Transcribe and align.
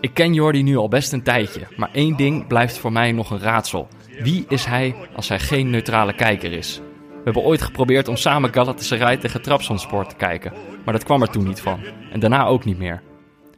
Ik 0.00 0.14
ken 0.14 0.34
Jordi 0.34 0.62
nu 0.62 0.76
al 0.76 0.88
best 0.88 1.12
een 1.12 1.22
tijdje, 1.22 1.66
maar 1.76 1.90
één 1.92 2.16
ding 2.16 2.46
blijft 2.46 2.78
voor 2.78 2.92
mij 2.92 3.12
nog 3.12 3.30
een 3.30 3.40
raadsel. 3.40 3.88
Wie 4.20 4.44
is 4.48 4.64
hij 4.64 4.94
als 5.14 5.28
hij 5.28 5.38
geen 5.38 5.70
neutrale 5.70 6.14
kijker 6.14 6.52
is? 6.52 6.80
We 7.08 7.20
hebben 7.24 7.42
ooit 7.42 7.62
geprobeerd 7.62 8.08
om 8.08 8.16
samen 8.16 8.52
Galatasaray 8.52 9.16
tegen 9.16 9.42
Trabzonspor 9.42 10.06
te 10.06 10.14
kijken, 10.14 10.52
maar 10.84 10.94
dat 10.94 11.04
kwam 11.04 11.22
er 11.22 11.30
toen 11.30 11.46
niet 11.46 11.60
van. 11.60 11.80
En 12.12 12.20
daarna 12.20 12.46
ook 12.46 12.64
niet 12.64 12.78
meer. 12.78 13.02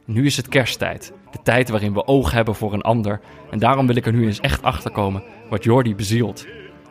Nu 0.05 0.25
is 0.25 0.37
het 0.37 0.47
kersttijd, 0.47 1.13
de 1.31 1.37
tijd 1.43 1.69
waarin 1.69 1.93
we 1.93 2.07
oog 2.07 2.31
hebben 2.31 2.55
voor 2.55 2.73
een 2.73 2.81
ander. 2.81 3.19
En 3.51 3.59
daarom 3.59 3.87
wil 3.87 3.95
ik 3.95 4.05
er 4.05 4.13
nu 4.13 4.25
eens 4.25 4.39
echt 4.39 4.63
achter 4.63 4.91
komen 4.91 5.23
wat 5.49 5.63
Jordi 5.63 5.95
bezielt. 5.95 6.45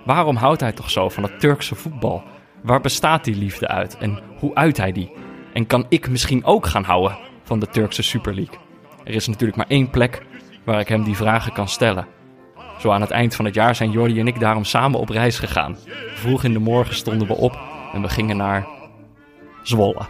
Waarom 0.04 0.36
houdt 0.36 0.60
hij 0.60 0.72
toch 0.72 0.90
zo 0.90 1.08
van 1.08 1.22
het 1.22 1.40
Turkse 1.40 1.74
voetbal? 1.74 2.22
Waar 2.62 2.80
bestaat 2.80 3.24
die 3.24 3.36
liefde 3.36 3.68
uit 3.68 3.96
en 3.96 4.20
hoe 4.38 4.54
uit 4.54 4.76
hij 4.76 4.92
die? 4.92 5.12
En 5.52 5.66
kan 5.66 5.86
ik 5.88 6.08
misschien 6.08 6.44
ook 6.44 6.66
gaan 6.66 6.84
houden 6.84 7.18
van 7.42 7.58
de 7.58 7.68
Turkse 7.68 8.02
Super 8.02 8.34
League? 8.34 8.61
Er 9.04 9.14
is 9.14 9.26
natuurlijk 9.26 9.56
maar 9.56 9.68
één 9.68 9.90
plek 9.90 10.22
waar 10.64 10.80
ik 10.80 10.88
hem 10.88 11.04
die 11.04 11.16
vragen 11.16 11.52
kan 11.52 11.68
stellen. 11.68 12.06
Zo 12.78 12.90
aan 12.90 13.00
het 13.00 13.10
eind 13.10 13.34
van 13.34 13.44
het 13.44 13.54
jaar 13.54 13.74
zijn 13.74 13.90
Jordi 13.90 14.20
en 14.20 14.26
ik 14.26 14.40
daarom 14.40 14.64
samen 14.64 15.00
op 15.00 15.08
reis 15.08 15.38
gegaan. 15.38 15.76
Vroeg 16.14 16.44
in 16.44 16.52
de 16.52 16.58
morgen 16.58 16.94
stonden 16.94 17.28
we 17.28 17.34
op 17.34 17.58
en 17.92 18.02
we 18.02 18.08
gingen 18.08 18.36
naar 18.36 18.66
Zwolle. 19.62 20.06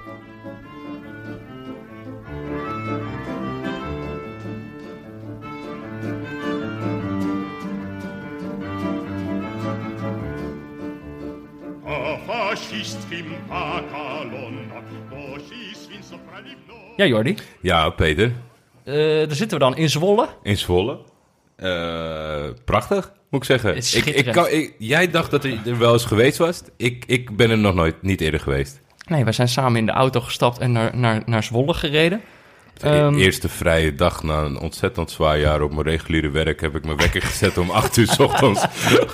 Ja, 16.96 17.06
Jordi. 17.06 17.36
Ja, 17.60 17.90
Peter. 17.90 18.32
Uh, 18.84 18.94
daar 18.94 19.34
zitten 19.34 19.58
we 19.58 19.64
dan 19.64 19.76
in 19.76 19.90
Zwolle. 19.90 20.28
In 20.42 20.56
Zwolle. 20.56 20.98
Uh, 21.56 22.44
prachtig, 22.64 23.12
moet 23.30 23.40
ik 23.40 23.46
zeggen. 23.46 23.76
Ik, 23.76 24.06
ik 24.06 24.32
kan, 24.32 24.48
ik, 24.48 24.74
jij 24.78 25.10
dacht 25.10 25.30
dat 25.30 25.42
hij 25.42 25.58
er 25.66 25.78
wel 25.78 25.92
eens 25.92 26.04
geweest 26.04 26.38
was. 26.38 26.62
Ik, 26.76 27.04
ik 27.06 27.36
ben 27.36 27.50
er 27.50 27.58
nog 27.58 27.74
nooit, 27.74 28.02
niet 28.02 28.20
eerder 28.20 28.40
geweest. 28.40 28.80
Nee, 29.06 29.24
we 29.24 29.32
zijn 29.32 29.48
samen 29.48 29.78
in 29.78 29.86
de 29.86 29.92
auto 29.92 30.20
gestapt 30.20 30.58
en 30.58 30.72
naar, 30.72 30.96
naar, 30.96 31.22
naar 31.26 31.42
Zwolle 31.42 31.74
gereden. 31.74 32.20
De 32.74 32.88
um, 32.88 33.18
eerste 33.18 33.48
vrije 33.48 33.94
dag 33.94 34.22
na 34.22 34.42
een 34.42 34.58
ontzettend 34.58 35.10
zwaar 35.10 35.38
jaar 35.38 35.62
op 35.62 35.72
mijn 35.72 35.86
reguliere 35.86 36.30
werk 36.30 36.60
heb 36.60 36.76
ik 36.76 36.84
mijn 36.84 36.96
wekker 36.96 37.22
gezet 37.22 37.58
om 37.58 37.70
8 37.70 37.96
uur 37.96 38.06
s 38.06 38.18
ochtends. 38.18 38.64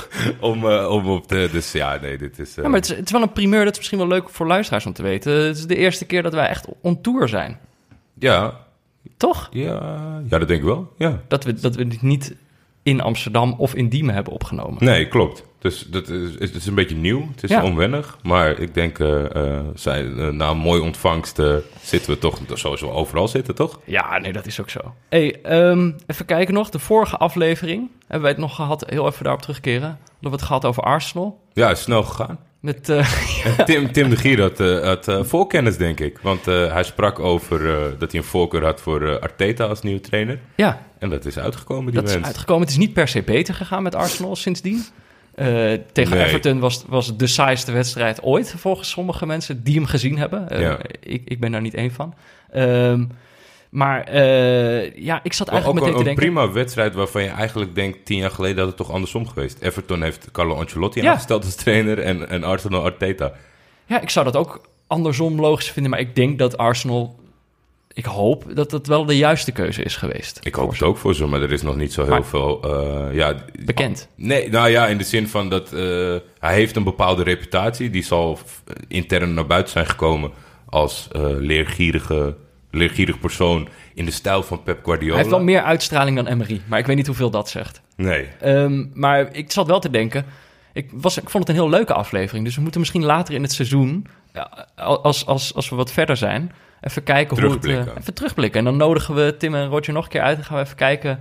om, 0.41 0.65
uh, 0.65 0.91
om 0.91 1.09
op 1.09 1.29
de. 1.29 1.49
Dus 1.53 1.73
ja, 1.73 1.99
nee, 2.01 2.19
dit 2.19 2.39
is. 2.39 2.51
Uh... 2.51 2.65
Ja, 2.65 2.71
maar 2.71 2.81
het 2.81 2.91
is, 2.91 2.97
het 2.97 3.07
is, 3.07 3.13
wel 3.13 3.23
een 3.23 3.33
primeur, 3.33 3.65
dat 3.65 3.73
is 3.73 3.79
misschien 3.79 3.99
wel 3.99 4.09
leuk 4.09 4.29
voor 4.29 4.47
luisteraars 4.47 4.87
om 4.87 4.93
te 4.93 5.03
weten. 5.03 5.33
Het 5.33 5.57
is 5.57 5.67
de 5.67 5.77
eerste 5.77 6.05
keer 6.05 6.23
dat 6.23 6.33
wij 6.33 6.49
echt 6.49 6.67
on 6.81 7.01
tour 7.01 7.29
zijn. 7.29 7.59
Ja. 8.19 8.67
Toch? 9.19 9.49
Ja, 9.51 10.21
ja 10.29 10.39
dat 10.39 10.49
denk 10.49 10.61
ik 10.61 10.67
wel. 10.67 10.93
Ja. 10.97 11.21
Dat 11.29 11.45
we, 11.45 11.55
dat 11.55 11.75
we 11.75 11.87
niet 12.01 12.37
in 12.83 13.01
Amsterdam 13.01 13.55
of 13.59 13.75
in 13.75 13.89
Diemen 13.89 14.15
hebben 14.15 14.33
opgenomen. 14.33 14.85
Nee, 14.85 15.09
klopt. 15.09 15.45
Dus 15.59 15.87
dat 15.91 16.09
is, 16.09 16.35
het 16.39 16.55
is 16.55 16.67
een 16.67 16.75
beetje 16.75 16.97
nieuw. 16.97 17.29
Het 17.31 17.43
is 17.43 17.51
ja. 17.51 17.63
onwennig. 17.63 18.19
Maar 18.23 18.59
ik 18.59 18.75
denk, 18.75 18.99
uh, 18.99 19.25
uh, 19.37 19.61
zij, 19.75 20.05
uh, 20.05 20.29
na 20.29 20.51
een 20.51 20.59
mooie 20.59 20.83
ontvangst 20.83 21.43
zitten 21.83 22.13
we 22.13 22.19
toch 22.19 22.41
sowieso 22.53 22.91
overal 22.91 23.29
zitten, 23.29 23.55
toch? 23.55 23.81
Ja, 23.85 24.19
nee, 24.19 24.33
dat 24.33 24.47
is 24.47 24.61
ook 24.61 24.71
zo. 24.71 24.95
Hey, 25.09 25.37
um, 25.71 25.97
even 26.07 26.25
kijken 26.25 26.55
nog. 26.55 26.71
De 26.71 26.79
vorige 26.79 27.17
aflevering 27.17 27.91
hebben 28.01 28.21
wij 28.21 28.31
het 28.31 28.41
nog 28.41 28.55
gehad. 28.55 28.85
Heel 28.89 29.07
even 29.07 29.25
daarop 29.25 29.43
terugkeren. 29.43 29.89
Hadden 29.89 30.31
we 30.31 30.31
het 30.31 30.43
gehad 30.43 30.65
over 30.65 30.83
Arsenal. 30.83 31.41
Ja, 31.53 31.71
is 31.71 31.83
snel 31.83 32.03
gegaan. 32.03 32.39
Met, 32.69 32.85
Tim, 33.67 33.93
Tim 33.93 34.09
de 34.09 34.17
Gier 34.17 34.41
had, 34.41 34.59
had 34.85 35.27
voorkennis, 35.29 35.77
denk 35.77 36.01
ik. 36.01 36.19
Want 36.19 36.45
hij 36.45 36.83
sprak 36.83 37.19
over 37.19 37.59
dat 37.99 38.13
hij 38.13 38.21
een 38.21 38.27
voorkeur 38.27 38.65
had 38.65 38.81
voor 38.81 39.21
Arteta 39.21 39.65
als 39.65 39.83
nieuwe 39.83 40.01
trainer. 40.01 40.39
Ja. 40.55 40.87
En 40.99 41.11
dat 41.11 41.25
is 41.25 41.39
uitgekomen, 41.39 41.93
die 41.93 42.03
Dat 42.03 42.11
is 42.11 42.23
uitgekomen. 42.23 42.63
Het 42.63 42.71
is 42.71 42.77
niet 42.77 42.93
per 42.93 43.09
se 43.09 43.23
beter 43.23 43.55
gegaan 43.55 43.83
met 43.83 43.95
Arsenal 43.95 44.37
sindsdien. 44.37 44.85
Uh, 45.39 45.73
tegen 45.93 46.17
nee. 46.17 46.27
Everton 46.27 46.59
was, 46.59 46.85
was 46.87 47.17
de 47.17 47.27
saaiste 47.27 47.73
wedstrijd 47.73 48.23
ooit, 48.23 48.55
volgens 48.57 48.91
sommige 48.91 49.27
mensen 49.27 49.63
die 49.63 49.75
hem 49.75 49.87
gezien 49.87 50.19
hebben. 50.19 50.47
Uh, 50.53 50.61
ja. 50.61 50.79
ik, 51.01 51.23
ik 51.25 51.41
ben 51.41 51.53
daar 51.53 51.61
niet 51.61 51.75
één 51.75 51.93
van. 51.93 52.15
Um, 52.57 53.11
maar 53.71 54.15
uh, 54.15 54.97
ja, 54.97 55.21
ik 55.23 55.33
zat 55.33 55.49
eigenlijk 55.49 55.79
ook 55.79 55.85
meteen 55.85 55.99
een, 55.99 55.99
te 55.99 56.05
denken... 56.05 56.27
een 56.27 56.33
prima 56.33 56.53
wedstrijd 56.53 56.95
waarvan 56.95 57.23
je 57.23 57.29
eigenlijk 57.29 57.75
denkt... 57.75 58.05
tien 58.05 58.19
jaar 58.19 58.31
geleden 58.31 58.59
had 58.59 58.67
het 58.67 58.77
toch 58.77 58.91
andersom 58.91 59.29
geweest. 59.29 59.61
Everton 59.61 60.03
heeft 60.03 60.31
Carlo 60.33 60.55
Ancelotti 60.55 61.03
ja. 61.03 61.11
aangesteld 61.11 61.45
als 61.45 61.55
trainer... 61.55 61.99
en, 61.99 62.29
en 62.29 62.45
Arsenal 62.45 62.85
Arteta. 62.85 63.33
Ja, 63.87 64.01
ik 64.01 64.11
zou 64.11 64.25
dat 64.25 64.37
ook 64.37 64.61
andersom 64.87 65.41
logisch 65.41 65.71
vinden... 65.71 65.91
maar 65.91 66.01
ik 66.01 66.15
denk 66.15 66.39
dat 66.39 66.57
Arsenal 66.57 67.17
ik 67.99 68.05
hoop 68.05 68.45
dat 68.55 68.71
dat 68.71 68.87
wel 68.87 69.05
de 69.05 69.17
juiste 69.17 69.53
keuze 69.53 69.83
is 69.83 69.97
geweest. 69.97 70.41
Ik 70.43 70.55
hoop 70.55 70.71
het 70.71 70.83
ook 70.83 70.97
voor 70.97 71.15
ze, 71.15 71.27
maar 71.27 71.43
er 71.43 71.53
is 71.53 71.63
nog 71.63 71.77
niet 71.77 71.93
zo 71.93 72.03
heel 72.03 72.11
maar, 72.11 72.25
veel... 72.25 72.63
Uh, 72.65 73.15
ja, 73.15 73.35
bekend? 73.65 74.09
Nee, 74.15 74.51
nou 74.51 74.69
ja, 74.69 74.87
in 74.87 74.99
de 74.99 75.05
zin 75.05 75.29
van 75.29 75.49
dat 75.49 75.73
uh, 75.73 76.17
hij 76.39 76.55
heeft 76.55 76.77
een 76.77 76.85
bepaalde 76.85 77.23
reputatie. 77.23 77.91
Die 77.91 78.03
zal 78.03 78.39
intern 78.89 79.35
naar 79.35 79.47
buiten 79.47 79.73
zijn 79.73 79.87
gekomen 79.87 80.31
als 80.69 81.09
uh, 81.17 81.23
leergierige, 81.23 82.37
leergierig 82.71 83.19
persoon 83.19 83.69
in 83.95 84.05
de 84.05 84.11
stijl 84.11 84.43
van 84.43 84.63
Pep 84.63 84.85
Guardiola. 84.85 85.13
Hij 85.13 85.23
heeft 85.23 85.35
wel 85.35 85.45
meer 85.45 85.63
uitstraling 85.63 86.17
dan 86.17 86.27
Emery, 86.27 86.61
maar 86.67 86.79
ik 86.79 86.87
weet 86.87 86.97
niet 86.97 87.07
hoeveel 87.07 87.31
dat 87.31 87.49
zegt. 87.49 87.81
Nee. 87.97 88.29
Um, 88.45 88.91
maar 88.95 89.35
ik 89.35 89.53
zat 89.53 89.67
wel 89.67 89.81
te 89.81 89.91
denken... 89.91 90.25
Ik, 90.73 90.91
was, 90.93 91.19
ik 91.19 91.31
vond 91.31 91.47
het 91.47 91.57
een 91.57 91.63
heel 91.63 91.71
leuke 91.71 91.95
aflevering, 91.95 92.45
dus 92.45 92.55
we 92.55 92.63
moeten 92.63 92.81
misschien 92.81 93.05
later 93.05 93.35
in 93.35 93.43
het 93.43 93.53
seizoen... 93.53 94.07
als, 94.77 95.27
als, 95.27 95.55
als 95.55 95.69
we 95.69 95.77
wat 95.77 95.93
verder 95.93 96.17
zijn 96.17 96.53
even 96.81 97.03
kijken 97.03 97.41
hoe 97.41 97.51
het... 97.53 97.65
Uh, 97.65 97.79
even 97.99 98.15
terugblikken. 98.15 98.59
En 98.59 98.65
dan 98.65 98.77
nodigen 98.77 99.15
we 99.15 99.37
Tim 99.39 99.55
en 99.55 99.69
Roger 99.69 99.93
nog 99.93 100.05
een 100.05 100.11
keer 100.11 100.21
uit... 100.21 100.39
en 100.39 100.45
gaan 100.45 100.57
we 100.57 100.65
even 100.65 100.77
kijken 100.77 101.21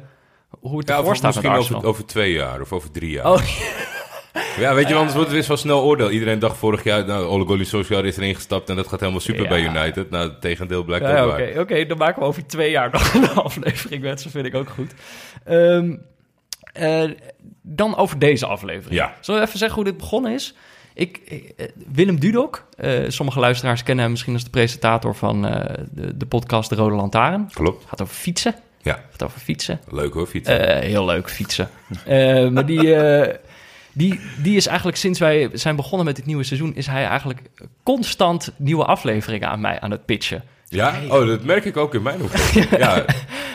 hoe 0.60 0.78
het 0.78 0.88
ja, 0.88 0.98
ervoor 0.98 1.16
staat 1.16 1.36
misschien 1.36 1.58
over, 1.58 1.86
over, 1.86 2.06
twee 2.06 2.32
jaar 2.32 2.62
of 2.62 2.72
over 2.72 2.92
drie 2.92 3.12
jaar. 3.12 3.32
Oh, 3.32 3.42
ja, 3.46 3.97
weet 4.76 4.88
je, 4.88 4.96
anders 4.96 5.14
wordt 5.14 5.30
het 5.30 5.40
weer 5.40 5.48
wel 5.48 5.58
snel 5.58 5.84
oordeel. 5.84 6.12
Iedereen 6.12 6.40
dacht 6.40 6.58
vorig 6.58 6.84
jaar, 6.84 7.06
nou, 7.06 7.26
Ole 7.26 7.46
Gunnar 7.46 7.66
Solskjaer 7.66 8.06
is 8.06 8.18
erin 8.18 8.36
gestapt... 8.36 8.70
en 8.70 8.76
dat 8.76 8.88
gaat 8.88 9.00
helemaal 9.00 9.22
super 9.22 9.44
ja. 9.44 9.50
bij 9.50 9.62
United. 9.62 10.10
Nou, 10.10 10.30
het 10.30 10.42
tegendeel 10.42 10.84
blijkt 10.84 11.06
ja, 11.06 11.22
ook 11.22 11.32
Oké, 11.32 11.60
okay, 11.60 11.86
dan 11.86 11.98
maken 11.98 12.22
we 12.22 12.28
over 12.28 12.48
twee 12.48 12.72
jaar 12.72 12.90
nog 12.92 13.14
een 13.14 13.30
aflevering 13.30 14.02
met. 14.02 14.24
Dat 14.24 14.32
vind 14.32 14.46
ik 14.46 14.56
ook 14.56 14.70
goed. 14.70 14.94
Um, 15.50 16.02
uh, 16.80 17.12
dan 17.62 17.98
over 17.98 18.20
deze 18.20 18.46
aflevering. 18.46 19.00
Ja. 19.00 19.16
Zullen 19.20 19.42
we 19.42 19.48
even 19.48 19.60
zeggen 19.60 19.78
hoe 19.82 19.92
dit 19.92 19.98
begonnen 19.98 20.34
is? 20.34 20.56
Ik, 20.94 21.22
ik, 21.26 21.72
Willem 21.92 22.20
Dudok, 22.20 22.68
uh, 22.80 23.04
sommige 23.08 23.40
luisteraars 23.40 23.84
kennen 23.84 24.04
hem 24.04 24.12
misschien 24.12 24.34
als 24.34 24.44
de 24.44 24.50
presentator 24.50 25.16
van 25.16 25.46
uh, 25.46 25.66
de, 25.92 26.18
de, 26.18 26.26
podcast 26.26 26.70
De 26.70 26.76
Rode 26.76 26.96
Lantaarn. 26.96 27.50
Klopt. 27.54 27.86
Gaat 27.88 28.02
over 28.02 28.16
fietsen. 28.16 28.56
Ja. 28.82 29.00
Gaat 29.10 29.24
over 29.24 29.40
fietsen. 29.40 29.80
Leuk 29.90 30.14
hoor, 30.14 30.28
fietsen. 30.28 30.80
Heel 30.84 31.06
leuk, 31.06 31.30
fietsen. 31.30 31.70
maar 32.54 32.66
die, 32.66 32.96
die, 33.98 34.20
die 34.42 34.56
is 34.56 34.68
eigenlijk 34.68 34.98
sinds 34.98 35.20
wij 35.20 35.50
zijn 35.54 35.76
begonnen 35.76 36.06
met 36.06 36.16
dit 36.16 36.26
nieuwe 36.26 36.44
seizoen... 36.44 36.76
is 36.76 36.88
hij 36.88 37.06
eigenlijk 37.06 37.42
constant 37.84 38.52
nieuwe 38.58 38.86
afleveringen 38.86 39.50
aan 39.50 39.62
mij 39.62 39.80
aan 39.80 39.92
het 39.92 40.06
pitchen. 40.06 40.44
Ja? 40.68 40.92
Hey. 40.92 41.10
Oh, 41.10 41.28
dat 41.28 41.44
merk 41.44 41.66
ik 41.66 41.78
ook 41.78 41.94
in 41.94 42.02
mijn 42.02 42.22
omgeving. 42.22 42.78
ja. 42.84 43.06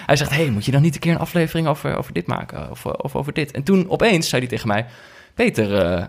Hij 0.06 0.16
zegt, 0.16 0.30
hey, 0.30 0.50
moet 0.50 0.64
je 0.64 0.72
dan 0.72 0.82
niet 0.82 0.94
een 0.94 1.00
keer 1.00 1.12
een 1.12 1.18
aflevering 1.18 1.66
over, 1.66 1.96
over 1.96 2.12
dit 2.12 2.26
maken? 2.26 2.70
Of, 2.70 2.86
of 2.86 3.16
over 3.16 3.32
dit? 3.32 3.50
En 3.50 3.62
toen 3.62 3.90
opeens 3.90 4.28
zei 4.28 4.40
hij 4.40 4.50
tegen 4.50 4.68
mij... 4.68 4.86
Peter 5.34 6.08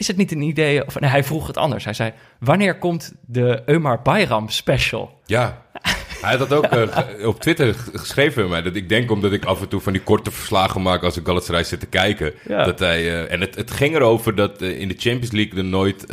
is 0.00 0.06
het 0.06 0.16
niet 0.16 0.32
een 0.32 0.42
idee? 0.42 0.86
Of 0.86 1.00
nee, 1.00 1.10
hij 1.10 1.24
vroeg 1.24 1.46
het 1.46 1.56
anders. 1.56 1.84
Hij 1.84 1.94
zei: 1.94 2.12
Wanneer 2.38 2.78
komt 2.78 3.12
de 3.26 3.62
Eumar 3.66 4.02
Bayram 4.02 4.48
special? 4.48 5.20
Ja. 5.24 5.62
Hij 6.20 6.36
had 6.36 6.48
dat 6.48 6.52
ook 6.52 6.74
uh, 6.74 7.26
op 7.26 7.40
Twitter 7.40 7.74
geschreven 7.92 8.48
mij. 8.48 8.62
Dat 8.62 8.76
ik 8.76 8.88
denk 8.88 9.10
omdat 9.10 9.32
ik 9.32 9.44
af 9.44 9.60
en 9.60 9.68
toe 9.68 9.80
van 9.80 9.92
die 9.92 10.02
korte 10.02 10.30
verslagen 10.30 10.82
maak 10.82 11.02
als 11.02 11.16
ik 11.16 11.26
Galatasaray 11.26 11.64
zit 11.64 11.80
te 11.80 11.86
kijken. 11.86 12.32
Ja. 12.48 12.64
Dat 12.64 12.78
hij, 12.78 13.02
uh, 13.02 13.32
en 13.32 13.40
het, 13.40 13.54
het 13.54 13.70
ging 13.70 13.94
erover 13.94 14.34
dat 14.34 14.62
uh, 14.62 14.80
in 14.80 14.88
de 14.88 14.96
Champions 14.98 15.32
League 15.32 15.58
er 15.58 15.64
nooit 15.64 16.06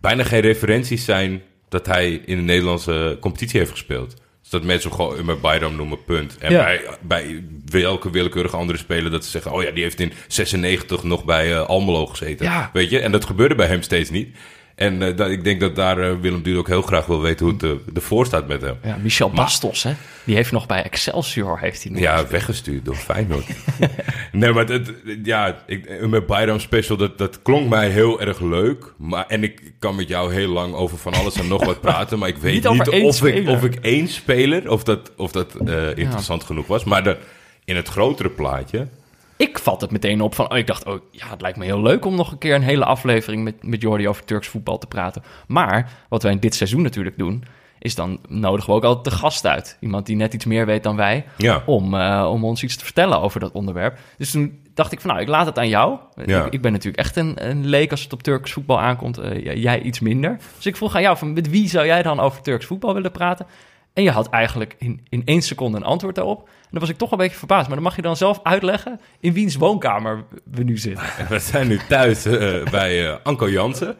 bijna 0.00 0.24
geen 0.24 0.40
referenties 0.40 1.04
zijn 1.04 1.42
dat 1.68 1.86
hij 1.86 2.22
in 2.24 2.36
de 2.36 2.42
Nederlandse 2.42 3.16
competitie 3.20 3.58
heeft 3.58 3.70
gespeeld. 3.70 4.16
Dus 4.40 4.50
dat 4.50 4.62
mensen 4.62 4.92
gewoon 4.92 5.24
met 5.24 5.40
Bayram 5.40 5.76
noemen, 5.76 6.04
punt. 6.04 6.38
En 6.38 6.52
ja. 6.52 6.64
bij, 6.64 6.80
bij 7.00 7.44
welke 7.64 8.10
willekeurige 8.10 8.56
andere 8.56 8.78
speler 8.78 9.10
dat 9.10 9.24
ze 9.24 9.30
zeggen... 9.30 9.52
oh 9.52 9.62
ja, 9.62 9.70
die 9.70 9.82
heeft 9.82 10.00
in 10.00 10.12
96 10.28 11.02
nog 11.02 11.24
bij 11.24 11.58
Almelo 11.58 12.06
gezeten. 12.06 12.46
Ja. 12.46 12.70
Weet 12.72 12.90
je? 12.90 12.98
En 12.98 13.12
dat 13.12 13.24
gebeurde 13.24 13.54
bij 13.54 13.66
hem 13.66 13.82
steeds 13.82 14.10
niet. 14.10 14.36
En 14.74 15.02
uh, 15.02 15.16
dat, 15.16 15.30
ik 15.30 15.44
denk 15.44 15.60
dat 15.60 15.76
daar 15.76 15.98
uh, 15.98 16.20
Willem 16.20 16.42
Duur 16.42 16.58
ook 16.58 16.68
heel 16.68 16.82
graag 16.82 17.06
wil 17.06 17.20
weten 17.20 17.46
hoe 17.46 17.54
het 17.54 17.96
ervoor 17.96 18.26
staat 18.26 18.46
met 18.48 18.60
hem. 18.60 18.76
Ja, 18.82 18.96
Michel 19.02 19.28
maar, 19.28 19.36
Bastos, 19.36 19.82
hè? 19.82 19.92
Die 20.24 20.34
heeft 20.34 20.52
nog 20.52 20.66
bij 20.66 20.82
Excelsior... 20.82 21.58
Heeft 21.58 21.82
hij 21.82 21.92
nog 21.92 22.00
ja, 22.00 22.26
weggestuurd 22.26 22.84
door 22.84 22.94
Feyenoord. 22.94 23.46
nee, 24.32 24.52
maar 24.52 24.66
het, 24.66 24.92
ja, 25.22 25.62
ik, 25.66 26.08
met 26.08 26.26
Bayram 26.26 26.58
Special, 26.58 26.96
dat, 26.96 27.18
dat 27.18 27.42
klonk 27.42 27.68
mij 27.68 27.88
heel 27.88 28.20
erg 28.20 28.40
leuk. 28.40 28.92
Maar, 28.96 29.26
en 29.26 29.42
ik 29.42 29.72
kan 29.78 29.94
met 29.94 30.08
jou 30.08 30.34
heel 30.34 30.48
lang 30.48 30.74
over 30.74 30.98
van 30.98 31.12
alles 31.12 31.34
en 31.34 31.48
nog 31.48 31.64
wat 31.64 31.80
praten. 31.90 32.18
Maar 32.18 32.28
ik 32.28 32.36
weet 32.36 32.52
niet, 32.52 32.72
niet 32.72 32.88
of, 33.04 33.24
ik, 33.24 33.48
of 33.48 33.64
ik 33.64 33.74
één 33.74 34.08
speler... 34.08 34.70
of 34.70 34.82
dat, 34.82 35.12
of 35.16 35.32
dat 35.32 35.54
interessant 35.94 36.40
ja. 36.40 36.46
genoeg 36.46 36.66
was. 36.66 36.84
Maar 36.84 37.04
de, 37.04 37.16
in 37.64 37.76
het 37.76 37.88
grotere 37.88 38.30
plaatje... 38.30 38.88
Ik 39.36 39.58
vat 39.58 39.80
het 39.80 39.90
meteen 39.90 40.20
op 40.20 40.34
van, 40.34 40.50
oh, 40.50 40.58
ik 40.58 40.66
dacht, 40.66 40.84
oh 40.86 41.00
ja, 41.10 41.26
het 41.28 41.40
lijkt 41.40 41.58
me 41.58 41.64
heel 41.64 41.82
leuk 41.82 42.04
om 42.04 42.14
nog 42.14 42.32
een 42.32 42.38
keer 42.38 42.54
een 42.54 42.62
hele 42.62 42.84
aflevering 42.84 43.44
met, 43.44 43.62
met 43.62 43.82
Jordi 43.82 44.08
over 44.08 44.24
Turks 44.24 44.48
voetbal 44.48 44.78
te 44.78 44.86
praten. 44.86 45.22
Maar 45.46 45.90
wat 46.08 46.22
wij 46.22 46.32
in 46.32 46.38
dit 46.40 46.54
seizoen 46.54 46.82
natuurlijk 46.82 47.18
doen, 47.18 47.44
is 47.78 47.94
dan 47.94 48.18
nodigen 48.28 48.70
we 48.70 48.76
ook 48.76 48.84
altijd 48.84 49.04
de 49.04 49.10
gast 49.20 49.46
uit. 49.46 49.76
Iemand 49.80 50.06
die 50.06 50.16
net 50.16 50.34
iets 50.34 50.44
meer 50.44 50.66
weet 50.66 50.82
dan 50.82 50.96
wij, 50.96 51.24
Ja. 51.36 51.62
om, 51.66 51.94
eh, 51.94 52.28
om 52.32 52.44
ons 52.44 52.62
iets 52.62 52.76
te 52.76 52.84
vertellen 52.84 53.20
over 53.20 53.40
dat 53.40 53.52
onderwerp. 53.52 53.98
Dus 54.18 54.30
toen 54.30 54.60
dacht 54.74 54.92
ik 54.92 55.00
van, 55.00 55.10
nou, 55.10 55.22
ik 55.22 55.28
laat 55.28 55.46
het 55.46 55.58
aan 55.58 55.68
jou. 55.68 55.98
Ja. 56.26 56.44
Ik, 56.44 56.52
ik 56.52 56.62
ben 56.62 56.72
natuurlijk 56.72 57.02
echt 57.02 57.16
een, 57.16 57.48
een 57.48 57.66
leek 57.66 57.90
als 57.90 58.02
het 58.02 58.12
op 58.12 58.22
Turks 58.22 58.52
voetbal 58.52 58.80
aankomt. 58.80 59.18
Eh, 59.18 59.56
jij 59.62 59.80
iets 59.80 60.00
minder. 60.00 60.38
Dus 60.56 60.66
ik 60.66 60.76
vroeg 60.76 60.94
aan 60.94 61.02
jou, 61.02 61.16
van, 61.16 61.32
met 61.32 61.50
wie 61.50 61.68
zou 61.68 61.86
jij 61.86 62.02
dan 62.02 62.20
over 62.20 62.42
Turks 62.42 62.66
voetbal 62.66 62.94
willen 62.94 63.12
praten? 63.12 63.46
En 63.92 64.02
je 64.02 64.10
had 64.10 64.28
eigenlijk 64.28 64.74
in, 64.78 65.00
in 65.08 65.22
één 65.24 65.42
seconde 65.42 65.76
een 65.76 65.84
antwoord 65.84 66.14
daarop. 66.14 66.48
Dan 66.72 66.80
was 66.80 66.90
ik 66.90 66.96
toch 66.96 67.10
een 67.10 67.18
beetje 67.18 67.38
verbaasd. 67.38 67.66
Maar 67.66 67.74
dan 67.74 67.84
mag 67.84 67.96
je 67.96 68.02
dan 68.02 68.16
zelf 68.16 68.40
uitleggen 68.42 69.00
in 69.20 69.32
wiens 69.32 69.56
woonkamer 69.56 70.24
we 70.44 70.62
nu 70.62 70.78
zitten. 70.78 71.04
We 71.28 71.38
zijn 71.38 71.68
nu 71.68 71.80
thuis 71.88 72.24
eh, 72.24 72.62
bij 72.70 73.08
eh, 73.08 73.16
Anko 73.22 73.50
Jansen. 73.50 73.96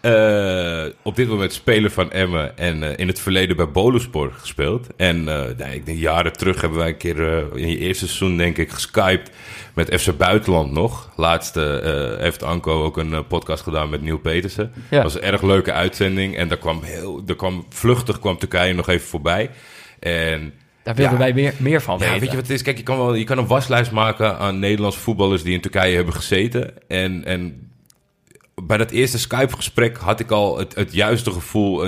Eh, 0.00 0.84
op 1.02 1.16
dit 1.16 1.28
moment 1.28 1.52
speler 1.52 1.90
van 1.90 2.12
Emmen 2.12 2.58
en 2.58 2.82
in 2.96 3.06
het 3.06 3.20
verleden 3.20 3.56
bij 3.56 3.70
Boluspor 3.70 4.32
gespeeld. 4.32 4.86
En 4.96 5.24
nee, 5.24 5.74
ik 5.74 5.86
denk 5.86 5.98
jaren 5.98 6.32
terug 6.32 6.60
hebben 6.60 6.78
wij 6.78 6.88
een 6.88 6.96
keer 6.96 7.18
in 7.56 7.68
je 7.68 7.78
eerste 7.78 8.06
seizoen 8.06 8.36
denk 8.36 8.58
ik 8.58 8.70
geskyped 8.70 9.30
met 9.74 10.00
FC 10.00 10.16
Buitenland 10.16 10.72
nog. 10.72 11.12
Laatste 11.16 12.16
heeft 12.20 12.42
Anko 12.42 12.84
ook 12.84 12.96
een 12.96 13.26
podcast 13.26 13.62
gedaan 13.62 13.90
met 13.90 14.02
Neil 14.02 14.18
Petersen. 14.18 14.72
Ja. 14.74 15.02
Dat 15.02 15.12
was 15.12 15.14
een 15.14 15.28
erg 15.32 15.42
leuke 15.42 15.72
uitzending 15.72 16.36
en 16.36 16.48
daar 16.48 16.58
kwam, 16.58 16.82
heel, 16.82 17.24
daar 17.24 17.36
kwam 17.36 17.66
vluchtig 17.68 18.18
kwam 18.18 18.38
Turkije 18.38 18.74
nog 18.74 18.88
even 18.88 19.08
voorbij. 19.08 19.50
En 19.98 20.52
Daar 20.82 20.94
willen 20.94 21.10
Ja. 21.12 21.18
wij 21.18 21.32
meer, 21.32 21.54
meer 21.56 21.82
van 21.82 21.94
ja, 21.98 22.00
weten. 22.04 22.20
weet 22.20 22.30
je 22.30 22.36
wat 22.36 22.46
het 22.46 22.54
is? 22.56 22.62
Kijk, 22.62 22.76
je 22.76 22.82
kan, 22.82 22.96
wel, 22.96 23.14
je 23.14 23.24
kan 23.24 23.38
een 23.38 23.46
waslijst 23.46 23.90
maken 23.90 24.38
aan 24.38 24.58
Nederlandse 24.58 25.00
voetballers 25.00 25.42
die 25.42 25.54
in 25.54 25.60
Turkije 25.60 25.94
hebben 25.96 26.14
gezeten. 26.14 26.88
En, 26.88 27.24
en 27.24 27.70
bij 28.62 28.76
dat 28.76 28.90
eerste 28.90 29.18
Skype-gesprek 29.18 29.96
had 29.96 30.20
ik 30.20 30.30
al 30.30 30.58
het, 30.58 30.74
het 30.74 30.92
juiste 30.92 31.30
gevoel. 31.30 31.86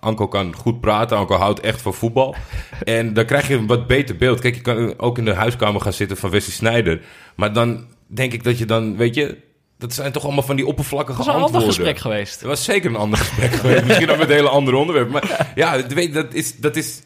Anko 0.00 0.28
kan 0.28 0.54
goed 0.56 0.80
praten, 0.80 1.16
Anko 1.16 1.34
houdt 1.36 1.60
echt 1.60 1.82
van 1.82 1.94
voetbal. 1.94 2.34
En 2.84 3.12
dan 3.14 3.24
krijg 3.24 3.48
je 3.48 3.54
een 3.54 3.66
wat 3.66 3.86
beter 3.86 4.16
beeld. 4.16 4.40
Kijk, 4.40 4.54
je 4.54 4.60
kan 4.60 4.98
ook 4.98 5.18
in 5.18 5.24
de 5.24 5.34
huiskamer 5.34 5.80
gaan 5.80 5.92
zitten 5.92 6.16
van 6.16 6.30
Wesley 6.30 6.54
Sneijder. 6.54 7.00
Maar 7.36 7.52
dan 7.52 7.86
denk 8.06 8.32
ik 8.32 8.44
dat 8.44 8.58
je 8.58 8.64
dan, 8.64 8.96
weet 8.96 9.14
je... 9.14 9.36
Dat 9.78 9.92
zijn 9.94 10.12
toch 10.12 10.24
allemaal 10.24 10.42
van 10.42 10.56
die 10.56 10.66
oppervlakkige 10.66 11.16
Het 11.18 11.26
was 11.26 11.34
een 11.36 11.42
ander 11.42 11.56
antwoorden. 11.60 11.84
gesprek 11.86 11.98
geweest. 12.12 12.34
Het 12.40 12.48
was 12.48 12.64
zeker 12.64 12.90
een 12.90 12.96
ander 12.96 13.18
gesprek 13.18 13.52
geweest. 13.52 13.84
Misschien 13.86 14.06
dan 14.06 14.18
met 14.18 14.28
hele 14.28 14.48
andere 14.48 14.76
onderwerpen. 14.76 15.12
Maar 15.12 15.52
ja, 15.54 15.86
weet, 15.86 16.14
dat 16.14 16.34
is, 16.34 16.56
dat 16.56 16.76
is... 16.76 17.02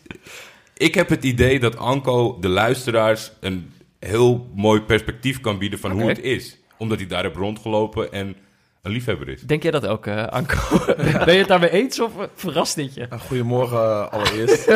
Ik 0.77 0.95
heb 0.95 1.09
het 1.09 1.25
idee 1.25 1.61
dat 1.61 1.77
Anko 1.77 2.39
de 2.41 2.49
luisteraars 2.49 3.33
een 3.41 3.73
heel 3.99 4.51
mooi 4.55 4.81
perspectief 4.81 5.41
kan 5.41 5.59
bieden 5.59 5.79
van 5.79 5.91
hoe 5.91 6.09
het 6.09 6.21
is. 6.21 6.59
Omdat 6.79 6.99
hij 6.99 7.07
daar 7.07 7.23
heeft 7.23 7.37
rondgelopen 7.37 8.13
en 8.13 8.37
een 8.83 8.93
liefhebber 8.93 9.29
is. 9.29 9.41
Denk 9.41 9.63
jij 9.63 9.71
dat 9.71 9.87
ook, 9.87 10.07
eh, 10.07 10.27
Anko? 10.27 10.57
ben 11.25 11.33
je 11.33 11.39
het 11.39 11.49
daarmee 11.49 11.71
eens 11.71 12.01
of 12.01 12.19
eh, 12.19 12.25
verrast 12.35 12.75
dit 12.75 12.95
je? 12.95 13.07
Uh, 13.13 13.21
Goedemorgen 13.21 13.79
uh, 13.79 14.09
allereerst. 14.09 14.69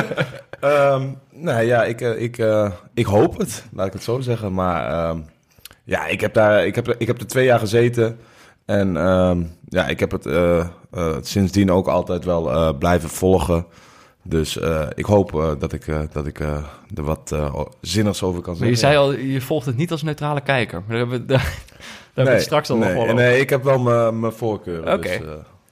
um, 0.65 1.19
nou 1.47 1.63
ja, 1.63 1.85
ik, 1.85 2.01
uh, 2.01 2.23
ik, 2.23 2.39
uh, 2.39 2.73
ik 2.95 3.07
hoop 3.07 3.39
het, 3.39 3.65
laat 3.73 3.87
ik 3.87 3.93
het 3.93 4.03
zo 4.03 4.21
zeggen. 4.21 4.55
Maar 4.55 5.09
um, 5.11 5.25
ja, 5.85 6.07
ik 6.07 6.21
heb, 6.21 6.35
daar, 6.35 6.67
ik, 6.67 6.75
heb, 6.75 6.95
ik 6.99 7.07
heb 7.07 7.21
er 7.21 7.27
twee 7.27 7.45
jaar 7.45 7.59
gezeten. 7.59 8.19
En 8.65 8.97
um, 8.97 9.57
ja, 9.69 9.87
ik 9.87 10.01
heb 10.01 10.11
het 10.11 10.27
uh, 10.27 10.67
sindsdien 11.21 11.71
ook 11.71 11.89
altijd 11.89 12.25
wel 12.25 12.51
uh, 12.53 12.79
blijven 12.79 13.09
volgen. 13.09 13.67
Dus 14.29 14.57
uh, 14.57 14.87
ik 14.95 15.05
hoop 15.05 15.33
uh, 15.33 15.51
dat 15.59 15.73
ik, 15.73 15.87
uh, 15.87 16.01
dat 16.13 16.27
ik 16.27 16.39
uh, 16.39 16.57
er 16.95 17.03
wat 17.03 17.31
uh, 17.35 17.61
zinnigs 17.81 18.23
over 18.23 18.43
kan 18.43 18.57
zeggen. 18.57 18.61
Maar 18.61 18.69
je 18.69 18.97
zei 18.97 18.97
al, 18.97 19.33
je 19.33 19.41
volgt 19.41 19.67
het 19.67 19.77
niet 19.77 19.91
als 19.91 20.03
neutrale 20.03 20.41
kijker. 20.41 20.83
Maar 20.87 20.97
daar 20.97 20.99
hebben 20.99 21.21
we, 21.21 21.27
daar, 21.33 21.39
daar 21.39 21.47
nee, 21.47 22.05
hebben 22.05 22.25
we 22.25 22.39
het 22.39 22.43
straks 22.43 22.71
al 22.71 22.77
nee, 22.77 22.89
nog 22.89 22.95
wel 22.95 23.03
over. 23.03 23.15
Nee, 23.15 23.41
ik 23.41 23.51
heb 23.51 23.63
wel 23.65 23.79
mijn 24.13 24.33
voorkeur. 24.33 24.81
Oké. 24.81 24.93
Okay. 24.93 25.19
Dus, 25.19 25.29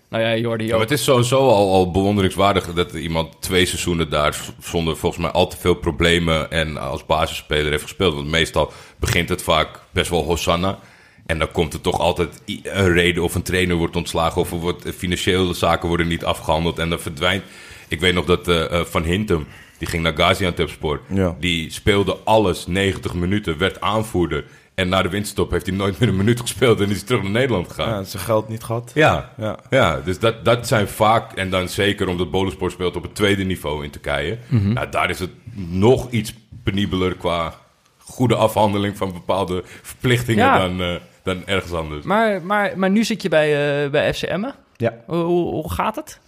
nou 0.09 0.23
ja, 0.23 0.37
Jordi 0.37 0.65
ja, 0.65 0.71
maar 0.71 0.81
het 0.81 0.91
is 0.91 1.05
sowieso 1.05 1.49
al, 1.49 1.73
al 1.73 1.91
bewonderingswaardig 1.91 2.75
dat 2.75 2.93
iemand 2.93 3.43
twee 3.43 3.67
seizoenen 3.67 4.11
daar 4.11 4.41
zonder 4.61 4.97
volgens 4.97 5.23
mij 5.23 5.31
al 5.31 5.47
te 5.47 5.57
veel 5.57 5.75
problemen 5.75 6.51
en 6.51 6.77
als 6.77 7.07
basisspeler 7.07 7.71
heeft 7.71 7.83
gespeeld. 7.83 8.15
Want 8.15 8.27
meestal 8.27 8.73
begint 8.99 9.29
het 9.29 9.43
vaak 9.43 9.81
best 9.91 10.11
wel 10.11 10.25
Hosanna. 10.25 10.79
En 11.27 11.39
dan 11.39 11.51
komt 11.53 11.73
er 11.73 11.81
toch 11.81 12.01
altijd 12.01 12.43
een 12.63 12.93
reden 12.93 13.23
of 13.23 13.35
een 13.35 13.43
trainer 13.43 13.77
wordt 13.77 13.97
ontslagen 13.97 14.41
of 14.41 14.51
er 14.51 14.59
wordt, 14.59 14.85
financiële 14.97 15.55
zaken 15.55 15.89
worden 15.89 16.09
niet 16.09 16.25
afgehandeld 16.25 16.79
en 16.79 16.89
dan 16.89 16.99
verdwijnt. 17.01 17.45
Ik 17.89 18.01
weet 18.01 18.15
nog 18.15 18.25
dat 18.25 18.49
uh, 18.49 18.81
Van 18.85 19.03
Hintem, 19.03 19.47
die 19.79 19.89
ging 19.89 20.03
naar 20.03 20.17
Gaziantepspor. 20.17 21.01
Ja. 21.09 21.37
Die 21.41 21.71
speelde 21.71 22.17
alles 22.25 22.67
90 22.67 23.15
minuten, 23.15 23.59
werd 23.59 23.81
aanvoerder. 23.81 24.45
En 24.75 24.89
na 24.89 25.03
de 25.03 25.09
winststop 25.09 25.51
heeft 25.51 25.67
hij 25.67 25.75
nooit 25.75 25.99
meer 25.99 26.09
een 26.09 26.17
minuut 26.17 26.41
gespeeld 26.41 26.81
en 26.81 26.91
is 26.91 26.97
hij 26.97 27.07
terug 27.07 27.23
naar 27.23 27.31
Nederland 27.31 27.69
gegaan. 27.69 27.89
Ja, 27.89 28.05
zijn 28.05 28.23
geld 28.23 28.49
niet 28.49 28.63
gehad. 28.63 28.91
Ja, 28.95 29.33
ja. 29.37 29.59
ja 29.71 30.01
dus 30.01 30.19
dat, 30.19 30.45
dat 30.45 30.67
zijn 30.67 30.89
vaak, 30.89 31.33
en 31.33 31.51
dan 31.51 31.69
zeker 31.69 32.09
omdat 32.09 32.31
Boluspor 32.31 32.71
speelt 32.71 32.97
op 32.97 33.03
het 33.03 33.15
tweede 33.15 33.45
niveau 33.45 33.85
in 33.85 33.91
Turkije. 33.91 34.39
Nou, 34.49 34.91
daar 34.91 35.11
is 35.11 35.19
het 35.19 35.31
nog 35.55 36.11
iets 36.11 36.35
penibeler 36.63 37.15
qua 37.15 37.55
goede 37.99 38.35
afhandeling 38.35 38.97
van 38.97 39.13
bepaalde 39.13 39.63
verplichtingen 39.83 40.45
ja. 40.45 40.59
dan, 40.59 40.81
uh, 40.81 40.95
dan 41.23 41.47
ergens 41.47 41.73
anders. 41.73 42.05
Maar, 42.05 42.43
maar, 42.43 42.79
maar 42.79 42.91
nu 42.91 43.05
zit 43.05 43.23
je 43.23 43.29
bij, 43.29 43.85
uh, 43.85 43.91
bij 43.91 44.15
FCM. 44.15 44.45
Ja. 44.77 44.95
Hoe 45.07 45.73
gaat 45.73 45.97
het? 45.97 46.21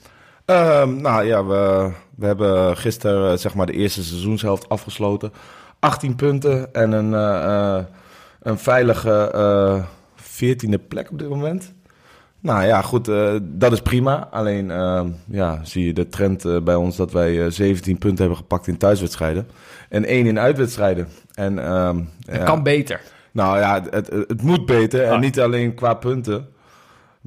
Uh, 0.50 0.84
nou 0.84 1.24
ja, 1.24 1.44
we, 1.44 1.90
we 2.16 2.26
hebben 2.26 2.76
gisteren 2.76 3.32
uh, 3.32 3.38
zeg 3.38 3.54
maar 3.54 3.66
de 3.66 3.72
eerste 3.72 4.04
seizoenshelft 4.04 4.68
afgesloten. 4.68 5.32
18 5.78 6.14
punten 6.16 6.74
en 6.74 6.92
een, 6.92 7.12
uh, 7.12 7.84
een 8.40 8.58
veilige 8.58 9.32
14e 10.20 10.86
plek 10.88 11.10
op 11.10 11.18
dit 11.18 11.28
moment. 11.28 11.72
Nou 12.40 12.64
ja, 12.64 12.82
goed, 12.82 13.08
uh, 13.08 13.34
dat 13.42 13.72
is 13.72 13.80
prima. 13.80 14.28
Alleen 14.30 14.68
uh, 14.68 15.04
ja, 15.26 15.60
zie 15.62 15.84
je 15.84 15.92
de 15.92 16.08
trend 16.08 16.44
uh, 16.44 16.60
bij 16.60 16.74
ons 16.74 16.96
dat 16.96 17.12
wij 17.12 17.32
uh, 17.32 17.50
17 17.50 17.98
punten 17.98 18.18
hebben 18.18 18.36
gepakt 18.36 18.66
in 18.66 18.76
thuiswedstrijden. 18.76 19.48
En 19.88 20.04
één 20.04 20.26
in 20.26 20.38
uitwedstrijden. 20.38 21.08
En, 21.34 21.56
uh, 21.56 21.90
het 22.26 22.36
ja, 22.36 22.44
kan 22.44 22.62
beter. 22.62 23.00
Nou 23.32 23.58
ja, 23.58 23.74
het, 23.74 23.94
het, 24.10 24.28
het 24.28 24.42
moet 24.42 24.66
beter. 24.66 25.02
En 25.04 25.12
Ah. 25.12 25.20
niet 25.20 25.40
alleen 25.40 25.74
qua 25.74 25.94
punten. 25.94 26.48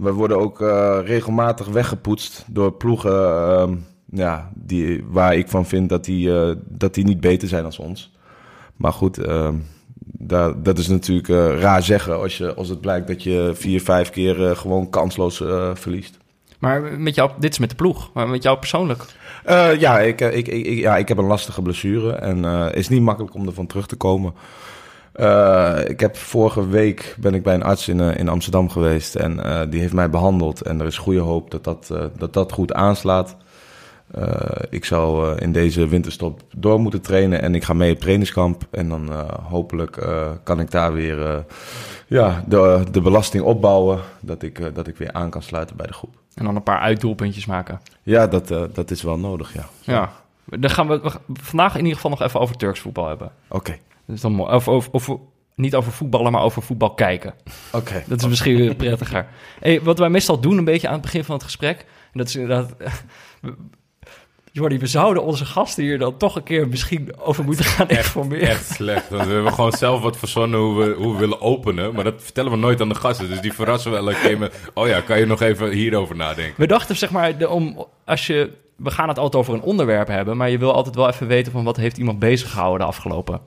We 0.02 0.12
worden 0.12 0.38
ook 0.38 0.62
uh, 0.62 0.98
regelmatig 1.04 1.68
weggepoetst 1.68 2.46
door 2.48 2.72
ploegen 2.72 3.12
uh, 3.12 3.78
ja, 4.12 4.52
die, 4.56 5.04
waar 5.10 5.36
ik 5.36 5.48
van 5.48 5.66
vind 5.66 5.90
dat 5.90 6.06
die, 6.06 6.28
uh, 6.28 6.52
dat 6.68 6.94
die 6.94 7.04
niet 7.04 7.20
beter 7.20 7.48
zijn 7.48 7.64
dan 7.64 7.74
ons. 7.80 8.12
Maar 8.76 8.94
goed, 8.94 9.20
dat, 10.04 10.66
dat 10.66 10.78
is 10.78 10.88
natuurlijk 10.88 11.28
uh, 11.28 11.60
raar 11.60 11.84
zeggen 11.84 12.20
als, 12.20 12.38
je, 12.38 12.54
als 12.54 12.70
het 12.70 12.82
blijkt 12.82 13.08
dat 13.08 13.24
je 13.24 13.52
vier, 13.54 13.82
vijf 13.82 14.10
keer 14.10 14.56
gewoon 14.56 14.90
kansloos 14.90 15.44
verliest. 15.74 16.18
Maar 16.60 16.82
met 16.82 17.16
jou, 17.16 17.32
dit 17.40 17.52
is 17.52 17.60
met 17.60 17.70
de 17.70 17.76
ploeg, 17.76 18.10
maar 18.14 18.28
met 18.28 18.44
jou 18.44 18.58
persoonlijk? 18.58 19.06
Ja, 19.78 20.00
ik, 20.00 20.22
ik, 20.22 20.48
ik, 20.48 20.78
ja, 20.78 20.98
ik 20.98 21.08
heb 21.08 21.18
een 21.18 21.26
lastige 21.26 21.62
blessure 21.62 22.12
en 22.12 22.44
het 22.44 22.76
is 22.76 22.90
niet 22.90 23.02
makkelijk 23.02 23.34
om 23.34 23.48
ervan 23.48 23.68
terug 23.68 23.88
te 23.88 23.96
komen. 23.96 24.34
Uh, 25.16 25.78
ik 25.88 26.00
heb 26.00 26.18
vorige 26.18 26.68
week 26.68 27.16
ben 27.20 27.34
ik 27.34 27.44
bij 27.44 27.54
een 27.54 27.64
arts 27.64 27.88
in, 27.88 28.00
uh, 28.00 28.18
in 28.18 28.30
Amsterdam 28.30 28.70
geweest 28.70 29.16
en 29.16 29.38
uh, 29.38 29.62
die 29.70 29.80
heeft 29.80 29.94
mij 29.94 30.10
behandeld. 30.10 30.62
En 30.62 30.80
er 30.80 30.86
is 30.86 30.98
goede 30.98 31.20
hoop 31.20 31.52
dat 31.52 31.64
dat, 31.64 31.94
dat, 32.18 32.34
dat 32.34 32.52
goed 32.52 32.74
aanslaat. 32.74 33.36
ik 34.70 34.86
zou 34.86 35.36
in 35.38 35.52
deze 35.52 35.88
winterstop 35.88 36.42
door 36.56 36.80
moeten 36.80 37.02
trainen 37.02 37.42
en 37.42 37.56
ik 37.56 37.64
ga 37.64 37.74
mee 37.74 37.94
op 37.94 38.00
trainingskamp. 38.00 38.64
En 38.72 38.90
dan 38.90 39.12
hopelijk 39.50 40.08
kan 40.44 40.60
ik 40.60 40.72
daar 40.72 40.94
weer 40.94 41.46
ja, 42.08 42.44
de, 42.48 42.84
de 42.92 43.02
belasting 43.02 43.44
opbouwen 43.44 44.00
dat 44.20 44.44
ik, 44.44 44.76
dat 44.76 44.88
ik 44.88 44.98
weer 44.98 45.14
aan 45.14 45.30
kan 45.30 45.44
sluiten 45.44 45.76
bij 45.76 45.88
de 45.88 45.94
groep. 45.94 46.16
En 46.34 46.46
dan 46.46 46.56
een 46.56 46.64
paar 46.64 46.80
uitdoelpuntjes 46.80 47.46
maken. 47.46 47.82
Ja, 48.04 48.28
dat, 48.28 48.48
dat 48.74 48.92
is 48.92 49.02
wel 49.02 49.18
nodig, 49.18 49.54
ja. 49.54 49.66
Ja, 49.82 50.12
dan 50.46 50.70
gaan 50.70 50.88
we, 50.88 51.00
we 51.02 51.12
vandaag 51.34 51.74
in 51.74 51.80
ieder 51.80 51.96
geval 51.96 52.12
nog 52.12 52.22
even 52.22 52.40
over 52.40 52.58
Turks 52.58 52.80
voetbal 52.80 53.08
hebben. 53.08 53.32
Oké. 53.48 53.56
Okay. 53.56 53.80
Dan 54.22 54.48
over, 54.48 54.74
over, 54.74 54.94
over, 54.94 55.20
niet 55.56 55.76
over 55.76 55.92
voetballen, 55.92 56.32
maar 56.32 56.42
over 56.42 56.62
voetbal 56.62 56.94
kijken. 56.94 57.34
Oké. 57.72 57.78
Okay. 57.78 58.04
Dat 58.08 58.20
is 58.22 58.28
misschien 58.28 58.56
weer 58.56 58.76
prettiger. 58.76 59.28
Hey, 59.60 59.82
wat 59.82 60.00
wij 60.00 60.10
meestal 60.10 60.40
doen, 60.40 60.58
een 60.58 60.66
beetje 60.66 60.88
aan 60.88 60.94
het 60.94 61.02
begin 61.02 61.24
van 61.24 61.36
het 61.36 61.44
gesprek. 61.44 61.80
En 61.80 62.18
dat 62.18 62.28
is 62.28 62.36
inderdaad. 62.36 62.76
Jordi, 64.54 64.80
we 64.80 64.88
zouden 64.88 65.24
onze 65.24 65.46
gasten 65.46 65.84
hier 65.84 66.00
dan 66.00 66.18
toch 66.18 66.36
een 66.36 66.44
keer 66.44 66.68
misschien 66.68 67.20
over 67.20 67.44
moeten 67.44 67.66
gaan 67.66 67.88
echt, 67.88 68.06
informeren. 68.06 68.48
Echt 68.48 68.74
slecht. 68.74 69.10
Want 69.10 69.26
we 69.26 69.34
hebben 69.34 69.54
gewoon 69.54 69.72
zelf 69.72 70.02
wat 70.02 70.18
verzonnen 70.18 70.60
hoe 70.60 70.84
we, 70.84 70.94
hoe 70.98 71.14
we 71.14 71.20
willen 71.20 71.42
openen. 71.42 71.94
Maar 71.94 72.04
dat 72.04 72.24
vertellen 72.24 72.52
we 72.52 72.58
nooit 72.58 72.82
aan 72.82 72.90
de 72.90 72.96
gasten. 72.96 73.30
Dus 73.30 73.42
die 73.42 73.54
verrassen 73.54 73.92
we 73.92 73.98
elke 73.98 74.20
keer 74.22 74.38
met... 74.38 74.72
Oh 74.74 74.88
ja, 74.88 75.02
kan 75.02 75.20
je 75.20 75.26
nog 75.26 75.42
even 75.42 75.72
hierover 75.72 76.16
nadenken? 76.16 76.54
We 76.58 76.68
dachten, 76.68 76.96
zeg 76.96 77.12
maar, 77.12 77.38
de, 77.38 77.50
om, 77.50 77.86
als 78.06 78.28
je... 78.28 78.52
We 78.76 78.92
gaan 78.92 79.08
het 79.08 79.20
altijd 79.20 79.44
over 79.44 79.54
een 79.54 79.62
onderwerp 79.62 80.08
hebben. 80.08 80.38
Maar 80.38 80.50
je 80.50 80.58
wil 80.58 80.74
altijd 80.74 80.96
wel 80.96 81.08
even 81.10 81.28
weten 81.28 81.52
van 81.52 81.64
wat 81.64 81.78
heeft 81.78 81.98
iemand 81.98 82.20
bezig 82.20 82.52
gehouden 82.52 82.80
de 82.80 82.86
afgelopen 82.86 83.42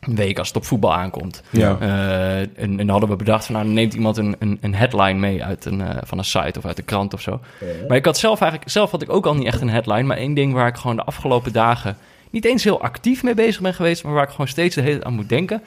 week 0.00 0.38
als 0.38 0.48
het 0.48 0.56
op 0.56 0.64
voetbal 0.64 0.94
aankomt. 0.94 1.42
Ja. 1.50 1.78
Uh, 1.80 2.40
en, 2.40 2.50
en 2.56 2.76
dan 2.76 2.88
hadden 2.88 3.08
we 3.08 3.16
bedacht 3.16 3.46
van 3.46 3.54
nou, 3.54 3.66
neemt 3.66 3.94
iemand 3.94 4.16
een, 4.16 4.36
een, 4.38 4.58
een 4.60 4.74
headline 4.74 5.18
mee 5.18 5.44
uit 5.44 5.64
een, 5.64 5.80
uh, 5.80 5.90
van 6.02 6.18
een 6.18 6.24
site 6.24 6.58
of 6.58 6.64
uit 6.64 6.76
de 6.76 6.82
krant 6.82 7.14
of 7.14 7.20
zo. 7.20 7.40
Ja. 7.60 7.66
Maar 7.88 7.96
ik 7.96 8.04
had 8.04 8.18
zelf 8.18 8.40
eigenlijk, 8.40 8.70
zelf 8.70 8.90
had 8.90 9.02
ik 9.02 9.10
ook 9.10 9.26
al 9.26 9.34
niet 9.34 9.46
echt 9.46 9.60
een 9.60 9.70
headline, 9.70 10.02
maar 10.02 10.16
één 10.16 10.34
ding 10.34 10.52
waar 10.52 10.68
ik 10.68 10.76
gewoon 10.76 10.96
de 10.96 11.04
afgelopen 11.04 11.52
dagen 11.52 11.96
niet 12.30 12.44
eens 12.44 12.64
heel 12.64 12.80
actief 12.82 13.22
mee 13.22 13.34
bezig 13.34 13.62
ben 13.62 13.74
geweest, 13.74 14.04
maar 14.04 14.12
waar 14.12 14.24
ik 14.24 14.30
gewoon 14.30 14.48
steeds 14.48 14.74
de 14.74 14.80
hele 14.80 14.92
tijd 14.92 15.04
aan 15.04 15.14
moet 15.14 15.28
denken, 15.28 15.62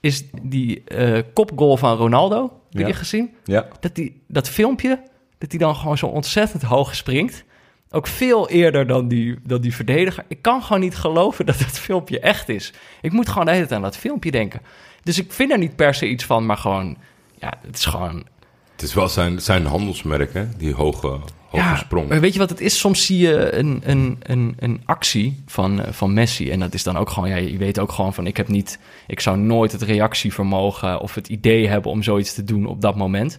is 0.00 0.24
die 0.42 0.82
uh, 0.88 1.18
kopgoal 1.34 1.76
van 1.76 1.96
Ronaldo. 1.96 2.42
Heb 2.70 2.80
ja. 2.80 2.86
je 2.86 2.94
gezien? 2.94 3.30
Ja. 3.44 3.68
Dat, 3.80 3.94
die, 3.94 4.22
dat 4.26 4.48
filmpje, 4.48 5.02
dat 5.38 5.50
hij 5.50 5.58
dan 5.58 5.76
gewoon 5.76 5.98
zo 5.98 6.06
ontzettend 6.06 6.62
hoog 6.62 6.94
springt. 6.94 7.44
Ook 7.90 8.06
veel 8.06 8.48
eerder 8.48 8.86
dan 8.86 9.08
die, 9.08 9.38
dan 9.42 9.60
die 9.60 9.74
verdediger. 9.74 10.24
Ik 10.28 10.42
kan 10.42 10.62
gewoon 10.62 10.80
niet 10.80 10.96
geloven 10.96 11.46
dat 11.46 11.58
dat 11.58 11.78
filmpje 11.78 12.20
echt 12.20 12.48
is. 12.48 12.72
Ik 13.00 13.12
moet 13.12 13.28
gewoon 13.28 13.44
de 13.44 13.50
hele 13.50 13.66
tijd 13.66 13.76
aan 13.76 13.84
dat 13.84 13.96
filmpje 13.96 14.30
denken. 14.30 14.60
Dus 15.02 15.18
ik 15.18 15.32
vind 15.32 15.50
er 15.50 15.58
niet 15.58 15.76
per 15.76 15.94
se 15.94 16.08
iets 16.08 16.24
van, 16.24 16.46
maar 16.46 16.56
gewoon... 16.56 16.96
Ja, 17.38 17.54
het 17.66 17.76
is 17.76 17.84
gewoon... 17.84 18.24
Het 18.72 18.82
is 18.82 18.94
wel 18.94 19.08
zijn, 19.08 19.40
zijn 19.40 19.66
handelsmerk, 19.66 20.32
hè? 20.32 20.46
Die 20.56 20.74
hoge, 20.74 21.06
hoge 21.06 21.26
Ja, 21.52 21.76
sprong. 21.76 22.08
maar 22.08 22.20
weet 22.20 22.32
je 22.32 22.38
wat 22.38 22.50
het 22.50 22.60
is? 22.60 22.78
Soms 22.78 23.06
zie 23.06 23.18
je 23.18 23.52
een, 23.52 23.80
een, 23.84 24.18
een, 24.22 24.54
een 24.58 24.82
actie 24.84 25.42
van, 25.46 25.82
eh, 25.84 25.92
van 25.92 26.12
Messi. 26.14 26.50
En 26.50 26.60
dat 26.60 26.74
is 26.74 26.82
dan 26.82 26.96
ook 26.96 27.10
gewoon, 27.10 27.28
ja, 27.28 27.36
je 27.36 27.58
weet 27.58 27.78
ook 27.78 27.92
gewoon 27.92 28.14
van, 28.14 28.26
ik 28.26 28.36
heb 28.36 28.48
niet, 28.48 28.78
ik 29.06 29.20
zou 29.20 29.38
nooit 29.38 29.72
het 29.72 29.82
reactievermogen 29.82 31.00
of 31.00 31.14
het 31.14 31.28
idee 31.28 31.68
hebben 31.68 31.90
om 31.90 32.02
zoiets 32.02 32.34
te 32.34 32.44
doen 32.44 32.66
op 32.66 32.80
dat 32.80 32.96
moment. 32.96 33.38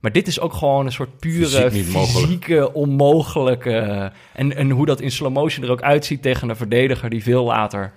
Maar 0.00 0.12
dit 0.12 0.26
is 0.26 0.40
ook 0.40 0.52
gewoon 0.52 0.86
een 0.86 0.92
soort 0.92 1.18
pure 1.18 1.70
Fysiek 1.70 1.84
fysieke, 1.94 2.72
onmogelijke. 2.72 4.12
En, 4.32 4.56
en 4.56 4.70
hoe 4.70 4.86
dat 4.86 5.00
in 5.00 5.10
slow 5.10 5.32
motion 5.32 5.64
er 5.64 5.70
ook 5.70 5.82
uitziet 5.82 6.22
tegen 6.22 6.48
een 6.48 6.56
verdediger 6.56 7.10
die 7.10 7.22
veel 7.22 7.44
later. 7.44 7.92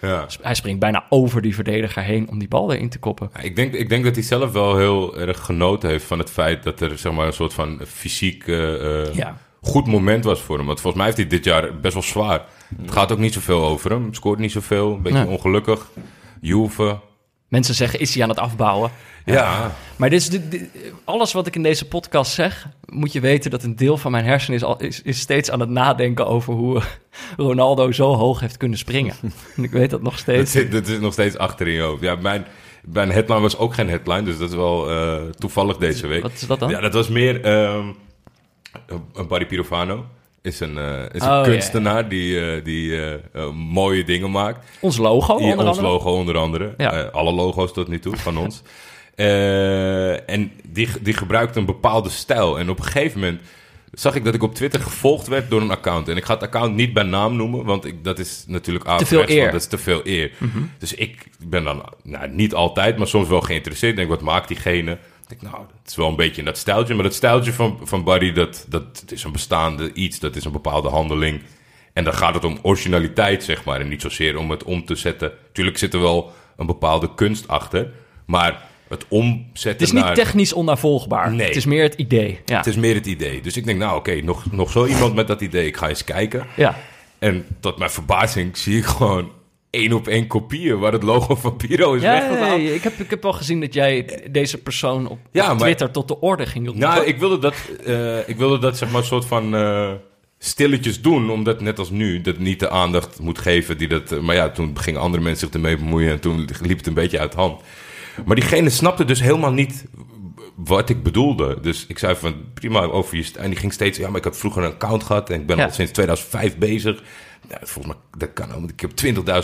Ja. 0.00 0.26
Hij 0.42 0.54
springt 0.54 0.80
bijna 0.80 1.04
over 1.08 1.42
die 1.42 1.54
verdediger 1.54 2.02
heen 2.02 2.28
om 2.28 2.38
die 2.38 2.48
bal 2.48 2.72
erin 2.72 2.88
te 2.88 2.98
koppen. 2.98 3.30
Ja, 3.34 3.40
Ik 3.40 3.56
denk, 3.56 3.72
ik 3.74 3.88
denk 3.88 4.04
dat 4.04 4.14
hij 4.14 4.24
zelf 4.24 4.52
wel 4.52 4.76
heel 4.76 5.18
erg 5.18 5.40
genoten 5.44 5.88
heeft 5.88 6.04
van 6.04 6.18
het 6.18 6.30
feit 6.30 6.62
dat 6.62 6.80
er 6.80 6.98
zeg 6.98 7.12
maar, 7.12 7.26
een 7.26 7.32
soort 7.32 7.54
van 7.54 7.80
fysiek 7.86 8.46
eh, 8.46 9.02
eh, 9.02 9.14
Ja. 9.14 9.36
goed 9.60 9.86
moment 9.86 10.24
was 10.24 10.40
voor 10.40 10.56
hem. 10.56 10.66
Want 10.66 10.80
volgens 10.80 11.02
mij 11.02 11.12
heeft 11.12 11.28
hij 11.30 11.38
dit 11.38 11.44
jaar 11.44 11.80
best 11.80 11.94
wel 11.94 12.02
zwaar. 12.02 12.44
Het 12.82 12.90
gaat 12.90 13.12
ook 13.12 13.18
niet 13.18 13.32
zoveel 13.32 13.64
over 13.64 13.90
hem. 13.90 14.14
Scoort 14.14 14.38
niet 14.38 14.52
zoveel. 14.52 14.92
Een 14.94 15.02
beetje 15.02 15.26
ongelukkig. 15.26 15.90
Juve. 16.40 16.98
Mensen 17.48 17.74
zeggen, 17.74 18.00
is 18.00 18.14
hij 18.14 18.22
aan 18.22 18.28
het 18.28 18.38
afbouwen? 18.38 18.90
Ja. 19.24 19.74
Maar 19.96 20.10
dit 20.10 20.20
is, 20.20 20.28
dit- 20.28 20.50
dit- 20.50 20.68
alles 21.04 21.32
wat 21.32 21.46
ik 21.46 21.54
in 21.56 21.62
deze 21.62 21.88
podcast 21.88 22.32
zeg, 22.32 22.66
moet 22.86 23.12
je 23.12 23.20
weten 23.20 23.50
dat 23.50 23.62
een 23.62 23.76
deel 23.76 23.96
van 23.96 24.10
mijn 24.10 24.24
hersenen 24.24 24.60
is, 24.78 24.86
is, 24.86 25.02
is 25.02 25.18
steeds 25.18 25.50
aan 25.50 25.60
het 25.60 25.68
nadenken 25.68 26.26
over 26.26 26.54
hoe 26.54 26.82
Ronaldo 27.36 27.92
zo 27.92 28.14
hoog 28.14 28.40
heeft 28.40 28.56
kunnen 28.56 28.78
springen. 28.78 29.14
en 29.56 29.64
ik 29.64 29.70
weet 29.70 29.90
dat 29.90 30.02
nog 30.02 30.12
Dat 30.12 30.20
steeds. 30.20 30.50
zit, 30.52 30.72
dat 30.72 30.86
is 30.86 30.98
nog 30.98 31.12
steeds 31.12 31.36
achter 31.38 31.66
in 31.66 31.72
je 31.74 31.80
hoofd. 31.80 32.02
Ja, 32.02 32.14
mijn, 32.14 32.46
mijn 32.84 33.10
headline 33.10 33.40
was 33.40 33.56
ook 33.58 33.74
geen 33.74 33.88
headline. 33.88 34.22
Dus 34.22 34.38
dat 34.38 34.48
is 34.50 34.56
wel 34.56 34.90
eh, 34.90 35.22
toevallig 35.38 35.76
deze 35.76 36.06
week. 36.06 36.22
Wat 36.22 36.32
is 36.32 36.46
dat 36.46 36.58
dan? 36.58 36.70
Ja, 36.70 36.80
dat 36.80 36.92
was 36.94 37.08
meer... 37.08 37.40
ehm 37.44 37.86
een 39.14 39.26
Barry 39.28 39.46
Pirofano. 39.46 40.04
Is 40.42 40.60
een, 40.60 40.78
eh, 40.78 41.02
is 41.12 41.22
een 41.22 41.28
Oh, 41.30 41.36
ja, 41.36 41.42
kunstenaar 41.42 42.08
die, 42.08 42.50
eh, 42.50 42.64
die 42.64 42.98
mooie 43.52 44.04
dingen 44.04 44.30
maakt. 44.30 44.66
Ons 44.80 44.96
logo, 44.96 45.38
Hier, 45.38 45.50
onder 45.50 45.66
ons 45.66 45.76
andere. 45.78 45.94
logo 45.94 46.10
onder 46.12 46.36
andere. 46.36 46.74
Ja. 46.76 47.02
Alle 47.02 47.32
logo's 47.32 47.72
tot 47.72 47.88
nu 47.88 47.98
toe 47.98 48.16
van 48.16 48.36
ons. 48.38 48.62
Eh, 49.14 50.28
en 50.30 50.52
die, 50.64 50.88
die 51.00 51.14
gebruikt 51.14 51.56
een 51.56 51.66
bepaalde 51.66 52.10
stijl. 52.10 52.58
En 52.58 52.70
op 52.70 52.78
een 52.78 52.84
gegeven 52.84 53.20
moment 53.20 53.40
zag 53.92 54.14
ik 54.14 54.24
dat 54.24 54.34
ik 54.34 54.42
op 54.42 54.54
Twitter 54.54 54.80
gevolgd 54.80 55.26
werd 55.26 55.50
door 55.50 55.60
een 55.60 55.70
account. 55.70 56.08
En 56.08 56.16
ik 56.16 56.24
ga 56.24 56.34
het 56.34 56.42
account 56.42 56.74
niet 56.74 56.92
bij 56.92 57.02
naam 57.02 57.36
noemen, 57.36 57.64
want 57.64 57.84
ik, 57.84 58.04
dat 58.04 58.18
is 58.18 58.44
natuurlijk 58.46 58.84
veel 58.84 58.94
averechts, 58.94 59.34
eer. 59.34 59.50
Dat 59.50 59.60
is 59.60 59.66
te 59.66 59.78
veel 59.78 60.00
eer. 60.04 60.32
Dus 60.78 60.94
ik 60.94 61.26
ben 61.38 61.64
dan 61.64 61.82
nou, 62.02 62.28
niet 62.28 62.54
altijd, 62.54 62.96
maar 62.96 63.06
soms 63.06 63.28
wel 63.28 63.40
geïnteresseerd. 63.40 63.92
Ik 63.92 63.98
denk, 63.98 64.08
wat 64.08 64.20
maakt 64.20 64.48
diegene? 64.48 64.92
Ik 64.92 65.28
denk, 65.28 65.42
nou, 65.42 65.64
het 65.82 65.90
is 65.90 65.96
wel 65.96 66.08
een 66.08 66.16
beetje 66.16 66.38
in 66.38 66.44
dat 66.44 66.58
stijltje. 66.58 66.94
Maar 66.94 67.04
dat 67.04 67.14
stijltje 67.14 67.52
van, 67.52 67.80
van 67.82 68.04
Barry, 68.04 68.32
dat, 68.32 68.66
dat 68.68 69.04
is 69.08 69.24
een 69.24 69.32
bestaande 69.32 69.92
iets. 69.92 70.18
Dat 70.18 70.36
is 70.36 70.44
een 70.44 70.52
bepaalde 70.52 70.88
handeling. 70.88 71.40
En 71.92 72.04
dan 72.04 72.14
gaat 72.14 72.34
het 72.34 72.44
om 72.44 72.58
originaliteit, 72.62 73.44
zeg 73.44 73.64
maar. 73.64 73.80
En 73.80 73.88
niet 73.88 74.02
zozeer 74.02 74.36
om 74.36 74.50
het 74.50 74.64
om 74.64 74.84
te 74.84 74.94
zetten. 74.94 75.32
Tuurlijk 75.52 75.78
zit 75.78 75.94
er 75.94 76.00
wel 76.00 76.32
een 76.56 76.66
bepaalde 76.66 77.14
kunst 77.14 77.48
achter. 77.48 77.90
Maar 78.26 78.62
het 78.94 79.04
omzetten 79.08 79.70
Het 79.70 79.80
is 79.80 79.92
niet 79.92 80.04
naar... 80.04 80.14
technisch 80.14 80.52
onnavolgbaar. 80.52 81.32
Nee. 81.32 81.46
Het 81.46 81.56
is 81.56 81.64
meer 81.64 81.82
het 81.82 81.94
idee. 81.94 82.40
Ja. 82.44 82.56
Het 82.56 82.66
is 82.66 82.76
meer 82.76 82.94
het 82.94 83.06
idee. 83.06 83.40
Dus 83.40 83.56
ik 83.56 83.64
denk, 83.64 83.78
nou 83.78 83.96
oké, 83.96 84.20
nog, 84.22 84.52
nog 84.52 84.70
zo 84.70 84.86
iemand 84.86 85.14
met 85.14 85.26
dat 85.26 85.40
idee. 85.40 85.66
Ik 85.66 85.76
ga 85.76 85.88
eens 85.88 86.04
kijken. 86.04 86.46
ja. 86.56 86.76
En 87.18 87.46
tot 87.60 87.78
mijn 87.78 87.90
verbazing 87.90 88.56
zie 88.56 88.76
ik 88.78 88.84
gewoon 88.84 89.30
één 89.70 89.92
op 89.92 90.08
één 90.08 90.26
kopieën... 90.26 90.78
waar 90.78 90.92
het 90.92 91.02
logo 91.02 91.34
van 91.34 91.56
Piro 91.56 91.94
is 91.94 92.02
Ja, 92.02 92.12
weggehaald. 92.12 92.62
ja, 92.62 92.68
ik, 92.70 92.82
heb, 92.82 92.98
ik 93.00 93.10
heb 93.10 93.24
al 93.24 93.32
gezien 93.32 93.60
dat 93.60 93.74
jij 93.74 94.22
deze 94.30 94.58
persoon 94.58 95.08
op, 95.08 95.18
Ja, 95.30 95.42
op 95.42 95.48
maar- 95.48 95.58
Twitter 95.58 95.90
tot 95.90 96.08
de 96.08 96.20
orde 96.20 96.46
ging 96.46 96.64
roepen. 96.66 96.82
Nou, 96.82 97.04
ik 97.04 97.18
wilde 97.18 97.38
dat, 97.38 97.54
eh, 97.86 98.28
ik 98.28 98.36
wilde 98.36 98.58
dat 98.58 98.78
zeg 98.78 98.90
maar 98.90 99.00
een 99.00 99.06
soort 99.06 99.24
van 99.24 99.54
eh, 99.56 99.90
stilletjes 100.38 101.00
doen. 101.02 101.30
Omdat 101.30 101.60
net 101.60 101.78
als 101.78 101.90
nu, 101.90 102.20
dat 102.20 102.38
niet 102.38 102.60
de 102.60 102.70
aandacht 102.70 103.20
moet 103.20 103.38
geven 103.38 103.78
die 103.78 103.88
dat... 103.88 104.12
eh, 104.12 104.18
maar 104.18 104.34
ja, 104.34 104.50
toen 104.50 104.78
gingen 104.78 105.00
andere 105.00 105.22
mensen 105.22 105.46
zich 105.46 105.54
ermee 105.54 105.76
bemoeien 105.76 106.10
en 106.10 106.20
toen 106.20 106.48
liep 106.62 106.76
het 106.78 106.86
een 106.86 106.94
beetje 106.94 107.18
uit 107.18 107.32
de 107.32 107.38
hand. 107.38 107.60
Maar 108.24 108.36
diegene 108.36 108.70
snapte 108.70 109.04
dus 109.04 109.20
helemaal 109.20 109.52
niet 109.52 109.84
wat 110.54 110.88
ik 110.88 111.02
bedoelde. 111.02 111.58
Dus 111.60 111.84
ik 111.88 111.98
zei 111.98 112.14
van, 112.16 112.34
prima, 112.54 112.80
over 112.82 113.16
je... 113.16 113.30
En 113.38 113.50
die 113.50 113.58
ging 113.58 113.72
steeds, 113.72 113.98
ja, 113.98 114.08
maar 114.08 114.18
ik 114.18 114.24
heb 114.24 114.34
vroeger 114.34 114.62
een 114.64 114.72
account 114.72 115.02
gehad 115.04 115.30
en 115.30 115.40
ik 115.40 115.46
ben 115.46 115.56
Ja. 115.56 115.64
al 115.64 115.70
sinds 115.70 115.92
2005 115.92 116.56
bezig. 116.56 117.02
Ja, 117.48 117.58
volgens 117.62 117.94
mij, 117.94 118.02
dat 118.18 118.32
kan 118.32 118.46
ook, 118.48 118.58
want 118.58 118.70
ik 118.70 118.80
heb 118.80 118.90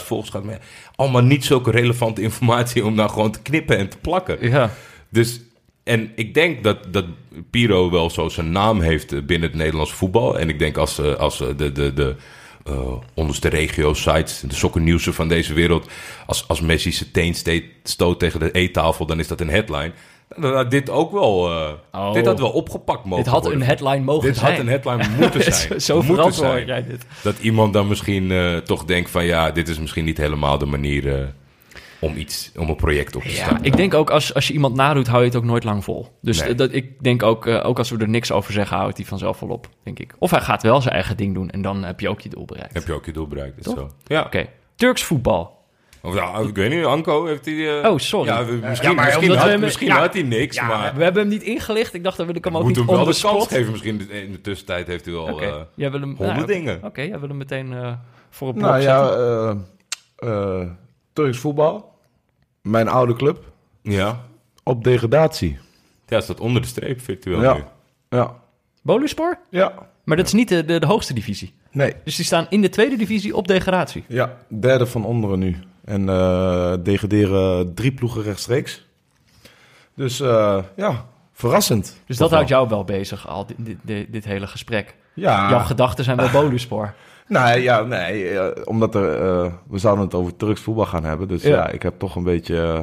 20.000 0.01 0.05
volgers 0.05 0.31
gehad. 0.31 0.47
Maar 0.47 0.59
allemaal 0.95 1.23
niet 1.23 1.45
zulke 1.45 1.71
relevante 1.71 2.23
informatie 2.23 2.85
om 2.85 2.95
nou 2.95 3.11
gewoon 3.11 3.31
te 3.31 3.43
knippen 3.43 3.77
en 3.79 3.89
te 3.89 3.99
plakken. 3.99 4.51
Ja. 4.51 4.71
Dus, 5.09 5.41
en 5.85 6.13
ik 6.15 6.35
denk 6.35 6.65
dat, 6.65 6.93
dat 6.93 7.05
Piro 7.51 7.91
wel 7.91 8.11
zo 8.11 8.29
zijn 8.29 8.53
naam 8.53 8.81
heeft 8.81 9.13
eh, 9.13 9.23
binnen 9.23 9.49
het 9.49 9.59
Nederlands 9.59 9.93
voetbal. 9.93 10.39
En 10.39 10.49
ik 10.49 10.59
denk 10.59 10.77
als, 10.77 10.99
eh, 10.99 11.15
als 11.15 11.41
eh, 11.41 11.49
de, 11.57 11.73
de, 11.73 11.93
de 11.95 12.17
eh, 12.65 12.93
onderste 13.15 13.49
regio-sites, 13.49 14.41
de 14.41 14.55
sokkernieuwsen 14.55 15.15
van 15.15 15.29
deze 15.29 15.55
wereld... 15.55 15.91
Als, 16.27 16.49
als 16.49 16.61
Messi 16.61 16.93
zijn 16.93 17.11
teen 17.11 17.35
steekt- 17.35 17.89
stoot 17.89 18.19
tegen 18.19 18.41
de 18.41 18.51
eettafel, 18.51 19.07
dan 19.07 19.19
is 19.19 19.29
dat 19.29 19.41
een 19.41 19.51
headline. 19.51 19.93
Dit 20.69 20.91
ook 20.91 21.13
wel, 21.13 21.51
eh, 21.51 21.73
Oh. 21.93 22.13
dit 22.13 22.27
had 22.27 22.39
wel 22.39 22.51
opgepakt 22.51 23.05
mogen 23.05 23.25
Dit 23.25 23.33
had 23.33 23.43
worden. 23.43 23.61
een 23.61 23.67
headline 23.67 24.05
mogen 24.05 24.27
Dit 24.29 24.37
zijn. 24.37 24.51
had 24.51 24.61
een 24.61 24.69
headline 24.69 25.09
moeten 25.19 25.43
zijn. 25.55 25.81
Zo 25.81 26.03
Moeten 26.03 26.33
zijn. 26.33 26.67
jij 26.67 26.85
dit. 26.87 27.05
Dat 27.23 27.39
iemand 27.39 27.73
dan 27.73 27.89
misschien 27.89 28.31
eh, 28.31 28.57
toch 28.57 28.85
denkt 28.85 29.11
van... 29.11 29.25
ja, 29.25 29.51
dit 29.51 29.69
is 29.69 29.79
misschien 29.79 30.05
niet 30.05 30.17
helemaal 30.19 30.59
de 30.59 30.67
manier 30.67 31.35
om, 32.01 32.17
iets, 32.17 32.53
om 32.59 32.69
een 32.69 32.77
project 32.77 33.17
op 33.17 33.23
te 33.23 33.29
Ja, 33.29 33.35
starten. 33.35 33.65
ik 33.65 33.77
denk 33.77 33.95
ook 33.95 34.11
als, 34.11 34.35
als 34.35 34.47
je 34.47 34.53
iemand 34.53 34.75
nadoet, 34.75 35.07
hou 35.07 35.21
je 35.21 35.27
het 35.27 35.37
ook 35.37 35.45
nooit 35.45 35.65
lang 35.65 35.85
vol. 35.85 36.09
Dus 36.23 36.43
Nee. 36.43 36.55
dat, 36.55 36.73
ik 36.73 37.03
denk 37.03 37.23
ook, 37.23 37.47
eh, 37.47 37.67
ook 37.67 37.79
als 37.79 37.91
we 37.91 37.99
er 37.99 38.09
niks 38.09 38.33
over 38.33 38.53
zeggen, 38.53 38.77
houdt 38.77 38.97
hij 38.97 39.07
vanzelf 39.07 39.41
wel 39.41 39.49
op, 39.51 39.69
denk 39.83 39.99
ik. 39.99 40.15
Of 40.19 40.31
hij 40.31 40.41
gaat 40.41 40.63
wel 40.63 40.81
zijn 40.81 40.95
eigen 40.95 41.17
ding 41.17 41.35
doen 41.35 41.51
en 41.51 41.63
dan 41.63 41.85
heb 41.85 42.01
je 42.01 42.09
ook 42.09 42.21
je 42.21 42.29
doel 42.29 42.45
bereikt. 42.45 42.75
Heb 42.75 42.87
je 42.87 42.93
ook 42.93 43.05
je 43.07 43.13
doel 43.13 43.27
bereikt. 43.27 43.59
is 43.59 43.65
Toch? 43.65 43.75
Zo. 43.75 43.91
Ja. 44.05 44.23
Oké, 44.23 44.47
Turks 44.77 45.03
voetbal. 45.03 45.59
Of, 46.03 46.15
ja, 46.15 46.39
ik 46.39 46.55
weet 46.55 46.71
niet, 46.71 46.85
Anko 46.85 47.27
heeft 47.27 47.45
hij... 47.45 47.81
eh, 47.83 47.91
Oh, 47.91 47.99
sorry. 47.99 48.29
Ja, 48.29 48.45
we- 48.45 48.53
misschien, 48.53 48.91
Ja, 48.95 49.05
misschien, 49.05 49.29
we 49.31 49.37
had, 49.37 49.49
hem- 49.49 49.61
misschien 49.61 49.87
ja. 49.87 49.99
had 49.99 50.13
hij 50.15 50.23
niks, 50.23 50.57
Ja, 50.57 50.67
maar... 50.67 50.95
we 50.97 51.03
hebben 51.03 51.23
hem 51.23 51.31
niet 51.31 51.43
ingelicht. 51.43 51.95
Ik 51.95 52.05
dacht, 52.05 52.17
wil 52.17 52.29
ik 52.35 52.45
hem 52.45 52.57
ook 52.57 52.63
moet 52.63 52.77
niet 52.77 52.87
hem 52.87 52.97
wel 52.97 53.05
de 53.05 53.19
kans 53.23 53.47
geven. 53.47 53.71
Misschien 53.71 54.11
in 54.11 54.33
de 54.33 54.41
tussentijd 54.41 54.87
heeft 54.87 55.05
hij 55.05 55.15
al... 55.15 55.41
Eh, 55.43 55.55
jij 55.75 55.91
wil 55.91 56.01
hem... 56.01 56.09
honderd 56.09 56.29
nou, 56.29 56.43
oké. 56.43 56.53
dingen. 56.53 56.81
Oké, 56.85 57.01
jij 57.03 57.19
wil 57.21 57.29
hem 57.29 57.37
meteen 57.37 57.73
eh, 57.73 57.93
voor 58.31 58.49
een 58.49 58.55
blok 58.55 58.67
Nou 58.69 58.81
ja, 58.83 59.07
zetten. 59.07 59.67
eh, 60.17 60.61
eh, 60.61 60.69
Turks 61.13 61.39
voetbal. 61.39 61.90
Mijn 62.63 62.89
oude 62.89 63.15
club. 63.15 63.53
ja. 63.83 64.29
Op 64.63 64.85
degradatie. 64.85 65.59
ja, 66.07 66.21
staat 66.21 66.41
onder 66.41 66.63
de 66.63 66.69
streep 66.69 67.01
virtueel 67.01 67.43
Ja. 67.43 67.55
nu. 67.55 67.63
Ja. 68.09 68.35
Boluspor? 68.83 69.39
Ja. 69.51 69.73
Maar 70.05 70.17
dat 70.17 70.27
is 70.27 70.33
niet 70.33 70.49
de, 70.49 70.65
de, 70.65 70.81
de 70.81 70.87
hoogste 70.87 71.15
divisie. 71.15 71.55
Nee. 71.71 71.95
Dus 72.05 72.17
die 72.17 72.25
staan 72.25 72.47
in 72.49 72.61
de 72.63 72.69
tweede 72.69 72.97
divisie 72.97 73.37
op 73.37 73.49
degradatie. 73.49 74.05
Ja, 74.09 74.37
derde 74.49 74.87
van 74.87 75.05
onderen 75.05 75.39
nu. 75.39 75.57
En 75.85 76.09
eh 76.09 76.75
degraderen 76.83 77.75
drie 77.75 77.93
ploegen 77.93 78.23
rechtstreeks. 78.23 78.87
Dus 79.95 80.21
eh, 80.21 80.59
ja, 80.77 81.07
verrassend. 81.33 82.01
Dus 82.07 82.17
dat 82.17 82.31
houdt 82.31 82.49
jou 82.49 82.69
wel 82.69 82.85
bezig, 82.85 83.29
al 83.29 83.47
dit, 83.47 83.57
dit, 83.59 83.77
dit, 83.83 84.13
dit 84.13 84.25
hele 84.25 84.47
gesprek. 84.47 84.97
Ja, 85.15 85.51
Jouw 85.51 85.59
gedachten 85.65 86.05
zijn 86.05 86.17
wel 86.17 86.31
Boluspor. 86.43 86.95
Nee, 87.31 87.63
ja, 87.63 87.83
nee 87.83 88.39
eh, 88.39 88.63
omdat 88.65 88.95
er, 88.95 89.15
eh, 89.15 89.53
we 89.69 89.79
zouden 89.79 90.05
het 90.05 90.15
over 90.15 90.37
Turks 90.37 90.61
voetbal 90.61 90.87
gaan 90.87 91.05
hebben. 91.05 91.29
Dus 91.29 91.43
Ja. 91.43 91.49
ja, 91.51 91.69
ik 91.69 91.83
heb 91.83 91.99
toch 91.99 92.17
een 92.17 92.23
beetje 92.23 92.63
eh, 92.63 92.79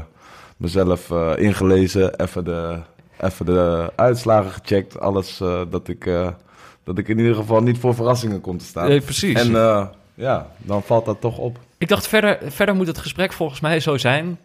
mezelf 0.57 1.09
ingelezen. 1.35 2.19
Even 2.19 2.43
de, 2.45 2.79
even 3.19 3.45
de 3.45 3.91
uitslagen 3.95 4.51
gecheckt. 4.51 4.99
Alles 4.99 5.37
dat, 5.69 5.87
ik, 5.87 6.09
dat 6.83 6.97
ik 6.97 7.07
in 7.07 7.17
ieder 7.17 7.35
geval 7.35 7.61
niet 7.61 7.77
voor 7.77 7.95
verrassingen 7.95 8.41
kom 8.41 8.57
te 8.57 8.65
staan. 8.65 8.87
Nee, 8.87 9.01
precies. 9.01 9.35
En 9.35 9.51
ja, 10.13 10.47
dan 10.57 10.83
valt 10.83 11.05
dat 11.05 11.21
toch 11.21 11.37
op. 11.37 11.59
Ik 11.77 11.87
dacht, 11.87 12.07
verder, 12.07 12.37
verder 12.45 12.75
moet 12.75 12.87
het 12.87 12.97
gesprek 12.97 13.33
volgens 13.33 13.59
mij 13.59 13.79
zo 13.79 13.97
zijn. 13.97 14.39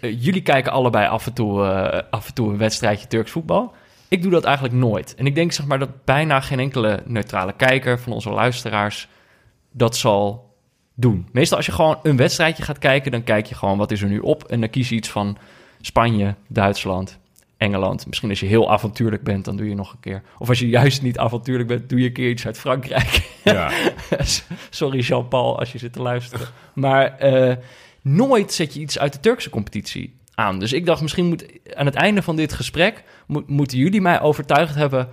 Jullie 0.00 0.42
kijken 0.42 0.72
allebei 0.72 1.08
af 1.08 1.26
en, 1.26 1.32
toe, 1.32 1.62
af 2.10 2.28
en 2.28 2.34
toe 2.34 2.50
een 2.50 2.58
wedstrijdje 2.58 3.06
Turks 3.06 3.30
voetbal. 3.30 3.74
Ik 4.08 4.22
doe 4.22 4.30
dat 4.30 4.44
eigenlijk 4.44 4.74
nooit. 4.74 5.14
En 5.14 5.26
ik 5.26 5.34
denk 5.34 5.52
zeg 5.52 5.66
maar 5.66 5.78
dat 5.78 6.04
bijna 6.04 6.40
geen 6.40 6.60
enkele 6.60 7.02
neutrale 7.06 7.52
kijker 7.52 7.98
van 8.00 8.12
onze 8.12 8.30
luisteraars 8.30 9.08
dat 9.72 9.96
zal 9.96 10.54
doen. 10.94 11.28
Meestal 11.32 11.56
als 11.56 11.66
je 11.66 11.72
gewoon 11.72 11.98
een 12.02 12.16
wedstrijdje 12.16 12.62
gaat 12.62 12.78
kijken, 12.78 13.10
dan 13.10 13.24
kijk 13.24 13.46
je 13.46 13.54
gewoon 13.54 13.78
wat 13.78 13.90
is 13.90 14.02
er 14.02 14.08
nu 14.08 14.18
op. 14.18 14.44
En 14.44 14.60
dan 14.60 14.70
kies 14.70 14.88
je 14.88 14.94
iets 14.94 15.10
van 15.10 15.36
Spanje, 15.80 16.34
Duitsland, 16.48 17.18
Engeland. 17.56 18.06
Misschien 18.06 18.30
als 18.30 18.40
je 18.40 18.46
heel 18.46 18.70
avontuurlijk 18.70 19.22
bent, 19.22 19.44
dan 19.44 19.56
doe 19.56 19.68
je 19.68 19.74
nog 19.74 19.92
een 19.92 20.00
keer. 20.00 20.22
Of 20.38 20.48
als 20.48 20.58
je 20.58 20.68
juist 20.68 21.02
niet 21.02 21.18
avontuurlijk 21.18 21.68
bent, 21.68 21.88
doe 21.88 22.00
je 22.00 22.06
een 22.06 22.12
keer 22.12 22.30
iets 22.30 22.46
uit 22.46 22.58
Frankrijk. 22.58 23.32
Ja. 23.44 23.70
Sorry 24.70 25.00
Jean-Paul 25.00 25.58
als 25.58 25.72
je 25.72 25.78
zit 25.78 25.92
te 25.92 26.02
luisteren. 26.02 26.46
Maar 26.74 27.18
eh, 27.18 27.56
nooit 28.02 28.52
zet 28.52 28.74
je 28.74 28.80
iets 28.80 28.98
uit 28.98 29.12
de 29.12 29.20
Turkse 29.20 29.50
competitie 29.50 30.14
aan. 30.34 30.58
Dus 30.58 30.72
ik 30.72 30.86
dacht, 30.86 31.02
misschien 31.02 31.26
moet 31.26 31.46
aan 31.74 31.86
het 31.86 31.94
einde 31.94 32.22
van 32.22 32.36
dit 32.36 32.52
gesprek... 32.52 33.04
Moet, 33.26 33.48
moeten 33.48 33.78
jullie 33.78 34.00
mij 34.00 34.20
overtuigd 34.20 34.74
hebben 34.74 35.08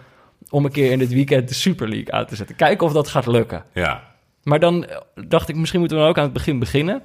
om 0.49 0.65
een 0.65 0.71
keer 0.71 0.91
in 0.91 0.99
dit 0.99 1.13
weekend 1.13 1.47
de 1.47 1.53
Super 1.53 1.89
League 1.89 2.11
uit 2.11 2.27
te 2.27 2.35
zetten. 2.35 2.55
Kijken 2.55 2.85
of 2.85 2.93
dat 2.93 3.07
gaat 3.07 3.25
lukken. 3.27 3.63
Ja. 3.73 4.03
Maar 4.43 4.59
dan 4.59 4.85
eh, 4.85 4.97
dacht 5.27 5.49
ik, 5.49 5.55
misschien 5.55 5.79
moeten 5.79 5.97
we 5.97 6.03
dan 6.03 6.11
ook 6.11 6.17
aan 6.17 6.23
het 6.23 6.33
begin 6.33 6.59
beginnen. 6.59 7.01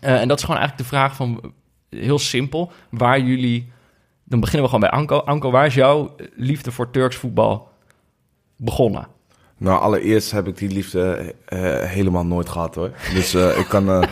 Eh, 0.00 0.20
en 0.20 0.28
dat 0.28 0.38
is 0.38 0.44
gewoon 0.44 0.60
eigenlijk 0.60 0.90
de 0.90 0.96
vraag 0.96 1.16
van, 1.16 1.52
heel 1.90 2.18
simpel, 2.18 2.72
waar 2.90 3.20
jullie... 3.20 3.72
Dan 4.24 4.40
beginnen 4.40 4.70
we 4.70 4.74
gewoon 4.74 4.90
bij 4.90 4.98
Anko. 4.98 5.18
Anko, 5.18 5.50
waar 5.50 5.66
is 5.66 5.74
jouw 5.74 6.14
liefde 6.34 6.72
voor 6.72 6.90
Turks 6.90 7.16
voetbal 7.16 7.68
begonnen? 8.56 9.06
Nou, 9.58 9.80
allereerst 9.80 10.30
heb 10.30 10.46
ik 10.46 10.56
die 10.56 10.68
liefde 10.68 11.34
eh, 11.44 11.60
helemaal 11.82 12.26
nooit 12.26 12.48
gehad 12.48 12.74
hoor. 12.74 12.90
Dus 13.14 13.34
eh, 13.34 13.58
ik 13.58 13.66
kan. 13.68 13.88
eh, 13.88 14.02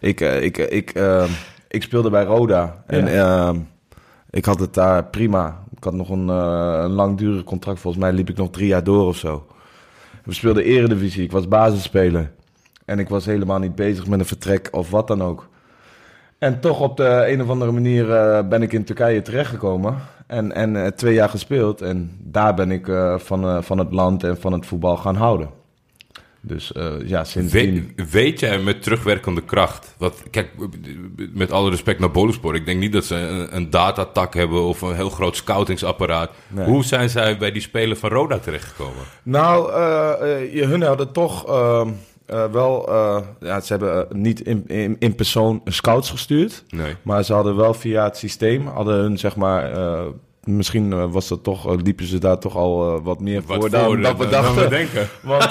ik, 0.00 0.20
ik, 0.20 0.58
ik, 0.58 0.92
ik 1.68 1.82
speelde 1.82 2.10
bij 2.10 2.24
Roda. 2.24 2.82
En 2.86 3.06
eh, 3.06 3.54
ik 4.30 4.44
had 4.44 4.60
het 4.60 4.74
daar 4.74 5.04
prima. 5.04 5.64
Ik 5.76 5.84
had 5.84 5.92
nog 5.92 6.08
een, 6.10 6.28
eh, 6.28 6.80
een 6.82 6.90
langdurig 6.90 7.44
contract. 7.44 7.80
Volgens 7.80 8.02
mij 8.02 8.12
liep 8.12 8.30
ik 8.30 8.36
nog 8.36 8.50
drie 8.50 8.66
jaar 8.66 8.84
door 8.84 9.06
of 9.06 9.16
zo. 9.16 9.46
We 10.24 10.34
speelden 10.34 10.64
Eredivisie. 10.64 11.24
Ik 11.24 11.32
was 11.32 11.48
basisspeler. 11.48 12.32
En 12.84 12.98
ik 12.98 13.08
was 13.08 13.24
helemaal 13.24 13.58
niet 13.58 13.74
bezig 13.74 14.06
met 14.06 14.18
een 14.20 14.26
vertrek 14.26 14.68
of 14.70 14.90
wat 14.90 15.08
dan 15.08 15.22
ook. 15.22 15.48
En 16.38 16.60
toch 16.60 16.80
op 16.80 16.96
de 16.96 17.24
een 17.28 17.42
of 17.42 17.48
andere 17.48 17.72
manier 17.72 18.12
eh, 18.12 18.48
ben 18.48 18.62
ik 18.62 18.72
in 18.72 18.84
Turkije 18.84 19.22
terechtgekomen. 19.22 19.94
En, 20.26 20.52
en 20.52 20.84
eh, 20.84 20.90
twee 20.90 21.14
jaar 21.14 21.28
gespeeld. 21.28 21.80
En 21.80 22.10
daar 22.22 22.54
ben 22.54 22.70
ik 22.70 22.86
van, 23.16 23.64
van 23.64 23.78
het 23.78 23.92
land 23.92 24.24
en 24.24 24.40
van 24.40 24.52
het 24.52 24.66
voetbal 24.66 24.96
gaan 24.96 25.16
houden. 25.16 25.48
Dus 26.40 26.72
eh, 26.72 26.92
ja, 27.04 27.24
sindsdien... 27.24 27.92
Weet, 27.96 28.10
weet 28.10 28.40
jij 28.40 28.58
met 28.58 28.82
terugwerkende 28.82 29.40
kracht... 29.44 29.94
Wat, 29.98 30.22
kijk, 30.30 30.50
met 31.32 31.52
alle 31.52 31.70
respect 31.70 32.00
naar 32.00 32.10
Boluspor... 32.10 32.54
ik 32.54 32.66
denk 32.66 32.80
niet 32.80 32.92
dat 32.92 33.04
ze 33.04 33.14
een, 33.14 33.56
een 33.56 33.70
datatak 33.70 34.34
hebben... 34.34 34.62
of 34.62 34.80
een 34.82 34.94
heel 34.94 35.10
groot 35.10 35.36
scoutingsapparaat. 35.36 36.30
Nee. 36.48 36.66
Hoe 36.66 36.84
zijn 36.84 37.10
zij 37.10 37.36
bij 37.38 37.52
die 37.52 37.62
spelen 37.62 37.96
van 37.96 38.10
Roda 38.10 38.38
terechtgekomen? 38.38 39.02
Nou, 39.22 39.72
je- 40.52 40.64
hun 40.66 40.82
hadden 40.82 41.12
toch 41.12 41.46
ehm, 41.48 41.88
eh, 42.26 42.44
wel... 42.52 42.92
ja, 43.40 43.60
ze 43.60 43.72
hebben 43.72 44.06
niet 44.12 44.40
in, 44.40 44.64
in, 44.66 44.96
in 44.98 45.14
persoon 45.14 45.60
scouts 45.64 46.10
gestuurd. 46.10 46.64
Nee. 46.68 46.94
Maar 47.02 47.24
ze 47.24 47.32
hadden 47.32 47.56
wel 47.56 47.74
via 47.74 48.04
het 48.04 48.16
systeem... 48.16 48.66
hadden 48.66 48.94
hun, 48.94 49.18
zeg 49.18 49.36
maar... 49.36 49.72
misschien 50.46 50.92
eh, 50.92 51.12
was 51.12 51.28
dat 51.28 51.42
toch, 51.42 51.66
eh, 51.66 51.76
liepen 51.82 52.06
ze 52.06 52.18
daar 52.18 52.38
toch 52.38 52.56
al 52.56 52.96
eh, 52.96 53.04
wat 53.04 53.20
meer 53.20 53.42
Wat 53.46 53.56
voor 53.56 53.70
dan, 53.70 53.90
we 53.90 54.00
dan 54.02 54.28
dachten. 54.30 54.70
denken. 54.70 55.08
Want 55.22 55.42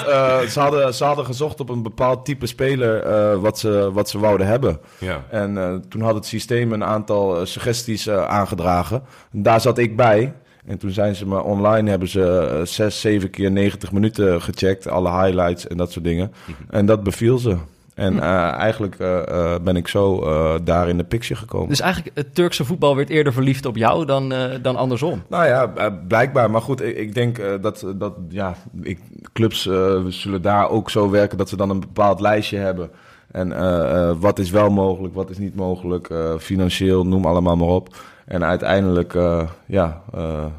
ze, 0.50 0.60
hadden, 0.60 0.94
ze 0.94 1.04
hadden 1.04 1.24
gezocht 1.24 1.60
op 1.60 1.68
een 1.68 1.82
bepaald 1.82 2.24
type 2.24 2.46
speler 2.46 3.40
wat, 3.40 3.58
ze, 3.58 3.90
wat 3.92 4.08
ze 4.08 4.18
wouden 4.18 4.46
hebben. 4.46 4.80
Ja. 4.98 5.24
En 5.30 5.82
toen 5.88 6.00
had 6.00 6.14
het 6.14 6.26
systeem 6.26 6.72
een 6.72 6.84
aantal 6.84 7.46
suggesties 7.46 8.10
aangedragen. 8.10 9.02
En 9.32 9.42
daar 9.42 9.60
zat 9.60 9.78
ik 9.78 9.96
bij. 9.96 10.34
En 10.66 10.78
toen 10.78 10.90
zijn 10.90 11.14
ze 11.14 11.26
me 11.26 11.42
online, 11.42 11.90
hebben 11.90 12.08
ze 12.08 12.60
zes, 12.64 13.00
zeven 13.00 13.30
keer 13.30 13.50
90 13.50 13.92
minuten 13.92 14.42
gecheckt. 14.42 14.88
Alle 14.88 15.22
highlights 15.22 15.66
en 15.66 15.76
dat 15.76 15.92
soort 15.92 16.04
dingen. 16.04 16.32
En 16.70 16.86
dat 16.86 17.02
beviel 17.02 17.38
ze. 17.38 17.56
En 17.96 18.20
eh, 18.20 18.52
eigenlijk 18.52 18.98
eh, 18.98 19.28
eh, 19.28 19.60
ben 19.62 19.76
ik 19.76 19.88
zo 19.88 20.24
daar 20.64 20.88
in 20.88 20.96
de 20.96 21.04
picture 21.04 21.40
gekomen. 21.40 21.68
Dus 21.68 21.80
eigenlijk, 21.80 22.16
het 22.16 22.34
Turkse 22.34 22.64
voetbal 22.64 22.96
werd 22.96 23.08
eerder 23.08 23.32
verliefd 23.32 23.66
op 23.66 23.76
jou 23.76 24.04
dan, 24.04 24.34
dan 24.62 24.76
andersom. 24.76 25.22
Nou 25.28 25.46
ja, 25.46 25.90
blijkbaar. 26.08 26.50
Maar 26.50 26.60
goed, 26.60 26.82
ik, 26.82 26.96
ik 26.96 27.14
denk 27.14 27.62
dat, 27.62 27.86
dat 27.96 28.14
ja, 28.28 28.54
ik, 28.82 28.98
clubs 29.32 29.62
zullen 30.08 30.42
daar 30.42 30.68
ook 30.68 30.90
zo 30.90 31.10
werken 31.10 31.38
dat 31.38 31.48
ze 31.48 31.56
dan 31.56 31.70
een 31.70 31.80
bepaald 31.80 32.20
lijstje 32.20 32.58
hebben. 32.58 32.90
En 33.30 34.20
wat 34.20 34.38
is 34.38 34.50
wel 34.50 34.70
mogelijk, 34.70 35.14
wat 35.14 35.30
is 35.30 35.38
niet 35.38 35.54
mogelijk, 35.54 36.14
financieel, 36.38 37.06
noem 37.06 37.24
allemaal 37.24 37.56
maar 37.56 37.68
op. 37.68 37.96
En 38.24 38.44
uiteindelijk, 38.44 39.18
ja, 39.66 40.02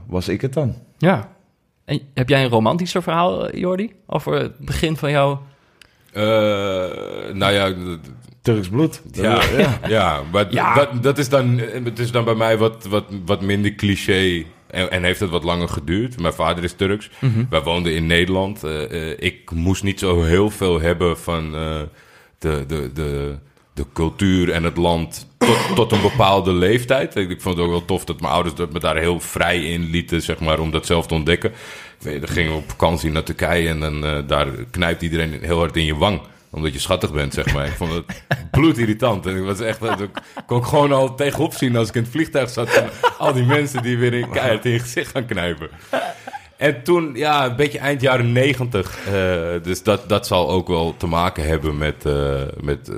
was 0.07 0.27
ik 0.27 0.41
het 0.41 0.53
dan. 0.53 0.73
Ja. 0.97 1.29
En 1.85 2.01
heb 2.13 2.29
jij 2.29 2.43
een 2.43 2.49
romantischer 2.49 3.03
verhaal, 3.03 3.55
Jordi? 3.55 3.95
Over 4.05 4.33
het 4.33 4.57
begin 4.57 4.97
van 4.97 5.11
jouw... 5.11 5.41
Eh, 6.17 7.33
nou 7.33 7.53
ja, 7.53 7.73
Turks 8.41 8.69
bloed. 8.69 9.01
ja, 9.11 9.41
ja. 9.87 10.21
maar 10.31 10.47
Ja. 10.53 10.75
Dat, 10.75 11.03
dat 11.03 11.17
is 11.17 11.29
dan, 11.29 11.57
het 11.83 11.99
is 11.99 12.11
dan 12.11 12.23
bij 12.23 12.35
mij 12.35 12.57
wat, 12.57 12.85
wat, 12.85 13.05
wat 13.25 13.41
minder 13.41 13.75
cliché. 13.75 14.45
En, 14.67 14.91
en 14.91 15.03
heeft 15.03 15.19
het 15.19 15.29
wat 15.29 15.43
langer 15.43 15.69
geduurd. 15.69 16.19
Mijn 16.19 16.33
vader 16.33 16.63
is 16.63 16.73
Turks. 16.73 17.09
Wij 17.49 17.61
woonden 17.61 17.93
in 17.93 18.05
Nederland. 18.05 18.63
Eh, 18.63 19.11
eh, 19.11 19.17
ik 19.19 19.51
moest 19.51 19.83
niet 19.83 19.99
zo 19.99 20.23
heel 20.23 20.49
veel 20.49 20.81
hebben 20.81 21.17
van 21.17 21.55
eh, 21.55 21.81
de, 22.39 22.63
de, 22.67 22.89
de, 22.93 23.35
de 23.73 23.85
cultuur 23.93 24.51
en 24.51 24.63
het 24.63 24.77
land 24.77 25.27
tot, 25.37 25.57
tot 25.75 25.91
een 25.91 26.01
bepaalde 26.01 26.53
leeftijd. 26.53 27.15
Ik, 27.15 27.29
ik 27.29 27.41
vond 27.41 27.55
het 27.55 27.65
ook 27.65 27.71
wel 27.71 27.85
tof 27.85 28.05
dat 28.05 28.21
mijn 28.21 28.33
ouders 28.33 28.55
dat 28.55 28.73
me 28.73 28.79
daar 28.79 28.97
heel 28.97 29.19
vrij 29.19 29.63
in 29.63 29.89
lieten, 29.89 30.21
zeg 30.21 30.39
maar, 30.39 30.59
om 30.59 30.71
dat 30.71 30.85
zelf 30.85 31.07
te 31.07 31.13
ontdekken. 31.13 31.51
Weet, 31.99 32.19
dan 32.19 32.29
gingen 32.29 32.51
we 32.51 32.57
op 32.57 32.69
vakantie 32.69 33.11
naar 33.11 33.23
Turkije 33.23 33.69
en 33.69 33.79
dan, 33.79 34.05
eh, 34.05 34.17
daar 34.27 34.47
knijpt 34.71 35.01
iedereen 35.01 35.39
heel 35.41 35.57
hard 35.57 35.75
in 35.75 35.85
je 35.85 35.95
wang 35.95 36.21
omdat 36.49 36.73
je 36.73 36.79
schattig 36.79 37.13
bent, 37.13 37.33
zeg 37.33 37.53
maar. 37.53 37.65
Ik 37.65 37.73
vond 37.73 37.93
het 37.93 38.05
bloedirritant. 38.51 39.25
En 39.25 39.37
ik 39.37 39.43
was 39.43 39.59
echt, 39.59 39.81
ik 39.81 40.09
kon 40.45 40.65
gewoon 40.65 40.91
al 40.91 41.15
tegenop 41.15 41.53
zien 41.53 41.75
als 41.75 41.89
ik 41.89 41.95
in 41.95 42.01
het 42.01 42.11
vliegtuig 42.11 42.49
zat. 42.49 42.69
Van 42.69 42.89
al 43.17 43.33
die 43.33 43.43
mensen 43.43 43.81
die 43.81 43.97
weer 43.97 44.13
in, 44.13 44.29
keihard 44.29 44.65
in 44.65 44.71
je 44.71 44.79
gezicht 44.79 45.11
gaan 45.11 45.25
knijpen. 45.25 45.69
En 46.57 46.83
toen, 46.83 47.11
ja, 47.15 47.45
een 47.45 47.55
beetje 47.55 47.79
eind 47.79 48.01
jaren 48.01 48.31
negentig. 48.31 48.97
eh, 49.05 49.13
dus 49.63 49.83
dat, 49.83 50.09
dat 50.09 50.27
zal 50.27 50.49
ook 50.49 50.67
wel 50.67 50.95
te 50.97 51.07
maken 51.07 51.47
hebben 51.47 51.77
met, 51.77 52.05
eh, 52.05 52.41
met 52.61 52.89
eh, 52.89 52.95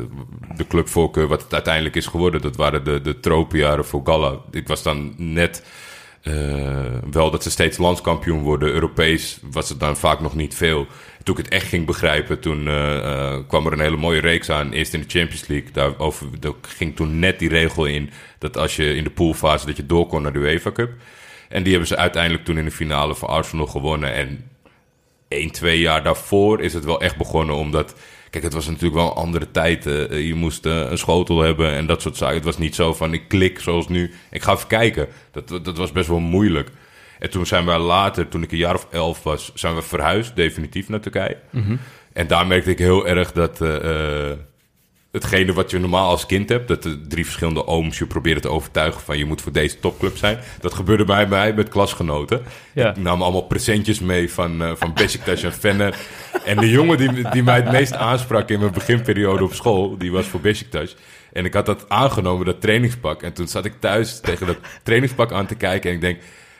de 0.55 0.67
clubvolken. 0.67 1.27
Wat 1.27 1.41
het 1.41 1.53
uiteindelijk 1.53 1.95
is 1.95 2.05
geworden. 2.05 2.41
Dat 2.41 2.55
waren 2.55 2.83
de, 2.83 3.01
de 3.01 3.19
tropenjaren 3.19 3.85
voor 3.85 4.01
Galla. 4.03 4.37
Ik 4.51 4.67
was 4.67 4.83
dan 4.83 5.13
net... 5.17 5.63
eh, 6.21 6.33
wel 7.11 7.31
dat 7.31 7.43
ze 7.43 7.49
steeds 7.49 7.77
landskampioen 7.77 8.41
worden. 8.41 8.69
Europees 8.69 9.39
was 9.51 9.69
het 9.69 9.79
dan 9.79 9.97
vaak 9.97 10.19
nog 10.19 10.35
niet 10.35 10.55
veel. 10.55 10.87
Toen 11.23 11.37
ik 11.37 11.43
het 11.43 11.53
echt 11.53 11.67
ging 11.67 11.85
begrijpen, 11.85 12.39
toen 12.39 12.67
eh, 12.67 12.97
eh, 12.97 13.39
kwam 13.47 13.65
er 13.65 13.73
een 13.73 13.79
hele 13.79 13.97
mooie 13.97 14.19
reeks 14.19 14.49
aan. 14.49 14.71
Eerst 14.71 14.93
in 14.93 15.01
de 15.01 15.19
Champions 15.19 15.47
League. 15.47 15.71
Daar 15.71 16.53
ging 16.61 16.95
toen 16.95 17.19
net 17.19 17.39
die 17.39 17.49
regel 17.49 17.85
in 17.85 18.09
dat 18.37 18.57
als 18.57 18.75
je 18.75 18.95
in 18.95 19.03
de 19.03 19.09
poolfase 19.09 19.65
dat 19.65 19.77
je 19.77 19.85
door 19.85 20.07
kon 20.07 20.21
naar 20.21 20.33
de 20.33 20.39
UEFA 20.39 20.71
Cup. 20.71 20.91
En 21.49 21.61
die 21.63 21.71
hebben 21.71 21.89
ze 21.89 21.97
uiteindelijk 21.97 22.45
toen 22.45 22.57
in 22.57 22.65
de 22.65 22.71
finale 22.71 23.15
van 23.15 23.29
Arsenal 23.29 23.67
gewonnen. 23.67 24.13
En 24.13 24.49
één, 25.27 25.51
twee 25.51 25.79
jaar 25.79 26.03
daarvoor 26.03 26.61
is 26.61 26.73
het 26.73 26.85
wel 26.85 27.01
echt 27.01 27.17
begonnen. 27.17 27.55
Omdat, 27.55 27.95
kijk, 28.29 28.43
het 28.43 28.53
was 28.53 28.65
natuurlijk 28.67 28.95
wel 28.95 29.05
een 29.05 29.13
andere 29.23 29.51
tijd. 29.51 29.85
eh, 29.85 30.27
je 30.27 30.35
moest 30.35 30.65
eh, 30.65 30.89
een 30.89 30.97
schotel 30.97 31.39
hebben 31.39 31.71
en 31.71 31.85
dat 31.85 32.01
soort 32.01 32.17
zaken. 32.17 32.35
Het 32.35 32.45
was 32.45 32.57
niet 32.57 32.75
zo 32.75 32.93
van, 32.93 33.13
ik 33.13 33.27
klik 33.27 33.59
zoals 33.59 33.87
nu. 33.87 34.13
Ik 34.31 34.41
ga 34.41 34.53
even 34.53 34.67
kijken. 34.67 35.07
Dat, 35.31 35.65
dat 35.65 35.77
was 35.77 35.91
best 35.91 36.07
wel 36.07 36.19
moeilijk. 36.19 36.69
En 37.19 37.29
toen 37.29 37.45
zijn 37.45 37.65
we 37.65 37.77
later, 37.77 38.27
toen 38.27 38.43
ik 38.43 38.51
een 38.51 38.57
jaar 38.57 38.75
of 38.75 38.87
elf 38.91 39.23
was, 39.23 39.51
zijn 39.53 39.75
we 39.75 39.81
verhuisd, 39.81 40.35
definitief 40.35 40.89
naar 40.89 40.99
Turkije. 40.99 41.37
En 42.13 42.27
daar 42.27 42.47
merkte 42.47 42.69
ik 42.69 42.77
heel 42.77 43.07
erg 43.07 43.31
dat 43.31 43.61
eh, 43.61 44.31
hetgene 45.11 45.53
wat 45.53 45.71
je 45.71 45.79
normaal 45.79 46.09
als 46.09 46.25
kind 46.25 46.49
hebt, 46.49 46.67
dat 46.67 46.83
de 46.83 47.07
drie 47.07 47.23
verschillende 47.23 47.67
ooms 47.67 47.97
je 47.97 48.05
proberen 48.05 48.41
te 48.41 48.49
overtuigen 48.49 49.01
van 49.01 49.17
je 49.17 49.25
moet 49.25 49.41
voor 49.41 49.51
deze 49.51 49.79
topclub 49.79 50.17
zijn. 50.17 50.39
Dat 50.59 50.73
gebeurde 50.73 51.03
bij 51.05 51.27
mij 51.27 51.53
met 51.53 51.69
klasgenoten. 51.69 52.41
Ja. 52.73 52.89
Ik 52.89 52.97
nam 52.97 53.21
allemaal 53.21 53.41
presentjes 53.41 53.99
mee 53.99 54.31
van, 54.31 54.61
eh 54.61 54.71
van 54.75 54.93
Besiktas 54.93 55.43
en 55.43 55.53
Fenner. 55.53 55.97
En 56.45 56.57
de 56.57 56.69
jongen 56.69 56.97
die, 56.97 57.29
die 57.29 57.43
mij 57.43 57.55
het 57.55 57.71
meest 57.71 57.93
aansprak 57.93 58.49
in 58.49 58.59
mijn 58.59 58.71
beginperiode 58.71 59.43
op 59.43 59.53
school, 59.53 59.97
die 59.97 60.11
was 60.11 60.25
voor 60.25 60.39
Besiktas. 60.39 60.95
En 61.33 61.45
ik 61.45 61.53
had 61.53 61.65
dat 61.65 61.89
aangenomen, 61.89 62.45
dat 62.45 62.61
trainingspak. 62.61 63.21
En 63.21 63.33
toen 63.33 63.47
zat 63.47 63.65
ik 63.65 63.73
thuis 63.79 64.19
tegen 64.19 64.47
dat 64.47 64.57
trainingspak 64.83 65.31
aan 65.31 65.45
te 65.45 65.55
kijken 65.55 65.89
en 65.89 65.95
ik 65.95 66.01
denk... 66.01 66.19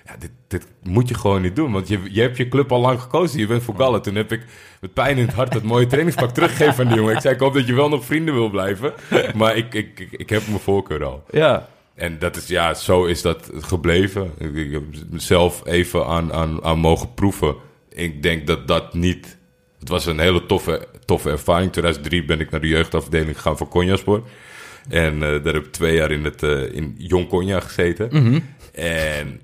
Ja, 0.10 0.16
dit, 0.20 0.32
dit 0.48 0.68
moet 0.84 1.08
je 1.08 1.14
gewoon 1.14 1.42
niet 1.42 1.56
doen, 1.56 1.72
want 1.72 1.88
je, 1.88 2.00
je 2.10 2.22
hebt 2.22 2.38
je 2.38 2.48
club 2.48 2.72
al 2.72 2.80
lang 2.80 3.02
gekozen. 3.02 3.40
Je 3.40 3.48
bent 3.48 3.64
voor 3.64 3.76
Gallen. 3.76 4.02
Toen 4.02 4.16
heb 4.16 4.32
ik 4.32 4.46
met 4.82 4.94
pijn 4.94 5.18
in 5.18 5.26
het 5.26 5.36
hart 5.36 5.52
dat 5.52 5.64
mooie 5.64 5.88
trainingspak 5.88 6.30
teruggegeven 6.30 6.84
aan 6.84 6.88
die 6.88 6.98
jongen. 7.00 7.16
Ik 7.16 7.22
zei, 7.22 7.34
ik 7.34 7.40
hoop 7.40 7.54
dat 7.54 7.68
je 7.68 7.74
wel 7.74 7.90
nog 7.90 8.06
vrienden 8.06 8.34
wil 8.34 8.50
blijven. 8.50 8.94
Maar 9.36 9.58
ik, 9.58 9.74
ik, 9.74 10.00
ik, 10.00 10.12
ik 10.12 10.30
heb 10.30 10.48
mijn 10.48 10.60
voorkeur 10.60 11.04
al. 11.04 11.24
Ja. 11.32 11.68
En 11.96 12.20
dat 12.20 12.36
is, 12.36 12.48
ja, 12.48 12.74
zo 12.74 13.06
is 13.06 13.22
dat 13.22 13.50
gebleven. 13.54 14.32
Ik, 14.38 14.56
ik 14.56 14.72
heb 14.72 14.84
mezelf 15.10 15.62
even 15.66 16.06
aan, 16.06 16.34
aan, 16.34 16.64
aan 16.64 16.80
mogen 16.80 17.14
proeven. 17.14 17.56
Ik 17.90 18.24
denk 18.24 18.48
dat 18.48 18.68
dat 18.68 18.94
niet... 18.94 19.38
Het 19.80 19.90
was 19.90 20.06
een 20.06 20.20
hele 20.20 20.46
toffe, 20.46 20.88
toffe 21.06 21.30
ervaring. 21.30 21.72
2003 21.72 22.26
ben 22.26 22.40
ik 22.40 22.50
naar 22.50 22.62
de 22.62 22.68
jeugdafdeling 22.68 23.36
gegaan 23.36 23.58
van 23.58 23.68
Konjaspor. 23.68 24.24
En 24.90 25.14
eh, 25.14 25.44
daar 25.44 25.54
heb 25.54 25.66
ik 25.66 25.72
twee 25.72 25.96
jaar 25.96 26.12
in, 26.12 26.24
het, 26.24 26.44
eh, 26.44 26.74
in 26.74 26.96
Jong 26.98 27.28
Konja 27.28 27.60
gezeten. 27.60 28.12
En 28.74 29.42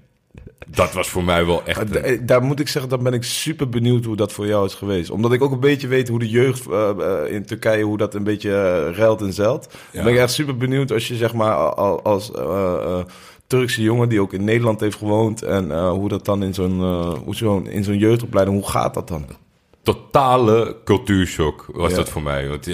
dat 0.68 0.94
was 0.94 1.10
voor 1.10 1.24
mij 1.24 1.46
wel 1.46 1.64
echt... 1.66 1.92
Eh, 1.96 2.20
Daar 2.22 2.44
moet 2.44 2.60
ik 2.60 2.68
zeggen, 2.68 2.90
dan 2.92 3.04
ben 3.04 3.14
ik 3.14 3.24
super 3.24 3.70
benieuwd 3.70 4.06
hoe 4.06 4.16
dat 4.16 4.32
voor 4.32 4.48
jou 4.48 4.66
is 4.66 4.74
geweest. 4.74 5.10
Omdat 5.10 5.34
ik 5.34 5.42
ook 5.42 5.52
een 5.52 5.60
beetje 5.60 5.88
weet 5.88 6.08
hoe 6.08 6.20
de 6.20 6.30
jeugd 6.30 6.68
eh, 6.70 6.90
eh, 6.90 7.34
in 7.34 7.46
Turkije, 7.46 7.84
hoe 7.84 7.98
dat 7.98 8.14
een 8.14 8.24
beetje 8.24 8.92
ruilt 8.92 9.22
en 9.22 9.34
zeilt. 9.34 9.68
Ja. 9.72 9.78
Dan 9.92 10.04
ben 10.04 10.14
ik 10.14 10.20
echt 10.20 10.34
super 10.34 10.58
benieuwd 10.58 10.92
als 10.92 11.08
je 11.08 11.16
zeg 11.16 11.34
maar 11.34 11.54
al- 11.56 12.02
als 12.04 12.32
Turkse 13.48 13.82
jongen 13.82 14.10
die 14.10 14.22
ook 14.22 14.34
in 14.34 14.44
Nederland 14.44 14.80
heeft 14.80 14.98
gewoond. 14.98 15.42
En 15.42 15.88
hoe 15.90 16.10
dat 16.10 16.26
dan 16.26 16.44
in 16.44 16.54
zo'n 16.54 16.82
hoe 17.16 17.36
zo'n 17.36 17.68
in 17.68 17.84
zo'n 17.84 17.98
jeugdopleiding, 17.98 18.58
hoe 18.62 18.70
gaat 18.70 18.94
dat 18.94 19.08
dan? 19.08 19.26
totale 19.84 20.76
cultuurshock 20.84 21.66
was 21.74 21.90
Ja. 21.92 21.96
dat 21.98 22.10
voor 22.10 22.22
mij. 22.22 22.48
Want 22.48 22.68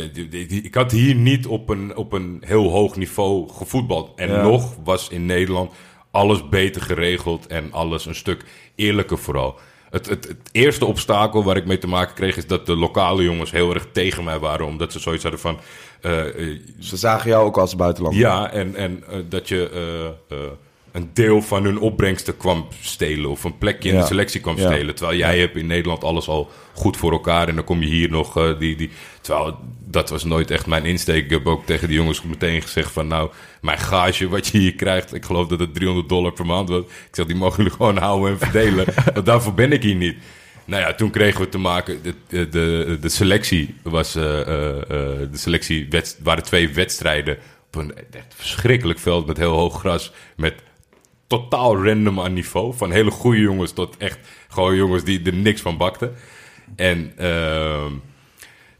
ik 0.63 0.75
had 0.75 0.91
hier 0.91 1.15
niet 1.15 1.47
op 1.47 1.69
een, 1.69 1.95
op 1.97 2.13
een 2.13 2.37
heel 2.45 2.69
hoog 2.69 2.95
niveau 2.95 3.49
gevoetbald. 3.49 4.11
En 4.15 4.27
Ja. 4.29 4.41
nog 4.41 4.75
was 4.83 5.09
in 5.09 5.25
Nederland 5.25 5.71
alles 6.11 6.49
beter 6.49 6.81
geregeld 6.81 7.47
en 7.47 7.71
alles 7.71 8.05
een 8.05 8.15
stuk 8.15 8.45
eerlijker 8.75 9.17
vooral. 9.17 9.59
Het, 9.89 10.09
het, 10.09 10.27
het 10.27 10.49
eerste 10.51 10.85
obstakel 10.85 11.43
waar 11.43 11.57
ik 11.57 11.65
mee 11.65 11.77
te 11.77 11.87
maken 11.87 12.15
kreeg... 12.15 12.37
is 12.37 12.47
dat 12.47 12.65
de 12.65 12.75
lokale 12.75 13.23
jongens 13.23 13.51
heel 13.51 13.73
erg 13.73 13.87
tegen 13.91 14.23
mij 14.23 14.39
waren. 14.39 14.65
Omdat 14.65 14.91
ze 14.91 14.99
zoiets 14.99 15.23
hadden 15.23 15.41
van... 15.41 15.59
eh, 16.01 16.27
eh, 16.27 16.59
Ze 16.79 16.97
zagen 16.97 17.29
jou 17.29 17.45
ook 17.45 17.57
als 17.57 17.75
buitenlander. 17.75 18.21
ja, 18.21 18.51
en, 18.51 18.75
en 18.75 19.03
eh, 19.09 19.17
dat 19.29 19.47
je 19.47 19.69
een 20.91 21.09
deel 21.13 21.41
van 21.41 21.63
hun 21.63 21.79
opbrengsten 21.79 22.37
kwam 22.37 22.67
stelen. 22.81 23.29
Of 23.29 23.43
een 23.43 23.57
plekje 23.57 23.89
in 23.89 23.95
Ja. 23.95 24.01
de 24.01 24.07
selectie 24.07 24.41
kwam 24.41 24.57
Ja. 24.57 24.71
stelen. 24.71 24.95
Terwijl 24.95 25.17
jij 25.17 25.39
hebt 25.39 25.55
in 25.55 25.67
Nederland 25.67 26.03
alles 26.03 26.27
al 26.27 26.49
goed 26.73 26.97
voor 26.97 27.11
elkaar. 27.11 27.47
En 27.47 27.55
dan 27.55 27.63
kom 27.63 27.81
je 27.81 27.87
hier 27.87 28.09
nog 28.09 28.37
eh, 28.37 28.59
die, 28.59 28.75
die... 28.75 28.89
Terwijl 29.21 29.57
dat 29.85 30.09
was 30.09 30.23
nooit 30.23 30.51
echt 30.51 30.65
mijn 30.65 30.85
insteek. 30.85 31.23
Ik 31.23 31.29
heb 31.29 31.47
ook 31.47 31.65
tegen 31.65 31.87
de 31.87 31.93
jongens 31.93 32.21
meteen 32.21 32.61
gezegd 32.61 32.91
van... 32.91 33.07
Nou, 33.07 33.29
mijn 33.61 33.77
gage 33.77 34.27
wat 34.29 34.47
je 34.47 34.57
hier 34.57 34.75
krijgt... 34.75 35.13
Ik 35.13 35.25
geloof 35.25 35.47
dat 35.47 35.59
het 35.59 35.73
300 35.73 36.09
dollar 36.09 36.31
per 36.33 36.45
maand 36.45 36.69
was. 36.69 36.81
Ik 36.83 36.87
zeg, 37.11 37.25
die 37.25 37.35
mogen 37.35 37.57
jullie 37.57 37.71
gewoon 37.77 37.97
houden 37.97 38.31
en 38.31 38.37
verdelen. 38.39 38.85
want 39.13 39.25
daarvoor 39.25 39.53
ben 39.53 39.71
ik 39.71 39.83
hier 39.83 39.95
niet. 39.95 40.17
Nou 40.65 40.81
ja, 40.81 40.93
toen 40.93 41.09
kregen 41.09 41.41
we 41.41 41.49
te 41.49 41.57
maken. 41.57 41.99
De, 42.03 42.13
de, 42.49 42.97
de, 43.01 43.09
selectie 43.09 43.75
was. 43.83 44.15
eh, 44.15 44.39
eh, 44.41 44.85
de 45.31 45.37
selectie 45.37 45.87
wed- 45.89 46.19
waren 46.23 46.43
twee 46.43 46.69
wedstrijden. 46.69 47.37
Op 47.67 47.75
een 47.75 47.93
echt 48.11 48.33
verschrikkelijk 48.35 48.99
veld 48.99 49.25
met 49.27 49.37
heel 49.37 49.53
hoog 49.55 49.79
gras. 49.79 50.11
Met 50.35 50.53
totaal 51.31 51.85
random 51.85 52.19
aan 52.19 52.33
niveau. 52.33 52.73
Van 52.73 52.91
hele 52.91 53.11
goede 53.11 53.39
jongens 53.39 53.71
tot 53.71 53.97
echt 53.97 54.19
gewoon 54.47 54.75
jongens 54.75 55.03
die 55.03 55.21
er 55.23 55.33
niks 55.33 55.61
van 55.61 55.77
bakten. 55.77 56.15
En 56.75 57.13
ehm, 57.17 57.93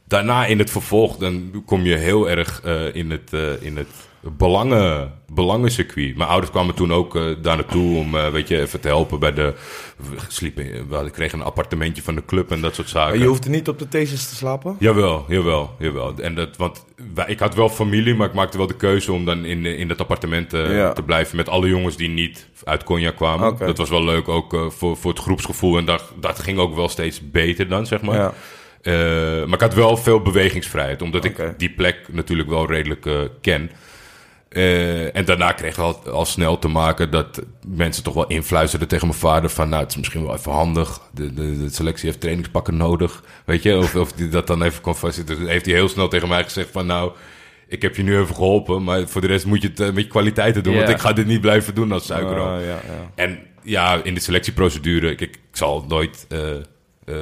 daarna 0.07 0.45
in 0.45 0.59
het 0.59 0.69
vervolg, 0.69 1.17
dan 1.17 1.63
kom 1.65 1.85
je 1.85 1.95
heel 1.95 2.29
erg 2.29 2.61
eh, 2.63 2.95
in 2.95 3.11
het, 3.11 3.33
eh, 3.33 3.61
in 3.61 3.77
het 3.77 4.09
belangen, 4.21 5.13
belangencircuit. 5.33 6.17
Mijn 6.17 6.29
ouders 6.29 6.51
kwamen 6.51 6.75
toen 6.75 6.93
ook 6.93 7.15
eh, 7.15 7.23
daar 7.41 7.55
naartoe 7.55 7.97
om 7.97 8.15
eh, 8.17 8.29
weet 8.29 8.47
je, 8.47 8.59
even 8.59 8.79
te 8.81 8.87
helpen 8.87 9.19
bij 9.19 9.33
de... 9.33 9.53
We, 9.97 10.15
sliepen, 10.27 10.89
we 10.89 11.09
kregen 11.09 11.39
een 11.39 11.45
appartementje 11.45 12.01
van 12.03 12.15
de 12.15 12.25
club 12.25 12.51
en 12.51 12.61
dat 12.61 12.75
soort 12.75 12.89
zaken. 12.89 13.19
Je 13.19 13.25
hoeft 13.25 13.43
er 13.45 13.49
niet 13.49 13.67
op 13.67 13.79
de 13.79 13.87
thesis 13.87 14.29
te 14.29 14.35
slapen? 14.35 14.75
Jawel, 14.79 15.25
jawel, 15.27 15.75
jawel. 15.79 16.13
En 16.17 16.35
dat, 16.35 16.57
want 16.57 16.85
wij, 17.13 17.25
ik 17.27 17.39
had 17.39 17.55
wel 17.55 17.69
familie, 17.69 18.15
maar 18.15 18.27
ik 18.27 18.33
maakte 18.33 18.57
wel 18.57 18.67
de 18.67 18.75
keuze 18.75 19.11
om 19.11 19.25
dan 19.25 19.45
in, 19.45 19.65
in 19.65 19.87
dat 19.87 19.99
appartement 19.99 20.53
eh, 20.53 20.75
Ja. 20.75 20.93
te 20.93 21.03
blijven 21.03 21.35
met 21.35 21.49
alle 21.49 21.67
jongens 21.67 21.95
die 21.95 22.09
niet 22.09 22.47
uit 22.63 22.83
Konya 22.83 23.11
kwamen. 23.11 23.57
Dat 23.57 23.77
was 23.77 23.89
wel 23.89 24.03
leuk 24.03 24.27
ook 24.27 24.71
voor, 24.77 24.97
voor 24.97 25.11
het 25.11 25.19
groepsgevoel 25.19 25.77
en 25.77 25.85
dat, 25.85 26.03
dat 26.19 26.39
ging 26.39 26.57
ook 26.57 26.75
wel 26.75 26.89
steeds 26.89 27.29
beter 27.31 27.67
dan, 27.67 27.85
zeg 27.85 28.01
maar. 28.01 28.15
Ja. 28.15 28.33
Maar 29.45 29.53
ik 29.53 29.61
had 29.61 29.73
wel 29.73 29.97
veel 29.97 30.21
bewegingsvrijheid, 30.21 31.01
omdat 31.01 31.25
ik 31.25 31.53
die 31.57 31.69
plek 31.69 31.97
natuurlijk 32.11 32.49
wel 32.49 32.67
redelijk 32.67 33.07
ken. 33.41 33.71
Eh, 34.51 35.15
en 35.15 35.25
daarna 35.25 35.51
kreeg 35.51 35.73
ik 35.73 35.79
al, 35.79 36.09
al 36.09 36.25
snel 36.25 36.59
te 36.59 36.67
maken 36.67 37.11
dat 37.11 37.41
mensen 37.67 38.03
toch 38.03 38.13
wel 38.13 38.27
influisterden 38.27 38.87
tegen 38.87 39.07
mijn 39.07 39.19
vader 39.19 39.49
van... 39.49 39.69
nou, 39.69 39.81
het 39.81 39.91
is 39.91 39.97
misschien 39.97 40.25
wel 40.25 40.35
even 40.35 40.51
handig, 40.51 41.01
de, 41.13 41.33
de, 41.33 41.57
de 41.57 41.69
selectie 41.69 42.07
heeft 42.07 42.19
trainingspakken 42.21 42.77
nodig, 42.77 43.23
weet 43.45 43.63
je? 43.63 43.77
Of, 43.77 43.95
of 43.95 44.11
die 44.11 44.27
dat 44.29 44.47
dan 44.47 44.63
even 44.63 44.81
kon 44.81 44.95
vastzitten. 44.95 45.39
Dus 45.39 45.47
heeft 45.47 45.65
hij 45.65 45.73
heel 45.73 45.87
snel 45.89 46.07
tegen 46.07 46.27
mij 46.27 46.43
gezegd 46.43 46.69
van 46.71 46.85
nou... 46.85 47.11
Ik 47.67 47.81
heb 47.81 47.95
je 47.95 48.03
nu 48.03 48.19
even 48.19 48.35
geholpen, 48.35 48.83
maar 48.83 49.07
voor 49.07 49.21
de 49.21 49.27
rest 49.27 49.45
moet 49.45 49.61
je 49.61 49.67
het 49.67 49.79
eh, 49.79 49.85
met 49.85 50.03
je 50.03 50.09
kwaliteiten 50.09 50.63
doen. 50.63 50.75
Want 50.75 50.89
ik 50.89 50.99
ga 50.99 51.13
dit 51.13 51.25
niet 51.25 51.41
blijven 51.41 51.75
doen 51.75 51.91
als 51.91 52.05
suikeroom. 52.05 52.53
Ah, 52.53 52.61
ja, 52.61 52.67
ja. 52.67 53.11
En 53.15 53.39
ja, 53.63 54.03
in 54.03 54.13
de 54.13 54.19
selectieprocedure, 54.19 55.09
ik, 55.11 55.21
ik, 55.21 55.39
zal 55.51 55.85
nooit. 55.87 56.25
eh, 56.29 57.15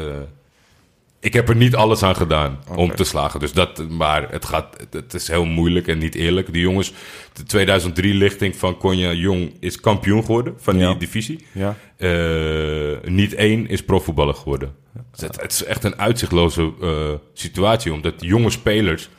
ik 1.20 1.34
heb 1.34 1.50
er 1.50 1.56
niet 1.56 1.76
alles 1.76 2.04
aan 2.04 2.16
gedaan 2.16 2.60
om 2.76 2.96
te 2.96 3.04
slagen. 3.04 3.40
Dus 3.40 3.54
dat, 3.54 3.90
maar 3.90 4.32
het, 4.32 4.46
gaat, 4.46 4.86
het, 4.92 5.14
is 5.14 5.28
heel 5.28 5.46
moeilijk 5.46 5.88
en 5.88 5.98
niet 5.98 6.16
eerlijk. 6.16 6.54
Die 6.54 6.62
jongens, 6.62 6.94
de 7.34 7.68
2003-lichting 7.92 8.56
van 8.56 8.78
Konya 8.78 9.12
Jong 9.12 9.54
is 9.60 9.80
kampioen 9.80 10.26
geworden 10.26 10.54
van 10.58 10.78
Ja. 10.78 10.90
die 10.90 10.98
divisie. 10.98 11.46
ja. 11.52 11.76
Eh, 11.98 13.10
niet 13.10 13.34
één 13.34 13.68
is 13.68 13.84
profvoetballer 13.84 14.34
geworden. 14.34 14.76
Dus 15.12 15.22
het, 15.22 15.42
het 15.42 15.52
is 15.52 15.64
echt 15.64 15.84
een 15.84 16.00
uitzichtloze 16.00 16.72
eh, 16.82 17.14
situatie, 17.34 17.94
omdat 17.94 18.14
jonge 18.18 18.50
spelers 18.50 19.10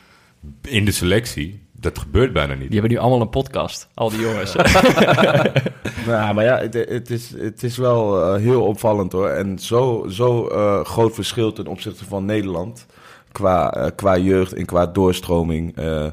in 0.61 0.85
de 0.85 0.91
selectie, 0.91 1.60
dat 1.81 1.99
gebeurt 1.99 2.33
bijna 2.33 2.53
niet. 2.53 2.71
Die 2.71 2.79
hebben 2.79 2.91
nu 2.91 2.97
allemaal 2.97 3.21
een 3.21 3.29
podcast, 3.29 3.87
al 3.93 4.09
die 4.09 4.19
jongens. 4.19 4.55
Nou, 6.07 6.33
maar 6.33 6.43
ja, 6.43 6.57
het, 6.57 6.73
het, 6.73 7.09
is, 7.09 7.33
het 7.37 7.63
is 7.63 7.77
wel 7.77 8.23
eh, 8.23 8.41
heel 8.41 8.63
opvallend 8.63 9.11
hoor. 9.11 9.27
En 9.29 9.59
zo, 9.59 10.05
zo 10.09 10.47
eh, 10.47 10.85
groot 10.85 11.13
verschil 11.15 11.51
ten 11.53 11.67
opzichte 11.67 12.05
van 12.05 12.25
Nederland. 12.25 12.85
Qua, 13.31 13.73
eh, 13.73 13.87
qua 13.95 14.17
jeugd 14.17 14.53
en 14.53 14.65
qua 14.65 14.85
doorstroming. 14.85 15.77
eh. 15.77 16.05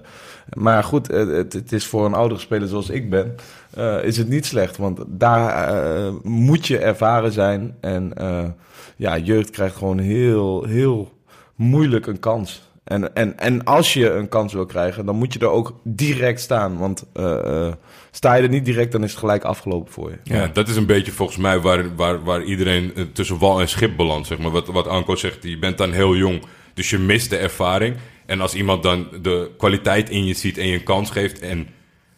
maar 0.52 0.84
goed, 0.84 1.06
het, 1.06 1.52
het, 1.52 1.72
is 1.72 1.86
voor 1.86 2.06
een 2.06 2.14
oudere 2.14 2.40
speler 2.40 2.68
zoals 2.68 2.90
ik 2.90 3.10
ben, 3.10 3.34
eh, 3.74 4.04
is 4.04 4.16
het 4.16 4.28
niet 4.28 4.46
slecht. 4.46 4.76
Want 4.76 5.00
daar 5.06 6.12
moet 6.22 6.66
je 6.66 6.78
ervaren 6.78 7.32
zijn. 7.32 7.76
En 7.80 8.14
eh, 8.14 8.44
ja, 8.96 9.18
jeugd 9.18 9.50
krijgt 9.50 9.76
gewoon 9.76 9.98
heel, 9.98 10.64
heel 10.64 11.12
moeilijk 11.54 12.06
een 12.06 12.20
kans. 12.20 12.67
En, 12.88 13.14
en, 13.14 13.38
en 13.38 13.64
als 13.64 13.92
je 13.92 14.10
een 14.10 14.28
kans 14.28 14.52
wil 14.52 14.66
krijgen, 14.66 15.06
dan 15.06 15.16
moet 15.16 15.32
je 15.32 15.38
er 15.38 15.50
ook 15.50 15.80
direct 15.82 16.40
staan. 16.40 16.78
Want 16.78 17.04
eh, 17.12 17.66
eh, 17.66 17.72
sta 18.10 18.34
je 18.34 18.42
er 18.42 18.48
niet 18.48 18.64
direct, 18.64 18.92
dan 18.92 19.02
is 19.02 19.10
het 19.10 19.18
gelijk 19.18 19.44
afgelopen 19.44 19.92
voor 19.92 20.10
je. 20.10 20.18
Ja, 20.22 20.50
dat 20.52 20.68
is 20.68 20.76
een 20.76 20.86
beetje 20.86 21.12
volgens 21.12 21.38
mij 21.38 21.60
waar, 21.60 21.94
waar, 21.96 22.24
waar 22.24 22.42
iedereen 22.42 22.94
eh, 22.94 23.04
tussen 23.12 23.38
wal 23.38 23.60
en 23.60 23.68
schip 23.68 23.96
belandt. 23.96 24.26
Zeg 24.26 24.38
maar. 24.38 24.50
wat, 24.50 24.66
wat 24.66 24.86
Anko 24.86 25.16
zegt, 25.16 25.42
je 25.42 25.58
bent 25.58 25.78
dan 25.78 25.92
heel 25.92 26.16
jong, 26.16 26.42
dus 26.74 26.90
je 26.90 26.98
mist 26.98 27.30
de 27.30 27.36
ervaring. 27.36 27.96
En 28.26 28.40
als 28.40 28.54
iemand 28.54 28.82
dan 28.82 29.08
de 29.22 29.50
kwaliteit 29.58 30.10
in 30.10 30.26
je 30.26 30.34
ziet 30.34 30.58
en 30.58 30.66
je 30.66 30.74
een 30.74 30.82
kans 30.82 31.10
geeft... 31.10 31.40
en 31.40 31.68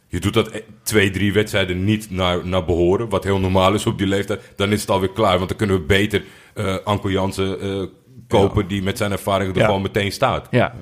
je 0.08 0.20
doet 0.20 0.34
dat 0.34 0.62
twee, 0.82 1.10
drie 1.10 1.32
wedstrijden 1.32 1.84
niet 1.84 2.10
naar, 2.10 2.46
naar 2.46 2.64
behoren... 2.64 3.08
wat 3.08 3.24
heel 3.24 3.38
normaal 3.38 3.74
is 3.74 3.86
op 3.86 3.98
die 3.98 4.06
leeftijd, 4.06 4.40
dan 4.56 4.72
is 4.72 4.80
het 4.80 4.90
alweer 4.90 5.12
klaar. 5.12 5.36
Want 5.36 5.48
dan 5.48 5.58
kunnen 5.58 5.76
we 5.76 5.82
beter 5.82 6.22
eh 6.54 6.76
Anko 6.84 7.10
Jansen 7.10 7.60
eh, 7.60 7.82
kopen... 8.28 8.66
die 8.68 8.82
met 8.82 8.96
zijn 8.98 9.12
ervaring 9.12 9.52
er 9.52 9.58
Ja. 9.58 9.64
gewoon 9.64 9.82
meteen 9.82 10.12
staat. 10.12 10.46
ja. 10.50 10.74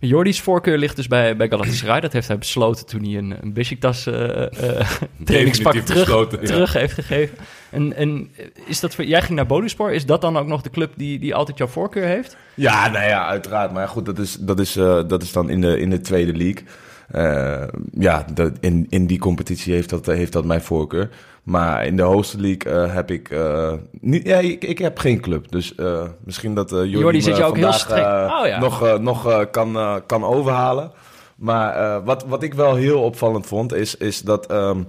Jordi's 0.00 0.40
voorkeur 0.40 0.78
ligt 0.78 0.96
dus 0.96 1.06
bij, 1.08 1.36
bij 1.36 1.48
Galatasaray. 1.48 2.00
Dat 2.00 2.12
heeft 2.12 2.28
hij 2.28 2.38
besloten 2.38 2.86
toen 2.86 3.02
hij 3.02 3.16
een, 3.16 3.36
een 3.42 3.52
Besiktas 3.52 4.06
eh, 4.06 4.78
eh, 4.80 4.86
trainingspak 5.24 5.74
terug, 5.74 6.28
terug 6.28 6.72
heeft 6.72 6.92
gegeven. 6.94 7.38
En, 7.70 7.92
en 7.96 8.30
is 8.66 8.80
dat 8.80 8.94
voor, 8.94 9.04
jij 9.04 9.22
ging 9.22 9.36
naar 9.36 9.46
Boluspor. 9.46 9.92
Is 9.92 10.06
dat 10.06 10.20
dan 10.20 10.36
ook 10.38 10.46
nog 10.46 10.62
de 10.62 10.70
club 10.70 10.92
die, 10.96 11.18
die 11.18 11.34
altijd 11.34 11.58
jouw 11.58 11.66
voorkeur 11.66 12.06
heeft? 12.06 12.36
Ja, 12.54 12.88
nou 12.88 13.04
ja, 13.04 13.26
uiteraard. 13.26 13.72
Maar 13.72 13.88
goed, 13.88 14.06
dat 14.06 14.18
is, 14.18 14.34
dat 14.40 14.60
is, 14.60 14.76
eh, 14.76 15.00
dat 15.06 15.22
is 15.22 15.32
dan 15.32 15.50
in 15.50 15.60
de, 15.60 15.78
in 15.78 15.90
de 15.90 16.00
tweede 16.00 16.32
league. 16.32 16.64
Eh, 17.10 17.68
ja, 17.92 18.26
dat, 18.34 18.52
in, 18.60 18.86
in 18.88 19.06
die 19.06 19.18
competitie 19.18 19.72
heeft 19.74 19.90
dat, 19.90 20.06
heeft 20.06 20.32
dat 20.32 20.44
mijn 20.44 20.62
voorkeur. 20.62 21.10
Maar 21.46 21.86
in 21.86 21.96
de 21.96 22.02
hoogste 22.02 22.40
league 22.40 22.72
eh, 22.72 22.94
heb 22.94 23.10
ik 23.10 23.30
eh, 23.30 23.72
niet. 24.00 24.26
Ja, 24.26 24.38
ik, 24.38 24.64
ik 24.64 24.78
heb 24.78 24.98
geen 24.98 25.20
club. 25.20 25.50
Dus 25.50 25.74
eh, 25.74 26.02
misschien 26.24 26.54
dat 26.54 26.70
Jordi, 26.70 26.98
Jordi 26.98 27.20
zit 27.22 27.36
je 27.36 27.44
ook 27.44 27.56
heel 27.56 27.68
eh, 27.68 28.38
Oh 28.40 28.46
ja. 28.46 28.58
nog, 28.58 28.98
nog 29.00 29.50
kan, 29.50 30.02
kan 30.06 30.24
overhalen. 30.24 30.90
Maar 31.36 32.04
wat, 32.04 32.24
wat 32.24 32.42
ik 32.42 32.54
wel 32.54 32.74
heel 32.74 33.02
opvallend 33.02 33.46
vond, 33.46 33.74
is, 33.74 33.96
is 33.96 34.20
dat. 34.20 34.46
ehm, 34.46 34.82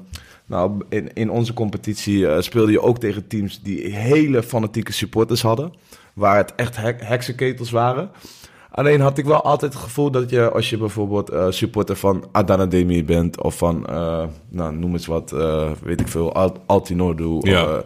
nou, 0.46 0.82
in, 0.90 1.14
in 1.14 1.30
onze 1.30 1.54
competitie 1.54 2.42
speelde 2.42 2.72
je 2.72 2.82
ook 2.82 3.00
tegen 3.00 3.28
teams 3.28 3.62
die 3.62 3.96
hele 3.96 4.44
fanatieke 4.44 4.94
supporters 4.94 5.42
hadden. 5.42 5.74
Waar 6.14 6.38
het 6.38 6.54
echt 6.56 6.78
hek, 6.78 7.02
heksenketels 7.04 7.72
waren. 7.72 8.10
Alleen 8.78 9.02
had 9.02 9.18
ik 9.18 9.26
wel 9.26 9.42
altijd 9.42 9.74
het 9.74 9.82
gevoel 9.82 10.12
dat 10.12 10.30
je, 10.30 10.52
als 10.52 10.70
je 10.70 10.78
bijvoorbeeld 10.78 11.30
eh, 11.30 11.46
supporter 11.50 11.96
van 11.96 12.24
Adana 12.32 12.66
Demir 12.66 13.06
bent, 13.06 13.42
of 13.42 13.58
van, 13.58 13.86
eh, 13.86 14.24
nou, 14.50 14.76
noem 14.76 14.94
eens 14.94 15.06
wat, 15.06 15.32
eh, 15.32 15.72
weet 15.84 16.00
ik 16.02 16.08
veel, 16.08 16.34
Al 16.34 16.58
Altinordu. 16.66 17.38
Ja. 17.40 17.84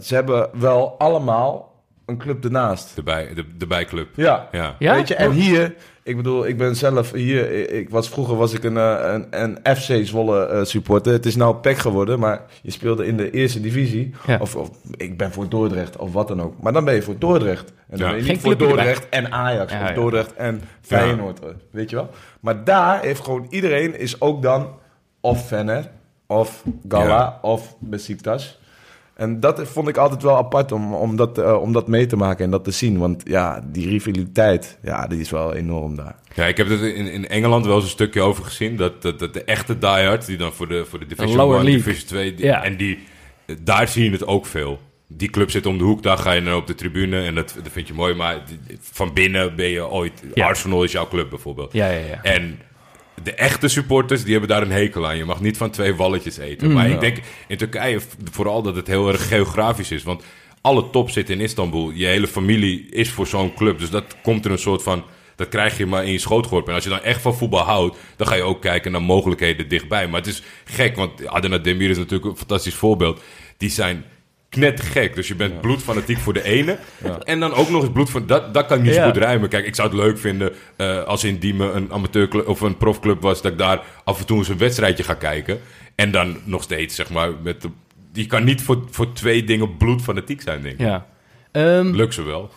Ze 0.00 0.14
hebben 0.14 0.50
wel 0.52 0.94
allemaal 0.98 1.69
een 2.10 2.18
club 2.18 2.44
ernaast. 2.44 2.94
De, 2.96 3.02
bij, 3.02 3.34
de, 3.34 3.44
de 3.56 3.66
bijclub. 3.66 4.08
Ja. 4.14 4.48
Ja. 4.52 4.74
Ja? 4.78 4.94
Weet 4.94 5.08
je, 5.08 5.14
en 5.14 5.30
hier, 5.30 5.74
ik 6.02 6.16
bedoel, 6.16 6.46
ik 6.46 6.56
ben 6.58 6.76
zelf 6.76 7.12
hier, 7.12 7.70
ik- 7.72 7.90
was, 7.90 8.08
vroeger 8.08 8.36
was 8.36 8.52
ik 8.52 8.64
een, 8.64 8.76
eh, 8.76 9.12
een, 9.12 9.26
een 9.64 9.76
FC 9.76 10.06
Zwolle 10.06 10.44
eh, 10.46 10.64
supporter. 10.64 11.12
Het 11.12 11.26
is 11.26 11.36
nou 11.36 11.54
PEC 11.56 11.78
geworden, 11.78 12.18
maar 12.18 12.42
je 12.62 12.70
speelde 12.70 13.06
in 13.06 13.16
de 13.16 13.30
eerste 13.30 13.60
divisie. 13.60 14.14
Ja. 14.26 14.38
Of, 14.40 14.56
of 14.56 14.70
ik 14.96 15.16
ben 15.18 15.32
voor 15.32 15.48
Dordrecht, 15.48 15.96
of 15.96 16.12
wat 16.12 16.28
dan 16.28 16.42
ook. 16.42 16.62
Maar 16.62 16.72
dan 16.72 16.84
ben 16.84 16.94
je 16.94 17.02
voor 17.02 17.18
Dordrecht. 17.18 17.68
En 17.88 17.98
dan 17.98 17.98
Ja. 17.98 18.06
ben 18.06 18.16
je 18.16 18.22
Geen 18.22 18.32
niet 18.32 18.40
voor 18.42 18.50
erbij. 18.50 18.66
Dordrecht 18.66 19.08
en 19.08 19.32
Ajax, 19.32 19.72
Ja, 19.72 19.82
of 19.82 19.88
ja. 19.88 19.94
Dordrecht 19.94 20.34
en 20.34 20.60
Feyenoord, 20.80 21.40
eh, 21.40 21.48
weet 21.70 21.90
je 21.90 21.96
wel. 21.96 22.10
Maar 22.40 22.64
daar 22.64 23.00
heeft 23.02 23.24
gewoon 23.24 23.46
iedereen, 23.50 23.98
is 23.98 24.20
ook 24.20 24.42
dan 24.42 24.68
of 25.20 25.48
Venner, 25.48 25.90
of 26.26 26.64
Gala, 26.88 27.06
Ja. 27.06 27.38
of 27.42 27.76
Besiktas. 27.78 28.59
En 29.20 29.40
dat 29.40 29.62
vond 29.68 29.88
ik 29.88 29.96
altijd 29.96 30.22
wel 30.22 30.36
apart 30.36 30.72
om, 30.72 30.94
om, 30.94 31.16
dat, 31.16 31.38
eh, 31.38 31.60
om 31.60 31.72
dat 31.72 31.88
mee 31.88 32.06
te 32.06 32.16
maken 32.16 32.44
en 32.44 32.50
dat 32.50 32.64
te 32.64 32.70
zien. 32.70 32.98
Want 32.98 33.22
ja, 33.26 33.64
die 33.72 33.88
rivaliteit, 33.88 34.78
ja, 34.82 35.06
die 35.06 35.20
is 35.20 35.30
wel 35.30 35.54
enorm 35.54 35.96
daar. 35.96 36.14
Ja, 36.34 36.44
ik 36.46 36.56
heb 36.56 36.68
het 36.68 36.80
in, 36.80 37.06
in 37.12 37.28
Engeland 37.28 37.66
wel 37.66 37.74
eens 37.74 37.84
een 37.84 37.90
stukje 37.90 38.20
over 38.22 38.44
gezien. 38.44 38.76
Dat, 38.76 39.02
dat, 39.02 39.18
dat 39.18 39.34
de 39.34 39.44
echte 39.44 39.78
diehards, 39.78 40.26
die 40.26 40.36
dan 40.36 40.52
voor 40.52 40.68
de, 40.68 40.84
voor 40.84 40.98
de 40.98 41.06
Division 41.06 41.36
lower 41.36 41.56
1, 41.56 41.64
league. 41.64 41.82
Division 41.82 42.08
2... 42.08 42.34
die- 42.34 42.44
Ja. 42.46 42.64
En 42.64 42.76
die, 42.76 42.98
daar 43.62 43.88
zie 43.88 44.04
je 44.04 44.10
het 44.10 44.26
ook 44.26 44.46
veel. 44.46 44.78
Die 45.08 45.30
club 45.30 45.50
zit 45.50 45.66
om 45.66 45.78
de 45.78 45.84
hoek, 45.84 46.02
daar 46.02 46.18
ga 46.18 46.32
je 46.32 46.40
naar 46.40 46.56
op 46.56 46.66
de 46.66 46.74
tribune 46.74 47.22
en 47.22 47.34
dat, 47.34 47.54
dat 47.62 47.72
vind 47.72 47.88
je 47.88 47.94
mooi. 47.94 48.14
Maar 48.14 48.42
van 48.80 49.12
binnen 49.14 49.56
ben 49.56 49.68
je 49.68 49.88
ooit... 49.88 50.22
Ja. 50.34 50.46
Arsenal 50.46 50.84
is 50.84 50.92
jouw 50.92 51.08
club 51.08 51.30
bijvoorbeeld. 51.30 51.72
Ja, 51.72 51.86
ja, 51.90 51.98
ja. 52.06 52.22
En 52.22 52.58
de 53.22 53.34
echte 53.34 53.68
supporters, 53.68 54.22
die 54.22 54.30
hebben 54.30 54.48
daar 54.50 54.62
een 54.62 54.70
hekel 54.70 55.06
aan. 55.06 55.16
Je 55.16 55.24
mag 55.24 55.40
niet 55.40 55.56
van 55.56 55.70
twee 55.70 55.94
walletjes 55.94 56.36
eten. 56.36 56.68
Mm. 56.68 56.74
maar 56.74 56.88
Ja. 56.88 56.94
ik 56.94 57.00
denk 57.00 57.18
in 57.48 57.56
Turkije 57.56 58.00
vooral 58.30 58.62
dat 58.62 58.76
het 58.76 58.86
heel 58.86 59.08
erg 59.08 59.28
geografisch 59.28 59.90
is. 59.90 60.02
Want 60.02 60.22
alle 60.60 60.90
top 60.90 61.10
zit 61.10 61.30
in 61.30 61.40
Istanbul. 61.40 61.90
Je 61.90 62.06
hele 62.06 62.26
familie 62.26 62.86
is 62.90 63.10
voor 63.10 63.26
zo'n 63.26 63.54
club. 63.54 63.78
Dus 63.78 63.90
dat 63.90 64.16
komt 64.22 64.44
er 64.44 64.50
een 64.50 64.58
soort 64.58 64.82
van... 64.82 65.04
Dat 65.36 65.48
krijg 65.48 65.78
je 65.78 65.86
maar 65.86 66.04
in 66.04 66.12
je 66.12 66.18
schoot 66.18 66.46
geworpen. 66.46 66.68
En 66.68 66.74
als 66.74 66.84
je 66.84 66.90
dan 66.90 67.02
echt 67.02 67.20
van 67.20 67.34
voetbal 67.34 67.64
houdt... 67.64 67.96
dan 68.16 68.26
ga 68.26 68.34
je 68.34 68.42
ook 68.42 68.60
kijken 68.60 68.92
naar 68.92 69.02
mogelijkheden 69.02 69.68
dichtbij. 69.68 70.08
Maar 70.08 70.20
het 70.20 70.28
is 70.28 70.42
gek, 70.64 70.96
want 70.96 71.26
Adana 71.26 71.58
Demir 71.58 71.90
is 71.90 71.96
natuurlijk 71.96 72.30
een 72.30 72.36
fantastisch 72.36 72.74
voorbeeld. 72.74 73.22
Die 73.56 73.70
zijn 73.70 74.04
knettergek. 74.50 75.14
Dus 75.14 75.28
je 75.28 75.34
bent 75.34 75.60
bloedfanatiek 75.60 76.18
voor 76.18 76.32
de 76.32 76.42
ene. 76.42 76.78
En 77.24 77.40
dan 77.40 77.52
ook 77.54 77.68
nog 77.68 77.82
eens 77.82 77.92
bloed 77.92 78.10
van... 78.10 78.26
Dat, 78.26 78.54
dat 78.54 78.66
kan 78.66 78.76
ik 78.78 78.82
niet 78.84 78.94
Ja. 78.94 79.04
goed 79.06 79.16
rijmen. 79.16 79.48
Kijk, 79.48 79.66
ik 79.66 79.74
zou 79.74 79.88
het 79.88 79.96
leuk 79.96 80.18
vinden 80.18 80.52
eh, 80.76 81.02
als 81.02 81.24
in 81.24 81.38
Diemen 81.38 81.76
een 81.76 81.92
amateurclub 81.92 82.48
of 82.48 82.60
een 82.60 82.76
profclub 82.76 83.22
was... 83.22 83.42
dat 83.42 83.52
ik 83.52 83.58
daar 83.58 83.82
af 84.04 84.18
en 84.20 84.26
toe 84.26 84.38
eens 84.38 84.48
een 84.48 84.58
wedstrijdje 84.58 85.02
ga 85.04 85.14
kijken. 85.14 85.60
En 85.94 86.10
dan 86.10 86.36
nog 86.44 86.62
steeds, 86.62 86.94
zeg 86.94 87.10
maar... 87.10 87.30
Met 87.42 87.62
de, 87.62 87.68
die 88.12 88.26
kan 88.26 88.44
niet 88.44 88.62
voor, 88.62 88.84
voor 88.90 89.12
twee 89.12 89.44
dingen 89.44 89.76
bloedfanatiek 89.76 90.40
zijn, 90.42 90.62
denk 90.62 90.74
ik. 90.74 90.86
Ja. 90.86 91.06
Ehm, 91.52 91.90
Lukt 91.90 92.14
ze 92.14 92.22
wel. 92.22 92.50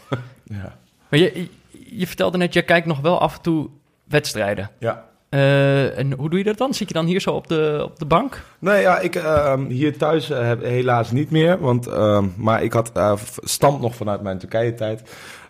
Ja. 0.44 0.78
maar 1.10 1.20
je, 1.20 1.48
je 1.90 2.08
vertelde 2.08 2.38
net, 2.38 2.54
jij 2.54 2.64
kijkt 2.64 2.88
nog 2.88 3.00
wel 3.00 3.20
af 3.20 3.36
en 3.36 3.42
toe 3.42 3.70
wedstrijden. 4.04 4.70
ja. 4.80 5.12
Eh, 5.34 5.98
en 5.98 6.12
hoe 6.12 6.30
doe 6.30 6.38
je 6.38 6.46
dat 6.46 6.58
dan? 6.58 6.74
Zit 6.74 6.88
je 6.88 6.94
dan 6.94 7.06
hier 7.06 7.20
zo 7.20 7.30
op 7.30 7.48
de, 7.48 7.82
op 7.84 8.00
de 8.00 8.06
bank? 8.06 8.42
Nee, 8.60 8.82
ja, 8.82 9.00
ik 9.00 9.16
ehm, 9.16 9.66
hier 9.66 9.98
thuis 9.98 10.30
eh, 10.30 10.48
heb 10.48 10.64
helaas 10.64 11.12
niet 11.12 11.32
meer. 11.32 11.60
Want, 11.60 11.88
ehm, 11.88 12.26
maar 12.36 12.64
ik 12.64 12.74
had 12.74 12.92
uh, 12.98 13.14
stamt 13.44 13.82
nog 13.82 13.96
vanuit 13.96 14.22
mijn 14.22 14.38
Turkije-tijd. 14.38 15.02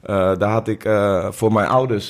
Daar 0.02 0.50
had 0.50 0.68
ik 0.68 0.90
voor 1.30 1.54
mijn 1.54 1.68
ouders, 1.68 2.10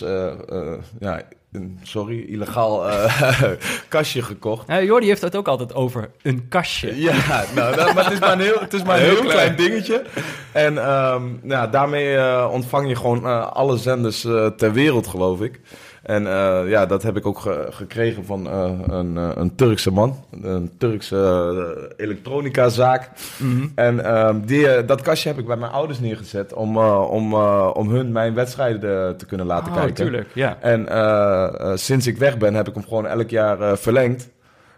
ja, 0.99 1.21
een, 1.53 1.79
sorry, 1.83 2.19
illegaal 2.19 2.89
eh, 2.89 3.43
kastje 3.89 4.21
gekocht. 4.21 4.67
Ja, 4.67 4.81
Jordi 4.81 5.07
heeft 5.07 5.21
het 5.21 5.35
ook 5.35 5.47
altijd 5.47 5.73
over 5.73 6.09
een 6.21 6.47
kastje. 6.47 7.01
Ja, 7.01 7.43
nou, 7.55 7.93
maar 7.93 8.03
het 8.03 8.13
is 8.13 8.19
maar 8.19 8.31
een 8.31 8.39
heel, 8.39 8.59
het 8.59 8.73
is 8.73 8.83
maar 8.83 8.97
een 8.97 9.03
heel, 9.09 9.11
heel 9.11 9.21
klein. 9.21 9.55
klein 9.55 9.69
dingetje. 9.69 10.03
En 10.51 10.91
um, 10.91 11.39
nou, 11.41 11.69
daarmee 11.71 12.15
uh, 12.15 12.49
ontvang 12.51 12.87
je 12.87 12.95
gewoon 12.95 13.25
uh, 13.25 13.51
alle 13.51 13.77
zenders 13.77 14.21
ter 14.57 14.73
wereld, 14.73 15.07
geloof 15.07 15.41
ik. 15.41 15.59
En 16.03 16.23
uh, 16.23 16.61
ja, 16.65 16.85
dat 16.85 17.03
heb 17.03 17.17
ik 17.17 17.25
ook 17.25 17.39
ge 17.39 17.67
gekregen 17.69 18.25
van 18.25 18.47
uh, 18.47 18.71
een, 18.87 19.15
uh, 19.15 19.29
een 19.35 19.55
Turkse 19.55 19.91
man. 19.91 20.15
Een 20.41 20.71
Turkse 20.77 21.93
elektronica-zaak. 21.97 23.09
Mm 23.37 23.55
-hmm. 23.55 23.71
En 23.75 24.17
um, 24.17 24.45
die, 24.45 24.85
dat 24.85 25.01
kastje 25.01 25.29
heb 25.29 25.39
ik 25.39 25.45
bij 25.45 25.57
mijn 25.57 25.71
ouders 25.71 25.99
neergezet 25.99 26.53
om, 26.53 26.77
om, 26.77 27.33
om 27.73 27.89
hun 27.89 28.11
mijn 28.11 28.33
wedstrijden 28.33 29.17
te 29.17 29.25
kunnen 29.25 29.45
laten 29.45 29.71
oh, 29.71 29.77
kijken. 29.77 29.93
Tuurlijk, 29.93 30.29
ja. 30.33 30.57
En 30.59 31.79
sinds 31.79 32.07
ik 32.07 32.17
weg 32.17 32.37
ben 32.37 32.53
heb 32.53 32.67
ik 32.67 32.73
hem 32.73 32.83
gewoon 32.83 33.07
elk 33.07 33.29
jaar 33.29 33.77
verlengd. 33.77 34.31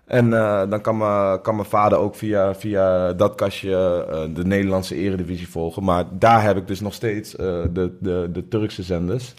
En 0.05 0.25
uh, 0.27 0.61
dan 0.69 0.81
kan, 0.81 0.97
me, 0.97 1.39
kan 1.41 1.55
mijn 1.55 1.67
vader 1.67 1.97
ook 1.97 2.15
via, 2.15 2.55
via 2.55 3.13
dat 3.13 3.35
kastje 3.35 4.05
uh, 4.09 4.35
de 4.35 4.45
Nederlandse 4.45 4.95
eredivisie 4.95 5.49
volgen. 5.49 5.83
Maar 5.83 6.03
daar 6.11 6.43
heb 6.43 6.57
ik 6.57 6.67
dus 6.67 6.79
nog 6.79 6.93
steeds 6.93 7.35
uh, 7.35 7.39
de, 7.73 7.91
de, 7.99 8.29
de 8.31 8.47
Turkse 8.47 8.83
zenders. 8.83 9.33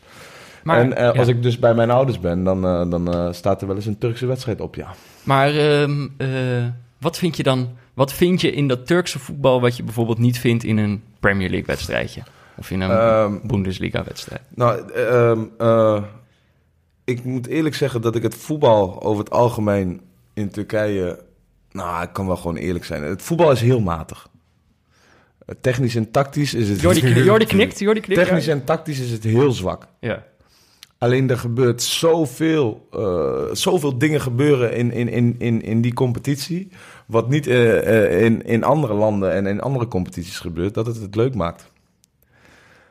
Maar, 0.66 0.80
en 0.80 0.88
ja. 0.88 1.10
als 1.10 1.28
ik 1.28 1.42
dus 1.42 1.58
bij 1.58 1.74
mijn 1.74 1.90
ouders 1.90 2.20
ben, 2.20 2.44
dan, 2.44 2.60
dan 2.90 3.34
staat 3.34 3.60
er 3.60 3.66
wel 3.66 3.76
eens 3.76 3.86
een 3.86 3.98
Turkse 3.98 4.26
wedstrijd 4.26 4.60
op, 4.60 4.74
ja. 4.74 4.94
Maar 5.22 5.80
um, 5.80 6.16
wat 6.98 7.18
vind 7.18 7.36
je 7.36 7.42
dan... 7.42 7.68
Wat 7.94 8.12
vind 8.12 8.40
je 8.40 8.52
in 8.52 8.68
dat 8.68 8.86
Turkse 8.86 9.18
voetbal 9.18 9.60
wat 9.60 9.76
je 9.76 9.82
bijvoorbeeld 9.82 10.18
niet 10.18 10.38
vindt 10.38 10.64
in 10.64 10.76
een 10.76 11.02
Premier 11.20 11.48
League 11.48 11.66
wedstrijdje? 11.66 12.22
Of 12.56 12.70
in 12.70 12.80
een 12.80 13.20
um, 13.20 13.40
Bundesliga 13.44 14.04
wedstrijd? 14.04 14.40
Nou, 14.54 14.92
um, 14.96 15.50
uh, 15.60 16.02
ik 17.04 17.24
moet 17.24 17.46
eerlijk 17.46 17.74
zeggen 17.74 18.00
dat 18.00 18.14
ik 18.14 18.22
het 18.22 18.34
voetbal 18.34 19.02
over 19.02 19.24
het 19.24 19.32
algemeen 19.32 20.00
in 20.34 20.50
Turkije... 20.50 21.24
Nou, 21.70 22.02
ik 22.02 22.12
kan 22.12 22.26
wel 22.26 22.36
gewoon 22.36 22.56
eerlijk 22.56 22.84
zijn. 22.84 23.02
Het 23.02 23.22
voetbal 23.22 23.50
is 23.50 23.60
heel 23.60 23.80
matig. 23.80 24.28
Technisch 25.60 25.94
en 25.94 26.10
tactisch 26.10 26.54
is 26.54 26.68
het... 26.68 26.80
Jordi, 26.80 27.24
Jordi 27.24 27.44
knikt, 27.44 27.78
Jordi 27.78 28.00
knikt. 28.00 28.20
Technisch 28.20 28.48
en 28.48 28.64
tactisch 28.64 28.98
is 28.98 29.10
het 29.10 29.24
heel 29.24 29.52
zwak. 29.52 29.86
Ja. 30.00 30.24
Alleen 30.98 31.30
er 31.30 31.38
gebeurt 31.38 31.82
zoveel, 31.82 32.88
uh, 32.96 33.42
zoveel 33.52 33.98
dingen 33.98 34.20
gebeuren 34.20 34.74
in, 34.74 34.92
in, 34.92 35.08
in, 35.08 35.34
in, 35.38 35.62
in 35.62 35.80
die 35.80 35.94
competitie. 35.94 36.68
Wat 37.06 37.28
niet 37.28 37.46
uh, 37.46 37.74
uh, 37.74 38.24
in, 38.24 38.44
in 38.44 38.64
andere 38.64 38.94
landen 38.94 39.32
en 39.32 39.46
in 39.46 39.60
andere 39.60 39.88
competities 39.88 40.38
gebeurt, 40.38 40.74
dat 40.74 40.86
het 40.86 41.00
het 41.00 41.14
leuk 41.14 41.34
maakt. 41.34 41.70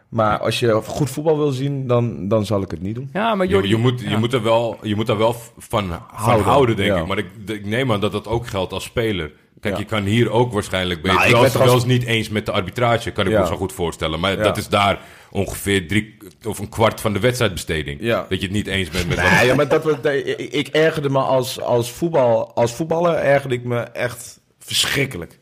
Maar 0.10 0.40
als 0.40 0.60
je 0.60 0.82
goed 0.86 1.10
voetbal 1.10 1.38
wil 1.38 1.52
zien, 1.52 1.88
dan, 1.88 2.28
dan 2.28 2.46
zal 2.46 2.62
ik 2.62 2.72
het 2.72 2.82
niet 2.82 2.96
doen. 2.96 3.10
Ja, 3.14 3.36
maar 3.36 3.48
Jordi, 3.48 3.68
je, 3.68 3.76
je, 3.76 3.82
moet, 3.82 4.02
ja. 4.02 4.10
je, 4.10 4.18
moet 4.18 4.34
er 4.34 4.44
wel, 4.44 4.78
je 4.82 4.96
moet 4.96 5.10
er 5.10 5.18
wel 5.18 5.34
van, 5.34 5.54
van 5.58 6.00
houden, 6.08 6.46
houden 6.46 6.76
denk 6.76 6.90
ja. 6.90 7.02
ik. 7.02 7.08
Maar 7.08 7.18
ik, 7.18 7.28
ik 7.46 7.66
neem 7.66 7.92
aan 7.92 8.00
dat 8.00 8.12
dat 8.12 8.28
ook 8.28 8.48
geldt 8.48 8.74
als 8.74 8.84
speler. 8.84 9.32
Kijk, 9.66 9.78
ja. 9.78 9.84
je 9.84 9.90
kan 9.90 10.04
hier 10.04 10.32
ook 10.32 10.54
waarschijnlijk... 10.54 11.02
Ben 11.02 11.12
je 11.12 11.18
nou, 11.18 11.32
wel, 11.32 11.66
wel 11.66 11.74
eens 11.74 11.86
niet 11.86 12.04
eens 12.04 12.30
met 12.30 12.46
de 12.46 12.52
arbitrage, 12.52 13.12
kan 13.12 13.26
ik 13.26 13.40
me 13.40 13.46
zo 13.46 13.56
goed 13.56 13.74
voorstellen. 13.74 14.20
Maar 14.20 14.38
dat 14.38 14.58
is 14.58 14.68
daar 14.68 15.00
ongeveer 15.32 15.88
drie 15.88 16.18
of 16.44 16.60
een 16.60 16.70
kwart 16.70 17.02
van 17.02 17.14
de 17.14 17.20
wedstrijdbesteding. 17.20 17.98
Ja. 18.02 18.26
Dat 18.30 18.40
je 18.40 18.46
het 18.46 18.56
niet 18.56 18.68
eens 18.68 18.90
bent 18.90 19.08
met... 19.08 19.18
Nee, 19.18 19.46
ja, 19.46 19.56
maar 19.56 19.68
dat, 19.68 19.84
we, 19.84 20.36
ik 20.36 20.68
ergerde 20.68 21.10
me 21.10 21.20
als, 21.20 21.62
als, 21.62 21.92
voetbal, 21.92 22.54
als 22.54 22.74
voetballer 22.74 23.16
ergerde 23.16 23.56
ik 23.56 23.64
me 23.64 23.80
echt 23.80 24.40
verschrikkelijk. 24.60 25.40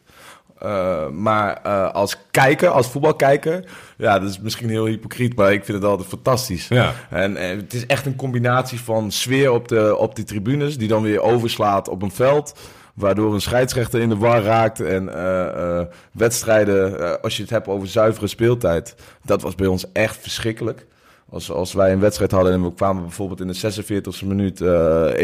Uh, 0.64 1.08
maar 1.10 1.62
uh, 1.66 1.92
als 1.92 2.18
kijker, 2.32 2.70
als 2.70 2.88
voetbalkijker, 2.88 3.66
ja, 3.98 4.20
dat 4.20 4.30
is 4.30 4.40
misschien 4.40 4.70
heel 4.70 4.86
hypocriet, 4.86 5.36
maar 5.36 5.54
ik 5.54 5.66
vind 5.66 5.78
het 5.78 5.88
altijd 5.88 6.10
fantastisch. 6.10 6.68
Ja. 6.68 6.94
En, 7.10 7.38
en 7.38 7.58
het 7.58 7.74
is 7.74 7.86
echt 7.86 8.06
een 8.06 8.16
combinatie 8.16 8.80
van 8.80 9.12
sfeer 9.12 9.52
op 9.52 9.68
de, 9.68 9.98
op 9.98 10.16
die 10.16 10.26
tribunes, 10.26 10.78
die 10.78 10.88
dan 10.88 11.02
weer 11.02 11.22
overslaat 11.22 11.88
op 11.88 12.02
een 12.02 12.12
veld. 12.12 12.54
Waardoor 12.94 13.34
een 13.34 13.42
scheidsrechter 13.42 14.02
in 14.02 14.10
de 14.10 14.18
war 14.18 14.44
raakt. 14.44 14.80
En 14.80 15.04
uh, 15.04 15.46
uh, 15.58 15.82
wedstrijden, 16.12 17.00
uh, 17.00 17.14
als 17.22 17.36
je 17.36 17.42
het 17.42 17.52
hebt 17.52 17.68
over 17.68 17.88
zuivere 17.88 18.28
speeltijd. 18.28 18.96
Dat 19.24 19.42
was 19.42 19.56
bij 19.56 19.68
ons 19.68 19.92
echt 19.92 20.18
verschrikkelijk. 20.18 20.86
Als, 21.30 21.52
als 21.52 21.74
wij 21.74 21.92
een 21.92 22.00
wedstrijd 22.00 22.32
hadden 22.32 22.54
en 22.54 22.64
we 22.64 22.74
kwamen 22.74 23.02
bijvoorbeeld 23.02 23.42
in 23.42 23.48
de 23.48 23.84
46e 24.24 24.28
minuut 24.28 24.62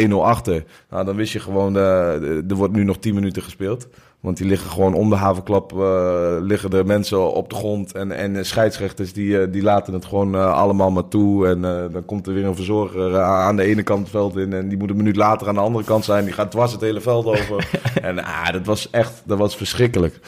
1-0 0.10 0.14
achter. 0.14 0.64
Nou, 0.90 1.06
dan 1.06 1.16
wist 1.16 1.34
je 1.34 1.40
gewoon, 1.40 1.76
er 1.76 2.56
wordt 2.56 2.74
nu 2.74 2.84
nog 2.84 2.98
10 2.98 3.14
minuten 3.14 3.42
gespeeld. 3.42 3.88
Want 4.20 4.38
die 4.38 4.48
liggen 4.48 4.70
gewoon 4.70 4.94
om 4.94 5.10
de 5.10 5.16
havenklap, 5.16 5.74
uh, 5.74 6.38
liggen 6.40 6.70
er 6.72 6.86
mensen 6.86 7.34
op 7.34 7.50
de 7.50 7.56
grond. 7.56 7.92
En, 7.92 8.12
en 8.12 8.46
scheidsrechters 8.46 9.14
die, 9.14 9.28
uh, 9.28 9.52
die 9.52 9.62
laten 9.62 9.94
het 9.94 10.06
gewoon 10.06 10.54
allemaal 10.54 10.92
maar 10.92 11.08
toe. 11.08 11.48
En 11.48 11.62
dan 11.92 12.06
komt 12.06 12.28
er 12.28 12.34
weer 12.34 12.46
een 12.46 12.56
verzorger 12.56 13.20
aan 13.20 13.56
de 13.56 13.64
ene 13.64 13.84
kant 13.84 14.00
het 14.00 14.10
veld 14.10 14.38
in. 14.38 14.54
En 14.54 14.70
die 14.70 14.78
moet 14.78 14.90
een 14.90 14.96
minuut 14.98 15.16
later 15.16 15.48
aan 15.48 15.54
de 15.54 15.60
andere 15.60 15.84
kant 15.84 16.06
zijn. 16.06 16.24
Die 16.24 16.34
gaat 16.34 16.52
dwars 16.52 16.72
het 16.72 16.82
hele 16.82 17.02
veld 17.02 17.26
over. 17.26 17.70
en 18.02 18.24
ah, 18.24 18.52
dat 18.52 18.66
was 18.66 18.90
echt, 18.90 19.22
dat 19.26 19.38
was 19.38 19.56
verschrikkelijk. 19.56 20.20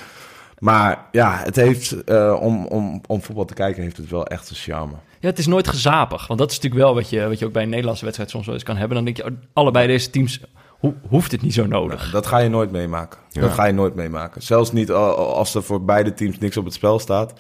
Maar 0.60 1.06
ja, 1.12 1.41
het 1.43 1.56
heeft, 1.56 2.12
om, 2.39 2.65
om, 2.65 3.01
om 3.08 3.21
voetbal 3.21 3.45
te 3.45 3.54
kijken, 3.54 3.84
heeft 3.84 3.97
het 3.97 4.10
wel 4.10 4.27
echt 4.27 4.49
een 4.49 4.56
charme. 4.56 4.93
Ja, 5.21 5.27
het 5.30 5.39
is 5.39 5.47
nooit 5.47 5.67
gezapig. 5.67 6.27
Want 6.27 6.39
dat 6.39 6.51
is 6.51 6.56
natuurlijk 6.56 6.84
wel 6.84 6.93
wat 6.93 7.10
je, 7.10 7.27
wat 7.27 7.39
je 7.39 7.45
ook 7.45 7.51
bij 7.51 7.63
een 7.63 7.69
Nederlandse 7.69 8.04
wedstrijd 8.04 8.30
soms 8.32 8.45
wel 8.45 8.56
eens 8.56 8.63
kan 8.63 8.77
hebben. 8.77 8.95
Dan 8.95 9.06
denk 9.06 9.17
je, 9.17 9.25
oh, 9.25 9.32
allebei 9.54 9.88
deze 9.88 10.10
teams 10.10 10.41
Ho 10.82 10.96
hoeft 11.08 11.32
het 11.32 11.41
niet 11.41 11.54
zo 11.54 11.65
nodig. 11.65 12.06
Ja, 12.06 12.12
dat 12.12 12.28
ga 12.28 12.38
je 12.38 12.50
nooit 12.50 12.72
meemaken. 12.72 13.20
Ja. 13.30 13.41
Dat 13.41 13.52
ga 13.52 13.65
je 13.65 13.74
nooit 13.74 13.96
meemaken. 13.96 14.41
Zelfs 14.41 14.72
niet 14.72 14.91
als 14.91 15.56
er 15.56 15.63
voor 15.63 15.84
beide 15.84 16.13
teams 16.13 16.38
niks 16.38 16.58
op 16.58 16.65
het 16.65 16.74
spel 16.74 17.00
staat. 17.00 17.34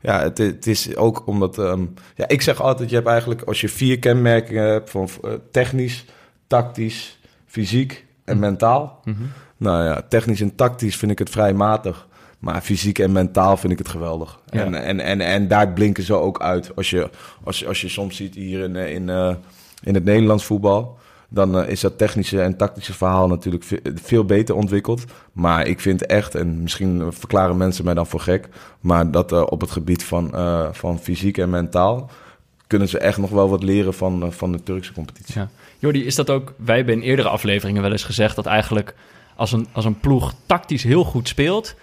Ja, 0.00 0.20
het, 0.20 0.38
het 0.38 0.66
is 0.66 0.96
ook 0.96 1.26
omdat... 1.26 1.58
Um, 1.58 1.94
ja, 2.14 2.28
ik 2.28 2.42
zeg 2.42 2.60
altijd, 2.60 2.88
je 2.88 2.94
hebt 2.94 3.08
eigenlijk... 3.08 3.42
Als 3.42 3.60
je 3.60 3.68
vier 3.68 3.98
kenmerken 3.98 4.62
hebt 4.62 4.90
van 4.90 5.08
uh, 5.24 5.32
technisch, 5.50 6.04
tactisch, 6.46 7.18
fysiek 7.46 8.04
en 8.24 8.34
mm. 8.34 8.40
mentaal. 8.40 9.00
Mm 9.04 9.14
-hmm. 9.14 9.30
Nou 9.56 9.84
ja, 9.84 10.02
technisch 10.08 10.40
en 10.40 10.54
tactisch 10.54 10.96
vind 10.96 11.12
ik 11.12 11.18
het 11.18 11.30
vrij 11.30 11.52
matig. 11.52 12.08
Maar 12.38 12.60
fysiek 12.60 12.98
en 12.98 13.12
mentaal 13.12 13.56
vind 13.56 13.72
ik 13.72 13.78
het 13.78 13.88
geweldig. 13.88 14.40
Ja. 14.46 14.64
En, 14.64 14.74
en, 14.74 15.00
en, 15.00 15.20
en 15.20 15.48
daar 15.48 15.72
blinken 15.72 16.02
ze 16.02 16.14
ook 16.14 16.40
uit. 16.40 16.76
Als 16.76 16.90
je, 16.90 17.10
als 17.44 17.58
je, 17.58 17.66
als 17.66 17.80
je 17.80 17.88
soms 17.88 18.16
ziet 18.16 18.34
hier 18.34 18.64
in, 18.64 18.76
in, 18.76 19.08
uh, 19.08 19.34
in 19.82 19.94
het 19.94 20.04
Nederlands 20.04 20.44
voetbal 20.44 20.98
dan 21.32 21.58
uh, 21.58 21.68
is 21.68 21.80
dat 21.80 21.98
technische 21.98 22.40
en 22.40 22.56
tactische 22.56 22.92
verhaal 22.92 23.28
natuurlijk 23.28 23.64
veel, 23.82 24.24
beter 24.24 24.54
ontwikkeld. 24.54 25.04
Maar 25.32 25.66
ik 25.66 25.80
vind 25.80 26.06
echt, 26.06 26.34
en 26.34 26.62
misschien 26.62 27.12
verklaren 27.12 27.56
mensen 27.56 27.84
mij 27.84 27.94
dan 27.94 28.06
voor 28.06 28.20
gek, 28.20 28.48
maar 28.80 29.10
dat 29.10 29.32
uh, 29.32 29.42
op 29.46 29.60
het 29.60 29.70
gebied 29.70 30.04
van, 30.04 30.30
uh, 30.34 30.68
van 30.72 30.98
fysiek 30.98 31.38
en 31.38 31.50
mentaal 31.50 32.10
kunnen 32.66 32.88
ze 32.88 32.98
echt 32.98 33.18
nog 33.18 33.30
wel 33.30 33.48
wat 33.48 33.62
leren 33.62 33.94
van, 33.94 34.32
van 34.32 34.52
de 34.52 34.62
Turkse 34.62 34.92
competitie. 34.92 35.42
Jordi, 35.78 36.04
is 36.04 36.14
dat 36.14 36.30
ook, 36.30 36.54
wij 36.56 36.76
hebben 36.76 36.94
in 36.94 37.00
eerdere 37.00 37.28
afleveringen 37.28 37.82
wel 37.82 37.92
eens 37.92 38.04
gezegd 38.04 38.36
dat 38.36 38.46
eigenlijk 38.46 38.94
als 39.36 39.52
een, 39.52 39.66
als 39.72 39.84
een 39.84 40.00
ploeg 40.00 40.34
tactisch 40.46 40.82
heel 40.82 41.04
goed 41.04 41.28
speelt, 41.28 41.74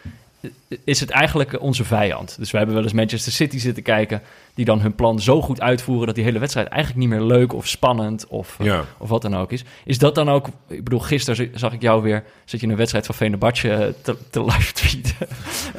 is 0.84 1.00
het 1.00 1.10
eigenlijk 1.10 1.62
onze 1.62 1.84
vijand. 1.84 2.36
Dus 2.40 2.52
we 2.52 2.58
hebben 2.58 2.76
wel 2.76 2.84
eens 2.84 2.94
Manchester 2.94 3.32
City 3.32 3.58
zitten 3.58 3.84
kijken... 3.84 4.22
die 4.54 4.66
dan 4.66 4.82
hun 4.82 4.96
plan 4.96 5.20
zo 5.20 5.42
goed 5.42 5.62
uitvoeren... 5.62 6.06
dat 6.06 6.16
die 6.16 6.24
hele 6.24 6.40
wedstrijd 6.40 6.68
eigenlijk 6.68 7.02
niet 7.02 7.20
meer 7.20 7.28
leuk 7.28 7.54
of 7.54 7.68
spannend... 7.68 8.28
of, 8.28 8.58
ja. 8.64 8.86
of 8.98 9.10
wat 9.10 9.22
dan 9.22 9.36
ook 9.36 9.52
is. 9.52 9.64
Is 9.86 9.98
dat 9.98 10.16
dan 10.16 10.30
ook... 10.30 10.48
Ik 10.68 10.84
bedoel, 10.84 11.00
gisteren 11.00 11.52
zag 11.54 11.74
ik 11.74 11.82
jou 11.82 12.02
weer... 12.02 12.24
zat 12.46 12.60
je 12.60 12.68
een 12.68 12.76
wedstrijd 12.76 13.06
van 13.06 13.16
Fenerbahce 13.16 13.94
te, 14.02 14.16
te 14.30 14.44
live 14.44 14.74
tweeten. 14.74 15.16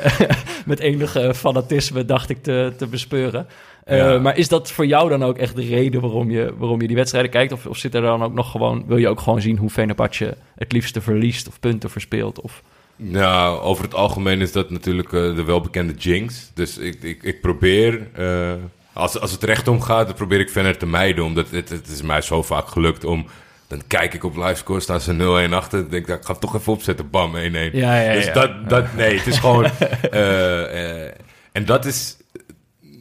Met 0.66 0.78
enige 0.78 1.34
fanatisme 1.34 2.04
dacht 2.04 2.30
ik 2.30 2.42
te, 2.42 2.72
te 2.76 2.86
bespeuren. 2.86 3.46
Ja. 3.86 4.14
Uh, 4.14 4.20
maar 4.20 4.36
is 4.36 4.48
dat 4.48 4.72
voor 4.72 4.86
jou 4.86 5.08
dan 5.08 5.24
ook 5.24 5.38
echt 5.38 5.56
de 5.56 5.64
reden 5.64 6.00
waarom 6.00 6.30
je, 6.30 6.54
waarom 6.56 6.80
je 6.80 6.86
die 6.86 6.96
wedstrijden 6.96 7.30
kijkt? 7.30 7.52
Of, 7.52 7.66
of 7.66 7.76
zit 7.76 7.94
er 7.94 8.02
dan 8.02 8.22
ook 8.22 8.34
nog 8.34 8.50
gewoon... 8.50 8.84
wil 8.86 8.96
je 8.96 9.08
ook 9.08 9.20
gewoon 9.20 9.40
zien 9.40 9.56
hoe 9.56 9.70
Fenerbahce 9.70 10.36
het 10.54 10.72
liefste 10.72 11.00
verliest... 11.00 11.48
of 11.48 11.60
punten 11.60 11.90
verspeelt 11.90 12.40
of... 12.40 12.62
Nou, 13.02 13.60
over 13.60 13.84
het 13.84 13.94
algemeen 13.94 14.40
is 14.40 14.52
dat 14.52 14.70
natuurlijk 14.70 15.12
eh, 15.12 15.34
de 15.34 15.44
welbekende 15.44 15.92
jinx. 15.92 16.50
Dus 16.54 16.78
ik, 16.78 17.02
ik, 17.02 17.22
ik 17.22 17.40
probeer, 17.40 18.08
eh, 18.12 18.52
als, 18.92 19.20
als 19.20 19.32
het 19.32 19.42
recht 19.42 19.68
om 19.68 19.80
gaat, 19.80 20.06
dan 20.06 20.16
probeer 20.16 20.40
ik 20.40 20.50
verder 20.50 20.76
te 20.76 20.86
mijden. 20.86 21.24
Omdat 21.24 21.50
het, 21.50 21.68
het 21.68 21.88
is 21.88 22.02
mij 22.02 22.20
zo 22.20 22.42
vaak 22.42 22.68
gelukt 22.68 23.04
om... 23.04 23.26
Dan 23.68 23.82
kijk 23.86 24.14
ik 24.14 24.24
op 24.24 24.36
livescore, 24.36 24.80
staan 24.80 25.00
ze 25.00 25.46
0-1 25.48 25.52
achter. 25.52 25.80
Dan 25.80 25.90
denk 25.90 26.08
ik, 26.08 26.16
ik 26.16 26.24
ga 26.24 26.32
het 26.32 26.40
toch 26.40 26.54
even 26.54 26.72
opzetten, 26.72 27.10
bam, 27.10 27.36
1-1. 27.36 27.38
Ja, 27.72 28.00
ja, 28.00 28.12
dus 28.12 28.24
ja. 28.24 28.32
dat, 28.32 28.68
dat, 28.68 28.94
nee, 28.94 29.16
het 29.16 29.26
is 29.26 29.38
gewoon... 29.38 29.64
eh, 30.10 31.04
en 31.52 31.64
dat 31.64 31.84
is 31.84 32.16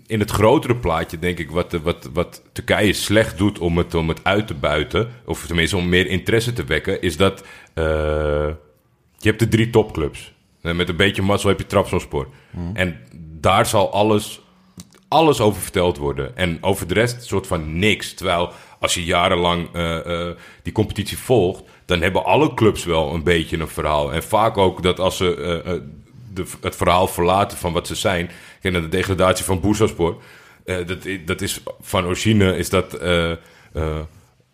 in 0.07 0.19
het 0.19 0.31
grotere 0.31 0.75
plaatje, 0.75 1.19
denk 1.19 1.39
ik, 1.39 1.51
wat, 1.51 1.71
wat, 1.71 2.09
wat 2.13 2.41
Turkije 2.51 2.93
slecht 2.93 3.37
doet 3.37 3.59
om 3.59 3.77
het, 3.77 3.93
om 3.93 4.09
het 4.09 4.19
uit 4.23 4.47
te 4.47 4.53
buiten, 4.53 5.09
of 5.25 5.45
tenminste 5.45 5.77
om 5.77 5.89
meer 5.89 6.07
interesse 6.07 6.53
te 6.53 6.63
wekken, 6.63 7.01
is 7.01 7.17
dat 7.17 7.43
je 9.19 9.27
hebt 9.27 9.39
de 9.39 9.47
drie 9.47 9.69
topclubs. 9.69 10.33
En 10.61 10.75
met 10.75 10.89
een 10.89 10.95
beetje 10.95 11.21
mazzel 11.21 11.49
heb 11.49 11.59
je 11.59 11.65
Trabzonspor. 11.65 12.27
En 12.73 12.99
daar 13.39 13.65
zal 13.65 13.91
alles, 13.91 14.41
alles 15.07 15.39
over 15.39 15.61
verteld 15.61 15.97
worden. 15.97 16.37
En 16.37 16.57
over 16.61 16.87
de 16.87 16.93
rest 16.93 17.23
soort 17.23 17.47
van 17.47 17.79
niks. 17.79 18.13
Terwijl 18.13 18.51
als 18.79 18.93
je 18.93 19.05
jarenlang 19.05 19.69
eh, 19.73 20.27
eh, 20.27 20.35
die 20.63 20.73
competitie 20.73 21.17
volgt, 21.17 21.63
dan 21.85 22.01
hebben 22.01 22.25
alle 22.25 22.53
clubs 22.53 22.85
wel 22.85 23.13
een 23.13 23.23
beetje 23.23 23.59
een 23.59 23.67
verhaal. 23.67 24.13
En 24.13 24.23
vaak 24.23 24.57
ook 24.57 24.83
dat 24.83 24.99
als 24.99 25.17
ze 25.17 25.35
eh, 25.35 25.73
eh, 25.73 25.81
de, 26.33 26.45
het 26.61 26.75
verhaal 26.75 27.07
verlaten 27.07 27.57
van 27.57 27.73
wat 27.73 27.87
ze 27.87 27.95
zijn. 27.95 28.29
Naar 28.61 28.81
de 28.81 28.89
degradatie 28.89 29.45
van 29.45 29.59
Bursaspor. 29.59 30.21
Eh 30.65 30.85
dat, 30.85 31.07
dat 31.25 31.41
is 31.41 31.59
van 31.81 32.05
origine 32.05 32.57
is 32.57 32.69
dat 32.69 32.93
eh, 32.93 33.31
eh, 33.31 33.37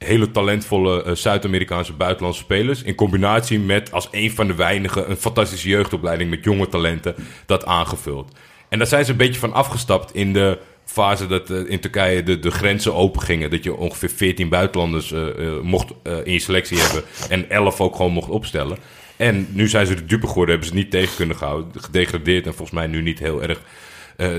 hele 0.06 0.32
talentvolle 0.32 1.04
eh, 1.04 1.15
Zuid-Amerikaanse 1.15 1.94
buitenlandse 1.94 2.41
spelers. 2.41 2.84
In 2.84 2.96
combinatie 2.96 3.60
met 3.60 3.91
als 3.91 4.08
een 4.12 4.32
van 4.32 4.48
de 4.48 4.56
weinigen 4.56 5.10
een 5.10 5.18
fantastische 5.18 5.70
jeugdopleiding 5.70 6.30
met 6.30 6.44
jonge 6.44 6.68
talenten 6.68 7.15
dat 7.46 7.65
aangevuld. 7.65 8.32
En 8.70 8.78
daar 8.78 8.88
zijn 8.88 9.06
ze 9.06 9.12
een 9.12 9.18
beetje 9.18 9.39
van 9.39 9.54
afgestapt 9.54 10.13
in 10.13 10.34
de 10.34 10.60
fase 10.86 11.28
dat 11.28 11.50
eh, 11.50 11.70
in 11.70 11.80
Turkije 11.80 12.24
de, 12.24 12.39
de 12.39 12.52
grenzen 12.52 12.94
open 12.94 13.22
gingen. 13.22 13.50
Dat 13.50 13.63
je 13.63 13.76
ongeveer 13.76 14.10
14 14.10 14.50
buitenlanders 14.50 15.12
eh, 15.12 15.24
mocht 15.62 15.91
in 16.24 16.34
je 16.34 16.39
selectie 16.39 16.78
hebben 16.78 17.04
en 17.30 17.50
11 17.50 17.82
ook 17.82 17.96
gewoon 17.96 18.12
mocht 18.12 18.30
opstellen. 18.30 18.78
En 19.15 19.48
nu 19.52 19.68
zijn 19.68 19.86
ze 19.86 19.96
de 19.96 20.06
dupe 20.06 20.28
geworden, 20.28 20.50
hebben 20.50 20.70
ze 20.70 20.76
niet 20.76 20.91
tegen 20.91 21.15
kunnen 21.15 21.36
gehouden. 21.36 21.82
Gedegradeerd 21.82 22.46
en 22.46 22.54
volgens 22.54 22.78
mij 22.78 22.88
nu 22.88 23.02
niet 23.02 23.20
heel 23.20 23.41
erg 23.41 23.62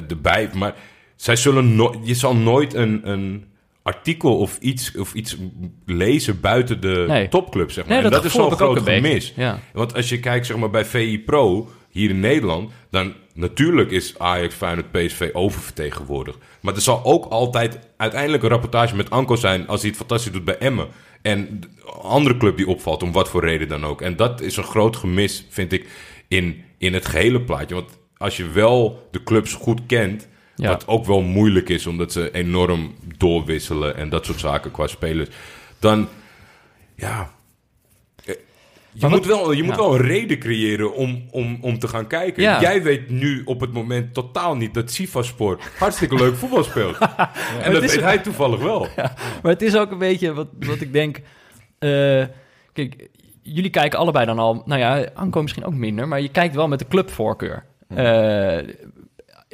erbij. 0.08 0.50
Maar 0.54 0.74
zij 1.16 1.36
zullen 1.36 1.76
no 1.76 2.00
je 2.02 2.14
zal 2.14 2.36
nooit 2.36 2.74
een, 2.74 3.00
een 3.10 3.44
artikel 3.86 4.38
of 4.38 4.58
iets, 4.58 4.96
of 4.96 5.14
iets 5.14 5.36
lezen 5.86 6.40
buiten 6.40 6.80
de 6.80 7.04
Nee. 7.08 7.28
topclub, 7.28 7.70
zeg 7.70 7.84
maar. 7.84 7.94
Nee, 7.94 8.04
en 8.04 8.10
dat 8.10 8.22
dat 8.22 8.24
is 8.24 8.36
zo'n 8.36 8.50
groot 8.52 8.82
gemis. 8.82 9.32
Ja. 9.36 9.58
Want 9.72 9.94
als 9.94 10.08
je 10.08 10.20
kijkt 10.20 10.46
zeg 10.46 10.56
maar, 10.56 10.70
bij 10.70 10.84
VI 10.84 11.20
Pro 11.20 11.68
hier 11.90 12.10
in 12.10 12.20
Nederland, 12.20 12.70
dan 12.90 13.14
natuurlijk 13.34 13.90
is 13.90 14.18
Ajax, 14.18 14.54
Feyenoord, 14.54 14.90
PSV 14.90 15.30
oververtegenwoordigd. 15.32 16.38
Maar 16.60 16.74
er 16.74 16.80
zal 16.80 17.04
ook 17.04 17.24
altijd 17.24 17.78
uiteindelijk 17.96 18.42
een 18.42 18.48
rapportage 18.48 18.96
met 18.96 19.10
Anko 19.10 19.36
zijn 19.36 19.66
als 19.66 19.80
hij 19.80 19.88
het 19.88 19.98
fantastisch 19.98 20.32
doet 20.32 20.44
bij 20.44 20.58
Emmen. 20.58 20.88
En 21.22 21.60
de 21.60 21.90
andere 21.90 22.36
club 22.36 22.56
die 22.56 22.68
opvalt, 22.68 23.02
om 23.02 23.12
wat 23.12 23.28
voor 23.28 23.44
reden 23.44 23.68
dan 23.68 23.84
ook. 23.84 24.02
En 24.02 24.16
dat 24.16 24.40
is 24.40 24.56
een 24.56 24.64
groot 24.64 24.96
gemis, 24.96 25.46
vind 25.48 25.72
ik, 25.72 25.88
in, 26.28 26.62
in 26.78 26.94
het 26.94 27.06
gehele 27.06 27.40
plaatje. 27.40 27.74
Want 27.74 27.98
als 28.16 28.36
je 28.36 28.48
wel 28.50 29.08
de 29.10 29.22
clubs 29.22 29.52
goed 29.54 29.80
kent, 29.86 30.28
Ja. 30.56 30.68
wat 30.68 30.86
ook 30.88 31.04
wel 31.06 31.22
moeilijk 31.22 31.68
is, 31.68 31.86
omdat 31.86 32.12
ze 32.12 32.30
enorm 32.30 32.94
doorwisselen 33.16 33.96
en 33.96 34.08
dat 34.08 34.24
soort 34.26 34.38
zaken 34.40 34.70
qua 34.70 34.86
spelers, 34.86 35.28
dan 35.78 36.08
ja. 36.94 37.30
eh, 38.24 38.34
Je, 38.92 39.06
moet, 39.08 39.26
wel, 39.26 39.52
je 39.52 39.62
moet 39.62 39.76
wel 39.76 39.94
een 39.94 40.00
reden 40.06 40.38
creëren 40.38 40.94
om, 40.94 41.24
om, 41.30 41.58
om 41.60 41.78
te 41.78 41.88
gaan 41.88 42.06
kijken. 42.06 42.42
Ja. 42.42 42.60
Jij 42.60 42.82
weet 42.82 43.10
nu 43.10 43.42
op 43.44 43.60
het 43.60 43.72
moment 43.72 44.14
totaal 44.14 44.56
niet 44.56 44.74
dat 44.74 44.90
Sivaspor 44.90 45.58
hartstikke 45.78 46.14
leuk 46.14 46.34
voetbal 46.36 46.64
speelt. 46.64 46.98
En 47.62 47.72
dat 47.72 47.82
is- 47.82 47.94
weet 47.94 48.04
hij 48.04 48.18
toevallig 48.18 48.60
wel. 48.60 48.88
Maar 49.42 49.52
het 49.52 49.62
is 49.62 49.76
ook 49.76 49.90
een 49.90 49.98
beetje 49.98 50.32
wat, 50.32 50.48
wat 50.60 50.80
ik 50.80 50.92
denk. 50.92 51.16
eh, 51.78 52.24
kijk, 52.72 53.08
jullie 53.42 53.70
kijken 53.70 53.98
allebei 53.98 54.26
dan 54.26 54.38
al. 54.38 54.62
Nou 54.64 54.80
ja, 54.80 55.08
Anko 55.14 55.42
misschien 55.42 55.64
ook 55.64 55.74
minder, 55.74 56.08
maar 56.08 56.20
je 56.20 56.28
kijkt 56.28 56.54
wel 56.54 56.68
met 56.68 56.78
de 56.78 56.88
clubvoorkeur. 56.88 57.64
Eh, 57.88 58.58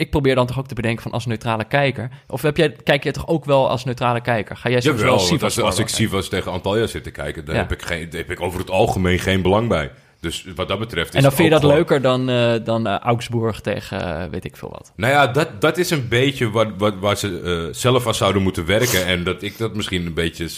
ik 0.02 0.10
probeer 0.10 0.34
dan 0.34 0.46
toch 0.46 0.58
ook 0.58 0.66
te 0.68 0.74
bedenken 0.74 1.02
van 1.02 1.12
als 1.12 1.26
neutrale 1.26 1.64
kijker. 1.64 2.10
Of 2.28 2.42
heb 2.42 2.56
jij, 2.56 2.72
kijk 2.84 3.02
jij 3.02 3.12
toch 3.12 3.28
ook 3.28 3.44
wel 3.44 3.68
als 3.68 3.84
neutrale 3.84 4.20
kijker? 4.20 4.56
Ga 4.56 4.68
jij 4.70 4.80
soms 4.80 4.98
Jawel, 5.00 5.16
wel 5.16 5.28
want 5.28 5.42
als, 5.42 5.52
Sivas 5.54 5.64
als 5.66 5.78
ik 5.78 5.88
Sivas 5.88 6.28
tegen 6.28 6.52
Antalya 6.52 6.86
zit 6.86 7.02
te 7.02 7.10
kijken, 7.10 7.44
dan 7.44 7.54
Ja. 7.54 7.60
heb, 7.60 7.72
ik 7.72 7.82
geen, 7.82 8.10
daar 8.10 8.20
heb 8.20 8.30
ik 8.30 8.40
over 8.40 8.58
het 8.60 8.70
algemeen 8.70 9.18
geen 9.18 9.42
belang 9.42 9.68
bij. 9.68 9.90
Dus 10.20 10.46
wat 10.54 10.68
dat 10.68 10.78
betreft 10.78 11.08
is 11.08 11.14
En 11.14 11.22
dan 11.22 11.32
vind 11.32 11.44
je 11.44 11.50
dat 11.50 11.60
gewoon- 11.60 11.76
leuker 11.76 12.02
dan, 12.02 12.28
eh, 12.28 12.52
dan 12.64 12.86
eh, 12.86 12.98
Augsburg 12.98 13.60
tegen 13.60 14.20
eh, 14.22 14.30
weet 14.30 14.44
ik 14.44 14.56
veel 14.56 14.68
wat. 14.70 14.92
Nou 14.96 15.12
ja, 15.12 15.26
dat, 15.26 15.60
dat 15.60 15.78
is 15.78 15.90
een 15.90 16.08
beetje 16.08 16.50
wat, 16.50 16.68
wat, 16.78 16.94
waar 17.00 17.16
ze 17.16 17.68
zelf 17.72 18.06
aan 18.06 18.14
zouden 18.14 18.42
moeten 18.42 18.66
werken. 18.66 19.06
En 19.06 19.24
dat 19.24 19.42
ik 19.42 19.58
dat 19.58 19.74
misschien 19.74 20.06
een 20.06 20.14
beetje 20.14 20.48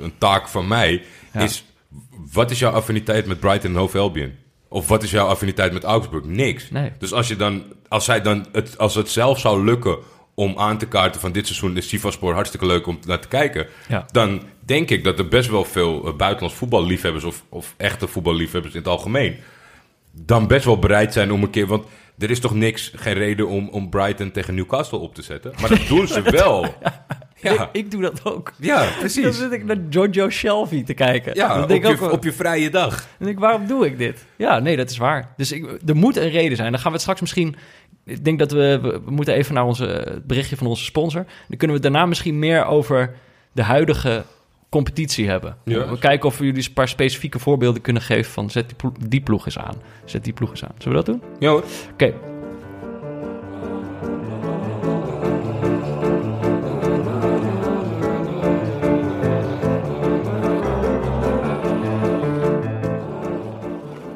een 0.00 0.12
taak 0.18 0.48
van 0.48 0.68
mij 0.68 1.02
Ja. 1.32 1.40
is... 1.40 1.64
Wat 2.32 2.50
is 2.50 2.58
jouw 2.58 2.72
affiniteit 2.72 3.26
met 3.26 3.40
Brighton 3.40 3.70
en 3.70 3.76
Hove 3.76 3.98
Albion? 3.98 4.32
Of 4.72 4.88
wat 4.88 5.02
is 5.02 5.10
jouw 5.10 5.26
affiniteit 5.26 5.72
met 5.72 5.84
Augsburg? 5.84 6.24
Niks. 6.24 6.70
Nee. 6.70 6.92
Dus 6.98 7.12
als, 7.12 7.28
je 7.28 7.36
dan, 7.36 7.64
als, 7.88 8.04
zij 8.04 8.22
dan 8.22 8.46
het, 8.52 8.78
als 8.78 8.94
het 8.94 9.10
zelf 9.10 9.38
zou 9.38 9.64
lukken 9.64 9.98
om 10.34 10.58
aan 10.58 10.78
te 10.78 10.86
kaarten 10.86 11.20
van 11.20 11.32
dit 11.32 11.46
seizoen 11.46 11.76
is 11.76 11.88
Sivasspor 11.88 12.34
hartstikke 12.34 12.66
leuk 12.66 12.86
om 12.86 12.98
naar 13.06 13.20
te 13.20 13.28
kijken. 13.28 13.66
Ja. 13.88 14.06
Dan 14.12 14.42
denk 14.64 14.90
ik 14.90 15.04
dat 15.04 15.18
er 15.18 15.28
best 15.28 15.50
wel 15.50 15.64
veel 15.64 16.06
eh, 16.06 16.14
buitenlands 16.14 16.56
voetballiefhebbers 16.58 17.24
of, 17.24 17.44
of 17.48 17.74
echte 17.76 18.08
voetballiefhebbers 18.08 18.74
in 18.74 18.80
het 18.80 18.88
algemeen 18.88 19.36
dan 20.12 20.46
best 20.46 20.64
wel 20.64 20.78
bereid 20.78 21.12
zijn 21.12 21.32
om 21.32 21.42
een 21.42 21.50
keer. 21.50 21.66
Want 21.66 21.86
er 22.18 22.30
is 22.30 22.40
toch 22.40 22.54
niks, 22.54 22.92
geen 22.94 23.14
reden 23.14 23.48
om, 23.48 23.68
om 23.68 23.90
Brighton 23.90 24.30
tegen 24.30 24.54
Newcastle 24.54 24.98
op 24.98 25.14
te 25.14 25.22
zetten. 25.22 25.52
Maar 25.60 25.68
dat 25.68 25.86
doen 25.88 26.06
ze 26.06 26.22
wel. 26.40 26.74
Ik, 27.42 27.50
Ja, 27.50 27.68
ik 27.72 27.90
doe 27.90 28.02
dat 28.02 28.24
ook. 28.24 28.52
ja 28.56 28.78
Dan 28.84 28.98
precies. 28.98 29.38
zit 29.38 29.52
ik 29.52 29.64
naar 29.64 29.76
Giorgio 29.90 30.30
Shelby 30.30 30.84
te 30.84 30.94
kijken. 30.94 31.34
Ja, 31.34 31.48
dan 31.54 31.62
op 31.62 31.68
denk 31.68 31.84
ook 31.86 31.92
je, 31.94 32.00
wel- 32.00 32.10
op 32.10 32.24
je 32.24 32.32
vrije 32.32 32.70
dag. 32.70 32.90
Dan 32.96 33.06
denk 33.18 33.30
ik, 33.30 33.38
waarom 33.38 33.66
doe 33.66 33.86
ik 33.86 33.98
dit? 33.98 34.24
Ja, 34.36 34.58
nee, 34.58 34.76
dat 34.76 34.90
is 34.90 34.96
waar. 34.96 35.32
Dus 35.36 35.52
ik, 35.52 35.78
er 35.86 35.96
moet 35.96 36.16
een 36.16 36.30
reden 36.30 36.56
zijn. 36.56 36.70
Dan 36.70 36.80
gaan 36.80 36.86
we 36.88 36.92
het 36.92 37.00
straks 37.00 37.20
misschien... 37.20 37.56
Ik 38.04 38.24
denk 38.24 38.38
dat 38.38 38.52
we... 38.52 38.78
We, 38.82 39.00
moeten 39.10 39.34
even 39.34 39.54
naar 39.54 39.64
onze, 39.64 39.84
het 39.84 40.26
berichtje 40.26 40.56
van 40.56 40.66
onze 40.66 40.84
sponsor. 40.84 41.24
Dan 41.48 41.56
kunnen 41.58 41.76
we 41.76 41.82
daarna 41.82 42.06
misschien 42.06 42.38
meer 42.38 42.64
over 42.64 43.14
de 43.52 43.62
huidige 43.62 44.24
competitie 44.68 45.28
hebben. 45.28 45.56
We 45.64 45.96
kijken 46.00 46.28
of 46.28 46.38
we 46.38 46.44
jullie 46.44 46.64
een 46.66 46.72
paar 46.72 46.88
specifieke 46.88 47.38
voorbeelden 47.38 47.82
kunnen 47.82 48.02
geven 48.02 48.32
van... 48.32 48.50
Zet 48.50 48.74
die 49.08 49.20
ploeg 49.20 49.44
eens 49.46 49.58
aan. 49.58 49.76
Zet 50.04 50.24
die 50.24 50.32
ploeg 50.32 50.50
eens 50.50 50.64
aan. 50.64 50.74
Zullen 50.78 50.98
we 50.98 51.04
dat 51.04 51.14
doen? 51.14 51.30
Ja 51.38 51.48
hoor. 51.50 51.64
Oké. 51.92 52.12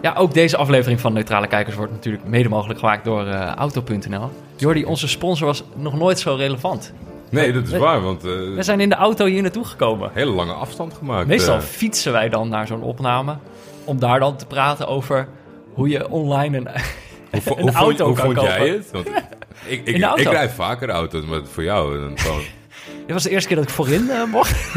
Ja, 0.05 0.15
ook 0.17 0.35
deze 0.35 0.57
aflevering 0.57 1.01
van 1.01 1.13
Neutrale 1.13 1.47
Kijkers 1.47 1.77
wordt 1.77 1.93
natuurlijk 1.93 2.25
mede 2.25 2.49
mogelijk 2.49 2.79
gemaakt 2.79 3.05
door 3.05 3.27
eh, 3.27 3.55
Auto.nl. 3.55 4.31
Jordi, 4.57 4.85
onze 4.85 5.09
sponsor 5.09 5.47
was 5.47 5.65
nog 5.75 5.95
nooit 5.95 6.19
zo 6.19 6.35
relevant. 6.35 6.93
Nee, 7.31 7.53
dat 7.53 7.67
is 7.67 7.79
waar. 7.79 8.03
Want 8.03 8.25
eh, 8.25 8.31
We 8.31 8.63
zijn 8.63 8.81
in 8.81 8.89
de 8.89 8.95
auto 8.95 9.27
hier 9.27 9.43
naartoe 9.43 9.65
gekomen. 9.65 10.11
hele 10.13 10.31
lange 10.31 10.53
afstand 10.53 10.95
gemaakt. 10.95 11.27
Meestal 11.27 11.57
eh. 11.57 11.61
fietsen 11.61 12.13
wij 12.13 12.29
dan 12.29 12.49
naar 12.49 12.67
zo'n 12.67 12.83
opname 12.83 13.37
om 13.85 13.99
daar 13.99 14.21
dan 14.21 14.37
te 14.37 14.47
praten 14.47 14.87
over 14.87 15.29
hoe 15.73 15.89
je 15.89 16.11
online 16.11 16.57
een, 16.57 16.69
hoe, 17.45 17.59
een 17.59 17.69
hoe, 17.69 17.73
auto 17.73 18.07
hoe 18.07 18.15
kan 18.15 18.25
vond 18.25 18.37
kopen. 18.37 18.51
jij 18.53 18.69
het? 18.69 18.91
Want 18.91 19.07
ik, 19.67 19.87
ik, 19.87 20.03
auto? 20.03 20.23
ik 20.23 20.31
rijd 20.31 20.53
vaker 20.53 20.89
auto's, 20.89 21.25
maar 21.25 21.41
voor 21.45 21.63
jou 21.65 22.01
dan 22.01 22.19
gewoon... 22.19 22.43
Dit 23.07 23.13
was 23.13 23.23
de 23.23 23.31
eerste 23.31 23.49
keer 23.49 23.57
dat 23.57 23.67
ik 23.67 23.73
voorin 23.75 24.11
mocht. 24.31 24.75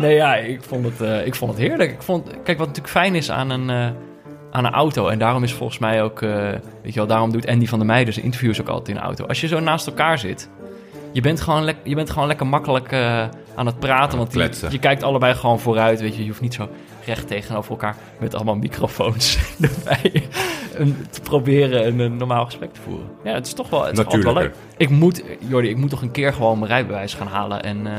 nee, 0.00 0.14
ja, 0.14 0.36
ik 0.36 0.62
vond, 0.62 0.84
het, 0.84 1.00
eh, 1.00 1.26
ik 1.26 1.34
vond 1.34 1.50
het 1.50 1.60
heerlijk. 1.60 1.90
Ik 1.90 2.02
vond, 2.02 2.30
kijk, 2.44 2.58
wat 2.58 2.66
natuurlijk 2.66 2.94
fijn 2.94 3.14
is 3.14 3.30
aan 3.30 3.50
een, 3.50 3.94
aan 4.58 4.64
een 4.64 4.72
auto... 4.72 5.08
en 5.08 5.18
daarom 5.18 5.42
is 5.42 5.52
volgens 5.52 5.78
mij 5.78 6.02
ook... 6.02 6.22
eh, 6.22 6.30
weet 6.82 6.92
je 6.92 6.94
wel, 6.94 7.06
daarom 7.06 7.32
doet 7.32 7.46
Andy 7.46 7.66
van 7.66 7.78
der 7.78 7.86
Meijden 7.88 8.12
zijn 8.12 8.24
interviews 8.24 8.60
ook 8.60 8.68
altijd 8.68 8.88
in 8.88 8.96
een 8.96 9.02
auto. 9.02 9.26
Als 9.26 9.40
je 9.40 9.46
zo 9.46 9.60
naast 9.60 9.86
elkaar 9.86 10.18
zit... 10.18 10.48
Je 11.12 11.20
bent 11.20 11.40
gewoon, 11.40 11.72
je 11.82 11.94
bent 11.94 12.10
gewoon 12.10 12.28
lekker 12.28 12.46
makkelijk 12.46 12.92
eh, 12.92 13.24
aan 13.54 13.66
het 13.66 13.78
praten. 13.78 14.18
Want 14.18 14.32
je, 14.32 14.66
je 14.70 14.78
kijkt 14.78 15.02
allebei 15.02 15.34
gewoon 15.34 15.60
vooruit. 15.60 16.00
Weet 16.00 16.14
je, 16.16 16.22
je 16.22 16.28
hoeft 16.28 16.40
niet 16.40 16.54
zo 16.54 16.68
recht 17.06 17.26
tegenover 17.28 17.70
elkaar... 17.70 17.96
met 18.18 18.34
allemaal 18.34 18.54
microfoons 18.54 19.38
erbij... 19.60 20.28
een- 20.74 21.06
te 21.10 21.20
proberen 21.20 21.86
een, 21.86 21.98
een 21.98 22.16
normaal 22.16 22.44
gesprek 22.44 22.72
te 22.72 22.80
voeren. 22.80 23.06
Ja, 23.24 23.34
het 23.34 23.46
is 23.46 23.52
toch 23.52 23.70
wel, 23.70 23.84
het 23.84 23.98
is 23.98 24.04
altijd 24.04 24.24
wel 24.24 24.34
leuk. 24.34 24.54
Ik 24.76 24.88
moet, 24.90 25.22
Jordi, 25.38 25.68
ik 25.68 25.76
moet 25.76 25.90
toch 25.90 26.02
een 26.02 26.10
keer 26.10 26.32
gewoon 26.32 26.58
mijn 26.58 26.70
rijbewijs 26.70 27.14
gaan 27.14 27.26
halen 27.26 27.62
en... 27.62 27.86
eh, 27.86 27.92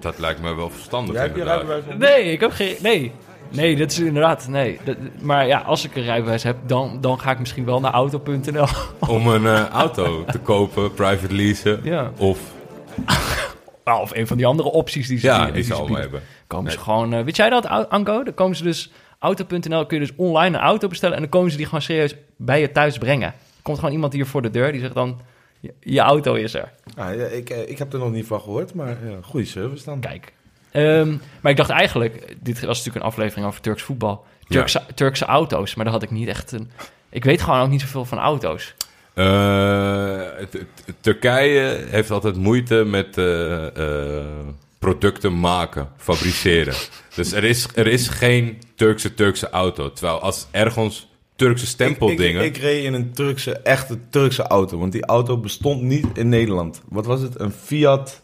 Dat 0.00 0.18
lijkt 0.18 0.42
me 0.42 0.54
wel 0.54 0.70
verstandig 0.70 1.14
Jij 1.14 1.22
hebt 1.22 1.36
je 1.36 1.44
rijbewijs 1.44 1.82
Nee, 1.98 2.32
ik 2.32 2.40
heb 2.40 2.50
geen. 2.50 2.74
Nee. 2.82 3.12
Nee, 3.54 3.76
dat 3.76 3.90
is 3.90 3.98
inderdaad. 3.98 4.48
Nee. 4.48 4.78
Dat- 4.84 4.96
maar 5.20 5.46
ja, 5.46 5.58
als 5.58 5.84
ik 5.84 5.96
een 5.96 6.02
rijbewijs 6.02 6.42
heb, 6.42 6.56
dan, 6.66 6.98
dan 7.00 7.20
ga 7.20 7.30
ik 7.30 7.38
misschien 7.38 7.64
wel 7.64 7.80
naar 7.80 7.92
auto.nl. 7.92 8.66
Om 9.08 9.26
een 9.28 9.46
eh, 9.46 9.68
auto 9.68 10.24
te 10.24 10.38
kopen, 10.38 10.94
private 10.94 11.34
leasen. 11.34 11.80
Ja. 11.82 12.10
Of, 12.18 12.38
Nou, 13.84 14.00
of 14.00 14.14
een 14.14 14.26
van 14.26 14.36
die 14.36 14.46
andere 14.46 14.70
opties 14.70 15.08
die 15.08 15.18
ze 15.18 15.26
ja, 15.26 15.44
die, 15.44 15.52
die 15.52 15.62
ze 15.62 15.68
ze 15.68 15.72
allemaal 15.74 15.88
bieden. 15.96 16.10
hebben. 16.12 16.28
Komen 16.46 16.72
ze 16.72 16.78
gewoon. 16.78 17.12
eh, 17.12 17.24
weet 17.24 17.36
jij 17.36 17.50
dat, 17.50 17.66
An- 17.66 17.88
Anko? 17.88 18.22
Dan 18.22 18.34
komen 18.34 18.56
ze 18.56 18.62
dus 18.62 18.92
Auto.nl 19.18 19.86
kun 19.86 20.00
je 20.00 20.06
dus 20.06 20.16
online 20.16 20.56
een 20.56 20.62
auto 20.62 20.88
bestellen... 20.88 21.14
en 21.14 21.20
dan 21.20 21.30
komen 21.30 21.50
ze 21.50 21.56
die 21.56 21.66
gewoon 21.66 21.82
serieus 21.82 22.14
bij 22.36 22.60
je 22.60 22.72
thuis 22.72 22.98
brengen. 22.98 23.28
Er 23.28 23.62
komt 23.62 23.78
gewoon 23.78 23.92
iemand 23.94 24.12
hier 24.12 24.26
voor 24.26 24.42
de 24.42 24.50
deur 24.50 24.72
die 24.72 24.80
zegt 24.80 24.94
dan... 24.94 25.20
Je, 25.60 25.74
je 25.80 26.00
auto 26.00 26.34
is 26.34 26.54
er. 26.54 26.72
Ah, 26.96 27.14
ja, 27.14 27.24
ik, 27.24 27.50
eh, 27.50 27.68
ik 27.70 27.78
heb 27.78 27.92
er 27.92 27.98
nog 27.98 28.10
niet 28.10 28.26
van 28.26 28.40
gehoord, 28.40 28.74
maar 28.74 28.88
ja, 28.88 29.16
goede 29.22 29.46
service 29.46 29.84
dan. 29.84 30.00
Kijk. 30.00 30.32
Ehm, 30.74 31.16
maar 31.40 31.50
ik 31.50 31.56
dacht 31.56 31.70
eigenlijk... 31.70 32.34
Dit 32.40 32.60
was 32.60 32.76
natuurlijk 32.76 33.04
een 33.04 33.10
aflevering 33.10 33.46
over 33.46 33.60
Turks 33.60 33.82
voetbal. 33.82 34.24
Turkse, 34.48 34.82
Turkse 34.94 35.24
auto's, 35.24 35.74
maar 35.74 35.84
daar 35.84 35.94
had 35.94 36.02
ik 36.02 36.10
niet 36.10 36.28
echt 36.28 36.52
een... 36.52 36.70
Ik 37.10 37.24
weet 37.24 37.42
gewoon 37.42 37.60
ook 37.60 37.68
niet 37.68 37.80
zoveel 37.80 38.04
van 38.04 38.18
auto's. 38.18 38.74
Eh, 39.14 40.26
Turkije 41.00 41.84
heeft 41.88 42.10
altijd 42.10 42.36
moeite 42.36 42.74
met 42.74 43.18
eh, 43.18 43.66
eh, 43.66 44.24
producten 44.78 45.40
maken, 45.40 45.88
fabriceren. 45.96 46.74
dus 47.16 47.32
er 47.32 47.44
is, 47.44 47.68
er 47.74 47.86
is 47.86 48.08
geen 48.08 48.58
Turkse 48.74 49.14
Turkse 49.14 49.50
auto. 49.50 49.92
Terwijl 49.92 50.20
als 50.20 50.46
ergens 50.50 51.08
Turkse 51.36 51.66
stempeldingen... 51.66 52.42
Ik, 52.42 52.48
ik, 52.48 52.56
ik 52.56 52.62
reed 52.62 52.84
in 52.84 52.94
een 52.94 53.12
Turkse, 53.12 53.52
echte 53.52 53.98
Turkse 54.10 54.42
auto, 54.42 54.78
want 54.78 54.92
die 54.92 55.06
auto 55.06 55.38
bestond 55.38 55.82
niet 55.82 56.06
in 56.14 56.28
Nederland. 56.28 56.82
Wat 56.88 57.06
was 57.06 57.20
het? 57.20 57.40
Een 57.40 57.52
Fiat... 57.52 58.22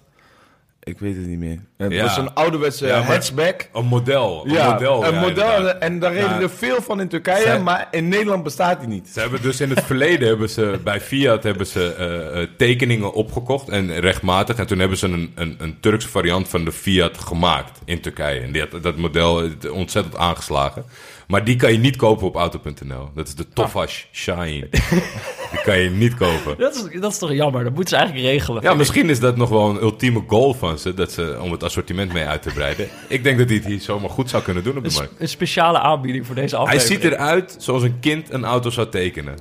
Ik 0.82 0.98
weet 0.98 1.16
het 1.16 1.26
niet 1.26 1.38
meer. 1.38 1.58
Het 1.76 1.92
Ja. 1.92 2.02
was 2.02 2.16
een 2.16 2.34
ouderwetse 2.34 2.86
Ja, 2.86 2.98
maar- 2.98 3.06
hatchback. 3.06 3.68
Een 3.72 3.84
model. 3.86 4.42
Een 4.46 4.52
Ja, 4.52 4.72
model. 4.72 5.04
een 5.04 5.14
ja, 5.14 5.20
model. 5.20 5.56
inderdaad. 5.56 5.78
En 5.82 5.98
daar 5.98 6.12
reden 6.12 6.28
Ja. 6.28 6.40
er 6.40 6.50
veel 6.50 6.82
van 6.82 7.00
in 7.00 7.08
Turkije, 7.08 7.42
Zij- 7.42 7.60
maar 7.60 7.88
in 7.90 8.08
Nederland 8.08 8.42
bestaat 8.42 8.80
die 8.80 8.88
niet. 8.88 9.08
Ze 9.08 9.20
hebben 9.20 9.42
dus 9.42 9.60
in 9.60 9.70
het 9.70 9.82
verleden 9.84 10.28
hebben 10.28 10.50
ze 10.50 10.80
bij 10.84 11.00
Fiat 11.00 11.42
hebben 11.42 11.66
ze 11.66 11.94
eh, 11.94 12.42
eh, 12.42 12.48
tekeningen 12.56 13.12
opgekocht 13.12 13.68
en 13.68 14.00
rechtmatig. 14.00 14.56
En 14.56 14.66
toen 14.66 14.78
hebben 14.78 14.98
ze 14.98 15.06
een, 15.06 15.32
een, 15.34 15.54
een 15.58 15.80
Turkse 15.80 16.08
variant 16.08 16.48
van 16.48 16.64
de 16.64 16.72
Fiat 16.72 17.18
gemaakt 17.18 17.78
in 17.84 18.00
Turkije. 18.00 18.40
En 18.40 18.52
die 18.52 18.66
had, 18.70 18.82
dat 18.82 18.96
model 18.96 19.40
is 19.42 19.70
ontzettend 19.70 20.16
aangeslagen. 20.16 20.84
Maar 21.26 21.44
die 21.44 21.56
kan 21.56 21.72
je 21.72 21.78
niet 21.78 21.96
kopen 21.96 22.26
op 22.26 22.36
auto.nl. 22.36 23.10
Dat 23.14 23.26
is 23.28 23.34
de 23.34 23.46
Tofaş 23.48 24.06
Shine. 24.12 24.68
die 25.52 25.60
kan 25.62 25.78
je 25.78 25.90
niet 25.90 26.14
kopen. 26.14 26.54
Dat 26.58 26.74
is, 26.74 27.00
dat 27.00 27.12
is 27.12 27.18
toch 27.18 27.32
jammer? 27.32 27.64
Dat 27.64 27.72
moeten 27.74 27.88
ze 27.90 27.96
eigenlijk 27.96 28.26
regelen. 28.26 28.62
Ja, 28.62 28.74
misschien 28.74 29.10
is 29.10 29.20
dat 29.20 29.36
nog 29.36 29.48
wel 29.48 29.70
een 29.70 29.80
ultieme 29.82 30.22
goal 30.26 30.54
van 30.54 30.78
ze, 30.78 30.94
dat 30.94 31.12
ze 31.12 31.38
om 31.40 31.52
het 31.52 31.62
assortiment 31.62 32.12
mee 32.12 32.24
uit 32.26 32.42
te 32.42 32.50
breiden. 32.52 32.88
Ik 33.08 33.24
denk 33.24 33.38
dat 33.38 33.46
hij 33.48 33.56
het 33.56 33.66
hier 33.66 33.80
zomaar 33.80 34.10
goed 34.10 34.30
zou 34.30 34.42
kunnen 34.42 34.62
doen 34.64 34.76
op 34.76 34.82
de 34.82 34.88
Een, 34.88 34.94
markt. 34.94 35.12
een 35.18 35.28
speciale 35.28 35.78
aanbieding 35.78 36.26
voor 36.26 36.34
deze 36.34 36.56
Hij 36.56 36.64
aflevering. 36.64 37.02
ziet 37.02 37.12
eruit 37.12 37.54
zoals 37.58 37.82
een 37.82 38.00
kind 38.00 38.32
een 38.32 38.44
auto 38.44 38.70
zou 38.70 38.88
tekenen. 38.88 39.34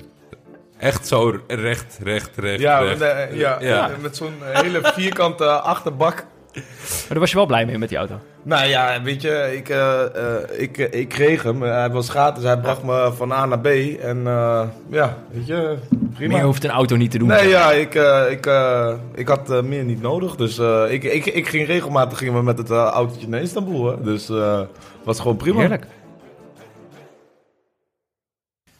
Echt 0.77 1.07
zo 1.07 1.37
recht, 1.47 1.99
recht, 2.03 2.29
recht, 2.37 2.59
Ja, 2.61 2.79
recht. 2.79 2.99
ja, 3.33 3.57
Ja. 3.61 3.89
met 4.01 4.15
zo'n 4.17 4.33
hele 4.41 4.79
vierkante 4.95 5.45
achterbak. 5.49 6.25
Maar 6.53 7.07
daar 7.09 7.19
was 7.19 7.29
je 7.29 7.35
wel 7.35 7.45
blij 7.45 7.65
mee 7.65 7.77
met 7.77 7.89
die 7.89 7.97
auto. 7.97 8.19
Nou 8.43 8.67
ja, 8.67 9.01
weet 9.01 9.21
je, 9.21 9.53
ik, 9.55 9.69
eh, 9.69 10.01
eh, 10.01 10.61
ik, 10.61 10.77
eh, 10.77 10.99
ik 10.99 11.07
kreeg 11.07 11.43
hem. 11.43 11.61
Hij 11.61 11.89
was 11.89 12.09
gratis, 12.09 12.43
hij 12.43 12.57
bracht 12.57 12.83
me 12.83 13.11
van 13.15 13.31
A 13.31 13.45
naar 13.45 13.59
B. 13.59 13.67
En 14.01 14.23
ja, 14.89 15.17
weet 15.31 15.47
je, 15.47 15.77
prima. 16.13 16.35
Meer 16.35 16.43
hoeft 16.45 16.63
een 16.63 16.69
auto 16.69 16.95
niet 16.95 17.11
te 17.11 17.17
doen. 17.17 17.27
Nee, 17.27 17.47
ja, 17.47 17.71
ik, 17.71 17.93
ik, 18.29 18.49
ik 19.15 19.27
had 19.27 19.63
meer 19.63 19.83
niet 19.83 20.01
nodig. 20.01 20.35
Dus 20.35 20.59
ik, 20.89 21.03
ik, 21.03 21.25
ik 21.25 21.47
ging 21.47 21.67
regelmatig 21.67 22.17
gingen 22.17 22.33
we 22.33 22.41
met 22.41 22.57
het 22.57 22.69
autootje 22.69 23.27
naar 23.27 23.41
Istanbul. 23.41 23.85
Hè. 23.85 24.01
Dus 24.01 24.31
was 25.03 25.19
gewoon 25.19 25.37
prima. 25.37 25.59
Heerlijk. 25.59 25.85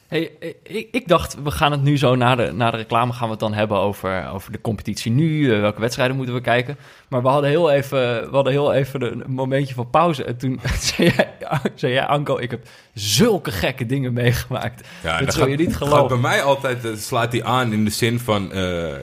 Hey, 0.10 0.32
eh, 0.39 0.86
ik, 0.91 1.07
dacht, 1.07 1.43
we 1.43 1.51
gaan 1.51 1.72
het 1.72 1.82
nu 1.82 1.97
zo 1.97 2.16
na 2.16 2.36
de, 2.36 2.51
na 2.51 2.72
de 2.72 2.78
reclame 2.78 3.14
gaan 3.14 3.30
we 3.30 3.36
dan 3.36 3.53
hebben 3.53 3.78
over, 3.78 4.30
over 4.30 4.51
de 4.51 4.62
competitie 4.62 5.12
nu. 5.12 5.53
eh, 5.53 5.60
welke 5.62 5.80
wedstrijden 5.82 6.16
moeten 6.16 6.34
we 6.36 6.41
kijken? 6.41 6.78
Maar 7.10 7.22
we 7.22 7.28
hadden 7.28 7.49
heel 7.49 7.72
even, 7.72 7.99
we 8.30 8.36
hadden 8.36 8.53
heel 8.53 8.74
even 8.74 9.01
een 9.01 9.24
momentje 9.28 9.74
van 9.74 9.89
pauze. 9.89 10.24
En 10.24 10.38
toen 10.38 10.60
zei 10.95 11.12
jij, 11.16 11.32
zei 11.76 11.93
jij, 11.93 12.05
Anko, 12.05 12.38
ik 12.38 12.51
heb 12.51 12.68
zulke 12.99 13.51
gekke 13.51 13.85
dingen 13.85 14.13
meegemaakt. 14.13 14.87
Ja, 15.03 15.19
dat 15.19 15.33
zul 15.33 15.47
je 15.47 15.57
niet 15.57 15.75
geloven. 15.75 16.07
bij 16.07 16.17
mij 16.17 16.43
altijd, 16.43 16.85
eh, 16.85 16.91
slaat 16.95 17.31
hij 17.31 17.43
aan 17.43 17.73
in 17.73 17.85
de 17.85 17.91
zin 17.91 18.19
van... 18.19 18.51
eh, 18.51 18.93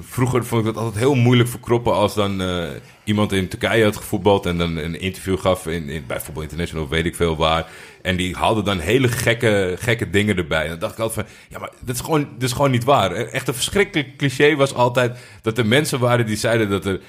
vroeger 0.00 0.44
vond 0.44 0.66
ik 0.66 0.74
dat 0.74 0.82
altijd 0.82 1.02
heel 1.02 1.14
moeilijk 1.14 1.48
verkroppen 1.48 1.94
als 1.94 2.14
dan 2.14 2.40
eh, 2.40 2.64
iemand 3.04 3.32
in 3.32 3.48
Turkije 3.48 3.84
had 3.84 3.96
gevoetbald... 3.96 4.46
en 4.46 4.58
dan 4.58 4.76
een 4.76 5.00
interview 5.00 5.38
gaf 5.38 5.66
in, 5.66 5.88
in, 5.88 6.04
bij 6.06 6.20
Voetbal 6.20 6.42
International, 6.42 6.88
weet 6.88 7.06
ik 7.06 7.16
veel 7.16 7.36
waar. 7.36 7.66
En 8.02 8.16
die 8.16 8.36
haalde 8.36 8.62
dan 8.62 8.78
hele 8.78 9.08
gekke, 9.08 9.76
gekke 9.78 10.10
dingen 10.10 10.36
erbij. 10.36 10.62
En 10.62 10.68
dan 10.68 10.78
dacht 10.78 10.92
ik 10.92 10.98
altijd 10.98 11.26
van, 11.26 11.36
ja, 11.48 11.58
maar 11.58 11.70
dat 11.80 11.94
is 11.94 12.00
gewoon, 12.00 12.28
dat 12.32 12.42
is 12.42 12.52
gewoon 12.52 12.70
niet 12.70 12.84
waar. 12.84 13.12
Echt 13.12 13.48
een 13.48 13.54
verschrikkelijk 13.54 14.16
cliché 14.16 14.56
was 14.56 14.74
altijd 14.74 15.18
dat 15.42 15.58
er 15.58 15.66
mensen 15.66 15.98
waren 15.98 16.26
die 16.26 16.36
zeiden 16.36 16.70
dat 16.70 16.84
er 16.84 17.00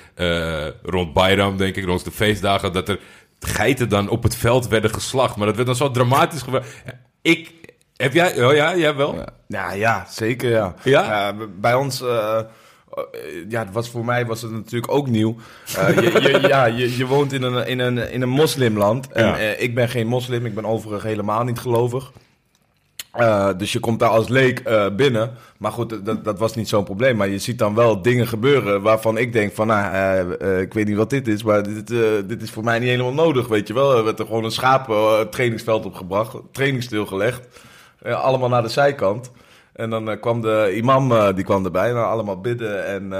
rond 0.83 1.13
Bayram, 1.13 1.57
denk 1.57 1.75
ik, 1.75 1.85
rond 1.85 2.03
de 2.03 2.11
feestdagen... 2.11 2.73
dat 2.73 2.89
er 2.89 2.99
geiten 3.43 3.89
dan 3.89 4.09
op 4.09 4.23
het 4.23 4.35
veld 4.35 4.67
werden 4.67 4.93
geslacht. 4.93 5.35
Maar 5.35 5.45
dat 5.47 5.55
werd 5.55 5.67
dan 5.67 5.75
zo 5.77 5.91
dramatisch 5.91 6.41
gebeurd. 6.41 6.65
Ik... 7.21 7.51
Heb 7.95 8.13
jij... 8.13 8.45
Oh 8.45 8.53
ja, 8.53 8.75
jij 8.77 8.95
wel? 8.95 9.23
Ja, 9.47 9.71
ja, 9.73 10.05
zeker 10.09 10.49
ja. 10.49 10.73
Ja? 10.83 11.33
Bij 11.59 11.73
ons, 11.73 12.01
eh, 12.01 12.37
eh, 12.39 12.43
ja, 13.49 13.59
het 13.59 13.73
was 13.73 13.89
voor 13.89 14.05
mij 14.05 14.25
was 14.25 14.41
het 14.41 14.51
natuurlijk 14.51 14.91
ook 14.91 15.07
nieuw. 15.07 15.35
Eh, 15.77 15.95
je, 15.95 16.21
je, 16.21 16.47
ja, 16.47 16.65
je, 16.65 16.97
je 16.97 17.05
woont 17.05 17.33
in 17.33 17.43
een, 17.43 17.67
in 17.67 17.79
een, 17.79 18.11
in 18.11 18.21
een 18.21 18.29
moslimland. 18.29 19.11
En 19.11 19.25
Ja. 19.25 19.37
ik 19.37 19.75
ben 19.75 19.89
geen 19.89 20.07
moslim, 20.07 20.45
ik 20.45 20.55
ben 20.55 20.65
overigens 20.65 21.03
helemaal 21.03 21.43
niet 21.43 21.59
gelovig. 21.59 22.11
Eh, 23.14 23.49
dus 23.57 23.72
je 23.72 23.80
komt 23.80 23.99
daar 23.99 24.09
als 24.09 24.28
leek 24.28 24.59
eh, 24.59 24.86
binnen. 24.95 25.32
Maar 25.57 25.72
goed, 25.72 26.05
dat, 26.05 26.24
dat 26.24 26.39
was 26.39 26.55
niet 26.55 26.70
zo'n 26.70 26.84
probleem. 26.84 27.18
Maar 27.18 27.28
je 27.28 27.38
ziet 27.38 27.57
dan 27.57 27.76
wel 27.76 28.01
dingen 28.01 28.28
gebeuren 28.28 28.82
waarvan 28.82 29.18
ik 29.18 29.34
denk 29.34 29.53
van... 29.53 29.68
Nou, 29.68 30.36
eh, 30.36 30.59
ik 30.59 30.74
weet 30.74 30.88
niet 30.88 30.97
wat 30.97 31.09
dit 31.09 31.28
is, 31.28 31.43
maar 31.43 31.64
dit, 31.64 31.88
dit 32.28 32.41
is 32.41 32.51
voor 32.51 32.64
mij 32.64 32.80
niet 32.80 32.89
helemaal 32.89 33.14
nodig, 33.14 33.47
weet 33.47 33.68
je 33.68 33.74
wel. 33.74 33.97
Er 33.97 34.03
werd 34.03 34.20
er 34.20 34.26
gewoon 34.26 34.43
een 34.43 34.51
schaap 34.51 34.89
eh, 34.89 35.20
trainingsveld 35.20 35.86
opgebracht, 35.86 36.38
training 36.51 36.84
stilgelegd. 36.84 37.47
Eh, 38.01 38.24
allemaal 38.24 38.49
naar 38.49 38.61
de 38.61 38.70
zijkant. 38.70 39.32
En 39.74 39.89
dan 39.89 40.20
kwam 40.20 40.41
de 40.41 40.74
imam, 40.76 41.36
die 41.36 41.43
kwam 41.43 41.66
erbij. 41.66 41.89
En 41.89 41.95
dan 41.95 42.09
allemaal 42.09 42.41
bidden 42.41 42.86
en... 42.86 43.11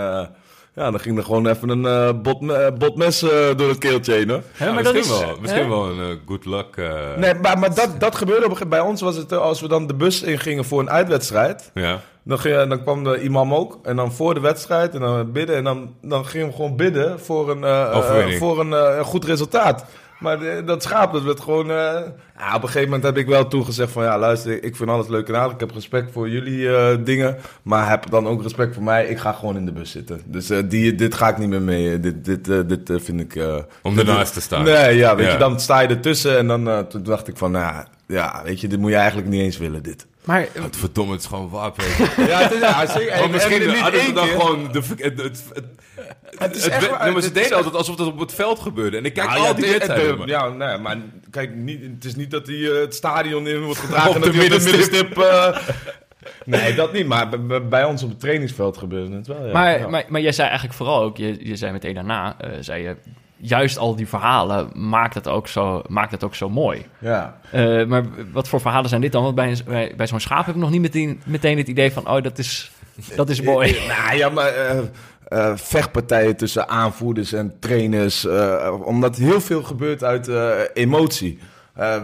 ja, 0.76 0.92
dan 0.92 1.00
ging 1.00 1.18
er 1.18 1.24
gewoon 1.24 1.48
even 1.48 1.70
een 1.70 1.86
eh, 1.86 2.22
bot, 2.22 2.50
eh, 2.50 2.68
botmes 2.78 3.22
eh, 3.22 3.30
door 3.56 3.70
het 3.70 3.78
keeltje 3.78 4.14
heen, 4.14 4.30
hoor. 4.30 4.42
Hè, 4.52 4.66
Ja, 4.66 4.74
maar 4.74 4.84
dat 4.84 4.94
misschien 4.94 5.16
is, 5.16 5.26
wel, 5.26 5.38
misschien 5.42 5.70
wel 5.70 5.90
een 5.90 6.20
good 6.28 6.46
luck. 6.46 6.76
Nee, 7.18 7.34
maar, 7.34 7.60
maar 7.60 7.76
dat, 7.76 8.00
dat 8.00 8.16
gebeurde 8.16 8.46
op 8.46 8.52
een 8.52 8.58
gegeven 8.58 8.78
Bij 8.80 8.90
ons 8.90 9.02
was 9.02 9.16
het, 9.16 9.34
als 9.34 9.62
we 9.62 9.68
dan 9.68 9.88
de 9.88 9.94
bus 9.94 10.22
ingingen 10.22 10.66
voor 10.66 10.80
een 10.80 10.90
uitwedstrijd... 10.90 11.72
Ja. 11.74 12.00
Dan, 12.26 12.40
ging, 12.40 12.68
dan 12.70 12.82
kwam 12.82 13.04
de 13.04 13.22
imam 13.22 13.54
ook. 13.54 13.80
En 13.84 13.96
dan 13.96 14.12
voor 14.12 14.34
de 14.34 14.40
wedstrijd. 14.40 14.94
En 14.94 15.00
dan 15.00 15.32
bidden. 15.32 15.56
En 15.56 15.64
dan, 15.64 15.96
dan 16.02 16.26
gingen 16.26 16.48
we 16.48 16.54
gewoon 16.54 16.76
bidden 16.76 17.20
voor 17.20 17.50
een, 17.50 18.38
voor 18.38 18.60
een 18.60 18.72
een 18.72 19.04
goed 19.04 19.26
resultaat. 19.26 19.86
Maar 20.24 20.40
de- 20.40 20.62
dat 20.66 20.84
schaap, 20.84 21.14
dat 21.14 21.24
werd 21.24 21.40
gewoon... 21.40 21.70
eh, 21.70 21.76
ja, 22.38 22.56
op 22.56 22.62
een 22.62 22.68
gegeven 22.68 22.84
moment 22.84 23.04
heb 23.04 23.18
ik 23.18 23.28
wel 23.28 23.48
toen 23.48 23.66
gezegd 23.66 23.92
van... 23.92 24.04
Ja, 24.04 24.18
luister, 24.20 24.64
ik 24.64 24.76
vind 24.76 24.90
alles 24.90 25.08
leuk 25.08 25.28
en 25.28 25.36
aardig. 25.36 25.54
Ik 25.54 25.60
heb 25.60 25.72
respect 25.72 26.12
voor 26.12 26.30
jullie 26.30 26.76
eh, 26.76 26.98
dingen. 27.04 27.38
Maar 27.64 27.90
heb 27.90 28.10
dan 28.10 28.28
ook 28.28 28.42
respect 28.44 28.74
voor 28.74 28.84
mij. 28.84 29.06
Ik 29.08 29.18
ga 29.18 29.32
gewoon 29.32 29.56
in 29.58 29.66
de 29.66 29.72
bus 29.72 29.92
zitten. 29.92 30.22
Dus 30.26 30.50
eh, 30.50 30.58
die, 30.66 30.96
dit 30.96 31.14
ga 31.16 31.30
ik 31.30 31.38
niet 31.38 31.50
meer 31.50 31.62
mee. 31.62 32.00
Dit, 32.00 32.26
dit, 32.26 32.50
eh, 32.50 32.60
dit 32.68 32.90
eh, 32.90 32.96
vind 33.00 33.20
ik... 33.20 33.36
eh, 33.36 33.56
Om 33.82 33.98
ernaast 34.00 34.34
te 34.34 34.42
staan. 34.42 34.64
Nee, 34.64 34.96
ja, 34.98 35.16
weet 35.16 35.26
Ja. 35.26 35.32
je, 35.32 35.38
dan 35.38 35.60
sta 35.60 35.80
je 35.80 35.88
ertussen. 35.88 36.38
En 36.38 36.48
dan 36.48 36.70
eh, 36.70 36.80
toen 36.80 37.04
dacht 37.04 37.28
ik 37.28 37.38
van... 37.38 37.52
Nou, 37.52 37.86
ja, 38.08 38.42
weet 38.44 38.62
je, 38.62 38.68
dit 38.68 38.80
moet 38.80 38.90
je 38.90 38.96
eigenlijk 38.98 39.28
niet 39.28 39.42
eens 39.42 39.58
willen, 39.58 39.84
dit. 39.84 40.06
Maar 40.26 40.48
verdomme, 40.72 41.12
het 41.14 41.22
is 41.22 41.28
gewoon 41.28 41.50
waar, 41.50 41.72
Peter. 41.72 42.14
Ja, 42.30 42.40
het 42.42 42.52
is, 42.52 42.60
ja, 42.60 42.86
zeker. 42.86 43.20
Maar 43.20 43.30
misschien 43.30 43.62
En 43.62 43.68
niet 43.68 43.80
hadden 43.80 44.02
ze 44.02 44.14
dan 44.14 44.28
keer. 44.28 44.40
gewoon... 44.40 44.72
De, 44.72 44.82
het, 44.98 45.22
het, 45.22 45.44
het, 45.54 45.66
Het 46.38 46.56
is 46.56 46.64
het- 46.64 46.74
echt 46.74 46.90
waar, 46.90 47.04
nee, 47.04 47.12
maar 47.14 47.22
ze 47.22 47.32
deden 47.32 47.56
altijd 47.58 47.76
alsof 47.76 47.98
het 47.98 48.08
op 48.08 48.20
het 48.20 48.34
veld 48.34 48.60
gebeurde. 48.60 48.98
En 48.98 49.06
ik 49.06 49.14
kijk 49.14 49.28
Ah, 49.30 49.36
al 49.36 49.44
ja, 49.46 49.54
die 49.54 49.70
wedstrijden. 49.72 50.28
Ja, 50.28 50.50
nee, 50.50 50.78
maar 50.78 50.98
kijk, 51.32 51.56
niet, 51.56 51.82
het 51.82 52.06
is 52.06 52.16
niet 52.16 52.32
dat 52.32 52.48
hij 52.48 52.56
eh, 52.72 52.80
het 52.80 52.96
stadion 52.96 53.48
in 53.48 53.62
wordt 53.64 53.80
gedragen 53.80 54.10
Op 54.10 54.16
en 54.16 54.22
de 54.22 54.28
dat 54.28 54.36
hij 54.36 54.44
op 54.58 54.62
de 54.64 54.66
middenstip. 54.72 55.18
eh, 55.18 55.58
nee, 56.46 56.76
dat 56.76 56.94
niet, 56.94 57.08
maar 57.08 57.30
bij- 57.70 57.84
ons 57.84 58.04
op 58.04 58.10
het 58.10 58.20
trainingsveld 58.20 58.78
gebeurde 58.78 59.16
het 59.16 59.28
wel, 59.28 59.46
ja. 59.46 59.52
Maar, 59.54 59.80
ja. 59.80 59.88
maar, 59.88 60.04
maar 60.08 60.22
jij 60.22 60.32
zei 60.32 60.48
eigenlijk 60.48 60.78
vooral 60.78 61.02
ook, 61.02 61.18
je, 61.18 61.48
je 61.48 61.56
zei 61.56 61.72
meteen 61.72 61.94
daarna, 61.94 62.36
eh, 62.40 62.50
zei 62.60 62.84
je, 62.84 62.96
juist 63.46 63.78
al 63.78 63.96
die 63.96 64.08
verhalen 64.08 64.70
maakt 64.74 65.14
het 65.14 65.28
ook 65.28 65.48
zo, 65.48 65.82
maakt 65.88 66.12
het 66.12 66.24
ook 66.24 66.36
zo 66.36 66.50
mooi. 66.50 66.86
ja. 67.00 67.38
Eh, 67.52 67.86
maar 67.86 68.04
wat 68.32 68.48
voor 68.48 68.62
verhalen 68.62 68.90
zijn 68.90 69.02
dit 69.02 69.12
dan? 69.12 69.24
Want 69.24 69.36
bij, 69.36 69.50
een- 69.52 69.58
bij, 69.66 69.94
bij 69.98 70.08
zo'n 70.08 70.20
schaap 70.20 70.46
heb 70.46 70.56
ik 70.56 70.62
nog 70.62 70.70
niet 70.70 70.82
meteen, 70.82 71.22
meteen 71.26 71.58
het 71.58 71.68
idee 71.68 71.92
van, 71.92 72.10
oh, 72.10 72.24
dat 72.24 72.38
is, 72.38 72.72
dat 73.16 73.30
is 73.30 73.42
mooi. 73.52 73.78
Nou 73.88 74.18
ja, 74.18 74.30
maar 74.30 74.48
eh, 74.56 74.78
eh, 75.28 75.52
vechtpartijen 75.58 76.36
tussen 76.36 76.68
aanvoerders 76.70 77.34
en 77.34 77.54
trainers. 77.60 78.28
omdat 78.84 79.16
heel 79.16 79.42
veel 79.42 79.64
gebeurt 79.64 80.04
uit 80.04 80.30
emotie. 80.74 81.40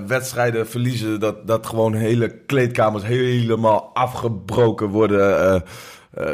Wedstrijden 0.07 0.67
verliezen, 0.67 1.19
dat, 1.19 1.47
dat 1.47 1.65
gewoon 1.67 1.93
hele 1.93 2.29
kleedkamers 2.45 3.03
helemaal 3.03 3.91
afgebroken 3.93 4.87
worden. 4.87 5.63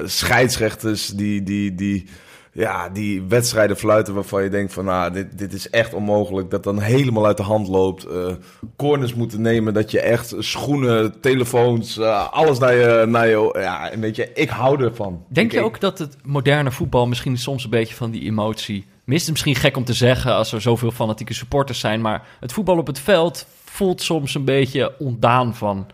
Scheidsrechters 0.03 1.08
die, 1.08 1.43
die, 1.43 1.76
die, 1.76 2.08
ja, 2.56 2.89
die 2.89 3.22
wedstrijden 3.22 3.78
fluiten 3.78 4.14
waarvan 4.14 4.43
je 4.43 4.49
denkt 4.49 4.74
van... 4.74 4.86
Nou, 4.86 5.12
dit, 5.12 5.38
dit 5.38 5.53
is 5.53 5.70
echt 5.70 5.93
onmogelijk, 5.93 6.49
dat 6.49 6.64
dan 6.64 6.80
helemaal 6.80 7.26
uit 7.26 7.38
de 7.38 7.43
hand 7.43 7.68
loopt. 7.68 8.03
Eh, 8.03 8.34
corners 8.76 9.14
moeten 9.14 9.41
nemen, 9.41 9.74
dat 9.74 9.91
je 9.91 9.99
echt 9.99 10.36
schoenen, 10.38 11.20
telefoons, 11.22 11.97
eh, 11.97 12.32
alles 12.32 12.60
naar 12.60 12.74
je... 12.74 13.06
Naar 13.08 13.28
je 13.28 13.58
ja, 13.60 13.89
en 13.89 13.99
weet 13.99 14.16
je, 14.16 14.32
ik 14.34 14.49
hou 14.49 14.84
ervan. 14.84 15.24
Denk 15.28 15.51
je 15.51 15.62
ook 15.62 15.80
dat 15.80 15.99
het 15.99 16.18
moderne 16.24 16.72
voetbal 16.72 17.08
misschien 17.08 17.38
soms 17.38 17.64
een 17.64 17.70
beetje 17.70 17.95
van 17.95 18.12
die 18.12 18.24
emotie 18.24 18.86
mist? 19.03 19.30
Misschien 19.30 19.56
gek 19.56 19.78
om 19.78 19.86
te 19.86 19.93
zeggen 19.93 20.34
als 20.34 20.51
er 20.51 20.62
zoveel 20.62 20.91
fanatieke 20.91 21.34
supporters 21.34 21.80
zijn, 21.80 22.01
maar 22.01 22.28
het 22.39 22.53
voetbal 22.53 22.78
op 22.78 22.88
het 22.88 22.99
veld 22.99 23.47
voelt 23.64 24.01
soms 24.01 24.36
een 24.36 24.45
beetje 24.45 24.93
ontdaan 24.99 25.56
van. 25.56 25.88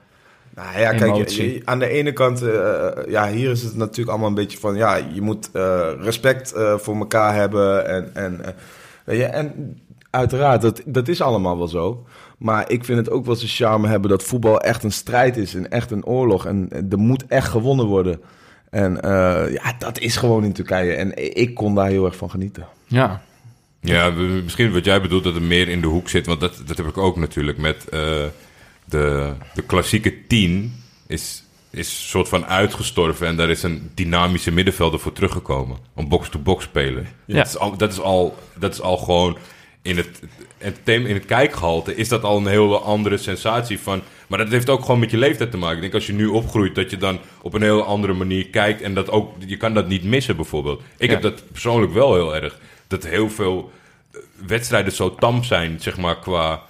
Nou 0.56 0.80
ja, 0.80 0.92
kijk, 0.98 1.16
je- 1.30 1.62
aan 1.66 1.80
de 1.80 1.88
ene 1.88 2.14
kant, 2.14 2.42
eh, 2.42 2.88
ja, 3.08 3.30
hier 3.30 3.50
is 3.52 3.64
het 3.64 3.76
natuurlijk 3.76 4.10
allemaal 4.10 4.28
een 4.28 4.34
beetje 4.36 4.58
van, 4.58 4.76
ja, 4.76 4.96
je 5.14 5.22
moet 5.22 5.50
eh, 5.54 5.88
respect 6.00 6.54
eh, 6.54 6.78
voor 6.78 6.96
elkaar 6.96 7.36
hebben 7.36 7.88
en, 7.88 8.10
en, 8.14 8.46
eh, 8.46 8.52
weet 9.06 9.18
je, 9.18 9.26
en 9.26 9.78
uiteraard, 10.10 10.62
dat, 10.62 10.82
dat 10.86 11.08
is 11.08 11.22
allemaal 11.22 11.58
wel 11.58 11.68
zo. 11.68 12.06
Maar 12.38 12.70
ik 12.72 12.86
vind 12.86 12.98
het 12.98 13.10
ook 13.10 13.26
wel 13.26 13.36
zijn 13.36 13.50
charme 13.50 13.88
hebben 13.88 14.10
dat 14.10 14.24
voetbal 14.24 14.60
echt 14.62 14.84
een 14.84 14.92
strijd 14.92 15.38
is 15.38 15.56
en 15.56 15.72
echt 15.72 15.92
een 15.92 16.06
oorlog 16.06 16.46
en 16.46 16.70
er 16.90 16.98
moet 17.00 17.26
echt 17.28 17.48
gewonnen 17.48 17.86
worden. 17.86 18.22
En 18.70 19.02
eh, 19.02 19.54
ja, 19.54 19.74
dat 19.80 20.00
is 20.00 20.16
gewoon 20.18 20.44
in 20.44 20.54
Turkije 20.54 20.94
en 20.94 21.38
ik 21.38 21.54
kon 21.56 21.76
daar 21.76 21.88
heel 21.90 22.06
erg 22.06 22.16
van 22.16 22.30
genieten. 22.30 22.68
Ja, 22.88 23.22
Ja, 23.82 24.10
misschien 24.44 24.72
wat 24.74 24.86
jij 24.86 25.02
bedoelt 25.02 25.24
dat 25.24 25.34
het 25.34 25.44
meer 25.44 25.68
in 25.68 25.82
de 25.82 25.88
hoek 25.88 26.10
zit. 26.10 26.26
Want 26.26 26.40
dat, 26.40 26.62
dat 26.66 26.78
heb 26.78 26.88
ik 26.88 26.98
ook 26.98 27.18
natuurlijk 27.18 27.58
met 27.58 27.90
eh, 27.90 28.00
de, 28.92 29.34
de 29.54 29.62
klassieke 29.62 30.28
tien 30.28 30.84
is, 31.08 31.44
is 31.70 31.88
een 31.88 32.08
soort 32.08 32.30
van 32.30 32.46
uitgestorven. 32.46 33.28
En 33.28 33.36
daar 33.36 33.50
is 33.50 33.64
een 33.64 33.92
dynamische 33.96 34.52
middenvelder 34.52 35.00
voor 35.00 35.14
teruggekomen. 35.14 35.78
Om 35.96 36.10
box-to-box 36.10 36.64
spelen. 36.64 37.08
Ja. 37.26 37.36
Dat, 37.36 37.48
is 37.48 37.58
al, 37.58 37.78
dat, 37.78 37.92
is 37.92 38.00
al, 38.00 38.38
dat 38.58 38.74
is 38.74 38.82
al 38.82 38.98
gewoon 38.98 39.38
in 39.82 39.98
het, 39.98 40.22
entertainment- 40.58 41.10
in 41.14 41.16
het 41.20 41.26
kijkgehalte 41.26 41.96
is 41.96 42.08
dat 42.10 42.24
al 42.24 42.38
een 42.38 42.48
hele 42.48 42.78
andere 42.78 43.18
sensatie 43.18 43.80
van... 43.80 44.02
Maar 44.28 44.40
dat 44.40 44.50
heeft 44.50 44.70
ook 44.70 44.82
gewoon 44.82 45.00
met 45.00 45.12
je 45.12 45.18
leeftijd 45.18 45.52
te 45.52 45.58
maken. 45.58 45.76
Ik 45.76 45.82
denk 45.82 45.94
als 45.94 46.08
je 46.08 46.14
nu 46.14 46.26
opgroeit 46.26 46.76
dat 46.76 46.90
je 46.90 46.98
dan 46.98 47.20
op 47.42 47.54
een 47.54 47.62
heel 47.62 47.84
andere 47.84 48.14
manier 48.14 48.48
kijkt. 48.48 48.82
En 48.82 48.94
dat 48.94 49.10
ook, 49.10 49.34
je 49.46 49.58
kan 49.58 49.74
dat 49.74 49.88
niet 49.88 50.04
missen 50.04 50.36
bijvoorbeeld. 50.36 50.82
Ik 50.98 51.08
Ja. 51.08 51.14
heb 51.14 51.22
dat 51.22 51.44
persoonlijk 51.52 51.94
wel 51.94 52.14
heel 52.14 52.36
erg. 52.36 52.60
Dat 52.88 53.04
heel 53.08 53.30
veel 53.30 53.72
eh, 54.12 54.20
wedstrijden 54.48 54.94
zo 54.94 55.16
tam 55.16 55.44
zijn, 55.44 55.80
zeg 55.80 55.98
maar, 55.98 56.20
qua, 56.20 56.62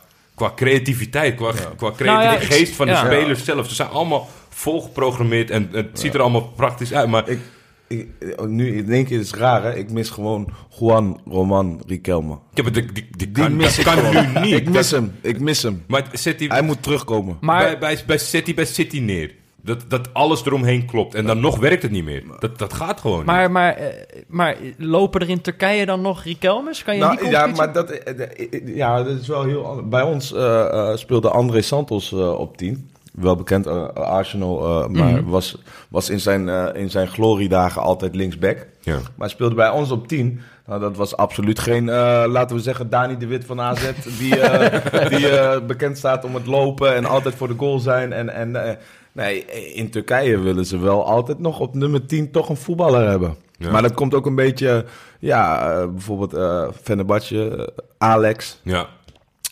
qua 0.42 0.52
creativiteit, 0.56 1.36
qua, 1.36 1.52
qua 1.52 1.92
creatieve 1.92 2.04
Nou 2.04 2.22
ja, 2.24 2.34
ik- 2.36 2.42
geest 2.54 2.76
van 2.76 2.86
de 2.86 2.92
ja. 2.92 3.06
spelers 3.06 3.44
zelf. 3.46 3.68
Ze 3.70 3.76
zijn 3.76 3.90
allemaal 3.90 4.30
volgeprogrammeerd 4.50 5.50
en 5.50 5.70
het 5.72 6.00
ziet 6.00 6.14
er 6.14 6.22
allemaal 6.22 6.42
praktisch 6.56 6.94
uit. 6.94 7.10
Maar 7.10 7.30
Ik, 7.30 7.40
ik, 7.88 8.08
nu 8.48 8.78
in 8.78 8.92
één 8.92 9.06
keer 9.06 9.20
is 9.20 9.32
het 9.32 9.40
raar, 9.40 9.64
hè? 9.64 9.76
Ik 9.76 9.92
mis 9.92 10.10
gewoon 10.10 10.50
Juan 10.80 11.22
Roman 11.26 11.82
Riquelme. 11.88 12.38
ja, 12.54 12.64
maar 12.64 12.72
die, 12.72 12.86
die, 12.86 13.08
die 13.18 13.32
Die 13.32 13.44
kan, 13.44 13.56
mis 13.56 13.76
dat 13.76 13.96
ik 13.96 14.02
kan 14.04 14.14
nu 14.34 14.42
niet. 14.42 14.54
Ik 14.60 14.70
mis 14.70 14.90
Dat- 14.90 15.00
hem, 15.00 15.14
ik 15.22 15.40
mis 15.40 15.64
hem. 15.64 15.84
Maar 15.88 16.04
zet 16.14 16.40
die, 16.40 16.48
Hij 16.50 16.62
moet 16.62 16.84
terugkomen. 16.84 17.38
maar 17.42 17.64
bij, 17.64 17.78
bij, 17.78 18.04
bij, 18.08 18.18
zet 18.18 18.46
die 18.46 18.54
bij 18.54 18.66
City 18.66 19.00
neer. 19.00 19.32
Dat, 19.64 19.84
dat 19.88 20.14
alles 20.14 20.46
eromheen 20.46 20.86
klopt. 20.86 21.16
En 21.16 21.26
dan 21.26 21.40
nog 21.40 21.58
werkt 21.60 21.82
het 21.84 21.92
niet 21.92 22.04
meer. 22.04 22.24
Dat, 22.40 22.58
dat 22.60 22.74
gaat 22.74 23.00
gewoon 23.02 23.18
niet. 23.18 23.26
Maar, 23.26 23.52
maar, 23.52 23.74
eh, 23.74 23.88
maar 24.28 24.56
lopen 24.78 25.22
er 25.22 25.30
in 25.30 25.42
Turkije 25.42 25.86
dan 25.86 26.02
nog 26.02 26.24
Riquelmes? 26.24 26.84
Kan 26.84 26.94
je 26.96 27.00
Nou, 27.02 27.18
die 27.18 27.30
ja, 27.30 27.46
maar 27.48 27.74
dat, 27.74 27.90
eh, 27.90 28.20
eh, 28.40 28.76
ja, 28.76 29.04
dat 29.04 29.20
is 29.20 29.28
wel 29.28 29.44
heel 29.44 29.66
anders. 29.66 29.88
Bij 29.90 30.02
ons 30.02 30.34
eh, 30.34 30.90
eh, 30.90 30.98
speelde 30.98 31.30
André 31.30 31.62
Santos 31.62 32.12
eh, 32.12 32.34
op 32.40 32.58
10. 32.58 32.90
Wel 33.14 33.36
bekend 33.36 33.68
Arsenal, 33.96 34.84
eh, 34.84 34.88
maar 34.90 35.12
Mhm. 35.12 35.30
was, 35.30 35.58
was 35.90 36.10
in, 36.10 36.20
zijn, 36.20 36.48
in 36.76 36.90
zijn 36.90 37.08
gloriedagen 37.08 37.82
altijd 37.82 38.16
linksback. 38.16 38.68
ja. 38.82 38.98
Maar 39.16 39.30
speelde 39.30 39.56
bij 39.56 39.70
ons 39.70 39.92
op 39.92 40.08
10. 40.08 40.42
Nou, 40.66 40.80
dat 40.84 40.96
was 40.98 41.18
absoluut 41.18 41.60
geen, 41.60 41.90
eh, 41.90 42.24
laten 42.28 42.56
we 42.56 42.62
zeggen, 42.62 42.90
Dani 42.90 43.18
de 43.18 43.28
Wit 43.28 43.46
van 43.46 43.62
AZ. 43.62 43.92
Die, 44.20 44.40
eh, 44.40 45.10
die 45.18 45.30
eh, 45.30 45.62
bekend 45.68 45.98
staat 45.98 46.26
om 46.26 46.34
het 46.36 46.46
lopen 46.46 46.96
en 46.96 47.06
altijd 47.06 47.36
voor 47.36 47.48
de 47.48 47.54
goal 47.58 47.80
zijn. 47.80 48.14
En, 48.14 48.30
en 48.30 48.66
eh, 48.68 48.76
nee, 49.12 49.46
in 49.74 49.90
Turkije 49.90 50.40
willen 50.40 50.66
ze 50.66 50.78
wel 50.78 51.06
altijd 51.06 51.40
nog 51.40 51.60
op 51.60 51.76
nummer 51.76 52.06
10 52.06 52.32
toch 52.32 52.50
een 52.50 52.56
voetballer 52.58 53.10
hebben. 53.10 53.36
Ja. 53.58 53.72
Maar 53.72 53.82
dat 53.82 53.94
komt 53.94 54.14
ook 54.14 54.26
een 54.26 54.36
beetje, 54.36 54.86
ja, 55.20 55.72
eh, 55.72 55.88
bijvoorbeeld 55.88 56.34
eh 56.34 56.68
Fenerbahce, 56.82 57.70
Alex, 57.98 58.60
ja. 58.64 58.88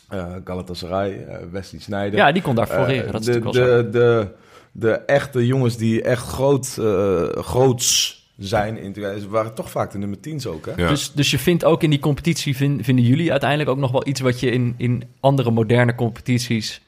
eh 0.10 0.26
Galatasaray, 0.45 1.24
eh, 1.26 1.38
Wesley 1.51 1.82
Sneijder. 1.82 2.20
ja, 2.20 2.32
die 2.32 2.41
kon 2.41 2.55
daar 2.55 2.68
floreren. 2.68 3.05
Eh, 3.05 3.12
dat 3.12 3.20
is 3.22 3.26
de, 3.28 3.39
natuurlijk 3.39 3.66
wel 3.66 3.76
zo. 3.78 3.84
de, 3.84 3.89
de, 3.89 4.28
de 4.72 4.91
echte 4.91 5.45
jongens 5.45 5.78
die 5.78 6.01
echt 6.01 6.28
groot, 6.28 6.78
eh, 6.80 7.24
groots 7.43 8.18
zijn 8.38 8.78
in 8.78 8.93
Turkije, 8.93 9.20
ze 9.20 9.30
waren 9.30 9.53
toch 9.53 9.70
vaak 9.72 9.91
de 9.91 9.97
nummer 9.97 10.18
10's 10.18 10.45
ook, 10.45 10.66
hè? 10.66 10.72
Ja. 10.84 10.89
Dus, 10.89 11.12
dus 11.12 11.32
je 11.32 11.39
vindt 11.39 11.66
ook 11.66 11.84
in 11.84 11.89
die 11.89 11.99
competitie, 11.99 12.55
vin- 12.55 12.84
vinden 12.84 13.05
jullie 13.05 13.32
uiteindelijk 13.32 13.70
ook 13.70 13.78
nog 13.78 13.91
wel 13.91 14.07
iets 14.07 14.20
wat 14.20 14.39
je 14.39 14.49
in, 14.51 14.74
in 14.78 15.03
andere 15.20 15.51
moderne 15.51 15.95
competities 15.95 16.82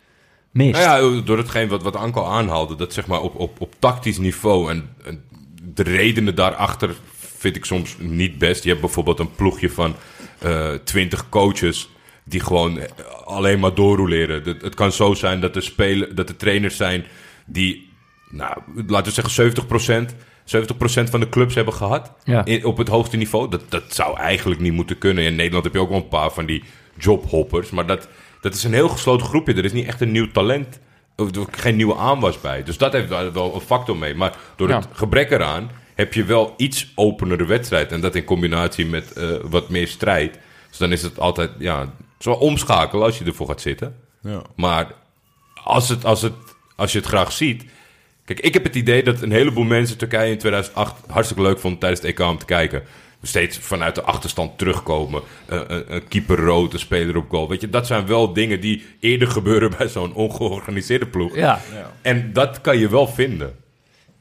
mist? 0.52 0.86
Nou 0.86 1.16
ja, 1.16 1.22
door 1.22 1.38
hetgeen 1.38 1.68
wat, 1.68 1.84
wat 1.84 1.96
Anko 1.96 2.24
aanhaalde, 2.26 2.76
dat 2.76 2.94
zeg 2.94 3.08
maar 3.08 3.22
op, 3.22 3.36
op, 3.40 3.62
op 3.62 3.74
tactisch 3.80 4.18
niveau 4.18 4.70
en, 4.72 4.90
en 5.06 5.24
de 5.74 5.84
redenen 5.84 6.36
daarachter 6.36 6.96
vind 7.38 7.56
ik 7.56 7.66
soms 7.66 7.96
niet 8.00 8.38
best. 8.38 8.64
Je 8.64 8.70
hebt 8.70 8.82
bijvoorbeeld 8.82 9.20
een 9.20 9.36
ploegje 9.36 9.70
van 9.70 9.96
twintig 10.84 11.30
coaches 11.30 11.90
die 12.24 12.40
gewoon 12.40 12.80
eh, 12.80 12.90
alleen 13.26 13.60
maar 13.60 13.74
doorroleren. 13.74 14.44
Het, 14.44 14.62
het 14.62 14.76
kan 14.76 14.92
zo 14.92 15.14
zijn 15.14 15.40
dat 15.40 15.56
er, 15.56 15.64
spelen, 15.64 16.16
dat 16.16 16.30
er 16.30 16.36
trainers 16.38 16.76
zijn 16.76 17.06
die, 17.46 17.90
nou, 18.30 18.58
laten 18.88 19.06
we 19.06 19.12
zeggen 19.22 19.34
70 19.34 19.66
70% 21.06 21.10
van 21.10 21.20
de 21.20 21.30
clubs 21.30 21.56
hebben 21.56 21.74
gehad 21.74 22.12
Ja. 22.24 22.46
in- 22.46 22.66
op 22.66 22.78
het 22.78 22.88
hoogste 22.88 23.18
niveau. 23.18 23.50
Dat, 23.50 23.62
dat 23.70 23.84
zou 23.94 24.18
eigenlijk 24.18 24.62
niet 24.62 24.74
moeten 24.74 24.98
kunnen. 24.98 25.24
In 25.24 25.36
Nederland 25.36 25.64
heb 25.64 25.74
je 25.74 25.80
ook 25.80 25.90
wel 25.90 25.98
een 25.98 26.08
paar 26.08 26.32
van 26.32 26.46
die 26.46 26.64
jobhoppers. 26.98 27.70
Maar 27.70 27.86
dat, 27.86 28.08
dat 28.42 28.54
is 28.54 28.64
een 28.64 28.74
heel 28.74 28.90
gesloten 28.90 29.28
groepje. 29.28 29.54
Er 29.54 29.66
is 29.66 29.72
niet 29.74 29.88
echt 29.88 30.02
een 30.02 30.12
nieuw 30.12 30.32
talent. 30.32 30.80
Of 31.16 31.36
er 31.36 31.46
geen 31.52 31.76
nieuwe 31.76 31.96
aanwas 31.96 32.42
bij. 32.42 32.64
Dus 32.64 32.78
dat 32.78 32.94
heeft 32.94 33.10
wel 33.34 33.52
een 33.56 33.62
factor 33.62 33.98
mee. 33.98 34.16
Maar 34.16 34.38
door 34.56 34.70
Ja. 34.70 34.76
het 34.76 34.88
gebrek 34.92 35.32
eraan 35.32 35.72
heb 35.96 36.14
je 36.14 36.24
wel 36.24 36.54
iets 36.58 36.92
openere 36.96 37.46
wedstrijd. 37.46 37.92
En 37.92 38.02
dat 38.02 38.16
in 38.16 38.24
combinatie 38.24 38.86
met 38.86 39.14
eh, 39.14 39.30
wat 39.44 39.70
meer 39.70 39.88
strijd. 39.88 40.40
Dus 40.70 40.78
dan 40.78 40.92
is 40.92 41.02
het 41.02 41.20
altijd, 41.20 41.52
ja, 41.58 41.94
wel 42.20 42.36
omschakelen 42.36 43.06
als 43.06 43.18
je 43.18 43.26
ervoor 43.26 43.48
gaat 43.48 43.62
zitten. 43.62 43.96
Ja. 44.22 44.42
Maar 44.56 44.92
als, 45.64 45.90
het, 45.90 46.06
als, 46.06 46.22
het, 46.22 46.34
als 46.76 46.92
je 46.92 46.98
het 46.98 47.08
graag 47.08 47.32
ziet. 47.32 47.66
Kijk, 48.26 48.40
ik 48.40 48.54
heb 48.54 48.64
het 48.64 48.76
idee 48.76 49.04
dat 49.04 49.22
een 49.22 49.32
heleboel 49.32 49.64
mensen 49.64 49.98
Turkije 49.98 50.32
in 50.32 50.38
2008 50.38 50.94
hartstikke 51.08 51.44
leuk 51.44 51.60
vonden 51.60 51.80
tijdens 51.80 52.02
het 52.02 52.10
EK 52.10 52.20
om 52.20 52.38
te 52.38 52.46
kijken. 52.46 52.84
Steeds 53.24 53.58
vanuit 53.58 53.96
de 53.96 54.02
achterstand 54.02 54.58
terugkomen. 54.58 55.22
eh, 55.46 55.60
een, 55.68 55.94
een 55.94 56.08
keeper 56.08 56.38
rood, 56.40 56.74
een 56.74 56.80
speler 56.80 57.18
op 57.18 57.30
goal. 57.30 57.50
Weet 57.50 57.62
je, 57.62 57.70
dat 57.70 57.88
zijn 57.88 58.06
wel 58.08 58.34
dingen 58.34 58.60
die 58.62 58.86
eerder 59.00 59.28
gebeuren 59.38 59.72
bij 59.78 59.88
zo'n 59.88 60.14
ongeorganiseerde 60.14 61.06
ploeg. 61.08 61.36
Ja, 61.36 61.60
En 62.02 62.34
dat 62.34 62.62
kan 62.62 62.78
je 62.78 62.90
wel 62.90 63.08
vinden. 63.08 63.56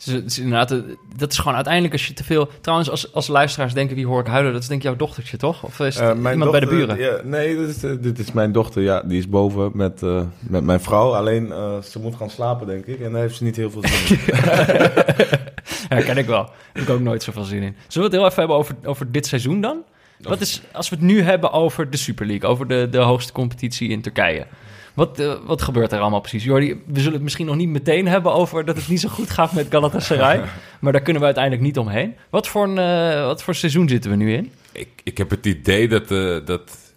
dus, 0.05 0.14
het 0.14 0.24
is 0.26 0.38
inderdaad, 0.38 0.70
eh, 0.70 0.78
dat 1.16 1.32
is 1.32 1.38
gewoon 1.38 1.55
uiteindelijk 1.55 1.92
als 1.92 2.07
je 2.07 2.12
te 2.12 2.24
veel... 2.24 2.48
Trouwens, 2.61 2.90
als, 2.90 3.14
als 3.14 3.26
luisteraars 3.28 3.74
denken, 3.74 3.96
wie 3.96 4.07
hoor 4.07 4.20
ik 4.20 4.26
huilen? 4.26 4.53
Dat 4.53 4.62
is 4.62 4.68
denk 4.68 4.80
ik 4.80 4.86
jouw 4.86 4.96
dochtertje, 4.96 5.36
toch? 5.36 5.64
Of 5.64 5.80
is 5.80 5.98
het 5.98 6.24
Eh, 6.24 6.30
iemand 6.32 6.51
bij 6.51 6.61
de 6.61 6.66
buren? 6.66 6.98
ja, 6.98 7.20
nee, 7.24 7.57
dit 7.57 7.68
is, 7.68 7.82
eh, 7.84 7.90
dit 8.01 8.18
is 8.18 8.32
mijn 8.32 8.53
dochter. 8.53 8.82
Ja, 8.82 9.03
die 9.03 9.18
is 9.18 9.28
boven 9.28 9.70
met, 9.74 10.03
eh, 10.03 10.22
met 10.40 10.64
mijn 10.64 10.80
vrouw. 10.80 11.14
Alleen 11.14 11.53
eh, 11.53 11.80
ze 11.82 11.98
moet 11.98 12.14
gaan 12.16 12.30
slapen, 12.30 12.66
denk 12.66 12.86
ik. 12.86 13.01
En 13.01 13.12
daar 13.12 13.20
heeft 13.20 13.36
ze 13.36 13.44
niet 13.44 13.57
heel 13.57 13.70
veel 13.70 13.82
zin 13.86 14.18
in. 14.18 14.24
Ja, 15.91 16.03
ken 16.03 16.16
ik 16.16 16.26
wel. 16.26 16.51
Heb 16.72 16.82
ik 16.82 16.91
ook 16.91 17.01
nooit 17.01 17.22
zoveel 17.22 17.45
zin 17.45 17.62
in. 17.62 17.76
Zullen 17.86 18.11
we 18.11 18.16
het 18.16 18.22
heel 18.22 18.24
even 18.24 18.38
hebben 18.38 18.57
over, 18.57 18.74
over 18.84 19.12
dit 19.12 19.26
seizoen 19.26 19.61
dan? 19.61 19.84
Wat 20.20 20.41
is, 20.41 20.62
als 20.72 20.88
we 20.88 20.97
het 20.97 21.05
nu 21.05 21.22
hebben 21.22 21.53
over 21.53 21.91
de 21.91 21.97
Super 21.97 22.26
League, 22.26 22.49
over 22.49 22.68
de, 22.68 22.88
de 22.91 22.99
hoogste 22.99 23.32
competitie 23.32 23.88
in 23.88 24.01
Turkije. 24.01 24.47
Wat, 24.95 25.18
eh, 25.18 25.32
wat 25.45 25.62
gebeurt 25.62 25.93
er 25.93 26.01
allemaal 26.01 26.20
precies? 26.20 26.45
Jordi, 26.45 26.82
we 26.86 26.99
zullen 26.99 27.12
het 27.12 27.22
misschien 27.22 27.47
nog 27.47 27.57
niet 27.57 27.68
meteen 27.68 28.09
hebben 28.09 28.32
over 28.32 28.64
dat 28.64 28.76
het 28.76 28.88
niet 28.88 29.01
zo 29.01 29.09
goed 29.09 29.30
gaat 29.30 29.53
met 29.53 29.66
Galatasaray. 29.70 30.43
maar 30.80 30.93
daar 30.93 31.03
kunnen 31.03 31.20
we 31.20 31.26
uiteindelijk 31.26 31.64
niet 31.64 31.78
omheen. 31.78 32.14
Wat 32.30 32.49
voor, 32.49 32.64
een, 32.64 32.78
eh, 32.78 33.24
wat 33.24 33.43
voor 33.43 33.55
seizoen 33.55 33.88
zitten 33.88 34.11
we 34.11 34.16
nu 34.16 34.32
in? 34.32 34.53
Ik, 34.72 34.88
ik 35.05 35.18
heb 35.18 35.30
het 35.30 35.47
idee 35.47 35.88
dat, 35.88 36.11
eh, 36.11 36.36
dat 36.45 36.95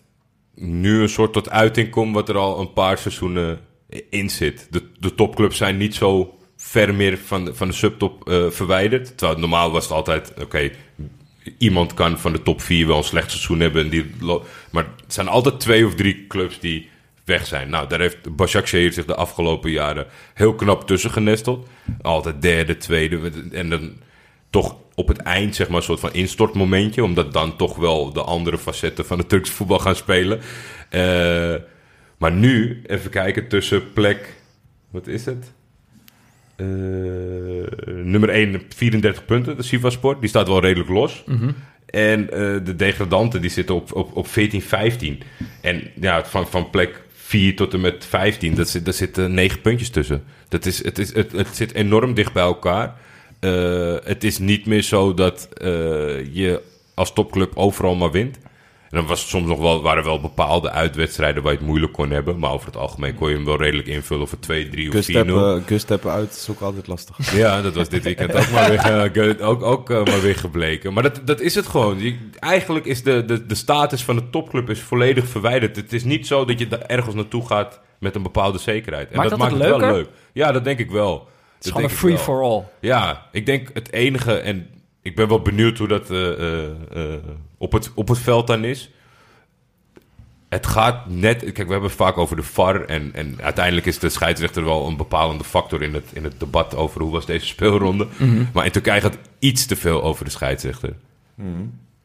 nu 0.56 1.02
een 1.02 1.10
soort 1.10 1.34
tot 1.34 1.50
uiting 1.50 1.90
komt 1.90 2.14
wat 2.16 2.30
er 2.30 2.38
al 2.38 2.60
een 2.60 2.74
paar 2.74 2.98
seizoenen 2.98 3.60
in 4.10 4.30
zit. 4.30 4.68
De, 4.70 4.84
de 5.00 5.16
topclubs 5.16 5.58
zijn 5.58 5.78
niet 5.78 5.96
zo 5.96 6.38
ver 6.66 6.96
meer 6.96 7.18
van 7.18 7.46
de, 7.46 7.56
van 7.56 7.68
de 7.68 7.74
subtop 7.74 8.30
eh, 8.30 8.50
verwijderd. 8.50 9.18
Terwijl 9.18 9.40
normaal 9.40 9.72
was 9.72 9.84
het 9.84 9.94
altijd, 9.94 10.34
oké, 10.42 10.72
iemand 11.58 11.94
kan 11.94 12.20
van 12.20 12.32
de 12.32 12.42
top 12.42 12.62
4 12.62 12.88
wel 12.88 12.98
een 12.98 13.04
slecht 13.04 13.32
seizoen 13.32 13.60
hebben. 13.60 13.84
En 13.84 13.90
die 13.90 14.12
maar 14.72 14.86
het 15.04 15.14
zijn 15.14 15.28
altijd 15.28 15.60
twee 15.60 15.86
of 15.86 15.96
drie 15.96 16.28
clubs 16.28 16.60
die 16.60 16.90
weg 17.26 17.46
zijn. 17.48 17.70
Nou, 17.70 17.88
daar 17.88 18.00
heeft 18.00 18.36
Başakşehir 18.36 18.94
zich 18.94 19.06
de 19.06 19.16
afgelopen 19.16 19.72
jaren 19.72 20.06
heel 20.34 20.56
knap 20.56 20.88
tussen 20.88 21.12
genesteld. 21.12 21.68
Altijd 22.02 22.42
derde, 22.42 22.78
tweede. 22.78 23.32
En 23.52 23.70
dan 23.70 23.94
toch 24.50 24.76
op 24.96 25.08
het 25.08 25.18
eind, 25.18 25.56
zeg 25.56 25.68
maar, 25.68 25.78
een 25.78 25.84
soort 25.84 26.00
van 26.00 26.14
instortmomentje. 26.14 27.04
Omdat 27.04 27.34
dan 27.34 27.56
toch 27.58 27.76
wel 27.76 28.14
de 28.14 28.22
andere 28.22 28.58
facetten 28.58 29.06
van 29.06 29.18
het 29.18 29.30
Turks 29.30 29.50
voetbal 29.50 29.80
gaan 29.80 29.96
spelen. 29.96 30.42
Eh, 30.90 31.56
maar 32.18 32.32
nu, 32.32 32.82
even 32.86 33.10
kijken, 33.10 33.48
tussen 33.48 33.94
plek... 33.94 34.36
Wat 34.92 35.08
is 35.08 35.26
het? 35.26 35.54
Eh, 36.56 36.66
nummer 37.86 38.30
1, 38.30 38.62
34 38.76 39.26
punten, 39.26 39.58
de 39.58 39.64
Sivasport. 39.64 40.20
Die 40.20 40.30
staat 40.30 40.48
wel 40.48 40.62
redelijk 40.62 40.90
los. 40.90 41.24
En 41.86 42.32
eh, 42.32 42.40
de 42.66 42.76
degradanten 42.76 43.42
die 43.42 43.50
zitten 43.50 43.76
op, 43.76 43.94
op, 43.96 44.16
op 44.16 44.28
14, 44.28 44.62
15. 44.62 45.22
En 45.62 45.82
ja, 46.00 46.26
van, 46.26 46.48
van 46.48 46.70
plek 46.70 47.02
4 47.14 47.56
tot 47.56 47.74
en 47.74 47.82
met 47.82 48.06
15, 48.06 48.56
dat 48.56 48.70
zit, 48.70 48.86
daar 48.86 48.94
zitten 48.94 49.34
9 49.34 49.62
puntjes 49.62 49.90
tussen. 49.90 50.24
Dat 50.48 50.66
is, 50.66 50.84
het, 50.84 51.00
is, 51.00 51.14
het, 51.14 51.32
het 51.32 51.48
zit 51.56 51.74
enorm 51.74 52.14
dicht 52.14 52.34
bij 52.34 52.44
elkaar. 52.44 52.96
Eh, 53.40 53.96
het 54.04 54.24
is 54.24 54.38
niet 54.38 54.66
meer 54.66 54.82
zo 54.82 55.14
dat 55.14 55.48
je 56.32 56.62
als 56.94 57.14
topclub 57.14 57.52
overal 57.56 57.96
maar 57.96 58.12
wint. 58.12 58.38
En 58.94 59.00
dan 59.00 59.08
was 59.08 59.20
het 59.20 59.30
soms 59.30 59.48
nog 59.48 59.60
wel, 59.60 59.82
waren 59.82 60.04
wel 60.04 60.20
bepaalde 60.22 60.72
uitwedstrijden 60.72 61.44
waar 61.44 61.52
je 61.52 61.58
het 61.58 61.68
moeilijk 61.68 61.94
kon 61.94 62.10
hebben. 62.12 62.40
Maar 62.40 62.52
over 62.52 62.66
het 62.66 62.78
algemeen 62.78 63.16
kon 63.16 63.30
je 63.30 63.36
hem 63.36 63.46
wel 63.46 63.58
redelijk 63.58 63.88
invullen 63.88 64.28
voor 64.28 64.40
2, 64.40 64.70
3 64.70 64.88
of 64.88 64.94
4-0. 64.94 64.98
Kustteppen 64.98 65.66
kustteppen 65.66 66.12
uit 66.12 66.30
is 66.32 66.48
ook 66.50 66.60
altijd 66.62 66.88
lastig. 66.88 67.18
Ja, 67.42 67.62
dat 67.62 67.74
was 67.76 67.90
dit 67.90 68.04
weekend 68.04 68.34
ook 68.36 68.50
maar 68.52 68.70
weer, 68.70 68.80
ge- 68.80 69.38
ook, 69.44 69.62
ook, 69.64 69.90
eh, 69.90 70.04
maar 70.06 70.22
weer 70.22 70.36
gebleken. 70.36 70.94
Maar 70.94 71.04
dat, 71.04 71.22
dat 71.26 71.40
is 71.42 71.56
het 71.56 71.68
gewoon. 71.68 72.00
Je- 72.00 72.30
eigenlijk 72.40 72.86
is 72.86 73.04
de, 73.04 73.26
de, 73.26 73.46
de 73.46 73.56
status 73.56 74.04
van 74.04 74.16
de 74.16 74.30
topclub 74.30 74.70
is 74.70 74.80
volledig 74.80 75.28
verwijderd. 75.28 75.76
Het 75.76 75.94
is 75.94 76.04
niet 76.04 76.28
zo 76.28 76.46
dat 76.46 76.60
je 76.60 76.68
daar 76.68 76.82
ergens 76.82 77.16
naartoe 77.16 77.46
gaat 77.48 77.80
met 78.00 78.16
een 78.16 78.24
bepaalde 78.24 78.58
zekerheid. 78.60 79.10
En 79.12 79.18
Maakt 79.18 79.30
dat, 79.30 79.40
dat 79.40 79.48
maakt 79.50 79.62
het 79.64 79.72
het 79.72 79.80
wel 79.82 79.90
leuker? 79.90 80.06
leuk. 80.12 80.20
Ja, 80.34 80.52
dat 80.52 80.64
denk 80.64 80.80
ik 80.80 80.92
wel. 80.92 81.28
Het 81.56 81.66
is 81.66 81.72
gewoon 81.72 81.84
een 81.84 81.90
denk 81.90 82.02
ik 82.02 82.08
wel. 82.10 82.18
free-for-all. 82.18 82.64
Ja, 82.80 83.28
ik 83.32 83.46
denk 83.46 83.70
het 83.74 83.92
enige, 83.94 84.34
en 84.38 84.68
ik 85.02 85.16
ben 85.16 85.28
wel 85.28 85.42
benieuwd 85.42 85.78
hoe 85.78 85.88
dat 85.88 86.10
eh, 86.12 86.32
eh, 86.32 86.64
eh, 86.94 87.14
op, 87.64 87.72
het, 87.72 87.92
op 87.94 88.08
het 88.08 88.18
veld 88.18 88.48
dan 88.48 88.64
is. 88.64 88.90
Het 90.50 90.68
gaat 90.68 91.10
net, 91.10 91.40
kijk, 91.40 91.56
we 91.56 91.72
hebben 91.72 91.90
het 91.90 91.92
vaak 91.92 92.18
over 92.18 92.36
de 92.36 92.44
VAR 92.44 92.86
en, 92.86 93.14
en 93.14 93.42
uiteindelijk 93.42 93.86
is 93.86 94.00
de 94.00 94.10
scheidsrechter 94.10 94.64
wel 94.64 94.88
een 94.88 94.98
bepalende 94.98 95.44
factor 95.44 95.82
in 95.82 95.94
het, 95.94 96.06
in 96.14 96.24
het 96.24 96.40
debat 96.40 96.76
over 96.76 97.02
hoe 97.02 97.12
was 97.12 97.26
deze 97.26 97.46
speelronde. 97.56 98.08
Maar 98.54 98.66
in 98.66 98.72
Turkije 98.72 99.02
gaat 99.02 99.18
iets 99.40 99.66
te 99.66 99.76
veel 99.76 100.04
over 100.04 100.26
de 100.26 100.32
scheidsrechter. 100.32 100.96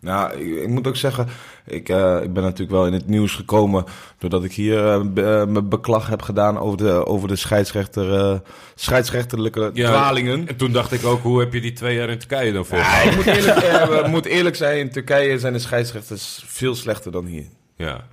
Nou, 0.00 0.32
ik, 0.32 0.62
ik 0.62 0.68
moet 0.68 0.86
ook 0.86 0.96
zeggen, 0.96 1.26
ik, 1.66 1.88
eh, 1.88 2.18
ik 2.22 2.32
ben 2.32 2.42
natuurlijk 2.42 2.70
wel 2.70 2.86
in 2.86 2.92
het 2.92 3.06
nieuws 3.06 3.34
gekomen 3.34 3.84
doordat 4.18 4.44
ik 4.44 4.52
hier 4.52 4.86
eh, 4.92 5.00
be- 5.04 5.22
eh, 5.22 5.46
mijn 5.52 5.68
beklag 5.68 6.08
heb 6.08 6.22
gedaan 6.22 6.58
over 6.58 6.76
de, 6.78 7.06
over 7.06 7.28
de 7.28 7.36
scheidsrechter, 7.36 8.40
scheidsrechterlijke 8.74 9.70
dwalingen. 9.88 10.48
En 10.48 10.56
toen 10.56 10.72
dacht 10.72 10.92
ik 10.92 11.04
ook, 11.04 11.22
hoe 11.22 11.40
heb 11.40 11.52
je 11.52 11.60
die 11.60 11.72
twee 11.72 11.96
jaar 11.96 12.08
in 12.08 12.18
Turkije 12.18 12.52
dan 12.52 12.64
voor? 12.66 12.78
Ja, 12.78 13.00
ik 13.00 13.16
moet 13.16 13.26
eerlijk, 13.26 14.06
moeten 14.06 14.30
eerlijk 14.30 14.56
zijn, 14.56 14.78
in 14.78 14.90
Turkije 14.90 15.38
zijn 15.38 15.52
de 15.52 15.58
scheidsrechters 15.58 16.42
veel 16.46 16.74
slechter 16.74 17.12
dan 17.12 17.24
hier. 17.26 17.44
Ja. 17.76 18.06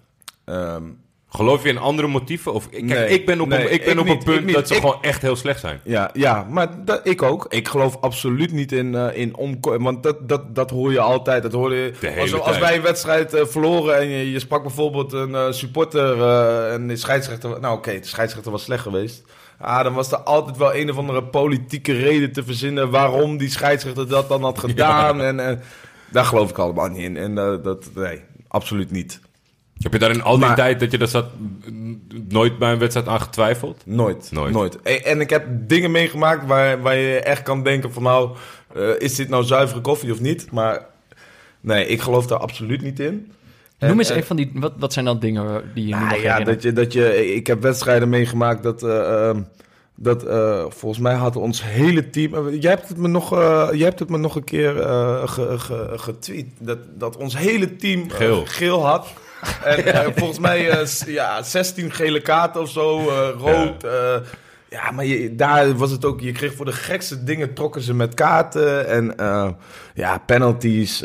Ehm, 0.46 0.84
Geloof 1.36 1.64
je 1.64 1.70
in 1.70 1.78
andere 1.78 2.08
motieven? 2.08 2.54
Of, 2.54 2.70
kijk, 2.70 2.84
Nee, 2.84 3.08
ik 3.10 3.26
ben 3.26 3.42
op, 3.42 3.48
nee, 3.48 3.60
een, 3.68 3.74
ik 3.74 3.84
ben 3.84 3.94
ik 3.94 4.00
op 4.00 4.06
niet, 4.06 4.16
een 4.16 4.24
punt 4.24 4.54
dat 4.54 4.68
ze 4.68 4.74
Ik- 4.74 4.80
gewoon 4.80 5.02
echt 5.02 5.22
heel 5.22 5.36
slecht 5.36 5.60
zijn. 5.60 5.80
ja, 5.84 6.10
ja, 6.14 6.46
maar 6.50 6.68
dat, 6.86 7.00
ik 7.04 7.22
ook. 7.22 7.46
Ik 7.50 7.68
geloof 7.68 7.98
absoluut 8.02 8.52
niet 8.52 8.72
in, 8.72 8.96
eh 8.96 9.18
in 9.18 9.36
Want 9.62 10.04
dat, 10.04 10.30
dat, 10.30 10.56
dat 10.56 10.70
hoor 10.70 10.92
je 10.92 11.00
altijd. 11.00 11.44
Dat 11.44 11.52
hoor 11.52 11.74
je, 11.76 11.94
De 12.00 12.08
hele 12.08 12.22
als, 12.22 12.34
als 12.42 12.58
wij 12.58 12.76
een 12.76 12.82
wedstrijd 12.82 13.34
eh, 13.34 13.46
verloren 13.46 13.98
en 13.98 14.08
je, 14.08 14.32
je 14.32 14.40
sprak 14.40 14.62
bijvoorbeeld 14.64 15.14
een 15.14 15.36
eh, 15.36 15.52
supporter 15.52 16.22
en 16.72 16.88
de 16.88 16.96
scheidsrechter... 16.96 17.60
Nou 17.60 17.78
oké, 17.78 18.00
de 18.00 18.08
scheidsrechter 18.08 18.52
was 18.52 18.64
slecht 18.64 18.82
geweest. 18.84 19.24
Ah, 19.60 19.84
dan 19.84 19.94
was 19.94 20.12
er 20.12 20.18
altijd 20.18 20.58
wel 20.58 20.76
een 20.76 20.90
of 20.90 20.98
andere 20.98 21.24
politieke 21.24 21.94
reden 21.94 22.32
te 22.32 22.44
verzinnen... 22.44 22.90
waarom 22.90 23.38
die 23.38 23.50
scheidsrechter 23.50 24.08
dat 24.08 24.30
dan 24.30 24.44
had 24.44 24.60
gedaan. 24.70 25.22
En, 25.22 25.40
en 25.40 25.62
daar 26.12 26.26
geloof 26.26 26.50
ik 26.50 26.58
allemaal 26.58 26.88
niet 26.88 27.02
in. 27.04 27.18
En 27.18 27.36
dat, 27.36 27.90
nee, 27.96 28.22
absoluut 28.48 28.92
niet. 28.92 29.20
Heb 29.80 29.94
je 29.94 30.00
daar 30.00 30.12
in 30.12 30.22
al 30.24 30.38
die 30.38 30.46
Maar- 30.46 30.56
tijd 30.56 30.80
dat 30.80 30.92
je 30.92 30.98
dat 30.98 31.10
zat 31.10 31.26
nooit 32.30 32.58
bij 32.60 32.72
een 32.72 32.80
wedstrijd 32.80 33.08
aan 33.08 33.22
getwijfeld? 33.22 33.82
Nooit. 33.86 34.30
Nooit. 34.32 34.54
Nooit. 34.54 34.82
En 34.82 35.22
ik 35.22 35.30
heb 35.30 35.46
dingen 35.52 35.92
meegemaakt 35.92 36.48
waar, 36.48 36.82
waar 36.82 36.96
je 36.96 37.20
echt 37.20 37.44
kan 37.44 37.64
denken 37.64 37.94
van 37.94 38.04
nou, 38.04 38.30
eh, 38.76 38.90
is 39.00 39.16
dit 39.16 39.30
nou 39.30 39.44
zuivere 39.44 39.82
koffie 39.82 40.12
of 40.12 40.20
niet? 40.20 40.52
Maar 40.52 40.86
nee, 41.62 41.88
ik 41.88 42.02
geloof 42.02 42.28
daar 42.28 42.40
absoluut 42.40 42.82
niet 42.82 43.00
in. 43.00 43.32
En- 43.78 43.88
Noem 43.88 43.98
eens 44.00 44.10
en- 44.10 44.18
een 44.18 44.24
van 44.24 44.36
die... 44.36 44.52
Wat, 44.54 44.74
wat 44.78 44.94
zijn 44.94 45.06
dan 45.06 45.20
dingen 45.20 45.64
die 45.74 45.88
je 45.88 45.94
nu 45.94 46.00
Nou 46.00 46.10
nog 46.14 46.22
ja, 46.22 46.32
herinnert? 46.32 46.46
dat 46.46 46.64
je, 46.64 46.74
dat 46.74 46.94
je, 46.94 47.34
ik 47.36 47.48
heb 47.48 47.62
wedstrijden 47.62 48.10
meegemaakt 48.10 48.64
dat, 48.64 48.84
eh, 48.84 49.28
ehm, 49.30 49.42
dat 49.96 50.24
eh, 50.24 50.66
volgens 50.70 51.02
mij 51.02 51.14
had 51.16 51.36
ons 51.36 51.64
hele 51.64 52.10
team. 52.10 52.50
Jij 52.50 52.72
hebt 52.72 52.88
het 52.90 52.98
me 52.98 53.08
nog, 53.08 53.34
eh, 53.34 53.68
jij 53.72 53.88
hebt 53.88 54.00
het 54.00 54.10
me 54.10 54.18
nog 54.18 54.36
een 54.36 54.44
keer 54.44 54.80
eh, 54.82 55.28
ge- 55.28 55.60
ge- 55.60 55.92
getweet. 55.96 56.48
Dat, 56.60 56.78
dat 56.98 57.18
ons 57.18 57.38
hele 57.38 57.76
team 57.76 58.10
Geel. 58.10 58.46
geel 58.46 58.86
had. 58.86 59.14
En 59.64 59.86
eh, 59.86 60.08
volgens 60.16 60.40
mij 60.40 60.70
eh, 60.70 60.88
ja, 61.06 61.44
16 61.44 61.92
gele 61.92 62.22
kaarten 62.22 62.62
of 62.62 62.70
zo, 62.70 63.00
eh, 63.00 63.30
rood. 63.38 63.82
Ja. 63.82 64.22
ja, 64.70 64.92
maar 64.92 65.06
je, 65.06 65.36
daar 65.36 65.76
was 65.76 65.92
het 65.92 66.06
ook. 66.06 66.22
Je 66.22 66.32
kreeg 66.32 66.54
voor 66.54 66.66
de 66.66 66.72
gekste 66.72 67.24
dingen 67.24 67.54
trokken 67.54 67.82
ze 67.82 67.94
met 67.94 68.14
kaarten. 68.14 68.88
En 68.88 69.16
ja, 69.94 70.18
penalties. 70.18 71.00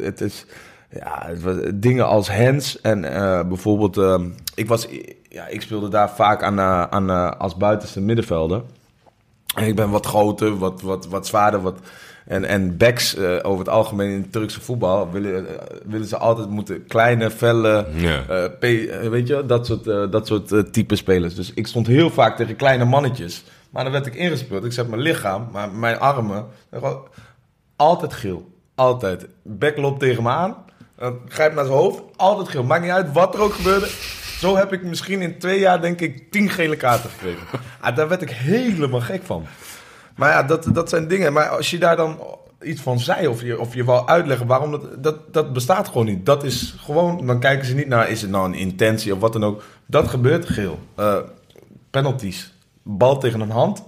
het 0.00 0.20
is. 0.20 0.46
Ja, 0.90 1.22
het 1.26 1.42
was, 1.42 1.56
dingen 1.74 2.06
als 2.06 2.30
hands 2.30 2.80
en 2.80 3.00
bijvoorbeeld, 3.48 4.24
ik, 4.54 4.68
was, 4.68 4.88
ja, 5.28 5.46
ik 5.46 5.62
speelde 5.62 5.88
daar 5.88 6.10
vaak 6.10 6.42
aan, 6.42 6.60
aan, 6.60 7.38
als 7.38 7.56
buitenste 7.56 8.00
middenvelder. 8.00 8.62
En 9.54 9.66
ik 9.66 9.74
ben 9.74 9.90
wat 9.90 10.06
groter, 10.06 10.58
wat, 10.58 10.82
wat, 10.82 11.06
wat 11.06 11.26
zwaarder. 11.26 11.60
Wat, 11.60 11.78
en, 12.26 12.44
en 12.44 12.76
backs 12.76 13.14
eh, 13.14 13.38
over 13.42 13.58
het 13.58 13.68
algemeen 13.68 14.10
in 14.10 14.20
het 14.20 14.32
Turkse 14.32 14.60
voetbal 14.60 15.10
willen, 15.10 15.48
eh, 15.48 15.76
willen 15.84 16.06
ze 16.06 16.16
altijd 16.16 16.48
moeten 16.48 16.86
kleine, 16.86 17.30
felle, 17.30 17.86
eh, 18.60 19.08
weet 19.08 19.28
je, 19.28 19.46
dat 19.46 19.66
soort, 19.66 19.84
dat 19.84 20.26
soort 20.26 20.72
type 20.72 20.96
spelers. 20.96 21.34
Dus 21.34 21.52
ik 21.54 21.66
stond 21.66 21.86
heel 21.86 22.10
vaak 22.10 22.36
tegen 22.36 22.56
kleine 22.56 22.84
mannetjes. 22.84 23.44
Maar 23.70 23.82
dan 23.82 23.92
werd 23.92 24.06
ik 24.06 24.14
ingespeeld. 24.14 24.64
Ik 24.64 24.72
zet 24.72 24.88
mijn 24.88 25.00
lichaam, 25.00 25.48
maar 25.52 25.70
mijn 25.70 25.98
armen, 25.98 26.46
altijd 27.76 28.12
geel. 28.12 28.54
Altijd. 28.74 29.26
Back 29.42 29.76
loopt 29.76 30.00
tegen 30.00 30.22
me 30.22 30.28
aan. 30.28 30.56
Grijp 31.28 31.54
naar 31.54 31.64
zijn 31.64 31.76
hoofd. 31.76 32.02
Altijd 32.16 32.48
geel. 32.48 32.64
Maakt 32.64 32.82
niet 32.82 32.90
uit 32.90 33.12
wat 33.12 33.34
er 33.34 33.40
ook 33.40 33.54
gebeurde. 33.54 33.88
Zo 34.38 34.56
heb 34.56 34.72
ik 34.72 34.82
misschien 34.82 35.22
in 35.22 35.38
twee 35.38 35.58
jaar, 35.58 35.80
denk 35.80 36.00
ik, 36.00 36.30
tien 36.30 36.50
gele 36.50 36.76
kaarten 36.76 37.10
gekregen. 37.10 37.46
Ah, 37.80 37.96
daar 37.96 38.08
werd 38.08 38.22
ik 38.22 38.30
helemaal 38.30 39.00
gek 39.00 39.22
van. 39.24 39.46
Maar 40.16 40.30
ja, 40.30 40.42
dat, 40.42 40.68
dat 40.72 40.88
zijn 40.88 41.08
dingen. 41.08 41.32
Maar 41.32 41.48
als 41.48 41.70
je 41.70 41.78
daar 41.78 41.96
dan 41.96 42.18
iets 42.62 42.80
van 42.80 42.98
zei, 43.00 43.26
of 43.26 43.42
je, 43.42 43.60
of 43.60 43.74
je 43.74 43.84
wou 43.84 44.06
uitleggen 44.08 44.46
waarom 44.46 44.70
dat, 44.70 45.02
dat, 45.02 45.32
dat 45.32 45.52
bestaat 45.52 45.88
gewoon 45.88 46.06
niet. 46.06 46.26
Dat 46.26 46.44
is 46.44 46.74
gewoon, 46.80 47.26
dan 47.26 47.40
kijken 47.40 47.66
ze 47.66 47.74
niet 47.74 47.88
naar, 47.88 48.10
is 48.10 48.22
het 48.22 48.30
nou 48.30 48.46
een 48.46 48.54
intentie 48.54 49.12
of 49.14 49.18
wat 49.20 49.32
dan 49.32 49.44
ook. 49.44 49.62
Dat 49.86 50.08
gebeurt 50.08 50.48
geel. 50.48 50.78
Eh, 50.94 51.16
penalties. 51.90 52.52
Bal 52.82 53.18
tegen 53.18 53.40
een 53.40 53.50
hand. 53.50 53.84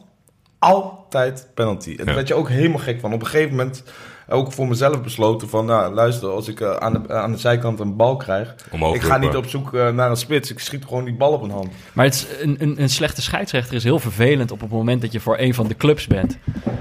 Altijd 0.58 1.48
penalty. 1.54 1.90
En 1.90 1.96
daar 1.96 2.06
Ja. 2.06 2.14
werd 2.14 2.28
je 2.28 2.34
ook 2.34 2.48
helemaal 2.48 2.78
gek 2.78 3.00
van. 3.00 3.12
Op 3.12 3.20
een 3.20 3.26
gegeven 3.26 3.56
moment 3.56 3.82
ook 4.28 4.52
voor 4.52 4.68
mezelf 4.68 5.02
besloten 5.02 5.48
van, 5.48 5.64
nou 5.66 5.94
luister, 5.94 6.28
als 6.28 6.48
ik 6.48 6.60
eh, 6.60 6.76
aan, 6.76 6.92
de, 6.92 7.12
aan 7.14 7.32
de 7.32 7.38
zijkant 7.38 7.80
een 7.80 7.96
bal 7.96 8.16
krijg, 8.16 8.54
Omhoog 8.70 8.94
ik 8.94 9.02
ga 9.02 9.18
niet 9.18 9.36
op 9.36 9.46
zoek 9.46 9.74
eh, 9.74 9.88
naar 9.90 10.10
een 10.10 10.16
spits. 10.16 10.50
Ik 10.50 10.58
schiet 10.58 10.84
gewoon 10.84 11.04
die 11.04 11.14
bal 11.14 11.32
op 11.32 11.42
een 11.42 11.50
hand. 11.50 11.68
Maar 11.92 12.04
het 12.04 12.14
is 12.14 12.26
een, 12.42 12.56
een, 12.60 12.82
een 12.82 12.88
slechte 12.90 13.22
scheidsrechter 13.22 13.74
is 13.74 13.84
heel 13.84 13.98
vervelend 13.98 14.50
op 14.50 14.60
het 14.60 14.70
moment 14.70 15.00
dat 15.02 15.12
je 15.12 15.20
voor 15.20 15.38
een 15.38 15.54
van 15.54 15.68
de 15.68 15.76
clubs 15.76 16.06
bent. 16.06 16.38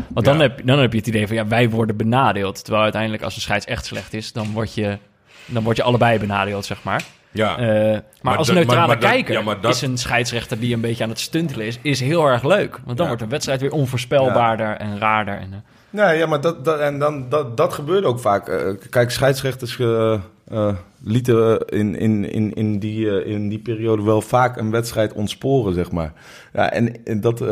Want 0.08 0.26
dan, 0.26 0.36
Ja. 0.36 0.42
heb, 0.42 0.62
dan 0.66 0.80
heb 0.80 0.92
je 0.92 0.98
het 0.98 1.08
idee 1.08 1.28
van 1.28 1.36
ja, 1.36 1.48
wij 1.48 1.70
worden 1.70 1.98
benadeeld. 1.98 2.64
Terwijl 2.64 2.84
uiteindelijk 2.84 3.24
als 3.24 3.36
de 3.36 3.42
scheids 3.42 3.66
echt 3.66 3.86
slecht 3.86 4.14
is, 4.14 4.32
dan 4.34 4.52
word 4.52 4.74
je, 4.74 4.98
dan 5.46 5.64
word 5.64 5.78
je 5.78 5.84
allebei 5.84 6.20
benadeeld, 6.20 6.66
zeg 6.66 6.84
maar. 6.84 7.04
Ja. 7.32 7.58
Eh, 7.58 7.66
maar, 7.66 8.04
Maar 8.22 8.38
als 8.38 8.48
dat- 8.48 8.56
neutrale 8.56 8.80
maar- 8.80 8.88
maar 8.88 9.00
dat- 9.00 9.10
kijker 9.10 9.34
ja, 9.34 9.42
maar 9.42 9.62
dat- 9.62 9.76
is 9.76 9.82
een 9.82 9.98
scheidsrechter 9.98 10.60
die 10.60 10.74
een 10.74 10.82
beetje 10.82 11.04
aan 11.04 11.10
het 11.10 11.20
stuntelen 11.20 11.66
is, 11.66 11.80
is 11.82 12.00
heel 12.00 12.26
erg 12.26 12.44
leuk. 12.44 12.72
Want 12.86 12.88
dan 12.88 12.96
Ja. 12.98 13.08
wordt 13.08 13.20
de 13.22 13.28
wedstrijd 13.28 13.62
weer 13.62 13.72
onvoorspelbaarder 13.72 14.76
en 14.78 15.00
raarder. 15.00 15.38
En, 15.40 15.64
Nee, 15.98 16.18
ja, 16.18 16.26
maar 16.26 16.42
dat, 16.42 16.66
dat, 16.66 16.80
en 16.80 17.00
dan, 17.00 17.26
dat, 17.30 17.58
dat 17.58 17.74
gebeurde 17.74 18.08
ook 18.08 18.20
vaak. 18.20 18.48
Eh, 18.48 18.60
kijk, 18.90 19.12
scheidsrechters 19.12 19.80
eh, 19.80 20.14
eh, 20.48 20.76
lieten 21.04 21.60
in, 21.68 21.96
in, 21.96 22.32
in, 22.32 22.54
in, 22.54 22.80
die, 22.80 23.24
in 23.26 23.50
die 23.50 23.60
periode 23.60 24.04
wel 24.04 24.22
vaak 24.22 24.58
een 24.58 24.72
wedstrijd 24.72 25.14
ontsporen, 25.14 25.74
zeg 25.74 25.92
maar. 25.92 26.14
Ja, 26.54 26.72
en, 26.72 27.06
en 27.06 27.22
dat 27.22 27.44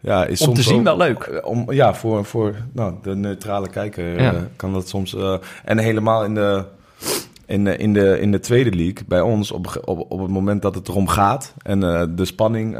ja, 0.00 0.24
is 0.24 0.40
om 0.40 0.46
soms 0.46 0.58
te 0.58 0.64
zien 0.64 0.78
ook- 0.78 0.84
wel 0.84 0.96
leuk. 0.96 1.40
Om, 1.44 1.72
ja, 1.72 1.94
voor, 1.94 2.24
voor 2.24 2.54
nou, 2.72 2.94
de 3.02 3.14
neutrale 3.14 3.68
kijker 3.68 4.20
Ja. 4.22 4.34
kan 4.56 4.72
dat 4.72 4.88
soms... 4.88 5.16
en 5.64 5.78
helemaal 5.78 6.24
in 6.24 6.34
de, 6.34 6.64
in, 7.46 7.64
de, 7.64 7.76
in, 7.76 7.92
de, 7.92 8.20
in 8.20 8.30
de 8.30 8.40
tweede 8.40 8.70
league, 8.70 9.04
bij 9.06 9.20
ons, 9.20 9.50
op, 9.50 9.82
op, 9.84 10.06
op 10.08 10.20
het 10.20 10.30
moment 10.30 10.62
dat 10.62 10.74
het 10.74 10.88
erom 10.88 11.08
gaat... 11.08 11.54
en 11.62 11.80
de 12.16 12.24
spanning 12.24 12.78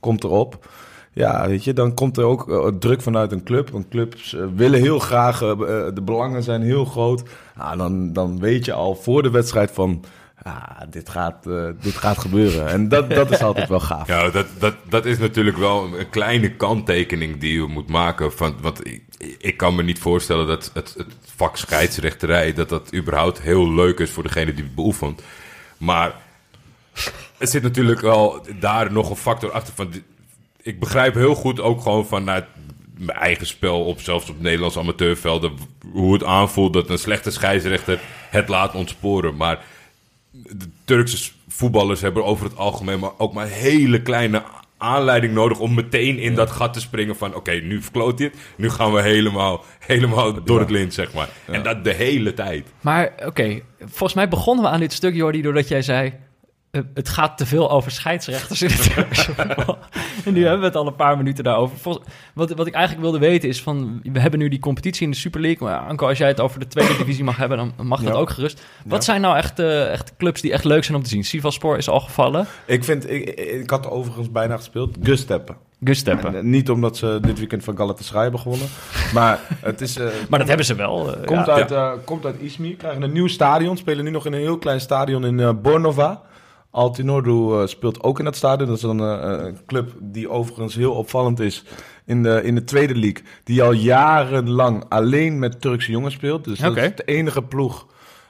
komt 0.00 0.24
erop... 0.24 0.66
Ja, 1.14 1.48
weet 1.48 1.64
je, 1.64 1.72
dan 1.72 1.94
komt 1.94 2.16
er 2.16 2.24
ook 2.24 2.50
eh, 2.50 2.66
druk 2.78 3.02
vanuit 3.02 3.32
een 3.32 3.42
club. 3.42 3.70
Want 3.70 3.88
clubs 3.88 4.34
eh, 4.34 4.44
willen 4.54 4.80
heel 4.80 4.98
graag, 4.98 5.42
eh, 5.42 5.48
de 5.94 6.02
belangen 6.02 6.42
zijn 6.42 6.62
heel 6.62 6.84
groot. 6.84 7.22
Ah, 7.56 7.78
dan, 7.78 8.12
dan 8.12 8.40
weet 8.40 8.64
je 8.64 8.72
al 8.72 8.94
voor 8.94 9.22
de 9.22 9.30
wedstrijd 9.30 9.70
van, 9.70 10.04
ah, 10.42 10.80
dit, 10.90 11.08
gaat, 11.08 11.44
dit 11.80 11.94
gaat 11.94 12.18
gebeuren. 12.18 12.68
En 12.68 12.88
dat, 12.88 13.10
dat 13.10 13.30
is 13.30 13.42
altijd 13.42 13.68
wel 13.68 13.80
gaaf. 13.80 14.08
Ja, 14.14 14.30
dat, 14.30 14.46
dat, 14.58 14.74
dat 14.88 15.04
is 15.04 15.18
natuurlijk 15.18 15.56
wel 15.56 15.98
een 15.98 16.10
kleine 16.10 16.50
kanttekening 16.50 17.40
die 17.40 17.52
je 17.52 17.66
moet 17.66 17.88
maken. 17.88 18.32
Van, 18.32 18.54
want 18.60 18.86
ik, 18.86 19.02
ik 19.38 19.56
kan 19.56 19.74
me 19.74 19.82
niet 19.82 19.98
voorstellen 19.98 20.46
dat 20.46 20.70
het, 20.74 20.96
het 20.96 21.06
vak 21.36 21.56
scheidsrechterij... 21.56 22.52
dat 22.52 22.68
dat 22.68 22.94
überhaupt 22.94 23.40
heel 23.40 23.74
leuk 23.74 23.98
is 23.98 24.10
voor 24.10 24.22
degene 24.22 24.54
die 24.54 24.64
het 24.64 24.74
beoefent. 24.74 25.22
Maar 25.76 26.14
er 27.38 27.46
zit 27.46 27.62
natuurlijk 27.62 28.00
wel 28.00 28.46
daar 28.60 28.92
nog 28.92 29.10
een 29.10 29.16
factor 29.16 29.50
achter 29.50 29.74
van... 29.74 29.92
Ik 30.64 30.80
begrijp 30.80 31.14
heel 31.14 31.34
goed 31.34 31.60
ook 31.60 31.82
gewoon 31.82 32.06
vanuit 32.06 32.44
mijn 32.96 33.18
eigen 33.18 33.46
spel... 33.46 33.84
op 33.84 34.00
zelfs 34.00 34.30
op 34.30 34.40
Nederlandse 34.40 34.78
amateurvelden... 34.78 35.52
hoe 35.92 36.12
het 36.12 36.24
aanvoelt 36.24 36.72
dat 36.72 36.90
een 36.90 36.98
slechte 36.98 37.30
scheidsrechter 37.30 38.00
het 38.30 38.48
laat 38.48 38.74
ontsporen. 38.74 39.36
Maar 39.36 39.64
de 40.30 40.68
Turkse 40.84 41.32
voetballers 41.48 42.00
hebben 42.00 42.24
over 42.24 42.44
het 42.44 42.56
algemeen 42.56 42.98
maar 42.98 43.10
ook 43.18 43.32
maar 43.32 43.46
hele 43.46 44.02
kleine 44.02 44.42
aanleiding 44.76 45.34
nodig 45.34 45.58
om 45.58 45.74
meteen 45.74 46.18
in 46.18 46.34
dat 46.34 46.50
gat 46.50 46.72
te 46.72 46.80
springen 46.80 47.16
van... 47.16 47.34
oké, 47.34 47.52
nu 47.52 47.82
verkloot 47.82 48.18
hij 48.18 48.28
het, 48.28 48.38
nu 48.56 48.70
gaan 48.70 48.92
we 48.92 49.02
helemaal, 49.02 49.64
helemaal 49.78 50.44
door 50.44 50.60
het 50.60 50.70
lint, 50.70 50.94
zeg 50.94 51.12
maar. 51.12 51.28
En 51.46 51.62
dat 51.62 51.84
de 51.84 51.92
hele 51.92 52.34
tijd. 52.34 52.66
Maar 52.80 53.12
oké, 53.26 53.60
volgens 53.78 54.14
mij 54.14 54.28
begonnen 54.28 54.64
we 54.64 54.70
aan 54.70 54.80
dit 54.80 54.92
stuk, 54.92 55.14
Jordi, 55.14 55.42
doordat 55.42 55.68
jij 55.68 55.82
zei... 55.82 56.12
eh, 56.74 56.80
het 56.94 57.08
gaat 57.08 57.38
te 57.38 57.46
veel 57.46 57.70
over 57.70 57.90
scheidsrechters 57.90 58.62
in 58.62 58.68
het 58.70 58.80
voetbal. 59.18 59.78
En 60.24 60.32
nu 60.32 60.42
hebben 60.42 60.60
we 60.60 60.66
het 60.66 60.76
al 60.76 60.86
een 60.86 60.94
paar 60.96 61.16
minuten 61.16 61.44
daarover. 61.44 61.98
Wat, 62.34 62.50
wat 62.50 62.66
ik 62.66 62.72
eigenlijk 62.74 63.02
wilde 63.04 63.18
weten 63.26 63.48
is 63.48 63.62
van... 63.62 64.00
We 64.12 64.20
hebben 64.20 64.38
nu 64.40 64.48
die 64.48 64.58
competitie 64.58 65.04
in 65.04 65.10
de 65.10 65.16
Super 65.16 65.40
League. 65.40 65.68
Maar 65.68 65.78
Anko, 65.78 66.08
als 66.08 66.18
jij 66.18 66.28
het 66.28 66.40
over 66.40 66.60
de 66.60 66.66
tweede 66.66 66.96
divisie 66.96 67.24
mag 67.24 67.36
hebben... 67.36 67.56
dan 67.58 67.86
mag 67.86 68.00
dat 68.00 68.12
Ja. 68.14 68.20
ook 68.20 68.30
gerust. 68.30 68.62
Wat 68.84 68.98
Ja. 68.98 69.04
zijn 69.04 69.20
nou 69.20 69.36
echt, 69.36 69.58
eh, 69.58 69.90
echt 69.92 70.12
clubs 70.18 70.40
die 70.40 70.52
echt 70.52 70.64
leuk 70.64 70.84
zijn 70.84 70.96
om 70.96 71.02
te 71.02 71.08
zien? 71.08 71.24
Sivasspor 71.24 71.76
is 71.76 71.88
al 71.88 72.00
gevallen. 72.00 72.46
Ik, 72.66 72.84
vind, 72.84 73.10
ik, 73.10 73.70
had 73.70 73.90
overigens 73.90 74.30
bijna 74.30 74.56
gespeeld. 74.56 74.96
Gusteppen. 75.02 75.56
Gusteppen. 75.84 76.28
En, 76.28 76.36
eh, 76.36 76.42
Niet 76.42 76.70
omdat 76.70 76.96
ze 76.96 77.18
dit 77.22 77.38
weekend 77.38 77.64
van 77.64 77.76
Galatasaray 77.76 78.22
hebben 78.22 78.40
gewonnen. 78.40 78.68
Maar 79.14 79.40
het 79.60 79.80
is... 79.80 79.98
Maar 80.28 80.38
dat 80.38 80.48
hebben 80.48 80.66
ze 80.66 80.74
wel. 80.74 81.16
Komt, 81.24 81.46
ja. 81.46 81.52
uit, 81.68 82.04
komt 82.04 82.24
uit 82.24 82.40
Izmir, 82.40 82.74
krijgen 82.76 83.02
een 83.02 83.12
nieuw 83.12 83.26
stadion. 83.28 83.76
Spelen 83.76 84.04
nu 84.04 84.10
nog 84.10 84.26
in 84.26 84.32
een 84.32 84.40
heel 84.40 84.58
klein 84.58 84.80
stadion 84.80 85.24
in 85.24 85.60
Bornova. 85.62 86.22
Altinordu 86.74 87.52
eh, 87.52 87.66
speelt 87.66 88.02
ook 88.02 88.18
in 88.18 88.24
dat 88.24 88.36
stadion. 88.36 88.68
Dat 88.68 88.76
is 88.76 88.82
dan 88.82 89.00
eh, 89.00 89.44
een 89.44 89.58
club 89.66 89.92
die 90.00 90.28
overigens 90.28 90.74
heel 90.74 90.92
opvallend 90.92 91.40
is 91.40 91.64
in 92.04 92.22
de, 92.22 92.40
in 92.42 92.54
de 92.54 92.64
tweede 92.64 92.94
league. 92.94 93.24
Die 93.44 93.62
al 93.62 93.72
jarenlang 93.72 94.84
alleen 94.88 95.38
met 95.38 95.60
Turkse 95.60 95.90
jongens 95.90 96.14
speelt. 96.14 96.44
Dus 96.44 96.58
dat 96.58 96.76
is 96.76 96.90
de 96.94 97.04
enige 97.04 97.42
ploeg 97.42 97.86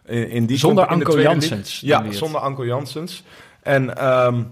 in, 0.06 0.30
in 0.30 0.46
die 0.46 0.56
Zonder 0.56 0.86
Anko 0.86 1.20
Janssens 1.20 1.80
Ja, 1.80 2.04
zonder 2.10 2.40
Anko 2.40 2.66
Janssens. 2.66 3.22
En 3.62 3.96
ehm, 3.96 4.42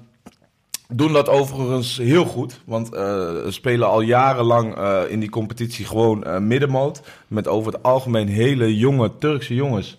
doen 0.89 1.13
dat 1.13 1.29
overigens 1.29 1.97
heel 1.97 2.25
goed. 2.25 2.61
Want 2.65 2.95
eh, 2.95 3.35
spelen 3.49 3.89
al 3.89 4.01
jarenlang 4.01 4.77
eh, 4.77 5.01
in 5.09 5.21
die 5.21 5.31
competitie 5.31 5.85
gewoon 5.85 6.25
eh, 6.25 6.39
middenmoot. 6.39 7.03
Met 7.29 7.49
over 7.49 7.73
het 7.73 7.83
algemeen 7.83 8.29
hele 8.29 8.77
jonge 8.77 9.11
Turkse 9.19 9.55
jongens. 9.55 9.99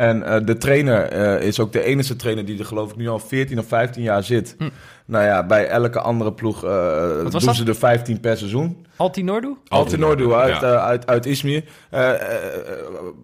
En 0.00 0.22
eh, 0.22 0.40
de 0.44 0.56
trainer 0.56 1.02
eh, 1.02 1.46
is 1.46 1.60
ook 1.60 1.72
de 1.72 1.82
enige 1.82 2.16
trainer 2.16 2.44
die 2.44 2.58
er 2.58 2.64
geloof 2.64 2.90
ik 2.90 2.96
nu 2.96 3.08
al 3.08 3.18
14 3.18 3.58
of 3.58 3.66
15 3.66 4.02
jaar 4.02 4.22
zit. 4.22 4.54
Hm. 4.58 4.68
Nou 5.10 5.24
ja, 5.24 5.46
bij 5.46 5.66
elke 5.66 6.00
andere 6.00 6.32
ploeg 6.32 6.64
eh, 6.64 6.70
doen 7.22 7.30
dat? 7.30 7.54
ze 7.56 7.64
er 7.66 7.74
15 7.74 8.20
per 8.20 8.36
seizoen. 8.36 8.86
Altinordu? 8.96 9.56
Altinordu 9.68 10.32
uit, 10.32 10.60
Ja. 10.60 10.72
eh, 10.72 10.84
uit, 10.84 11.06
uit 11.06 11.26
Izmir. 11.26 11.64
Eh, 11.90 12.10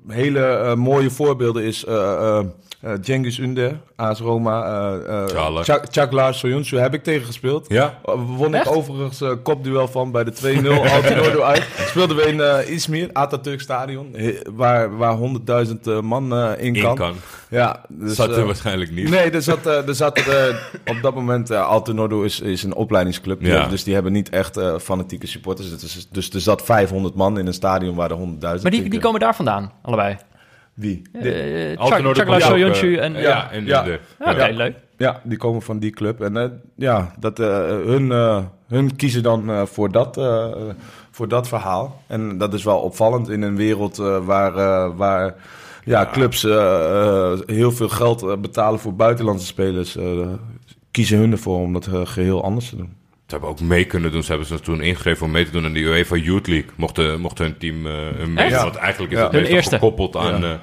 hele 0.09 0.77
mooie 0.77 1.11
voorbeelden 1.11 1.63
is 1.65 1.85
eh 1.85 1.95
eh 2.39 2.45
eh, 2.81 2.93
Cengiz 3.03 3.39
Ünder, 3.39 3.73
AS 3.97 4.21
Roma, 4.21 4.65
eh 5.07 5.23
eh. 5.23 5.63
Çak- 5.65 5.91
Çaklar 5.91 6.35
Soyuncu 6.35 6.77
heb 6.79 6.95
ik 6.95 7.03
tegen 7.03 7.27
gespeeld. 7.27 7.65
Ja? 7.69 7.99
Uh, 8.07 8.15
won 8.37 8.55
ik 8.55 8.71
overigens 8.71 9.23
uh, 9.23 9.31
kopduel 9.43 9.89
van 9.89 10.11
bij 10.13 10.25
de 10.25 10.33
2-0 10.33 10.37
Altinordu 10.95 11.41
uit. 11.43 11.63
Speelden 11.87 12.17
we 12.17 12.23
in 12.23 12.41
eh 12.41 12.71
Izmir, 12.71 13.11
Atatürk 13.13 13.61
Stadion, 13.61 14.09
he- 14.17 14.39
waar, 14.55 14.97
waar 14.97 15.17
100.000 15.67 15.87
eh, 15.87 16.01
man 16.01 16.35
in 16.59 16.75
In 16.75 16.83
kan. 16.83 16.95
kan. 16.95 17.15
Ja, 17.49 17.81
dus, 17.89 18.15
Zat 18.15 18.37
er 18.37 18.47
waarschijnlijk 18.47 18.91
niet. 18.91 19.11
Nee, 19.11 19.31
er 19.31 19.43
zat, 19.43 19.67
er 19.67 19.95
zat 19.95 20.19
op 20.87 20.97
dat 21.03 21.15
moment, 21.15 21.51
uh, 21.51 21.71
Altinordu 21.77 22.25
is, 22.25 22.41
is 22.41 22.63
een 22.63 22.75
opleidingsclub. 22.75 23.41
Ja. 23.43 23.67
Dus 23.69 23.85
die 23.85 23.95
hebben 23.95 24.13
niet 24.13 24.29
echt 24.29 24.57
eh, 24.57 24.79
fanatieke 24.79 25.27
supporters. 25.27 25.71
Is- 25.83 26.09
dus 26.11 26.31
er 26.31 26.41
zat 26.41 26.63
500 26.63 27.15
man 27.15 27.39
in 27.39 27.47
een 27.47 27.55
stadion 27.55 27.95
waar 27.95 28.11
er 28.11 28.17
100.000 28.17 28.41
Maar 28.41 28.71
die, 28.71 28.89
die 28.89 29.01
komen 29.01 29.21
daar 29.21 29.35
vandaan, 29.37 29.73
allebei. 29.83 30.17
Wie? 30.75 31.03
Eh, 31.13 31.79
en... 32.99 33.13
Ja, 33.15 33.51
en 33.51 33.65
Ja. 33.65 33.83
de... 33.83 33.99
Oké, 34.19 34.45
ja. 34.47 34.57
leuk. 34.57 34.77
Ja, 34.97 35.21
die 35.25 35.39
komen 35.39 35.63
van 35.63 35.79
die 35.79 35.91
club. 35.91 36.21
En 36.21 36.61
ja, 36.77 37.13
dat, 37.19 37.39
eh, 37.39 37.47
hun, 37.67 38.13
eh, 38.13 38.45
hun 38.69 38.97
kiezen 38.97 39.23
dan 39.23 39.51
eh, 39.51 39.63
voor, 39.65 39.91
dat, 39.93 40.17
eh, 40.17 40.47
voor 41.11 41.29
dat 41.29 41.49
verhaal. 41.49 42.03
En 42.07 42.39
dat 42.39 42.55
is 42.55 42.65
wel 42.65 42.79
opvallend 42.79 43.29
in 43.31 43.43
een 43.43 43.57
wereld 43.57 43.99
eh, 43.99 44.25
waar, 44.25 44.57
eh, 44.57 44.97
waar 44.97 45.35
ja, 45.85 46.09
clubs 46.13 46.45
eh, 46.45 46.53
eh, 47.33 47.39
heel 47.47 47.73
veel 47.73 47.89
geld 47.89 48.41
betalen 48.41 48.79
voor 48.81 48.95
buitenlandse 48.95 49.47
spelers. 49.47 49.97
Kiezen 50.97 51.19
hun 51.19 51.33
ervoor 51.33 51.59
om 51.59 51.73
dat 51.73 51.87
eh, 51.87 52.01
geheel 52.07 52.43
anders 52.45 52.69
te 52.69 52.77
doen. 52.77 52.93
Ze 53.27 53.33
hebben 53.33 53.49
ook 53.49 53.61
mee 53.61 53.85
kunnen 53.85 54.13
doen. 54.13 54.23
Ze 54.23 54.29
hebben 54.29 54.47
zich 54.49 54.61
toen 54.61 54.81
ingegeven 54.81 55.27
om 55.27 55.33
mee 55.33 55.45
te 55.45 55.51
doen 55.51 55.65
aan 55.65 55.73
de 55.73 55.81
UEFA 55.81 56.17
Youth 56.17 56.47
League. 56.47 56.71
Mochten, 56.77 57.21
mochten 57.21 57.45
hun 57.45 57.59
team 57.59 57.87
eh 57.87 57.93
hun 58.17 58.33
mee. 58.33 58.45
Echt? 58.45 58.63
Want 58.63 58.75
eigenlijk 58.75 59.13
is 59.13 59.19
Ja. 59.19 59.25
het 59.25 59.33
Hun 59.33 59.41
meestal 59.41 59.57
eerste. 59.59 59.75
gekoppeld 59.75 60.17
aan... 60.17 60.41
Ja. 60.41 60.53
eh, 60.53 60.59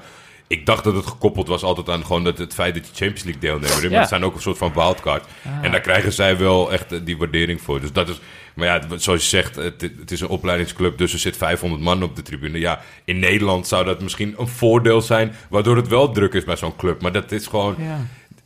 ik 0.46 0.66
dacht 0.66 0.84
dat 0.84 0.94
het 0.94 1.06
gekoppeld 1.06 1.48
was 1.48 1.62
altijd 1.62 1.88
aan 1.88 2.04
gewoon 2.06 2.24
dat 2.24 2.38
het 2.38 2.54
feit 2.54 2.74
dat 2.74 2.86
je 2.86 2.94
Champions 2.94 3.22
League 3.24 3.40
deelnemer 3.40 3.68
bent. 3.70 3.82
Ja. 3.82 3.88
Maar 3.90 3.98
het 4.00 4.08
zijn 4.08 4.24
ook 4.24 4.34
een 4.34 4.40
soort 4.42 4.58
van 4.58 4.72
wildcard. 4.74 5.24
En 5.62 5.70
daar 5.70 5.80
krijgen 5.80 6.12
zij 6.12 6.36
wel 6.38 6.72
echt 6.72 7.06
die 7.06 7.16
waardering 7.16 7.60
voor. 7.60 7.80
Dus 7.80 7.92
dat 7.92 8.08
is... 8.08 8.20
Maar 8.54 8.66
ja, 8.66 8.80
zoals 8.96 9.22
je 9.22 9.28
zegt, 9.28 9.56
het, 9.56 9.80
het 9.80 10.10
is 10.10 10.20
een 10.20 10.28
opleidingsclub, 10.28 10.98
dus 10.98 11.12
er 11.12 11.18
zit 11.18 11.36
500 11.36 11.82
man 11.82 12.02
op 12.02 12.16
de 12.16 12.22
tribune. 12.22 12.58
Ja, 12.58 12.80
in 13.04 13.18
Nederland 13.18 13.66
zou 13.66 13.84
dat 13.84 14.02
misschien 14.02 14.34
een 14.38 14.48
voordeel 14.48 15.00
zijn, 15.00 15.32
waardoor 15.50 15.76
het 15.76 15.88
wel 15.88 16.10
druk 16.10 16.34
is 16.34 16.44
bij 16.44 16.56
zo'n 16.56 16.76
club. 16.76 17.02
Maar 17.02 17.12
dat 17.12 17.32
is 17.32 17.46
gewoon... 17.46 17.76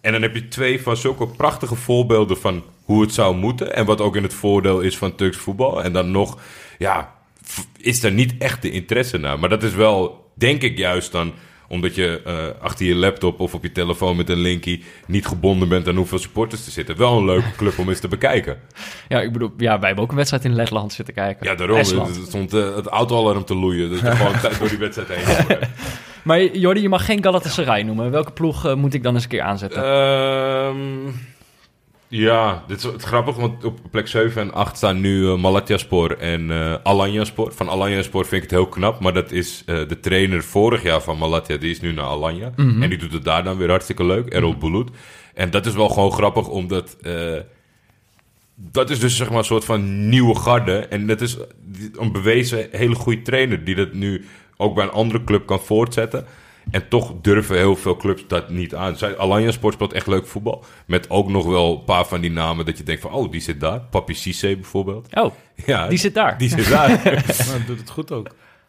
En 0.00 0.12
dan 0.12 0.22
heb 0.22 0.34
je 0.34 0.48
twee 0.48 0.82
van 0.82 0.96
zulke 0.96 1.26
prachtige 1.26 1.74
voorbeelden 1.74 2.38
van 2.38 2.62
hoe 2.84 3.00
het 3.00 3.14
zou 3.14 3.36
moeten. 3.36 3.74
En 3.74 3.84
wat 3.84 4.00
ook 4.00 4.16
in 4.16 4.22
het 4.22 4.34
voordeel 4.34 4.80
is 4.80 4.98
van 4.98 5.14
Turks 5.14 5.36
voetbal. 5.36 5.82
En 5.82 5.92
dan 5.92 6.10
nog, 6.10 6.38
ja, 6.78 7.14
is 7.76 8.02
er 8.02 8.12
niet 8.12 8.34
echt 8.38 8.62
de 8.62 8.70
interesse 8.70 9.18
naar. 9.18 9.38
Maar 9.38 9.48
dat 9.48 9.62
is 9.62 9.74
wel, 9.74 10.30
denk 10.34 10.62
ik 10.62 10.78
juist 10.78 11.12
dan, 11.12 11.32
omdat 11.68 11.94
je 11.94 12.20
eh, 12.24 12.62
achter 12.62 12.86
je 12.86 12.94
laptop 12.94 13.40
of 13.40 13.54
op 13.54 13.62
je 13.62 13.72
telefoon 13.72 14.16
met 14.16 14.28
een 14.28 14.38
linkie 14.38 14.84
niet 15.06 15.26
gebonden 15.26 15.68
bent 15.68 15.88
aan 15.88 15.96
hoeveel 15.96 16.18
supporters 16.18 16.66
er 16.66 16.72
zitten. 16.72 16.96
Wel 16.96 17.18
een 17.18 17.24
leuke 17.24 17.52
club 17.56 17.78
om 17.78 17.88
eens 17.88 18.00
te 18.00 18.08
bekijken. 18.08 18.60
Ja, 19.08 19.20
ik 19.20 19.32
bedoel, 19.32 19.52
ja, 19.56 19.78
wij 19.78 19.86
hebben 19.86 20.04
ook 20.04 20.10
een 20.10 20.16
wedstrijd 20.16 20.44
in 20.44 20.54
Letland 20.54 20.92
zitten 20.92 21.14
kijken. 21.14 21.46
Ja, 21.46 21.54
daarom. 21.54 21.76
Estland. 21.78 22.16
Het 22.16 22.26
stond 22.26 22.54
eh, 22.54 22.74
het 22.74 22.86
autoalarm 22.86 23.44
te 23.44 23.54
loeien. 23.54 23.90
Dat 23.90 24.00
je 24.00 24.10
gewoon 24.10 24.40
tijd 24.40 24.58
door 24.58 24.68
die 24.68 24.78
wedstrijd 24.78 25.08
heen. 25.08 25.58
Maar 26.22 26.56
Jordi, 26.56 26.80
je 26.80 26.88
mag 26.88 27.04
geen 27.04 27.22
Galatasaray 27.22 27.82
noemen. 27.82 28.10
Welke 28.10 28.32
ploeg 28.32 28.66
eh, 28.66 28.74
moet 28.74 28.94
ik 28.94 29.02
dan 29.02 29.14
eens 29.14 29.22
een 29.22 29.28
keer 29.28 29.42
aanzetten? 29.42 29.84
Ehm, 29.84 31.12
ja, 32.08 32.64
dit 32.66 32.76
is 32.76 32.82
het 32.82 33.02
grappig, 33.02 33.36
want 33.36 33.64
op 33.64 33.78
plek 33.90 34.08
7 34.08 34.42
en 34.42 34.52
8 34.52 34.76
staan 34.76 35.00
nu 35.00 35.20
uh, 35.20 35.36
Malatyaspor 35.36 36.18
en 36.18 36.40
uh, 36.40 36.74
Alanyaspor. 36.82 37.52
Van 37.52 37.68
Alanyaspor 37.68 38.26
vind 38.26 38.42
ik 38.42 38.50
het 38.50 38.58
heel 38.58 38.68
knap, 38.68 39.00
maar 39.00 39.12
dat 39.12 39.32
is 39.32 39.62
uh, 39.66 39.88
de 39.88 40.00
trainer 40.00 40.42
vorig 40.42 40.82
jaar 40.82 41.00
van 41.00 41.18
Malatya, 41.18 41.56
die 41.56 41.70
is 41.70 41.80
nu 41.80 41.92
naar 41.92 42.04
Alanya. 42.04 42.52
Mhm. 42.56 42.82
En 42.82 42.88
die 42.88 42.98
doet 42.98 43.12
het 43.12 43.24
daar 43.24 43.44
dan 43.44 43.56
weer 43.56 43.70
hartstikke 43.70 44.04
leuk, 44.04 44.28
Errol 44.28 44.56
Bulut. 44.56 44.90
En 45.34 45.50
dat 45.50 45.66
is 45.66 45.74
wel 45.74 45.88
gewoon 45.88 46.12
grappig, 46.12 46.48
omdat 46.48 46.96
dat 48.60 48.90
is 48.90 49.00
dus 49.00 49.16
zeg 49.16 49.28
maar 49.28 49.38
een 49.38 49.44
soort 49.44 49.64
van 49.64 50.08
nieuwe 50.08 50.34
garde. 50.34 50.78
En 50.78 51.06
dat 51.06 51.20
is 51.20 51.36
een 51.94 52.12
bewezen 52.12 52.68
hele 52.70 52.94
goede 52.94 53.22
trainer 53.22 53.64
die 53.64 53.74
dat 53.74 53.92
nu 53.92 54.24
ook 54.58 54.74
bij 54.74 54.84
een 54.84 54.90
andere 54.90 55.24
club 55.24 55.46
kan 55.46 55.60
voortzetten. 55.60 56.26
En 56.70 56.88
toch 56.88 57.14
durven 57.22 57.56
heel 57.56 57.76
veel 57.76 57.96
clubs 57.96 58.24
dat 58.26 58.50
niet 58.50 58.74
aan. 58.74 58.96
Alanya 59.18 59.50
Sport 59.50 59.74
speelt 59.74 59.92
echt 59.92 60.06
leuk 60.06 60.26
voetbal. 60.26 60.64
Met 60.86 61.10
ook 61.10 61.28
nog 61.28 61.46
wel 61.46 61.72
een 61.72 61.84
paar 61.84 62.06
van 62.06 62.20
die 62.20 62.30
namen 62.30 62.66
dat 62.66 62.78
je 62.78 62.84
denkt 62.84 63.02
van... 63.02 63.12
oh, 63.12 63.30
die 63.30 63.40
zit 63.40 63.60
daar. 63.60 63.80
Papi 63.80 64.14
Cisse 64.14 64.54
bijvoorbeeld. 64.54 65.08
Oh, 65.14 65.32
ja, 65.66 65.88
die 65.88 65.98
zit 65.98 66.14
daar. 66.14 66.38
Die 66.38 66.48
zit 66.48 66.68
daar. 66.68 66.88
nou, 67.48 67.64
doet 67.66 67.78
het 67.78 67.90
goed 67.90 68.12
ook. 68.12 68.28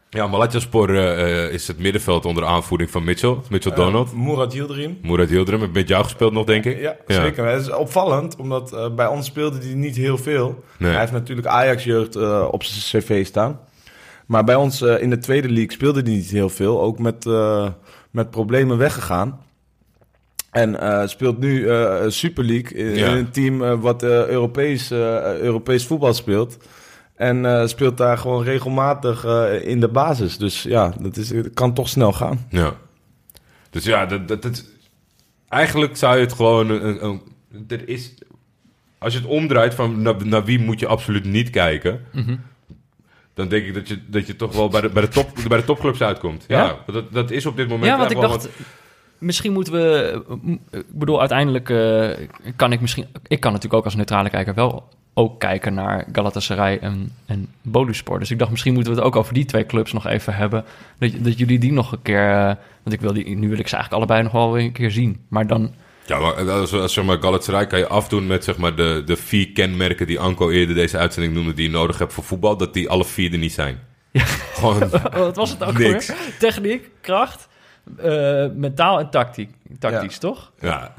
Ja, 0.10 0.28
Malatyaspor 0.28 0.90
uh, 0.90 1.54
is 1.54 1.68
het 1.68 1.80
middenveld 1.80 2.26
onder 2.26 2.46
aanvoering 2.46 2.90
van 2.90 3.04
Mitchell. 3.04 3.36
Mitchell 3.50 3.74
Donald. 3.74 4.12
Uh, 4.14 4.20
Murat 4.20 4.54
Yildirim. 4.54 4.98
Murat 5.02 5.30
Yildirim. 5.30 5.62
Heb 5.62 5.74
met 5.74 5.88
jou 5.88 6.04
gespeeld 6.04 6.34
nog, 6.34 6.46
denk 6.46 6.66
ik? 6.66 6.80
Ja, 6.80 6.96
ja. 7.08 7.22
zeker. 7.22 7.46
Het 7.46 7.62
is 7.62 7.72
opvallend, 7.72 8.36
omdat 8.36 8.74
uh, 8.74 8.90
bij 8.90 9.08
ons 9.08 9.26
speelde 9.26 9.58
hij 9.58 9.74
niet 9.74 9.96
heel 9.96 10.18
veel. 10.18 10.64
Nee. 10.78 10.92
Hij 10.92 11.00
heeft 11.00 11.12
natuurlijk 11.12 11.48
Ajax-jeugd 11.48 12.16
uh, 12.16 12.48
op 12.52 12.64
zijn 12.64 13.04
cv 13.04 13.26
staan. 13.26 13.60
Maar 14.30 14.44
bij 14.44 14.56
ons 14.56 14.82
uh, 14.82 15.02
in 15.02 15.10
de 15.10 15.18
tweede 15.18 15.50
league 15.50 15.72
speelde 15.72 16.02
hij 16.02 16.12
niet 16.12 16.30
heel 16.30 16.50
veel. 16.50 16.82
Ook 16.82 17.00
met, 17.00 17.26
uh, 17.26 17.70
met 18.12 18.30
problemen 18.30 18.78
weggegaan. 18.78 19.42
En 20.52 20.74
uh, 20.74 21.08
speelt 21.08 21.40
nu 21.40 21.60
uh, 21.60 22.04
Super 22.08 22.44
League 22.44 22.78
in, 22.78 22.96
ja. 22.96 23.08
in 23.08 23.18
een 23.18 23.32
team 23.32 23.62
uh, 23.62 23.82
wat 23.82 24.04
Europees, 24.04 24.92
Europees 24.92 25.86
voetbal 25.86 26.14
speelt. 26.14 26.58
En 27.16 27.70
speelt 27.70 27.98
daar 27.98 28.18
gewoon 28.18 28.44
regelmatig 28.44 29.26
in 29.64 29.80
de 29.80 29.88
basis. 29.88 30.38
Dus 30.38 30.64
ja, 30.64 30.94
dat, 31.00 31.18
is, 31.18 31.28
dat 31.28 31.54
kan 31.54 31.74
toch 31.74 31.90
snel 31.90 32.14
gaan. 32.14 32.46
Ja. 32.50 32.74
Dus 33.70 33.84
ja, 33.84 34.06
dat, 34.06 34.28
dat, 34.28 34.42
dat, 34.42 34.66
eigenlijk 35.48 35.98
zou 35.98 36.16
je 36.16 36.22
het 36.22 36.34
gewoon... 36.34 36.70
Een, 36.70 37.06
een, 37.06 37.22
er 37.68 37.88
is, 37.88 38.14
als 38.98 39.14
je 39.14 39.20
het 39.20 39.28
omdraait 39.28 39.74
van 39.74 40.02
naar, 40.02 40.28
naar 40.28 40.46
wie 40.46 40.60
moet 40.60 40.80
je 40.80 40.88
absoluut 40.88 41.26
niet 41.26 41.50
kijken... 41.50 42.02
Mhm. 42.12 42.20
Mm 42.22 42.28
-hmm 42.28 42.40
dan 43.40 43.48
denk 43.48 43.66
ik 43.66 43.74
dat 43.74 43.88
je, 43.88 44.00
dat 44.08 44.28
je 44.28 44.36
toch 44.36 44.56
wel 44.56 44.70
bij 44.70 44.82
de, 44.82 44.90
bij 44.90 45.02
de, 45.02 45.08
top, 45.08 45.30
bij 45.48 45.58
de 45.58 45.64
topclubs 45.64 46.02
uitkomt. 46.02 46.46
Ja, 46.48 46.64
ja 46.64 46.94
dat, 46.94 47.14
dat 47.14 47.32
is 47.32 47.46
op 47.46 47.56
dit 47.56 47.68
moment... 47.68 47.86
Ja, 47.86 47.98
want 47.98 48.12
ik 48.12 48.20
dacht, 48.20 48.44
wat... 48.44 48.50
misschien 49.18 49.54
moeten 49.54 49.74
we... 49.74 50.22
Ik 50.72 50.84
bedoel, 50.94 51.20
uiteindelijk 51.20 51.70
uh, 51.70 52.10
kan 52.56 52.72
ik 52.72 52.82
misschien... 52.82 53.08
Ik 53.28 53.40
kan 53.40 53.52
natuurlijk 53.52 53.80
ook 53.80 53.86
als 53.86 53.96
neutrale 53.96 54.30
kijker 54.30 54.54
wel 54.54 54.90
ook 55.14 55.40
kijken 55.40 55.74
naar 55.74 56.06
Galatasaray 56.12 56.78
en, 56.78 57.12
en 57.26 57.48
Boluspor. 57.62 58.20
Dus 58.20 58.32
ik 58.32 58.40
dacht, 58.40 58.52
misschien 58.52 58.74
moeten 58.74 58.92
we 58.92 58.98
het 58.98 59.08
ook 59.08 59.16
over 59.16 59.34
die 59.34 59.46
twee 59.46 59.66
clubs 59.66 59.94
nog 59.94 60.08
even 60.08 60.36
hebben. 60.36 60.66
Dat, 60.98 61.12
dat 61.20 61.38
jullie 61.38 61.60
die 61.60 61.72
nog 61.72 61.92
een 61.92 62.02
keer... 62.02 62.30
Uh, 62.30 62.46
want 62.84 62.96
ik 62.96 63.02
wil 63.02 63.14
die, 63.14 63.36
nu 63.36 63.50
wil 63.50 63.60
ik 63.60 63.68
ze 63.68 63.76
eigenlijk 63.76 63.94
allebei 63.94 64.24
nog 64.24 64.32
wel 64.32 64.52
weer 64.52 64.64
een 64.64 64.72
keer 64.72 64.92
zien. 64.92 65.20
Maar 65.28 65.48
dan... 65.48 65.74
Ja, 66.10 66.20
maar 66.20 66.52
als, 66.52 66.74
als 66.74 66.94
zeg 66.94 67.04
maar 67.06 67.18
Galatasaray 67.22 67.68
kan 67.68 67.80
je 67.80 67.88
afdoen 67.88 68.28
met 68.28 68.44
zeg 68.44 68.58
maar 68.58 68.76
de, 68.76 69.02
de 69.06 69.16
vier 69.16 69.52
kenmerken 69.52 70.08
die 70.08 70.20
Anko 70.20 70.50
eerder 70.50 70.76
deze 70.76 70.98
uitzending 70.98 71.34
noemde 71.34 71.54
die 71.54 71.66
je 71.66 71.72
nodig 71.72 71.98
hebt 71.98 72.14
voor 72.14 72.24
voetbal, 72.24 72.58
dat 72.58 72.74
die 72.74 72.90
alle 72.90 73.06
vier 73.06 73.32
er 73.32 73.38
niet 73.38 73.54
zijn. 73.54 73.80
Gewoon 74.54 74.90
Wat 75.12 75.36
was 75.36 75.50
het 75.50 75.64
ook 75.64 75.78
Niks. 75.78 76.08
weer? 76.08 76.18
Techniek, 76.40 76.90
kracht, 77.02 77.48
eh, 77.98 78.46
mentaal 78.56 79.00
en 79.00 79.10
tactiek. 79.10 79.50
tactisch, 79.80 80.18
toch? 80.18 80.52
ja, 80.60 80.94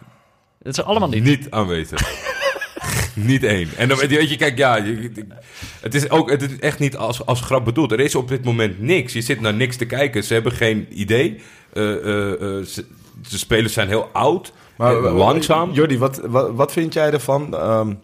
Dat 0.62 0.78
is 0.78 0.84
allemaal 0.84 1.08
niet. 1.08 1.24
niet 1.24 1.50
aanwezig. 1.50 2.28
niet 3.14 3.44
één. 3.44 3.68
En 3.76 3.88
dan 3.88 3.98
weet 3.98 4.30
je, 4.30 4.36
kijk, 4.36 4.58
ja, 4.58 4.84
het 5.80 5.94
is 5.94 6.10
ook 6.10 6.30
het 6.30 6.42
is 6.42 6.58
echt 6.58 6.78
niet 6.78 6.96
als, 6.96 7.26
als 7.26 7.40
grap 7.40 7.64
bedoeld. 7.64 7.92
Er 7.92 8.00
is 8.00 8.14
op 8.14 8.28
dit 8.28 8.44
moment 8.44 8.80
niks. 8.80 9.12
Je 9.12 9.20
zit 9.20 9.40
naar 9.40 9.54
niks 9.54 9.76
te 9.76 9.86
kijken. 9.86 10.24
Ze 10.24 10.32
hebben 10.32 10.52
geen 10.52 10.86
idee. 10.90 11.40
Eh, 11.72 11.92
eh, 11.92 12.32
eh, 12.32 12.64
ze, 12.64 12.84
de 13.30 13.38
spelers 13.38 13.72
zijn 13.72 13.88
heel 13.88 14.08
oud, 14.12 14.52
Maar 14.80 15.04
eh, 15.04 15.16
langzaam. 15.16 15.70
Jordi, 15.70 15.98
wat, 15.98 16.20
wat, 16.26 16.50
wat 16.54 16.72
vind 16.72 16.92
jij 16.92 17.12
ervan? 17.12 17.54
Ehm, 17.54 17.94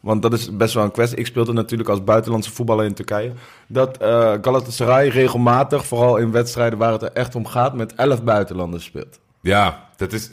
want 0.00 0.22
dat 0.22 0.32
is 0.32 0.56
best 0.56 0.74
wel 0.74 0.84
een 0.84 0.90
kwestie. 0.90 1.18
Ik 1.18 1.26
speelde 1.26 1.52
natuurlijk 1.52 1.88
als 1.88 2.04
buitenlandse 2.04 2.52
voetballer 2.52 2.84
in 2.84 2.94
Turkije. 2.94 3.32
Dat 3.68 3.96
eh 3.96 4.34
Galatasaray 4.42 5.08
regelmatig, 5.08 5.86
vooral 5.86 6.16
in 6.16 6.30
wedstrijden 6.30 6.78
waar 6.78 6.92
het 6.92 7.02
er 7.02 7.12
echt 7.12 7.34
om 7.34 7.46
gaat, 7.46 7.74
met 7.74 7.94
elf 7.94 8.22
buitenlanders 8.22 8.84
speelt. 8.84 9.20
Ja, 9.40 9.88
dat 9.96 10.12
is. 10.12 10.30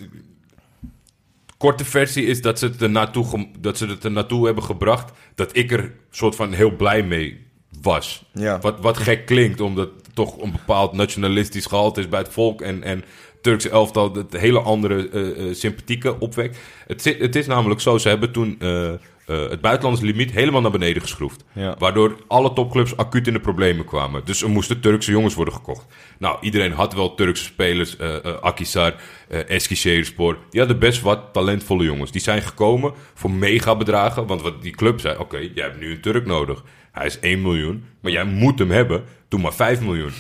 Korte 1.58 1.86
versie 1.86 2.26
is 2.26 2.42
dat 2.42 2.60
ze, 2.60 2.66
het 2.66 2.82
er 2.82 2.90
naartoe, 2.90 3.48
dat 3.60 3.78
ze 3.78 3.86
het 3.86 4.04
er 4.04 4.12
naartoe 4.12 4.46
hebben 4.46 4.64
gebracht. 4.64 5.12
Dat 5.36 5.56
ik 5.56 5.72
er 5.72 5.94
soort 6.10 6.36
van 6.36 6.52
heel 6.52 6.76
blij 6.76 7.04
mee 7.04 7.48
was. 7.82 8.26
Ja. 8.34 8.60
Wat, 8.60 8.80
wat 8.80 8.98
gek 8.98 9.26
klinkt, 9.26 9.62
omdat 9.62 9.90
het 9.96 10.16
toch 10.16 10.42
een 10.42 10.52
bepaald 10.52 10.94
nationalistisch 10.94 11.66
gehalte 11.66 12.00
is 12.00 12.10
bij 12.10 12.20
het 12.20 12.30
volk. 12.30 12.62
En, 12.62 12.84
en 12.84 13.04
Turkse 13.42 13.70
elftal 13.70 14.14
het 14.16 14.38
hele 14.38 14.60
andere 14.60 15.10
eh, 15.10 15.54
sympathieke 15.54 16.20
opwekt. 16.20 16.58
Het, 16.88 17.02
zit- 17.02 17.20
het 17.20 17.36
is 17.36 17.48
namelijk 17.48 17.82
zo, 17.82 17.98
ze 17.98 18.08
hebben 18.08 18.32
toen 18.32 18.56
eh, 18.60 18.92
het 19.26 19.62
buitenlandse 19.62 20.06
limiet 20.06 20.32
helemaal 20.32 20.62
naar 20.62 20.72
beneden 20.72 21.02
geschroefd. 21.02 21.44
Ja. 21.54 21.76
Waardoor 21.78 22.16
alle 22.28 22.54
topclubs 22.54 22.98
acuut 22.98 23.28
in 23.28 23.34
de 23.34 23.40
problemen 23.40 23.86
kwamen. 23.86 24.22
Dus 24.26 24.42
er 24.44 24.50
moesten 24.50 24.80
Turkse 24.82 25.12
jongens 25.12 25.34
worden 25.36 25.54
gekocht. 25.54 25.86
Nou, 26.20 26.38
iedereen 26.42 26.72
had 26.72 26.94
wel 26.94 27.16
Turkse 27.16 27.44
spelers. 27.44 27.98
eh 27.98 28.16
eh, 28.26 28.36
Akisar, 28.42 28.96
eh 29.28 29.50
Eskişehirspor. 29.50 30.38
Die 30.50 30.60
hadden 30.60 30.80
best 30.80 31.02
wat 31.02 31.20
talentvolle 31.34 31.84
jongens. 31.84 32.12
Die 32.12 32.22
zijn 32.22 32.42
gekomen 32.42 32.94
voor 33.14 33.32
megabedragen. 33.32 34.28
Want 34.28 34.42
wat 34.42 34.62
die 34.62 34.76
club 34.76 35.00
zei, 35.00 35.18
oké, 35.18 35.38
jij 35.38 35.64
hebt 35.64 35.80
nu 35.80 35.92
een 35.92 36.02
Turk 36.02 36.26
nodig. 36.26 36.64
Hij 36.92 37.06
is 37.06 37.20
1 37.20 37.42
miljoen, 37.42 37.84
maar 38.02 38.12
jij 38.12 38.24
moet 38.26 38.60
hem 38.60 38.72
hebben. 38.72 39.04
Doe 39.28 39.40
maar 39.42 39.54
5 39.54 39.82
miljoen. 39.82 40.12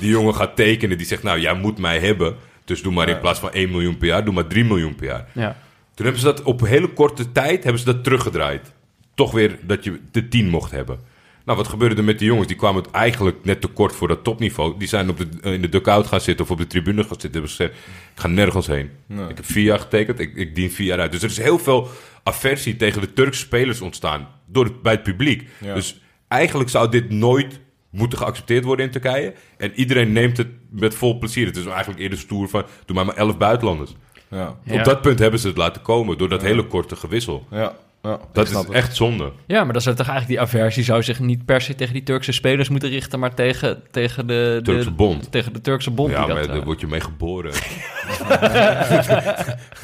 Die 0.00 0.10
jongen 0.10 0.34
gaat 0.34 0.56
tekenen, 0.56 0.98
die 0.98 1.06
zegt, 1.06 1.22
nou, 1.22 1.40
jij 1.40 1.54
moet 1.54 1.78
mij 1.78 1.98
hebben. 1.98 2.36
Dus 2.64 2.82
doe 2.82 2.92
maar 2.92 3.08
in 3.08 3.20
plaats 3.20 3.40
van 3.40 3.52
1 3.52 3.70
miljoen 3.70 3.96
per 3.96 4.06
jaar, 4.06 4.24
doe 4.24 4.34
maar 4.34 4.46
3 4.46 4.64
miljoen 4.64 4.94
per 4.94 5.06
jaar. 5.06 5.28
Ja. 5.32 5.56
Toen 5.94 6.04
hebben 6.04 6.22
ze 6.22 6.26
dat 6.26 6.42
op 6.42 6.60
hele 6.60 6.88
korte 6.88 7.32
tijd 7.32 7.62
hebben 7.62 7.80
ze 7.80 7.86
dat 7.86 8.04
teruggedraaid. 8.04 8.72
Toch 9.14 9.32
weer 9.32 9.58
dat 9.62 9.84
je 9.84 10.00
de 10.10 10.28
10 10.28 10.48
mocht 10.48 10.70
hebben. 10.70 10.98
Nou, 11.44 11.58
wat 11.58 11.68
gebeurde 11.68 11.96
er 11.96 12.04
met 12.04 12.18
die 12.18 12.28
jongens? 12.28 12.46
Die 12.46 12.56
kwamen 12.56 12.82
het 12.82 12.90
eigenlijk 12.90 13.44
net 13.44 13.60
te 13.60 13.66
kort 13.66 13.94
voor 13.94 14.08
dat 14.08 14.24
topniveau. 14.24 14.78
Die 14.78 14.88
zijn 14.88 15.08
op 15.10 15.18
de, 15.18 15.50
in 15.50 15.62
de 15.62 15.68
dugout 15.68 16.06
gaan 16.06 16.20
zitten 16.20 16.44
of 16.44 16.50
op 16.50 16.58
de 16.58 16.66
tribune 16.66 17.00
gaan 17.00 17.20
zitten. 17.20 17.32
Hebben 17.32 17.50
gezegd, 17.50 17.72
ik 18.14 18.20
ga 18.20 18.28
nergens 18.28 18.66
heen. 18.66 18.90
Ik 19.08 19.36
heb 19.36 19.44
vier 19.44 19.64
jaar 19.64 19.78
getekend, 19.78 20.18
ik, 20.18 20.34
ik 20.34 20.54
dien 20.54 20.70
vier 20.70 20.86
jaar 20.86 21.00
uit. 21.00 21.12
Dus 21.12 21.22
er 21.22 21.30
is 21.30 21.38
heel 21.38 21.58
veel 21.58 21.88
aversie 22.22 22.76
tegen 22.76 23.00
de 23.00 23.12
Turkse 23.12 23.40
spelers 23.40 23.80
ontstaan 23.80 24.28
door 24.46 24.64
het, 24.64 24.82
bij 24.82 24.92
het 24.92 25.02
publiek. 25.02 25.48
Ja. 25.60 25.74
Dus 25.74 26.00
eigenlijk 26.28 26.70
zou 26.70 26.90
dit 26.90 27.10
nooit 27.10 27.60
moeten 27.94 28.18
geaccepteerd 28.18 28.64
worden 28.64 28.86
in 28.86 28.90
Turkije. 28.92 29.34
En 29.56 29.72
iedereen 29.74 30.12
neemt 30.12 30.36
het 30.36 30.48
met 30.70 30.94
vol 30.94 31.18
plezier. 31.18 31.46
Het 31.46 31.56
is 31.56 31.66
eigenlijk 31.66 32.00
eerder 32.00 32.18
stoer 32.18 32.48
van, 32.48 32.64
doe 32.84 32.96
maar 32.96 33.06
maar 33.06 33.16
elf 33.16 33.38
buitenlanders. 33.38 33.94
Ja, 34.30 34.56
Ja. 34.64 34.78
Op 34.78 34.84
dat 34.84 35.00
punt 35.00 35.18
hebben 35.18 35.40
ze 35.40 35.48
het 35.48 35.56
laten 35.56 35.82
komen 35.82 36.18
door 36.18 36.28
dat 36.28 36.42
hele 36.42 36.66
korte 36.66 36.96
gewissel. 36.96 37.46
ja, 37.50 37.72
ja 38.02 38.18
Dat 38.32 38.48
is 38.48 38.54
het. 38.54 38.70
echt 38.70 38.96
zonde. 38.96 39.32
ja, 39.46 39.64
maar 39.64 39.72
dan 39.72 39.82
zou 39.82 39.96
toch 39.96 40.08
eigenlijk 40.08 40.40
die 40.40 40.48
aversie 40.48 40.84
zou 40.84 41.02
zich 41.02 41.20
niet 41.20 41.44
per 41.44 41.60
se 41.60 41.74
tegen 41.74 41.92
die 41.92 42.02
Turkse 42.02 42.32
spelers 42.32 42.68
moeten 42.68 42.88
richten, 42.88 43.18
maar 43.18 43.34
tegen, 43.34 43.82
tegen 43.90 44.26
de, 44.26 44.60
de 44.62 44.72
Turkse 44.72 44.90
bond. 44.90 45.30
Tegen 45.32 45.52
de 45.52 45.60
Turkse 45.60 45.90
bond. 45.90 46.10
Ja, 46.10 46.26
maar 46.26 46.36
dat, 46.36 46.46
daar 46.46 46.56
eh, 46.56 46.64
word 46.64 46.80
je 46.80 46.86
mee 46.86 47.00
geboren. 47.00 47.52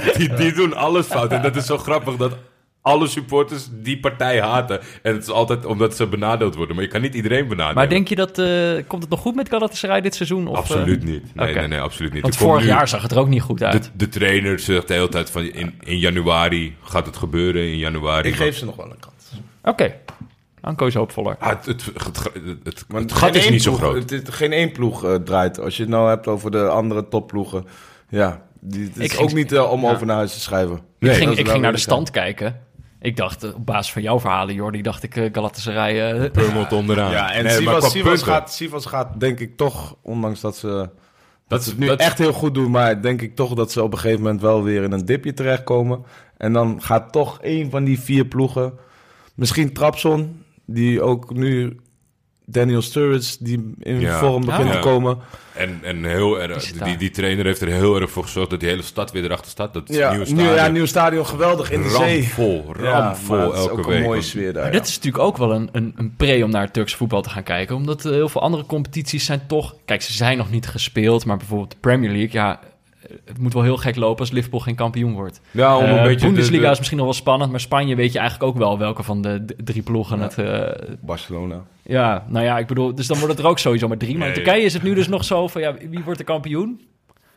die, 0.17 0.35
die 0.35 0.53
doen 0.53 0.75
alles 0.75 1.07
fout. 1.07 1.33
En 1.33 1.43
dat 1.43 1.57
is 1.57 1.67
zo 1.67 1.79
grappig 1.79 2.17
dat 2.17 2.37
alle 2.83 3.07
supporters 3.07 3.69
die 3.73 4.01
partij 4.01 4.41
haten. 4.43 4.81
En 5.03 5.13
het 5.15 5.23
is 5.23 5.29
altijd 5.29 5.65
omdat 5.65 5.97
ze 5.97 6.07
benadeeld 6.07 6.55
worden. 6.55 6.75
Maar 6.75 6.85
je 6.85 6.91
kan 6.91 7.01
niet 7.01 7.15
iedereen 7.15 7.49
benadelen. 7.49 7.75
maar 7.75 7.89
denk 7.89 8.09
je 8.09 8.15
dat... 8.15 8.39
eh, 8.39 8.73
komt 8.87 9.03
het 9.03 9.11
nog 9.11 9.21
goed 9.21 9.35
met 9.35 9.49
Galatasaray 9.49 10.01
dit 10.01 10.15
seizoen? 10.15 10.47
Of, 10.49 10.57
Absoluut 10.57 11.03
eh, 11.03 11.09
niet. 11.09 11.35
Nee, 11.35 11.55
nee, 11.55 11.67
nee, 11.69 11.81
absoluut 11.81 12.13
niet. 12.13 12.23
Want 12.23 12.35
Er 12.35 12.41
vorig 12.41 12.65
jaar 12.65 12.89
zag 12.89 13.03
het 13.03 13.11
er 13.11 13.19
ook 13.19 13.29
niet 13.29 13.43
goed 13.43 13.63
uit. 13.63 13.83
De, 13.83 13.89
de 13.95 14.09
trainer 14.09 14.59
zegt 14.59 14.89
de 14.89 14.95
hele 14.95 15.09
tijd 15.09 15.31
van 15.31 15.43
in, 15.43 15.75
in 15.81 15.99
januari 15.99 16.77
gaat 16.83 17.07
het 17.07 17.17
gebeuren. 17.17 17.63
In 17.63 17.79
januari. 17.79 18.29
Ik 18.29 18.35
geef 18.35 18.57
ze 18.57 18.65
nog 18.65 18.77
wel 18.77 18.91
een 18.91 19.01
kans. 19.01 19.15
Oké. 19.63 19.95
Anko 20.61 20.87
is 20.87 20.95
hoopvoller. 20.95 21.37
Ah, 21.39 21.49
het, 21.49 21.67
het, 21.67 21.85
het, 21.85 22.05
het, 22.05 22.59
het- 22.63 22.85
Maar 22.89 23.01
het 23.01 23.13
gat 23.13 23.29
geen 23.31 23.39
is 23.39 23.43
één 23.45 23.53
niet 23.53 23.63
zo 23.63 23.71
ploeg- 23.71 23.81
groot. 23.91 24.11
Het 24.11 24.29
is 24.29 24.35
geen 24.35 24.53
één 24.53 24.73
ploeg 24.73 25.05
eh, 25.05 25.15
draait. 25.15 25.61
Als 25.61 25.77
je 25.77 25.83
het 25.83 25.91
nou 25.93 26.09
hebt 26.09 26.27
over 26.27 26.51
de 26.51 26.69
andere 26.69 27.09
topploegen. 27.09 27.65
Ja, 28.09 28.43
die, 28.61 28.85
het 28.85 28.97
is 28.97 29.05
Ik 29.05 29.11
ging- 29.13 29.23
ook 29.29 29.35
niet 29.35 29.59
om 29.59 29.83
ja. 29.83 29.91
over 29.93 30.07
naar 30.07 30.17
huis 30.17 30.33
te 30.33 30.41
schrijven. 30.41 30.81
Nee, 30.99 31.11
ik 31.11 31.17
ging, 31.17 31.37
ik 31.37 31.49
ging 31.49 31.63
naar 31.63 31.73
de 31.73 31.79
stand 31.79 32.11
kijken. 32.11 32.61
Ik 33.01 33.17
dacht, 33.17 33.43
eh, 33.45 33.55
op 33.55 33.67
basis 33.67 33.93
van 33.93 34.03
jouw 34.03 34.21
verhalen, 34.21 34.55
Jordi, 34.55 34.83
dacht 34.83 35.03
ik 35.03 35.17
eh, 35.17 35.29
Galatasaray... 35.33 36.13
eh, 36.23 36.31
Pummelt 36.31 36.73
onderaan. 36.73 37.11
Ja, 37.11 37.33
en 37.33 37.45
Nee, 37.45 37.53
Sivas, 37.57 37.91
Sivas, 37.91 38.23
gaat, 38.23 38.53
Sivas 38.53 38.87
gaat 38.87 39.21
denk 39.21 39.41
ik 39.41 39.57
toch, 39.57 39.97
ondanks 40.03 40.41
dat 40.41 40.57
ze, 40.57 40.67
dat 40.69 40.89
Dat 41.49 41.63
ze 41.63 41.71
het 41.71 41.79
nu 41.79 41.87
dat- 41.87 42.01
echt 42.01 42.19
heel 42.19 42.33
goed 42.33 42.55
doen, 42.55 42.71
maar 42.71 43.03
denk 43.03 43.23
ik 43.23 43.35
toch 43.37 43.55
dat 43.55 43.73
ze 43.73 43.83
op 43.83 43.93
een 43.93 43.99
gegeven 43.99 44.23
moment 44.23 44.41
wel 44.41 44.63
weer 44.63 44.83
in 44.83 44.93
een 44.93 45.05
dipje 45.05 45.33
terechtkomen. 45.33 46.05
En 46.37 46.53
dan 46.53 46.83
gaat 46.83 47.13
toch 47.13 47.41
één 47.41 47.71
van 47.71 47.85
die 47.85 48.01
vier 48.01 48.25
ploegen, 48.25 48.73
misschien 49.35 49.73
Trapson, 49.73 50.43
die 50.65 51.03
ook 51.03 51.35
nu 51.35 51.77
Daniel 52.51 52.83
Sturridge, 52.83 53.37
die 53.41 53.73
in 53.79 54.01
Ja. 54.01 54.19
vorm 54.19 54.45
begint 54.45 54.69
Ah. 54.69 54.75
te 54.75 54.79
komen. 54.79 55.19
En, 55.53 55.79
en 55.83 56.05
heel 56.05 56.35
Die 56.35 56.43
erg, 56.43 56.73
die, 56.73 56.97
die 56.97 57.11
trainer 57.11 57.45
heeft 57.45 57.61
er 57.61 57.69
heel 57.69 58.01
erg 58.01 58.11
voor 58.11 58.23
gezorgd 58.23 58.51
dat 58.51 58.61
die 58.61 58.69
hele 58.69 58.83
stad 58.83 59.13
weer 59.13 59.25
erachter 59.25 59.51
staat. 59.51 59.75
Dat 59.75 59.89
is 59.91 59.97
Ja, 59.97 60.11
nieuwe 60.11 60.25
nieuw, 60.25 60.35
stadion. 60.37 60.55
ja, 60.57 60.69
nieuw 60.69 60.87
stadion, 60.87 61.27
geweldig 61.27 61.71
in 61.71 61.83
de 61.83 61.89
zee. 61.89 62.29
Ja, 62.81 63.17
maar 63.29 63.41
het 63.41 63.53
is 63.53 63.59
elke 63.59 63.71
ook 63.73 63.87
week. 63.87 63.97
een 63.97 64.03
mooie 64.03 64.23
sfeer 64.23 64.53
daar. 64.53 64.63
Maar 64.63 64.73
ja. 64.73 64.79
dit 64.79 64.89
is 64.89 64.95
natuurlijk 64.97 65.25
ook 65.25 65.37
wel 65.37 65.53
een, 65.55 65.69
een, 65.73 65.93
een 65.97 66.15
pre 66.17 66.45
om 66.45 66.51
naar 66.51 66.63
het 66.63 66.73
Turkse 66.73 66.97
voetbal 66.97 67.23
te 67.23 67.31
gaan 67.31 67.43
kijken. 67.43 67.77
Omdat 67.77 68.05
eh, 68.05 68.13
heel 68.13 68.29
veel 68.29 68.41
andere 68.41 68.67
competities 68.67 69.25
zijn 69.25 69.43
toch... 69.47 69.75
Kijk, 69.85 70.03
ze 70.03 70.13
zijn 70.13 70.37
nog 70.39 70.51
niet 70.51 70.67
gespeeld, 70.67 71.25
maar 71.25 71.37
bijvoorbeeld 71.37 71.71
de 71.71 71.77
Premier 71.81 72.11
League... 72.11 72.33
Ja, 72.33 72.61
het 73.25 73.39
moet 73.39 73.53
wel 73.53 73.63
heel 73.63 73.77
gek 73.77 73.97
lopen 73.97 74.21
als 74.21 74.31
Liverpool 74.31 74.61
geen 74.61 74.75
kampioen 74.75 75.13
wordt. 75.13 75.41
Ja, 75.51 75.77
om 75.77 75.85
Eh, 75.85 75.97
een 75.97 76.03
beetje... 76.03 76.27
Bundesliga 76.27 76.57
de- 76.61 76.67
de- 76.67 76.71
is 76.73 76.79
misschien 76.79 76.99
nog 76.99 77.07
wel 77.07 77.17
spannend, 77.17 77.51
maar 77.51 77.61
Spanje 77.61 77.95
weet 77.95 78.13
je 78.13 78.19
eigenlijk 78.19 78.51
ook 78.51 78.59
wel 78.59 78.79
welke 78.79 79.03
van 79.03 79.23
de 79.23 79.45
drie 79.65 79.83
ploegen 79.83 80.19
Ja. 80.19 80.23
het... 80.23 80.39
eh, 80.39 80.95
Barcelona. 81.01 81.63
ja, 81.83 82.25
nou 82.29 82.45
ja, 82.45 82.59
ik 82.59 82.67
bedoel, 82.67 82.95
dus 82.95 83.07
dan 83.07 83.19
wordt 83.19 83.33
het 83.35 83.43
er 83.45 83.51
ook 83.51 83.59
sowieso 83.59 83.89
maar 83.89 83.97
drie. 83.99 84.19
Maar 84.19 84.29
in. 84.29 84.35
Turkije 84.35 84.63
is 84.65 84.73
het 84.73 84.83
nu 84.83 84.95
dus 84.95 85.09
nog 85.09 85.25
zo 85.25 85.49
van, 85.49 85.61
ja, 85.61 85.75
wie 85.91 86.05
wordt 86.05 86.19
de 86.19 86.25
kampioen? 86.25 86.81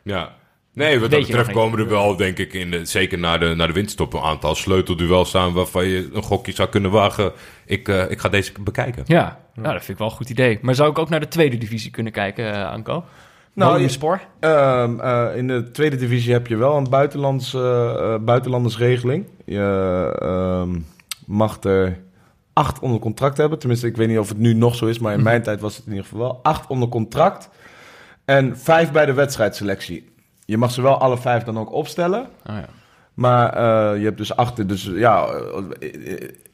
Ja. 0.04 0.34
Nee, 0.74 1.00
wat 1.00 1.10
Weet 1.10 1.20
dat 1.20 1.28
je 1.28 1.36
betreft 1.36 1.58
komen 1.58 1.80
er 1.80 1.88
wel, 1.90 2.16
denk 2.16 2.38
ik, 2.38 2.54
in 2.54 2.72
de, 2.72 2.86
zeker 2.86 3.18
na 3.20 3.38
de, 3.38 3.54
na 3.56 3.68
de 3.68 3.74
winststop... 3.74 4.14
een 4.14 4.22
aantal 4.22 4.56
sleutelduels 4.56 5.30
staan 5.30 5.54
waarvan 5.54 5.88
je 5.88 6.10
een 6.14 6.24
gokje 6.24 6.52
zou 6.52 6.70
kunnen 6.70 6.92
wagen. 6.92 7.32
Ik, 7.66 7.88
eh, 7.88 8.12
ik 8.12 8.20
ga 8.20 8.30
deze 8.30 8.52
bekijken. 8.60 9.04
Ja, 9.08 9.40
nou, 9.56 9.68
dat 9.74 9.78
vind 9.78 9.90
ik 9.90 9.98
wel 9.98 10.08
een 10.08 10.14
goed 10.16 10.30
idee. 10.30 10.60
Maar 10.62 10.76
zou 10.76 10.90
ik 10.90 10.98
ook 10.98 11.10
naar 11.10 11.20
de 11.20 11.28
tweede 11.28 11.58
divisie 11.58 11.92
kunnen 11.92 12.12
kijken, 12.12 12.54
eh, 12.54 12.72
Anko? 12.72 13.04
Nou, 13.54 13.82
je- 13.82 13.90
Spoor? 13.90 14.22
Ehm, 14.40 15.00
eh, 15.00 15.28
in 15.36 15.48
de 15.48 15.72
tweede 15.72 15.96
divisie 15.96 16.34
heb 16.34 16.48
je 16.48 16.56
wel 16.56 16.78
een 16.78 16.90
buitenlands, 16.90 17.54
eh, 17.54 18.14
eh, 18.14 18.20
buitenlandersregeling. 18.22 19.26
Je 19.46 20.12
ehm, 20.20 20.80
mag 21.26 21.64
er 21.64 22.00
acht 22.54 22.80
onder 22.80 23.00
contract 23.00 23.38
hebben. 23.38 23.60
Tenminste, 23.60 23.88
ik 23.88 23.98
weet 23.98 24.08
niet 24.08 24.18
of 24.20 24.30
het 24.30 24.38
nu 24.38 24.54
nog 24.54 24.76
zo 24.76 24.86
is, 24.86 25.00
maar 25.00 25.14
in 25.14 25.24
mijn 25.24 25.44
tijd 25.44 25.60
was 25.60 25.76
het 25.78 25.86
in 25.86 25.92
ieder 25.92 26.08
geval 26.08 26.20
wel. 26.22 26.40
Acht 26.44 26.68
onder 26.70 26.90
contract 26.90 27.50
en 28.26 28.58
vijf 28.58 28.92
bij 28.92 29.06
de 29.06 29.14
wedstrijdselectie. 29.14 30.12
Je 30.46 30.58
mag 30.58 30.72
ze 30.72 30.82
wel 30.82 30.98
alle 30.98 31.18
vijf 31.18 31.44
dan 31.44 31.60
ook 31.60 31.72
opstellen. 31.74 32.22
Oh, 32.22 32.56
ja. 32.56 32.66
Maar 33.14 33.54
eh, 33.54 33.98
je 34.00 34.06
hebt 34.06 34.18
dus 34.18 34.36
achter, 34.36 34.68
dus 34.68 34.90
ja, 34.94 35.26
eh, 35.80 35.90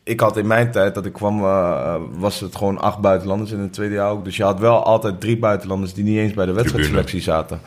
ik 0.04 0.20
had 0.20 0.38
in 0.38 0.48
mijn 0.48 0.72
tijd 0.72 0.96
dat 0.96 1.06
ik 1.06 1.14
kwam, 1.14 1.40
eh, 1.44 1.96
was 2.12 2.40
het 2.40 2.56
gewoon 2.56 2.80
acht 2.80 3.00
buitenlanders 3.00 3.52
in 3.52 3.60
het 3.60 3.74
tweede 3.74 3.94
jaar 3.96 4.10
ook. 4.12 4.24
Dus 4.24 4.38
je 4.38 4.44
had 4.44 4.60
wel 4.60 4.84
altijd 4.84 5.20
drie 5.22 5.38
buitenlanders 5.40 5.94
die 5.94 6.04
niet 6.04 6.18
eens 6.18 6.34
bij 6.34 6.46
de 6.46 6.52
wedstrijdselectie 6.52 7.22
zaten. 7.22 7.60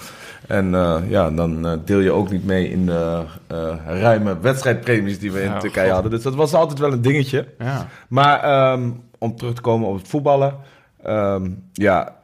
En 0.49 0.71
ja, 1.09 1.31
dan 1.31 1.81
deel 1.85 1.99
je 1.99 2.11
ook 2.13 2.31
niet 2.31 2.45
mee 2.45 2.71
in 2.71 2.87
de 2.87 3.23
ruime 3.87 4.39
wedstrijdpremies 4.41 5.19
die 5.19 5.33
we 5.33 5.41
in 5.43 5.51
Ja, 5.51 5.59
Turkije 5.59 5.85
God. 5.85 5.93
hadden. 5.93 6.11
Dus 6.11 6.23
dat 6.23 6.35
was 6.35 6.55
altijd 6.55 6.79
wel 6.79 6.93
een 6.93 7.03
dingetje. 7.03 7.47
ja. 7.59 7.87
Maar 8.09 8.41
ehm, 8.43 8.91
om 9.19 9.37
terug 9.37 9.55
te 9.55 9.61
komen 9.61 9.89
op 9.89 9.97
het 9.97 10.09
voetballen. 10.09 10.55
ehm, 11.03 11.51
ja, 11.73 12.17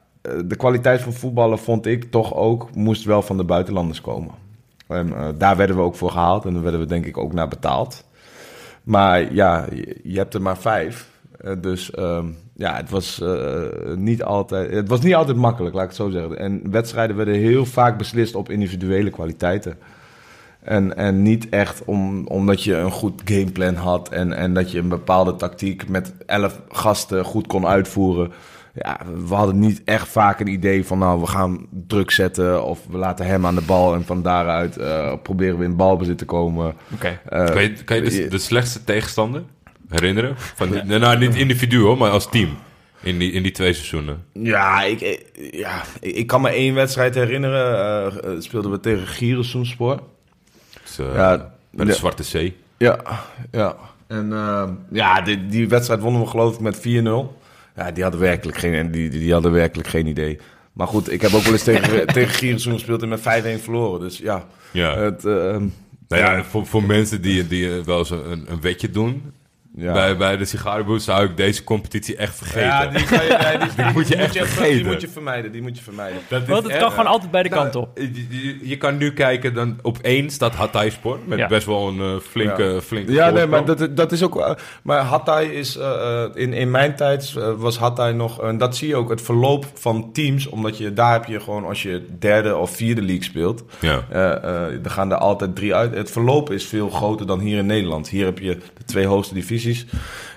de 0.44 0.56
kwaliteit 0.56 1.00
van 1.00 1.12
voetballen 1.12 1.58
vond 1.58 1.86
ik 1.86 2.10
toch 2.10 2.34
ook, 2.34 2.74
moest 2.74 3.04
wel 3.04 3.22
van 3.22 3.36
de 3.36 3.44
buitenlanders 3.44 4.00
komen. 4.00 4.30
En 4.88 5.14
eh, 5.14 5.28
daar 5.38 5.56
werden 5.56 5.76
we 5.76 5.82
ook 5.82 5.96
voor 5.96 6.10
gehaald 6.10 6.44
en 6.44 6.52
daar 6.52 6.62
werden 6.62 6.80
we 6.80 6.86
denk 6.86 7.06
ik 7.06 7.16
ook 7.16 7.32
naar 7.32 7.48
betaald. 7.48 8.04
Maar 8.82 9.34
ja, 9.34 9.66
je, 10.02 10.18
hebt 10.18 10.34
er 10.34 10.42
maar 10.42 10.58
vijf. 10.58 11.08
Eh, 11.38 11.52
dus 11.60 11.90
ehm, 11.90 12.26
ja, 12.54 12.76
het 12.76 12.90
was, 12.90 13.20
eh, 13.20 13.62
niet 13.96 14.22
altijd, 14.22 14.70
het 14.70 14.88
was 14.88 15.00
niet 15.00 15.14
altijd 15.14 15.36
makkelijk, 15.36 15.74
laat 15.74 15.84
ik 15.84 15.90
het 15.90 15.98
zo 15.98 16.10
zeggen. 16.10 16.38
En 16.38 16.70
wedstrijden 16.70 17.16
werden 17.16 17.34
heel 17.34 17.66
vaak 17.66 17.98
beslist 17.98 18.34
op 18.34 18.50
individuele 18.50 19.10
kwaliteiten. 19.10 19.78
En, 20.60 20.96
en 20.96 21.22
niet 21.22 21.48
echt 21.48 21.84
om, 21.84 22.26
omdat 22.26 22.64
je 22.64 22.74
een 22.74 22.90
goed 22.90 23.22
gameplan 23.24 23.74
had 23.74 24.08
en, 24.08 24.32
en 24.32 24.54
dat 24.54 24.70
je 24.70 24.78
een 24.78 24.88
bepaalde 24.88 25.36
tactiek 25.36 25.88
met 25.88 26.12
elf 26.26 26.60
gasten 26.68 27.24
goed 27.24 27.46
kon 27.46 27.66
uitvoeren. 27.66 28.32
Ja, 28.78 29.00
we 29.26 29.34
hadden 29.34 29.58
niet 29.58 29.82
echt 29.84 30.08
vaak 30.08 30.40
een 30.40 30.46
idee 30.48 30.84
van 30.86 30.98
nou, 30.98 31.20
we 31.20 31.26
gaan 31.26 31.66
druk 31.70 32.10
zetten 32.10 32.64
of 32.64 32.78
we 32.90 32.98
laten 32.98 33.26
hem 33.26 33.46
aan 33.46 33.54
de 33.54 33.60
bal 33.66 33.94
en 33.94 34.04
van 34.04 34.22
daaruit 34.22 34.76
eh, 34.76 35.12
proberen 35.22 35.58
we 35.58 35.64
in 35.64 35.76
balbezit 35.76 36.18
te 36.18 36.24
komen. 36.24 36.74
Oké. 36.94 37.20
Eh, 37.28 37.44
kan 37.44 37.62
je, 37.62 37.72
kan 37.84 37.96
je 37.96 38.02
de, 38.10 38.28
de 38.28 38.38
slechtste 38.38 38.84
tegenstander 38.84 39.42
herinneren? 39.88 40.34
Van, 40.36 40.80
nou, 40.86 41.18
niet 41.18 41.34
individu 41.34 41.80
hoor, 41.80 41.98
maar 41.98 42.10
als 42.10 42.28
team. 42.30 42.48
In 43.02 43.18
die, 43.18 43.32
in 43.32 43.42
die 43.42 43.52
twee 43.52 43.72
seizoenen. 43.72 44.24
Ja, 44.32 44.82
ik, 44.82 45.00
ik- 45.00 45.26
ja, 45.52 45.82
ik, 46.00 46.26
kan 46.26 46.40
me 46.40 46.48
één 46.48 46.74
wedstrijd 46.74 47.14
herinneren. 47.14 47.74
eh, 48.22 48.30
eh, 48.32 48.40
speelden 48.40 48.70
we 48.70 48.80
tegen 48.80 49.06
Giresunspor. 49.06 50.00
Dus, 50.82 50.98
eh, 50.98 51.14
Ja, 51.14 51.36
bij 51.70 51.84
de 51.84 51.90
ja. 51.90 51.96
Zwarte 51.96 52.22
Zee. 52.22 52.56
Ja, 52.78 52.98
ja. 53.50 53.76
En 54.06 54.32
eh, 54.32 54.68
ja, 54.90 55.20
die, 55.20 55.46
die 55.46 55.68
wedstrijd 55.68 56.00
wonnen 56.00 56.20
we 56.22 56.26
geloof 56.26 56.54
ik 56.54 56.60
met 56.60 56.78
4-0. 56.78 57.37
Ja, 57.78 57.90
die 57.90 58.02
hadden 58.02 58.20
werkelijk 58.20 58.58
geen, 58.58 58.90
die, 58.90 59.10
die, 59.10 59.20
die 59.20 59.32
hadden 59.32 59.52
werkelijk 59.52 59.88
geen 59.88 60.06
idee. 60.06 60.38
Maar 60.72 60.86
goed, 60.86 61.12
ik 61.12 61.20
heb 61.20 61.32
ook 61.34 61.42
wel 61.42 61.52
eens 61.52 61.62
tegen, 61.62 62.06
tegen 62.14 62.34
Giresun 62.34 62.72
gespeeld 62.72 63.02
en 63.02 63.08
met 63.08 63.20
5-1 63.20 63.22
verloren. 63.62 64.00
Dus 64.00 64.18
ja, 64.18 64.46
Ja. 64.72 64.98
het, 64.98 65.24
eh, 65.24 65.32
nou 66.08 66.22
ja, 66.22 66.44
voor, 66.44 66.66
voor 66.66 66.82
mensen 66.84 67.22
die, 67.22 67.46
die 67.46 67.68
wel 67.84 67.98
eens 67.98 68.10
een, 68.10 68.44
een 68.48 68.60
wetje 68.60 68.90
doen... 68.90 69.32
ja. 69.78 69.92
Bij, 69.92 70.16
bij 70.16 70.36
de 70.36 70.44
sigarenboer 70.44 71.00
zou 71.00 71.24
ik 71.24 71.36
deze 71.36 71.64
competitie 71.64 72.16
echt 72.16 72.36
vergeten. 72.36 72.62
Ja, 72.68 72.86
die, 72.86 73.04
kan 73.04 73.24
je, 73.24 73.36
nee, 73.42 73.58
die, 73.58 73.68
die, 73.84 73.92
moet 73.92 74.08
je 74.08 74.16
echt 74.16 74.32
Die 74.32 74.44
vergeten. 74.44 74.86
moet 74.86 75.00
je 75.00 75.08
vermijden, 75.08 75.52
die 75.52 75.62
moet 75.62 75.76
je 75.76 75.82
vermijden. 75.82 76.18
Dat 76.28 76.46
Want 76.46 76.62
het 76.62 76.72
echt- 76.72 76.80
kan 76.80 76.90
gewoon 76.90 77.06
altijd 77.06 77.30
beide 77.30 77.48
Nou, 77.48 77.62
kanten 77.62 77.80
op. 77.80 77.98
Je, 77.98 78.26
je- 78.28 78.58
je 78.68 78.76
kan 78.76 78.96
nu 78.96 79.12
kijken, 79.12 79.54
dan 79.54 79.78
op 79.82 79.98
één 79.98 80.30
staat 80.30 80.54
Hatay 80.54 80.90
Sport. 80.90 81.26
Met 81.26 81.38
Ja. 81.38 81.46
best 81.46 81.66
wel 81.66 81.88
een 81.88 82.00
eh, 82.00 82.20
flinke, 82.30 82.80
flinke 82.84 83.12
Ja, 83.12 83.30
nee, 83.30 83.46
maar 83.46 83.64
dat, 83.64 83.96
dat 83.96 84.12
is 84.12 84.22
ook. 84.22 84.40
eh, 84.40 84.50
Maar 84.82 85.00
Hatay 85.00 85.44
is. 85.44 85.76
eh, 85.76 86.24
in, 86.34 86.52
in 86.52 86.70
mijn 86.70 86.96
tijd 86.96 87.32
was 87.56 87.78
Hatay 87.78 88.12
nog. 88.12 88.42
en 88.42 88.58
dat 88.58 88.76
zie 88.76 88.88
je 88.88 88.96
ook, 88.96 89.10
het 89.10 89.22
verloop 89.22 89.66
van 89.74 90.12
teams. 90.12 90.46
Omdat 90.46 90.78
je 90.78 90.92
daar 90.92 91.12
heb 91.12 91.24
je 91.24 91.40
gewoon. 91.40 91.64
Als 91.64 91.82
je 91.82 92.06
derde 92.18 92.56
of 92.56 92.70
vierde 92.70 93.02
league 93.02 93.24
speelt. 93.24 93.64
Ja. 93.80 94.04
eh 94.10 94.26
eh, 94.48 94.84
er 94.84 94.90
gaan 94.90 95.10
er 95.10 95.16
altijd 95.18 95.56
drie 95.56 95.74
uit. 95.74 95.94
Het 95.94 96.10
verloop 96.10 96.50
is 96.52 96.64
veel 96.66 96.90
groter 96.90 97.26
dan 97.26 97.40
hier 97.40 97.58
in 97.58 97.66
Nederland. 97.66 98.08
Hier 98.08 98.24
heb 98.24 98.38
je 98.38 98.54
de 98.76 98.84
twee 98.84 99.06
hoogste 99.06 99.34
divisies. 99.34 99.66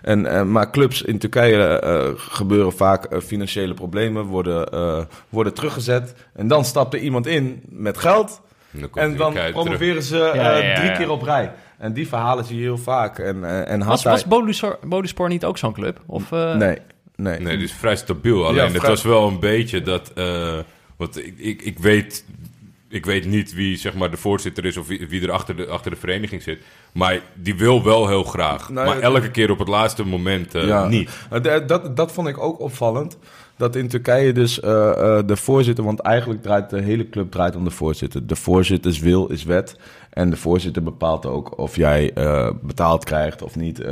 En, 0.01 0.25
eh, 0.25 0.43
maar 0.43 0.71
clubs 0.71 1.01
in 1.01 1.17
Turkije 1.17 1.63
eh, 1.79 2.09
gebeuren 2.15 2.73
vaak 2.73 3.05
eh, 3.05 3.19
financiële 3.19 3.73
problemen. 3.73 4.23
Worden, 4.25 4.65
eh, 4.71 4.99
worden 5.29 5.53
teruggezet. 5.53 6.13
En 6.33 6.47
dan 6.47 6.65
stapt 6.65 6.93
er 6.93 6.99
iemand 6.99 7.27
in 7.27 7.61
met 7.69 7.97
geld. 7.97 8.41
dan 8.71 8.89
En 8.93 9.15
dan 9.15 9.33
terug. 9.33 9.51
promoveren 9.51 10.03
ze 10.03 10.19
eh, 10.23 10.35
Ja, 10.35 10.57
ja, 10.57 10.63
ja, 10.63 10.75
drie 10.75 10.91
keer 10.91 11.09
op 11.09 11.21
rij. 11.21 11.51
En 11.77 11.93
die 11.93 12.07
verhalen 12.07 12.45
zie 12.45 12.55
je 12.55 12.61
heel 12.61 12.77
vaak. 12.77 13.19
En, 13.19 13.43
eh, 13.43 13.71
en 13.71 13.85
Was, 13.85 14.03
was 14.03 14.25
Boluspor, 14.25 14.79
Boluspor 14.85 15.29
niet 15.29 15.45
ook 15.45 15.57
zo'n 15.57 15.73
club? 15.73 16.01
Of, 16.05 16.31
eh, 16.31 16.55
Nee, 16.55 16.77
nee. 17.15 17.39
Nee, 17.39 17.55
die 17.55 17.65
is 17.65 17.73
vrij 17.73 17.95
stabiel. 17.95 18.45
Alleen 18.47 18.63
het 18.67 18.75
vrij- 18.77 18.89
was 18.89 19.03
wel 19.03 19.27
een 19.27 19.39
beetje 19.39 19.81
dat... 19.81 20.11
eh, 20.15 20.57
want 20.97 21.17
ik, 21.25 21.33
ik, 21.37 21.61
ik, 21.61 21.79
weet, 21.79 22.25
ik 22.91 23.05
weet 23.05 23.25
niet 23.25 23.53
wie 23.53 23.77
zeg 23.77 23.93
maar, 23.93 24.11
de 24.11 24.17
voorzitter 24.17 24.65
is 24.65 24.77
of 24.77 24.87
wie, 24.87 25.07
wie 25.09 25.21
er 25.21 25.31
achter 25.31 25.55
de, 25.55 25.67
achter 25.67 25.91
de 25.91 25.97
vereniging 25.97 26.41
zit. 26.43 26.61
Maar 26.91 27.19
die 27.33 27.55
wil 27.55 27.83
wel 27.83 28.07
heel 28.07 28.23
graag. 28.23 28.69
Nou, 28.69 28.87
maar 28.87 28.99
elke 28.99 29.31
keer 29.31 29.51
op 29.51 29.59
het 29.59 29.67
laatste 29.67 30.05
moment 30.05 30.55
eh, 30.55 30.67
Ja. 30.67 30.87
niet. 30.87 31.09
De- 31.41 31.63
dat, 31.67 31.95
dat 31.95 32.11
vond 32.11 32.27
ik 32.27 32.37
ook 32.39 32.59
opvallend. 32.59 33.17
Dat 33.57 33.75
in 33.75 33.87
Turkije 33.87 34.31
dus 34.33 34.59
eh, 34.59 34.89
eh, 35.17 35.27
de 35.27 35.35
voorzitter... 35.35 35.83
Want 35.83 35.99
eigenlijk 35.99 36.41
draait 36.41 36.69
de 36.69 36.81
hele 36.81 37.09
club 37.09 37.31
draait 37.31 37.55
om 37.55 37.63
de 37.63 37.69
voorzitter. 37.71 38.27
De 38.27 38.35
voorzitters 38.35 38.99
wil 38.99 39.27
is 39.27 39.43
wet. 39.43 39.75
En 40.09 40.29
de 40.29 40.37
voorzitter 40.37 40.83
bepaalt 40.83 41.25
ook 41.25 41.57
of 41.57 41.75
jij 41.75 42.13
betaald 42.61 43.03
krijgt 43.03 43.41
of 43.41 43.55
niet. 43.55 43.83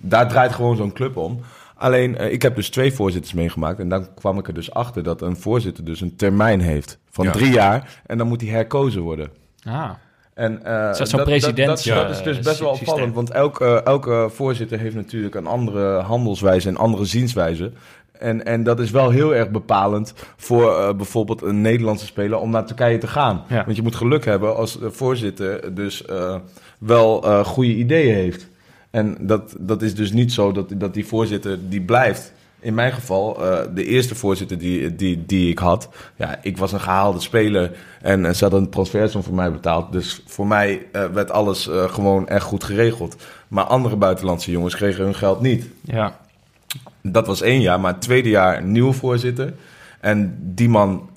Daar 0.00 0.28
draait 0.28 0.52
gewoon 0.52 0.76
zo'n 0.76 0.92
club 0.92 1.16
om. 1.16 1.40
Alleen, 1.74 2.16
eh, 2.16 2.32
ik 2.32 2.42
heb 2.42 2.54
dus 2.54 2.70
twee 2.70 2.92
voorzitters 2.92 3.32
meegemaakt. 3.32 3.78
En 3.78 3.88
dan 3.88 4.14
kwam 4.14 4.38
ik 4.38 4.48
er 4.48 4.54
dus 4.54 4.72
achter 4.72 5.02
dat 5.02 5.22
een 5.22 5.36
voorzitter 5.36 5.84
dus 5.84 6.00
een 6.00 6.16
termijn 6.16 6.60
heeft 6.60 6.98
van 7.10 7.24
Ja. 7.24 7.30
drie 7.30 7.52
jaar. 7.52 8.00
En 8.06 8.18
dan 8.18 8.26
moet 8.26 8.40
hij 8.40 8.50
herkozen 8.50 9.02
worden. 9.02 9.28
Ah, 9.64 9.90
En, 10.34 10.64
eh, 10.64 10.90
Is 10.90 11.10
dat 11.10 11.26
Dat, 11.66 12.10
is 12.10 12.22
dus 12.22 12.38
best 12.38 12.58
wel 12.58 12.70
opvallend, 12.70 13.14
want 13.14 13.30
elke, 13.30 13.82
elke 13.82 14.30
voorzitter 14.32 14.78
heeft 14.78 14.94
natuurlijk 14.94 15.34
een 15.34 15.46
andere 15.46 16.00
handelswijze 16.00 16.68
en 16.68 16.76
andere 16.76 17.04
zienswijze. 17.04 17.72
En, 18.18 18.44
en 18.44 18.62
dat 18.62 18.80
is 18.80 18.90
wel 18.90 19.10
heel 19.10 19.34
erg 19.34 19.50
bepalend 19.50 20.14
voor 20.36 20.78
eh, 20.78 20.94
bijvoorbeeld 20.94 21.42
een 21.42 21.60
Nederlandse 21.60 22.06
speler 22.06 22.38
om 22.38 22.50
naar 22.50 22.66
Turkije 22.66 22.98
te 22.98 23.06
gaan. 23.06 23.44
Ja. 23.48 23.64
Want 23.64 23.76
je 23.76 23.82
moet 23.82 23.94
geluk 23.94 24.24
hebben 24.24 24.56
als 24.56 24.78
de 24.78 24.90
voorzitter 24.90 25.74
dus 25.74 26.04
eh, 26.04 26.36
wel 26.78 27.24
eh, 27.24 27.44
goede 27.44 27.74
ideeën 27.74 28.14
heeft. 28.14 28.48
En 28.94 29.16
dat, 29.20 29.54
dat 29.58 29.82
is 29.82 29.94
dus 29.94 30.12
niet 30.12 30.32
zo 30.32 30.52
dat, 30.52 30.70
dat 30.76 30.94
die 30.94 31.06
voorzitter 31.06 31.68
die 31.68 31.80
blijft. 31.80 32.32
In 32.60 32.74
mijn 32.74 32.92
geval, 32.92 33.44
eh, 33.44 33.64
de 33.74 33.84
eerste 33.84 34.14
voorzitter 34.14 34.58
die, 34.58 34.96
die, 34.96 35.26
die 35.26 35.50
ik 35.50 35.58
had, 35.58 35.88
ja, 36.16 36.38
ik 36.42 36.58
was 36.58 36.72
een 36.72 36.80
gehaalde 36.80 37.20
speler 37.20 37.76
en 38.02 38.36
ze 38.36 38.44
hadden 38.44 38.62
een 38.62 38.70
transfersom 38.70 39.22
voor 39.22 39.34
mij 39.34 39.52
betaald. 39.52 39.92
Dus 39.92 40.22
voor 40.26 40.46
mij 40.46 40.86
eh, 40.92 41.04
werd 41.04 41.30
alles 41.30 41.68
eh, 41.68 41.84
gewoon 41.84 42.28
echt 42.28 42.44
goed 42.44 42.64
geregeld. 42.64 43.16
Maar 43.48 43.64
andere 43.64 43.96
buitenlandse 43.96 44.50
jongens 44.50 44.74
kregen 44.74 45.04
hun 45.04 45.14
geld 45.14 45.40
niet. 45.40 45.68
ja. 45.80 46.20
Dat 47.02 47.26
was 47.26 47.42
één 47.42 47.60
jaar, 47.60 47.80
maar 47.80 47.92
het 47.92 48.02
tweede 48.02 48.28
jaar 48.28 48.58
een 48.58 48.72
nieuwe 48.72 48.92
voorzitter. 48.92 49.54
En 50.00 50.38
die 50.40 50.68
man 50.68 51.10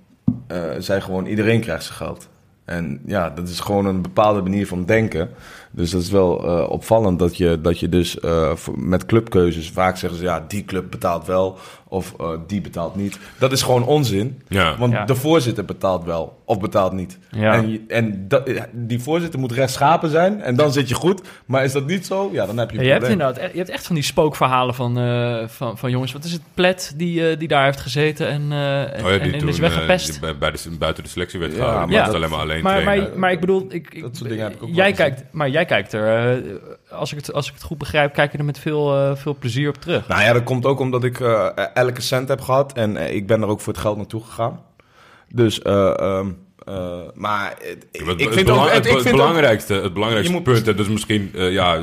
zei 0.77 1.01
gewoon, 1.01 1.25
iedereen 1.25 1.61
krijgt 1.61 1.83
zijn 1.83 1.97
geld. 1.97 2.27
En 2.67 2.99
ja, 3.05 3.29
dat 3.29 3.47
is 3.47 3.59
gewoon 3.59 3.85
een 3.85 4.01
bepaalde 4.01 4.41
manier 4.41 4.67
van 4.67 4.85
denken. 4.85 5.29
Dus 5.77 5.91
dat 5.91 6.01
is 6.01 6.09
wel 6.09 6.45
eh, 6.45 6.69
opvallend 6.69 7.19
dat 7.19 7.37
je, 7.37 7.61
dat 7.61 7.79
je 7.79 7.89
dus 7.89 8.19
eh, 8.19 8.51
met 8.75 9.05
clubkeuzes 9.05 9.69
vaak 9.69 9.97
zeggen 9.97 10.19
ze... 10.19 10.25
ja, 10.25 10.45
die 10.47 10.65
club 10.65 10.91
betaalt 10.91 11.25
wel 11.25 11.57
of 11.89 12.13
eh, 12.19 12.29
die 12.47 12.61
betaalt 12.61 12.95
niet. 12.95 13.19
Dat 13.39 13.51
is 13.51 13.61
gewoon 13.61 13.83
onzin. 13.85 14.41
Ja. 14.47 14.77
Want 14.77 14.93
Ja. 14.93 15.05
de 15.05 15.15
voorzitter 15.15 15.65
betaalt 15.65 16.03
wel 16.03 16.41
of 16.45 16.59
betaalt 16.59 16.91
niet. 16.93 17.17
Ja. 17.31 17.53
En, 17.53 17.83
en 17.87 18.27
dat, 18.27 18.49
die 18.71 18.99
voorzitter 18.99 19.39
moet 19.39 19.51
rechtschapen 19.51 20.09
zijn 20.09 20.41
en 20.41 20.55
dan 20.55 20.71
zit 20.73 20.89
je 20.89 20.95
goed. 20.95 21.21
Maar 21.45 21.63
is 21.63 21.71
dat 21.71 21.85
niet 21.87 22.05
zo, 22.05 22.29
ja, 22.33 22.45
dan 22.45 22.57
heb 22.57 22.71
je 22.71 22.75
Ja, 22.75 22.81
een 22.81 22.85
je, 22.87 22.91
hebt 22.91 23.05
probleem. 23.05 23.27
inderdaad, 23.27 23.51
je 23.51 23.57
hebt 23.57 23.69
echt 23.69 23.85
van 23.85 23.95
die 23.95 24.03
spookverhalen 24.03 24.75
van, 24.75 24.97
eh, 24.99 25.47
van, 25.47 25.77
van 25.77 25.91
jongens. 25.91 26.11
Wat 26.13 26.23
is 26.23 26.31
het? 26.31 26.41
Plet 26.53 26.93
die, 26.95 27.29
eh, 27.29 27.39
die 27.39 27.47
daar 27.47 27.65
heeft 27.65 27.79
gezeten 27.79 28.27
en, 28.27 28.51
eh, 28.51 28.81
en, 28.81 29.03
Oh 29.05 29.09
ja, 29.09 29.17
en- 29.17 29.23
die 29.23 29.33
en 29.33 29.39
toen 29.39 29.47
is 29.47 29.55
eh, 29.55 29.61
weggepest. 29.61 30.11
die 30.11 30.19
bij, 30.19 30.37
bij 30.37 30.51
de, 30.51 30.57
buiten 30.79 31.03
de 31.03 31.09
selectie 31.09 31.39
werd 31.39 31.51
Ja, 31.51 31.57
gehouden. 31.57 31.89
maar 31.89 32.05
dat- 32.05 32.15
alleen 32.15 32.29
maar 32.29 32.39
alleen 32.39 32.63
maar, 32.63 32.83
maar, 32.83 33.09
maar 33.15 33.31
ik 33.31 33.39
bedoel, 33.39 33.65
ik, 33.69 33.93
ik- 33.93 34.01
Dat 34.01 34.17
soort 34.17 34.29
dingen 34.29 34.43
heb 34.43 34.53
ik 34.53 34.63
ook 34.63 34.69
jij, 34.73 34.91
kijkt, 34.91 35.23
maar 35.31 35.49
jij 35.49 35.65
kijkt 35.65 35.93
er, 35.93 36.07
eh, 36.37 36.53
als, 36.97 37.11
ik 37.11 37.17
het, 37.17 37.33
als 37.33 37.47
ik 37.47 37.53
het 37.53 37.63
goed 37.63 37.77
begrijp, 37.77 38.13
kijk 38.13 38.31
je 38.31 38.37
er 38.37 38.45
met 38.45 38.59
veel, 38.59 38.95
eh, 38.95 39.15
veel 39.15 39.35
plezier 39.39 39.69
op 39.69 39.75
terug. 39.75 40.07
Nou 40.07 40.21
ja, 40.21 40.33
dat 40.33 40.43
komt 40.43 40.65
ook 40.65 40.79
omdat 40.79 41.03
ik 41.03 41.19
eh, 41.19 41.47
elke 41.73 42.01
cent 42.01 42.27
heb 42.27 42.41
gehad 42.41 42.73
en 42.73 42.97
eh, 42.97 43.15
ik 43.15 43.27
ben 43.27 43.41
er 43.41 43.47
ook 43.47 43.59
voor 43.61 43.73
het 43.73 43.81
geld 43.81 43.97
naartoe 43.97 44.23
gegaan. 44.23 44.59
Dus, 45.33 45.61
eh, 45.61 45.99
ehm, 45.99 46.27
eh, 46.65 46.97
maar 47.13 47.55
het- 47.61 47.87
Ja, 47.91 48.03
maar 48.05 48.13
ik 48.13 48.19
het, 48.25 48.33
vind 48.33 48.45
belang- 48.45 48.67
ook... 48.67 48.73
het, 48.73 48.85
ik 48.85 48.91
het 48.97 49.05
ook- 49.05 49.11
belangrijkste, 49.11 49.73
het 49.73 49.93
belangrijkste 49.93 50.33
moet- 50.33 50.43
punt, 50.43 50.57
en 50.67 50.75
dat 50.75 50.85
is 50.85 50.91
misschien 50.91 51.31
ja, 51.33 51.79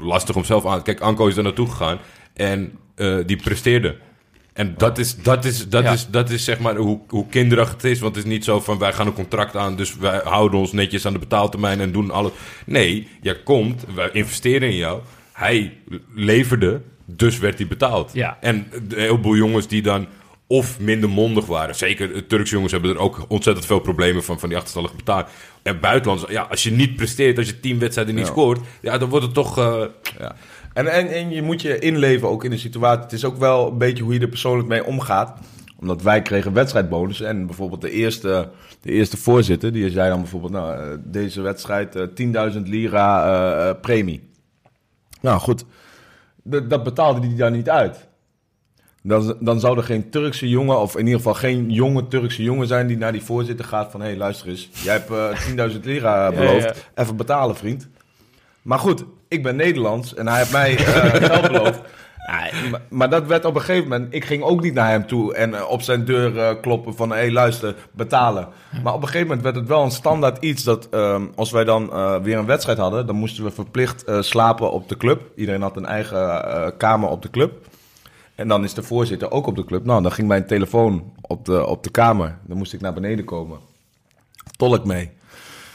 lastig 0.00 0.36
om 0.36 0.44
zelf 0.44 0.66
aan... 0.66 0.82
Kijk, 0.82 1.00
Anko 1.00 1.26
is 1.26 1.36
er 1.36 1.42
naartoe 1.42 1.68
gegaan 1.70 1.98
en 2.34 2.72
eh, 2.94 3.16
die 3.26 3.36
presteerde. 3.36 3.96
En 4.52 4.74
dat 4.76 4.98
is, 4.98 5.16
dat 5.22 5.44
is, 5.44 5.68
dat 5.68 5.82
Ja. 5.82 5.92
is, 5.92 6.06
dat 6.10 6.30
is 6.30 6.44
zeg 6.44 6.58
maar 6.58 6.76
hoe, 6.76 7.00
hoe 7.08 7.26
kinderig 7.28 7.70
het 7.70 7.84
is. 7.84 8.00
Want 8.00 8.16
het 8.16 8.24
is 8.24 8.30
niet 8.30 8.44
zo 8.44 8.60
van 8.60 8.78
wij 8.78 8.92
gaan 8.92 9.06
een 9.06 9.12
contract 9.12 9.56
aan, 9.56 9.76
dus 9.76 9.96
wij 9.96 10.20
houden 10.24 10.58
ons 10.60 10.72
netjes 10.72 11.06
aan 11.06 11.12
de 11.12 11.18
betaaltermijn 11.18 11.80
en 11.80 11.92
doen 11.92 12.10
alles. 12.10 12.32
Nee, 12.66 13.08
jij 13.22 13.42
komt, 13.42 13.84
wij 13.94 14.10
investeren 14.12 14.68
in 14.68 14.76
jou. 14.76 15.00
Hij 15.32 15.72
leverde, 16.14 16.80
dus 17.06 17.38
werd 17.38 17.58
hij 17.58 17.66
betaald. 17.66 18.10
Ja. 18.12 18.38
En 18.40 18.66
een 18.72 18.92
heleboel 18.96 19.36
jongens 19.36 19.66
die 19.68 19.82
dan 19.82 20.06
of 20.46 20.80
minder 20.80 21.08
mondig 21.08 21.46
waren. 21.46 21.74
Zeker 21.74 22.26
Turkse 22.26 22.54
jongens 22.54 22.72
hebben 22.72 22.90
er 22.90 22.98
ook 22.98 23.24
ontzettend 23.28 23.66
veel 23.66 23.78
problemen 23.80 24.24
van, 24.24 24.38
van 24.38 24.48
die 24.48 24.56
achterstallige 24.58 24.96
betaling. 24.96 25.28
En 25.62 25.80
buitenlands, 25.80 26.24
ja, 26.28 26.42
als 26.42 26.62
je 26.62 26.70
niet 26.70 26.96
presteert, 26.96 27.38
als 27.38 27.46
je 27.46 27.60
tien 27.60 27.78
wedstrijden 27.78 28.14
niet 28.14 28.24
Ja. 28.26 28.30
scoort, 28.30 28.60
ja, 28.80 28.98
dan 28.98 29.08
wordt 29.08 29.24
het 29.24 29.34
toch... 29.34 29.58
eh, 29.58 29.82
Ja. 30.18 30.36
En, 30.72 30.86
en, 30.86 31.08
en 31.08 31.30
je 31.30 31.42
moet 31.42 31.62
je 31.62 31.78
inleven 31.78 32.28
ook 32.28 32.44
in 32.44 32.50
de 32.50 32.58
situatie. 32.58 33.02
Het 33.02 33.12
is 33.12 33.24
ook 33.24 33.36
wel 33.36 33.68
een 33.68 33.78
beetje 33.78 34.02
hoe 34.02 34.14
je 34.14 34.20
er 34.20 34.28
persoonlijk 34.28 34.68
mee 34.68 34.84
omgaat. 34.84 35.38
Omdat 35.78 36.02
wij 36.02 36.22
kregen 36.22 36.52
wedstrijdbonus. 36.52 37.20
En 37.20 37.46
bijvoorbeeld 37.46 37.80
de 37.80 37.90
eerste, 37.90 38.48
de 38.80 38.90
eerste 38.90 39.16
voorzitter, 39.16 39.72
die 39.72 39.90
zei 39.90 40.08
dan 40.08 40.20
bijvoorbeeld... 40.20 40.52
Nou, 40.52 40.74
eh, 40.74 40.98
deze 41.04 41.40
wedstrijd 41.40 41.96
eh, 41.96 42.52
10.000 42.52 42.62
lira 42.62 43.24
eh, 43.24 43.68
eh, 43.68 43.80
premie. 43.80 44.28
Nou 45.20 45.40
goed, 45.40 45.64
dat, 46.42 46.70
dat 46.70 46.82
betaalde 46.82 47.26
hij 47.26 47.36
daar 47.36 47.50
niet 47.50 47.70
uit. 47.70 48.08
Dan, 49.02 49.36
dan 49.40 49.60
zou 49.60 49.76
er 49.76 49.84
geen 49.84 50.10
Turkse 50.10 50.48
jongen, 50.48 50.80
of 50.80 50.94
in 50.94 51.04
ieder 51.04 51.16
geval 51.16 51.34
geen 51.34 51.70
jonge 51.70 52.08
Turkse 52.08 52.42
jongen 52.42 52.66
zijn... 52.66 52.86
die 52.86 52.96
naar 52.96 53.12
die 53.12 53.22
voorzitter 53.22 53.64
gaat 53.64 53.90
van... 53.90 54.00
hé, 54.00 54.06
hey, 54.06 54.16
luister 54.16 54.48
eens, 54.48 54.68
jij 54.72 54.92
hebt 54.92 55.10
eh 55.56 55.70
10.000 55.70 55.80
lira 55.80 56.30
beloofd. 56.30 56.90
Even 56.94 57.16
betalen, 57.16 57.56
vriend. 57.56 57.88
Maar 58.70 58.78
goed, 58.78 59.04
ik 59.28 59.42
ben 59.42 59.56
Nederlands 59.56 60.14
en 60.14 60.28
hij 60.28 60.38
heeft 60.38 60.52
mij 60.52 60.76
eh, 60.76 61.14
geld 61.30 61.46
beloofd. 61.46 61.80
Ah, 62.26 62.74
maar, 62.88 63.10
dat 63.10 63.26
werd 63.26 63.44
op 63.44 63.54
een 63.54 63.60
gegeven 63.60 63.88
moment... 63.88 64.14
Ik 64.14 64.24
ging 64.24 64.42
ook 64.42 64.62
niet 64.62 64.74
naar 64.74 64.90
hem 64.90 65.06
toe 65.06 65.34
en 65.34 65.54
eh, 65.54 65.70
op 65.70 65.82
zijn 65.82 66.04
deur 66.04 66.38
eh, 66.38 66.60
kloppen 66.60 66.94
van... 66.94 67.10
Hé, 67.10 67.16
hey, 67.16 67.32
luister, 67.32 67.74
betalen. 67.90 68.48
Maar 68.82 68.94
op 68.94 69.02
een 69.02 69.06
gegeven 69.06 69.26
moment 69.26 69.44
werd 69.44 69.56
het 69.56 69.66
wel 69.66 69.82
een 69.82 69.90
standaard 69.90 70.44
iets... 70.44 70.62
dat 70.62 70.88
ehm, 70.88 71.26
als 71.34 71.50
wij 71.50 71.64
dan 71.64 71.90
weer 72.22 72.38
een 72.38 72.46
wedstrijd 72.46 72.78
hadden... 72.78 73.06
dan 73.06 73.16
moesten 73.16 73.44
we 73.44 73.50
verplicht 73.50 74.04
slapen 74.20 74.72
op 74.72 74.88
de 74.88 74.96
club. 74.96 75.22
Iedereen 75.36 75.62
had 75.62 75.76
een 75.76 75.86
eigen 75.86 76.76
kamer 76.76 77.08
op 77.08 77.22
de 77.22 77.30
club. 77.30 77.52
En 78.34 78.48
dan 78.48 78.64
is 78.64 78.74
de 78.74 78.82
voorzitter 78.82 79.30
ook 79.30 79.46
op 79.46 79.56
de 79.56 79.64
club. 79.64 79.84
Nou, 79.84 80.02
dan 80.02 80.12
ging 80.12 80.28
mijn 80.28 80.46
telefoon 80.46 81.12
op 81.20 81.44
de, 81.44 81.66
op 81.66 81.84
de 81.84 81.90
kamer. 81.90 82.38
Dan 82.46 82.56
moest 82.56 82.72
ik 82.72 82.80
naar 82.80 82.94
beneden 82.94 83.24
komen. 83.24 83.58
Tolk 84.56 84.84
mee. 84.84 85.10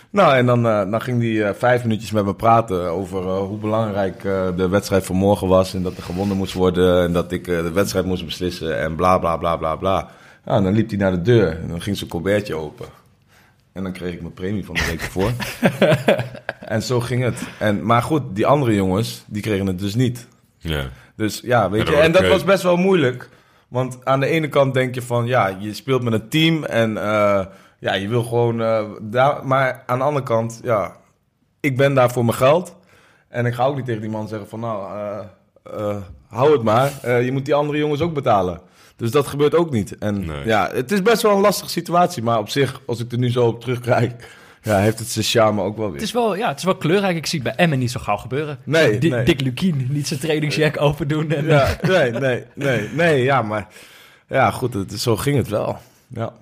Nou, 0.09 0.35
en 0.35 0.45
dan, 0.45 0.67
eh, 0.67 0.91
dan 0.91 1.01
ging 1.01 1.21
hij 1.21 1.47
eh, 1.47 1.55
vijf 1.55 1.83
minuutjes 1.83 2.11
met 2.11 2.25
me 2.25 2.35
praten 2.35 2.89
over 2.89 3.27
eh, 3.27 3.37
hoe 3.37 3.57
belangrijk 3.57 4.21
de 4.55 4.67
wedstrijd 4.69 5.05
van 5.05 5.15
morgen 5.15 5.47
was. 5.47 5.73
En 5.73 5.83
dat 5.83 5.97
er 5.97 6.03
gewonnen 6.03 6.37
moest 6.37 6.53
worden. 6.53 7.03
En 7.03 7.13
dat 7.13 7.31
ik 7.31 7.45
de 7.45 7.71
wedstrijd 7.71 8.05
moest 8.05 8.25
beslissen. 8.25 8.79
En 8.79 8.95
bla 8.95 9.17
bla 9.17 9.37
bla 9.37 9.57
bla 9.57 9.75
bla. 9.75 10.09
Nou, 10.45 10.57
en 10.57 10.63
dan 10.63 10.73
liep 10.73 10.89
hij 10.89 10.97
naar 10.97 11.11
de 11.11 11.21
deur. 11.21 11.59
En 11.61 11.67
dan 11.67 11.81
ging 11.81 11.97
zijn 11.97 12.09
colbertje 12.09 12.55
open. 12.55 12.85
En 13.73 13.83
dan 13.83 13.91
kreeg 13.91 14.13
ik 14.13 14.21
mijn 14.21 14.33
premie 14.33 14.65
van 14.65 14.75
de 14.75 14.85
week 14.89 15.01
ervoor. 15.01 15.31
en 16.75 16.81
zo 16.81 16.99
ging 16.99 17.23
het. 17.23 17.41
En, 17.59 17.85
maar 17.85 18.01
goed, 18.01 18.21
die 18.33 18.45
andere 18.45 18.75
jongens, 18.75 19.23
die 19.27 19.41
kregen 19.41 19.67
het 19.67 19.79
dus 19.79 19.95
niet. 19.95 20.27
Ja. 20.57 20.89
Dus 21.15 21.41
ja, 21.43 21.69
weet 21.69 21.87
je, 21.87 21.95
en 21.95 22.11
dat 22.11 22.27
was 22.27 22.43
best 22.43 22.63
wel 22.63 22.77
moeilijk. 22.77 23.29
Want 23.67 23.97
aan 24.03 24.19
de 24.19 24.27
ene 24.27 24.47
kant 24.47 24.73
denk 24.73 24.95
je 24.95 25.01
van, 25.01 25.25
ja, 25.25 25.57
je 25.59 25.73
speelt 25.73 26.03
met 26.03 26.13
een 26.13 26.29
team 26.29 26.63
en 26.63 26.97
ja, 27.85 27.93
je 27.93 28.07
wil 28.07 28.23
gewoon 28.23 28.61
eh, 28.61 28.83
daar. 29.01 29.47
Maar 29.47 29.83
aan 29.85 29.97
de 29.97 30.03
andere 30.03 30.25
kant, 30.25 30.59
ja, 30.63 30.95
ik 31.59 31.77
ben 31.77 31.93
daar 31.93 32.11
voor 32.11 32.25
mijn 32.25 32.37
geld. 32.37 32.75
En 33.27 33.45
ik 33.45 33.53
ga 33.53 33.65
ook 33.65 33.75
niet 33.75 33.85
tegen 33.85 34.01
die 34.01 34.09
man 34.09 34.27
zeggen 34.27 34.47
van, 34.49 34.59
nou, 34.59 34.93
eh, 34.97 35.19
eh, 35.79 35.95
hou 36.27 36.51
het 36.51 36.63
maar. 36.63 36.91
Eh, 37.01 37.25
je 37.25 37.31
moet 37.31 37.45
die 37.45 37.53
andere 37.53 37.77
jongens 37.77 38.01
ook 38.01 38.13
betalen. 38.13 38.59
Dus 38.95 39.11
dat 39.11 39.27
gebeurt 39.27 39.55
ook 39.55 39.71
niet. 39.71 39.97
En 39.97 40.25
Nee. 40.25 40.45
ja, 40.45 40.69
het 40.73 40.91
is 40.91 41.01
best 41.01 41.21
wel 41.21 41.31
een 41.35 41.41
lastige 41.41 41.69
situatie. 41.69 42.23
Maar 42.23 42.39
op 42.39 42.49
zich, 42.49 42.81
als 42.85 42.99
ik 42.99 43.11
er 43.11 43.17
nu 43.17 43.31
zo 43.31 43.47
op 43.47 43.61
terugkijk, 43.61 44.27
ja, 44.61 44.77
heeft 44.77 44.99
het 44.99 45.07
zijn 45.07 45.25
charme 45.25 45.61
ook 45.61 45.77
wel 45.77 45.85
weer. 45.85 45.93
Het 45.95 46.03
is, 46.03 46.11
wel, 46.11 46.35
ja, 46.35 46.47
het 46.47 46.57
is 46.57 46.63
wel 46.63 46.75
kleurrijk. 46.75 47.15
Ik 47.17 47.25
zie 47.25 47.39
het 47.43 47.47
bij 47.55 47.57
Emmen 47.65 47.79
niet 47.79 47.91
zo 47.91 47.99
gauw 47.99 48.17
gebeuren. 48.17 48.57
Nee, 48.63 48.97
Di- 48.97 49.09
nee. 49.09 49.25
Dick 49.25 49.41
Lukien, 49.41 49.87
niet 49.89 50.07
zijn 50.07 50.19
trainingsjack 50.19 50.81
open 50.81 51.07
doen. 51.07 51.31
En, 51.31 51.45
Ja, 51.45 51.77
nee, 51.81 52.11
nee, 52.11 52.43
nee, 52.55 52.89
nee, 52.93 53.23
ja, 53.23 53.41
maar 53.41 53.67
ja, 54.27 54.51
goed, 54.51 54.73
het, 54.73 54.99
zo 54.99 55.15
ging 55.15 55.37
het 55.37 55.47
wel. 55.47 55.77
Ja. 56.07 56.33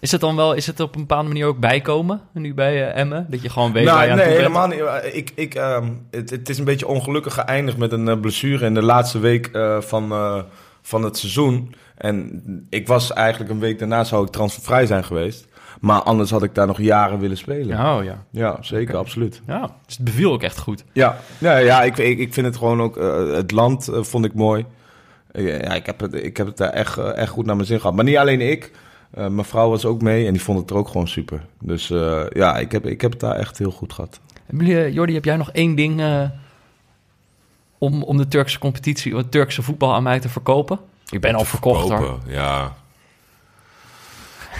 Is 0.00 0.12
het 0.12 0.20
dan 0.20 0.36
wel, 0.36 0.52
is 0.54 0.66
het 0.66 0.80
op 0.80 0.94
een 0.94 1.00
bepaalde 1.00 1.28
manier 1.28 1.46
ook 1.46 1.58
bijkomen, 1.58 2.20
nu 2.32 2.54
bij 2.54 2.88
eh, 2.92 3.00
Emmen? 3.00 3.26
Dat 3.30 3.42
je 3.42 3.48
gewoon 3.48 3.72
weet 3.72 3.84
waar 3.84 3.94
Nou, 3.94 4.04
je 4.06 4.10
aan 4.10 4.16
nee, 4.16 4.26
toe 4.26 4.36
bent? 4.36 4.46
helemaal 4.68 4.98
niet. 5.02 5.14
Ik, 5.14 5.32
ik, 5.34 5.54
ehm, 5.54 5.88
het, 6.10 6.30
het 6.30 6.48
is 6.48 6.58
een 6.58 6.64
beetje 6.64 6.86
ongelukkig 6.86 7.34
geëindigd 7.34 7.76
met 7.76 7.92
een 7.92 8.08
eh, 8.08 8.20
blessure 8.20 8.66
in 8.66 8.74
de 8.74 8.82
laatste 8.82 9.18
week 9.18 9.46
eh, 9.46 9.80
van, 9.80 10.12
eh, 10.12 10.42
van 10.82 11.02
het 11.04 11.18
seizoen. 11.18 11.74
En 11.96 12.42
ik 12.70 12.86
was 12.86 13.12
eigenlijk 13.12 13.50
een 13.50 13.58
week 13.60 13.78
daarna 13.78 14.04
zou 14.04 14.24
ik 14.24 14.30
transfervrij 14.32 14.86
zijn 14.86 15.04
geweest. 15.04 15.48
Maar 15.80 16.02
anders 16.02 16.30
had 16.30 16.42
ik 16.42 16.54
daar 16.54 16.66
nog 16.66 16.80
jaren 16.80 17.18
willen 17.18 17.36
spelen. 17.36 17.66
Ja, 17.66 17.96
Oh 17.98 18.04
ja. 18.30 18.56
zeker, 18.60 18.96
absoluut. 18.96 19.40
ja, 19.46 19.60
dus 19.86 19.96
het 19.96 20.04
beviel 20.04 20.32
ook 20.32 20.42
echt 20.42 20.58
goed. 20.58 20.84
Ja, 20.92 21.16
ja, 21.38 21.56
ja 21.56 21.82
ik, 21.82 21.98
ik, 21.98 22.18
ik 22.18 22.34
vind 22.34 22.46
het 22.46 22.56
gewoon 22.56 22.80
ook... 22.82 22.96
eh, 22.96 23.32
het 23.32 23.50
land 23.50 23.88
eh, 23.88 24.02
vond 24.02 24.24
ik 24.24 24.34
mooi. 24.34 24.64
Eh, 25.32 25.60
ja, 25.62 25.74
ik, 25.74 25.86
heb 25.86 26.00
het, 26.00 26.14
ik 26.14 26.36
heb 26.36 26.46
het 26.46 26.56
daar 26.56 26.70
echt, 26.70 26.98
eh, 26.98 27.16
echt 27.16 27.30
goed 27.30 27.46
naar 27.46 27.54
mijn 27.56 27.66
zin 27.68 27.80
gehad. 27.80 27.94
Maar 27.94 28.04
niet 28.04 28.16
alleen 28.16 28.40
ik. 28.40 28.70
Eh, 29.10 29.26
mijn 29.26 29.46
vrouw 29.46 29.68
was 29.68 29.84
ook 29.84 30.02
mee 30.02 30.26
en 30.26 30.32
die 30.32 30.42
vond 30.42 30.58
het 30.58 30.70
er 30.70 30.76
ook 30.76 30.88
gewoon 30.88 31.08
super. 31.08 31.46
Dus 31.60 31.90
eh, 31.90 32.22
ja, 32.32 32.56
ik 32.58 32.72
heb, 32.72 32.86
ik 32.86 33.00
heb 33.00 33.10
het 33.10 33.20
daar 33.20 33.34
echt 33.36 33.58
heel 33.58 33.70
goed 33.70 33.92
gehad. 33.92 34.20
Eh, 34.58 34.92
Jordi, 34.92 35.14
heb 35.14 35.24
jij 35.24 35.36
nog 35.36 35.50
één 35.52 35.74
ding 35.74 36.00
eh, 36.00 36.24
om, 37.78 38.02
om 38.02 38.16
de 38.16 38.28
Turkse 38.28 38.58
competitie, 38.58 39.16
het 39.16 39.30
Turkse 39.30 39.62
voetbal 39.62 39.94
aan 39.94 40.02
mij 40.02 40.20
te 40.20 40.28
verkopen? 40.28 40.78
Ik 41.10 41.20
ben 41.20 41.34
al 41.34 41.44
verkocht 41.44 41.88
hoor. 41.88 42.18
Ja. 42.26 42.76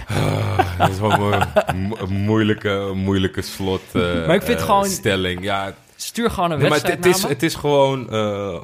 Ah, 0.08 0.78
dat 0.78 0.88
is 0.90 0.98
wel 0.98 1.32
een, 1.32 1.80
mo- 1.80 1.96
een 1.98 2.12
moeilijke, 2.12 2.90
moeilijke 2.94 3.42
slot. 3.42 3.82
eh, 3.92 4.02
Maar 4.26 4.34
ik 4.34 4.42
vind 4.42 4.62
gewoon- 4.62 4.86
stelling. 4.86 5.42
Ja, 5.44 5.74
Stuur 5.96 6.30
gewoon 6.30 6.50
een 6.50 6.58
Nee, 6.58 6.68
maar 6.68 6.78
het, 6.78 6.88
het 6.88 7.06
is, 7.06 7.22
het 7.22 7.42
is 7.42 7.54
gewoon 7.54 8.10
eh, 8.10 8.60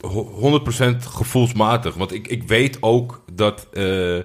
ho- 0.00 0.60
100% 0.94 0.96
gevoelsmatig. 0.98 1.94
Want 1.94 2.12
ik, 2.12 2.28
ik 2.28 2.42
weet 2.42 2.78
ook 2.80 3.22
dat 3.36 3.68
eh, 3.72 4.16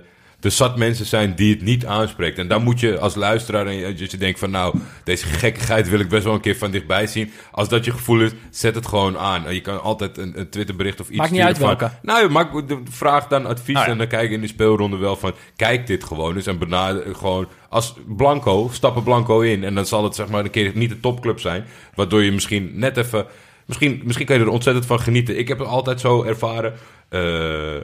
er 0.41 0.51
zat 0.51 0.77
mensen 0.77 1.05
zijn 1.05 1.35
die 1.35 1.53
het 1.53 1.61
niet 1.61 1.85
aanspreekt. 1.85 2.37
En 2.37 2.47
daar 2.47 2.61
moet 2.61 2.79
je 2.79 2.99
als 2.99 3.15
luisteraar, 3.15 3.65
en 3.67 3.73
je- 3.75 3.85
als 4.01 4.11
je 4.11 4.17
denkt 4.17 4.39
van 4.39 4.51
nou, 4.51 4.75
deze 5.03 5.25
gekkigheid 5.25 5.89
wil 5.89 5.99
ik 5.99 6.09
best 6.09 6.23
wel 6.23 6.33
een 6.33 6.41
keer 6.41 6.55
van 6.57 6.71
dichtbij 6.71 7.07
zien. 7.07 7.31
Als 7.51 7.69
dat 7.69 7.85
je 7.85 7.91
gevoel 7.91 8.21
is, 8.21 8.31
zet 8.49 8.75
het 8.75 8.87
gewoon 8.87 9.17
aan. 9.17 9.53
Je 9.53 9.61
kan 9.61 9.81
altijd 9.81 10.17
een, 10.17 10.39
een 10.39 10.49
Twitterbericht 10.49 10.99
of 10.99 11.09
iets 11.09 11.17
Maakt 11.17 11.31
niet 11.31 11.41
uit 11.41 11.57
van- 11.57 11.67
welke. 11.67 11.91
Nou, 12.01 12.29
maak, 12.29 12.49
vraag 12.89 13.27
dan 13.27 13.45
advies 13.45 13.73
Nou 13.75 13.85
ja. 13.85 13.91
en 13.91 13.97
dan 13.97 14.07
kijk 14.07 14.29
je 14.29 14.35
in 14.35 14.41
de 14.41 14.47
speelronde 14.47 14.97
wel 14.97 15.15
van... 15.15 15.33
Kijk 15.55 15.87
dit 15.87 16.03
gewoon 16.03 16.35
eens 16.35 16.47
en 16.47 16.57
benader 16.59 17.15
gewoon... 17.15 17.47
Als 17.69 17.93
Blanco, 18.07 18.69
stappen 18.71 19.03
Blanco 19.03 19.39
in 19.39 19.63
en 19.63 19.75
dan 19.75 19.85
zal 19.85 20.03
het 20.03 20.15
zeg 20.15 20.27
maar 20.27 20.43
een 20.43 20.49
keer 20.51 20.71
niet 20.75 20.89
de 20.89 20.99
topclub 20.99 21.39
zijn. 21.39 21.65
Waardoor 21.95 22.23
je 22.23 22.31
misschien 22.31 22.71
net 22.73 22.97
even... 22.97 23.25
Misschien, 23.65 24.01
misschien 24.03 24.25
kan 24.25 24.37
je 24.37 24.41
er 24.43 24.49
ontzettend 24.49 24.85
van 24.85 24.99
genieten. 24.99 25.37
Ik 25.37 25.47
heb 25.47 25.59
het 25.59 25.67
altijd 25.67 25.99
zo 25.99 26.23
ervaren. 26.23 26.73
eh 27.09 27.75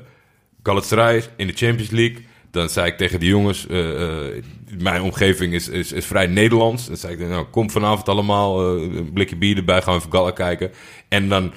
Galatasaray 0.68 1.24
in 1.38 1.47
de 1.47 1.53
Champions 1.53 1.89
League. 1.91 2.26
Dan 2.51 2.70
zei 2.70 2.88
ik 2.88 2.97
tegen 2.97 3.20
die 3.20 3.30
jongens... 3.30 3.68
eh, 3.68 4.28
eh, 4.28 4.43
mijn 4.78 5.01
omgeving 5.01 5.53
is, 5.53 5.70
is, 5.70 5.91
is 5.91 6.05
vrij 6.05 6.28
Nederlands. 6.28 6.88
Dan 6.88 6.97
zei 6.97 7.13
ik, 7.13 7.20
nou, 7.28 7.45
kom 7.45 7.70
vanavond 7.72 8.09
allemaal 8.09 8.76
eh, 8.76 8.82
een 8.97 9.11
blikje 9.13 9.36
bier 9.36 9.57
erbij. 9.57 9.82
Gaan 9.82 9.93
we 9.93 9.99
even 9.99 10.11
Gala 10.11 10.32
kijken. 10.32 10.72
En 11.09 11.30
dan 11.30 11.53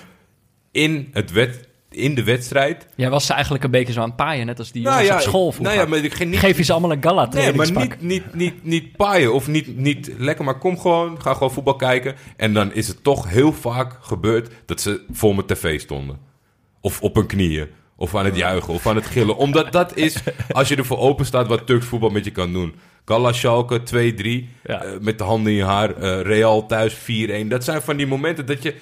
in, 0.72 1.08
het 1.12 1.32
wed, 1.32 1.68
in 1.90 2.14
de 2.14 2.24
wedstrijd... 2.24 2.86
Jij 2.96 3.10
was 3.10 3.26
ze 3.26 3.32
eigenlijk 3.32 3.64
een 3.64 3.70
beetje 3.70 3.92
zo 3.92 4.00
aan 4.00 4.06
het 4.06 4.16
paaien, 4.16 4.46
net 4.46 4.58
als 4.58 4.72
die 4.72 4.82
Nou 4.82 4.94
jongens 4.94 5.10
ja, 5.10 5.16
op 5.16 5.28
school 5.28 5.52
vroeger. 5.52 5.74
nou 5.76 5.86
ja, 5.86 5.94
maar 5.96 6.04
ik 6.04 6.14
ging 6.14 6.30
niet- 6.30 6.38
Geef 6.38 6.56
je 6.56 6.62
ze 6.62 6.72
allemaal 6.72 6.92
een 6.92 7.02
gala 7.02 7.28
Nee, 7.30 7.52
maar 7.52 7.72
niet, 7.72 8.00
niet, 8.00 8.34
niet, 8.34 8.64
niet 8.64 8.96
paaien 8.96 9.34
of 9.34 9.48
niet, 9.48 9.76
niet 9.76 10.10
lekker, 10.18 10.44
maar 10.44 10.58
kom 10.58 10.78
gewoon, 10.78 11.20
ga 11.22 11.32
gewoon 11.32 11.50
voetbal 11.52 11.76
kijken. 11.76 12.14
En 12.36 12.52
dan 12.54 12.72
is 12.74 12.88
het 12.88 13.02
toch 13.02 13.28
heel 13.28 13.52
vaak 13.52 13.96
gebeurd 14.00 14.50
dat 14.66 14.80
ze 14.80 15.00
voor 15.10 15.34
mijn 15.34 15.46
tv 15.46 15.80
stonden. 15.80 16.18
Of 16.80 17.00
op 17.00 17.14
hun 17.14 17.26
knieën. 17.26 17.66
Of 18.00 18.14
aan 18.14 18.24
het 18.24 18.36
juichen, 18.36 18.74
of 18.74 18.86
aan 18.86 18.94
het 18.96 19.06
gillen. 19.06 19.36
Omdat 19.36 19.72
dat 19.72 19.96
is, 19.96 20.16
als 20.50 20.68
je 20.68 20.76
ervoor 20.76 20.98
open 20.98 21.26
staat, 21.26 21.46
wat 21.46 21.66
Turks 21.66 21.86
voetbal 21.86 22.10
met 22.10 22.24
je 22.24 22.30
kan 22.30 22.52
doen. 22.52 22.74
Gala 23.04 23.32
Schalke 23.32 23.82
2-3, 23.82 24.48
Ja. 24.62 24.82
eh, 24.82 24.90
met 25.00 25.18
de 25.18 25.24
handen 25.24 25.52
in 25.52 25.58
je 25.58 25.64
haar. 25.64 25.94
eh, 25.96 26.20
Real 26.20 26.66
thuis 26.66 26.94
4-1. 26.94 27.48
Dat 27.48 27.64
zijn 27.64 27.82
van 27.82 27.96
die 27.96 28.06
momenten 28.06 28.46
dat 28.46 28.62
je, 28.62 28.74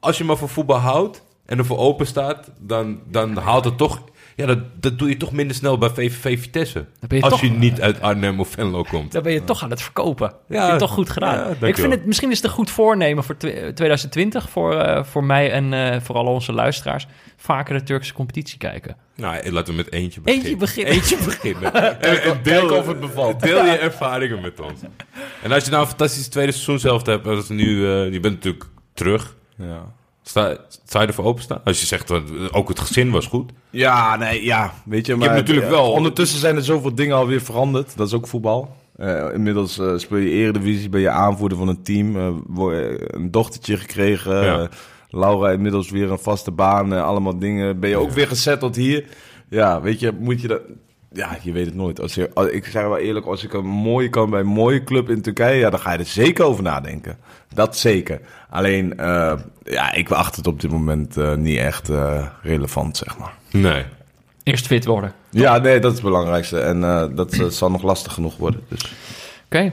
als 0.00 0.18
je 0.18 0.24
maar 0.24 0.36
van 0.36 0.48
voetbal 0.48 0.76
houdt 0.78 1.22
en 1.46 1.58
ervoor 1.58 1.78
open 1.78 2.06
staat, 2.06 2.50
dan, 2.58 3.00
dan 3.10 3.36
haalt 3.36 3.64
het 3.64 3.76
toch... 3.78 4.02
Ja, 4.42 4.54
dat, 4.54 4.58
dat 4.80 4.98
doe 4.98 5.08
je 5.08 5.16
toch 5.16 5.32
minder 5.32 5.56
snel 5.56 5.78
bij 5.78 5.88
VVV 5.90 6.40
Vitesse. 6.40 6.84
Je 7.08 7.20
als 7.20 7.30
toch- 7.32 7.40
je 7.40 7.50
niet 7.50 7.80
uit 7.80 8.00
Arnhem 8.00 8.40
of 8.40 8.48
Venlo 8.48 8.82
komt. 8.90 9.12
Dan 9.12 9.22
ben 9.22 9.32
je 9.32 9.44
toch 9.44 9.62
aan 9.62 9.70
het 9.70 9.82
verkopen. 9.82 10.28
Dat 10.28 10.38
Ja. 10.48 10.62
heb 10.64 10.72
je 10.72 10.78
toch 10.78 10.90
goed 10.90 11.10
gedaan. 11.10 11.56
Ja, 11.60 11.66
ik 11.66 11.76
vind 11.76 11.92
het, 11.92 12.06
misschien 12.06 12.30
is 12.30 12.36
het 12.36 12.44
een 12.46 12.52
goed 12.52 12.70
voornemen 12.70 13.24
voor 13.24 13.36
tw- 13.36 13.46
2020 13.74 14.50
voor, 14.50 14.74
eh, 14.80 15.04
voor 15.04 15.24
mij 15.24 15.50
en 15.52 15.72
eh, 15.72 16.00
voor 16.00 16.16
al 16.16 16.26
onze 16.26 16.52
luisteraars. 16.52 17.06
Vaker 17.36 17.78
de 17.78 17.82
Turkse 17.82 18.12
competitie 18.12 18.58
kijken. 18.58 18.96
Nou, 19.16 19.50
laten 19.50 19.70
we 19.72 19.76
met 19.82 19.92
eentje 19.92 20.20
beginnen. 20.20 20.46
Eentje 20.50 20.60
beginnen. 20.66 20.92
Eentje 20.94 21.16
beginnen. 21.24 21.74
en, 22.00 22.22
en 22.22 22.38
deel, 22.42 22.58
kijken 22.60 22.78
of 22.78 22.86
het 22.86 23.00
bevalt. 23.00 23.40
Deel 23.40 23.64
je 23.64 23.70
ervaringen 23.78 24.40
met 24.40 24.60
ons. 24.60 24.80
En 25.42 25.52
als 25.52 25.64
je 25.64 25.70
nou 25.70 25.82
een 25.82 25.88
fantastisch 25.88 26.28
tweede 26.28 26.52
seizoen 26.52 26.78
zelf 26.78 27.06
hebt, 27.06 27.26
als 27.26 27.48
nu, 27.48 27.86
eh, 27.86 28.12
je 28.12 28.20
bent 28.20 28.34
natuurlijk 28.34 28.64
terug. 28.94 29.34
Ja. 29.56 29.92
Sta, 30.22 30.56
sta 30.84 31.00
je 31.00 31.06
ervoor 31.06 31.24
openstaan? 31.24 31.60
Als 31.64 31.80
je 31.80 31.86
zegt, 31.86 32.10
ook 32.52 32.68
het 32.68 32.80
gezin 32.80 33.10
was 33.10 33.26
goed. 33.26 33.50
Ja, 33.70 34.16
nee, 34.16 34.44
ja. 34.44 34.72
Weet 34.84 35.06
je, 35.06 35.16
maar 35.16 35.28
hebt 35.28 35.40
natuurlijk 35.40 35.68
wel- 35.68 35.90
Ondertussen 35.92 36.38
zijn 36.38 36.56
er 36.56 36.64
zoveel 36.64 36.94
dingen 36.94 37.16
alweer 37.16 37.40
veranderd. 37.40 37.96
Dat 37.96 38.06
is 38.06 38.14
ook 38.14 38.26
voetbal. 38.26 38.76
Eh, 38.96 39.26
inmiddels 39.34 39.78
eh, 39.78 39.92
speel 39.96 40.18
je 40.18 40.30
Eredivisie, 40.30 40.88
ben 40.88 41.00
je 41.00 41.10
aanvoerder 41.10 41.58
van 41.58 41.68
een 41.68 41.82
team. 41.82 42.16
eh, 42.16 42.30
een 43.06 43.30
dochtertje 43.30 43.76
gekregen. 43.76 44.44
Ja. 44.44 44.68
Laura 45.10 45.50
inmiddels 45.50 45.90
weer 45.90 46.10
een 46.10 46.18
vaste 46.18 46.50
baan. 46.50 46.92
allemaal 46.92 47.38
dingen. 47.38 47.80
Ben 47.80 47.90
je 47.90 47.96
ook 47.96 48.10
weer 48.10 48.28
gezetteld 48.28 48.76
hier. 48.76 49.04
Ja, 49.48 49.80
weet 49.80 50.00
je, 50.00 50.12
moet 50.18 50.40
je 50.40 50.48
dat... 50.48 50.60
Ja, 51.14 51.36
je 51.42 51.52
weet 51.52 51.66
het 51.66 51.74
nooit. 51.74 52.00
Als 52.00 52.14
je, 52.14 52.30
als- 52.34 52.48
ik 52.48 52.64
zeg 52.64 52.82
wel 52.82 52.98
eerlijk, 52.98 53.26
als 53.26 53.44
ik 53.44 53.52
een 53.52 53.66
mooie 53.66 54.08
kan 54.08 54.30
bij 54.30 54.40
een 54.40 54.46
mooie 54.46 54.84
club 54.84 55.08
in 55.10 55.22
Turkije... 55.22 55.58
Ja, 55.58 55.70
dan 55.70 55.80
ga 55.80 55.92
je 55.92 55.98
er 55.98 56.04
zeker 56.04 56.44
over 56.44 56.62
nadenken. 56.62 57.18
Dat 57.54 57.76
zeker. 57.76 58.20
Alleen, 58.50 58.98
eh, 58.98 59.38
ja, 59.62 59.92
ik 59.92 60.10
acht 60.10 60.36
het 60.36 60.46
op 60.46 60.60
dit 60.60 60.70
moment 60.70 61.16
eh, 61.16 61.34
niet 61.34 61.58
echt 61.58 61.88
eh, 61.88 62.26
relevant, 62.42 62.96
zeg 62.96 63.18
maar. 63.18 63.34
Nee. 63.50 63.84
Eerst 64.42 64.66
fit 64.66 64.84
worden. 64.84 65.12
Ja, 65.30 65.58
nee, 65.58 65.78
dat 65.80 65.90
is 65.92 65.98
het 65.98 66.06
belangrijkste. 66.06 66.60
En 66.60 66.84
eh, 66.84 67.06
dat 67.14 67.36
zal 67.48 67.70
nog 67.70 67.82
lastig 67.82 68.12
genoeg 68.12 68.36
worden. 68.36 68.60
Dus. 68.68 68.92
Oké. 69.44 69.72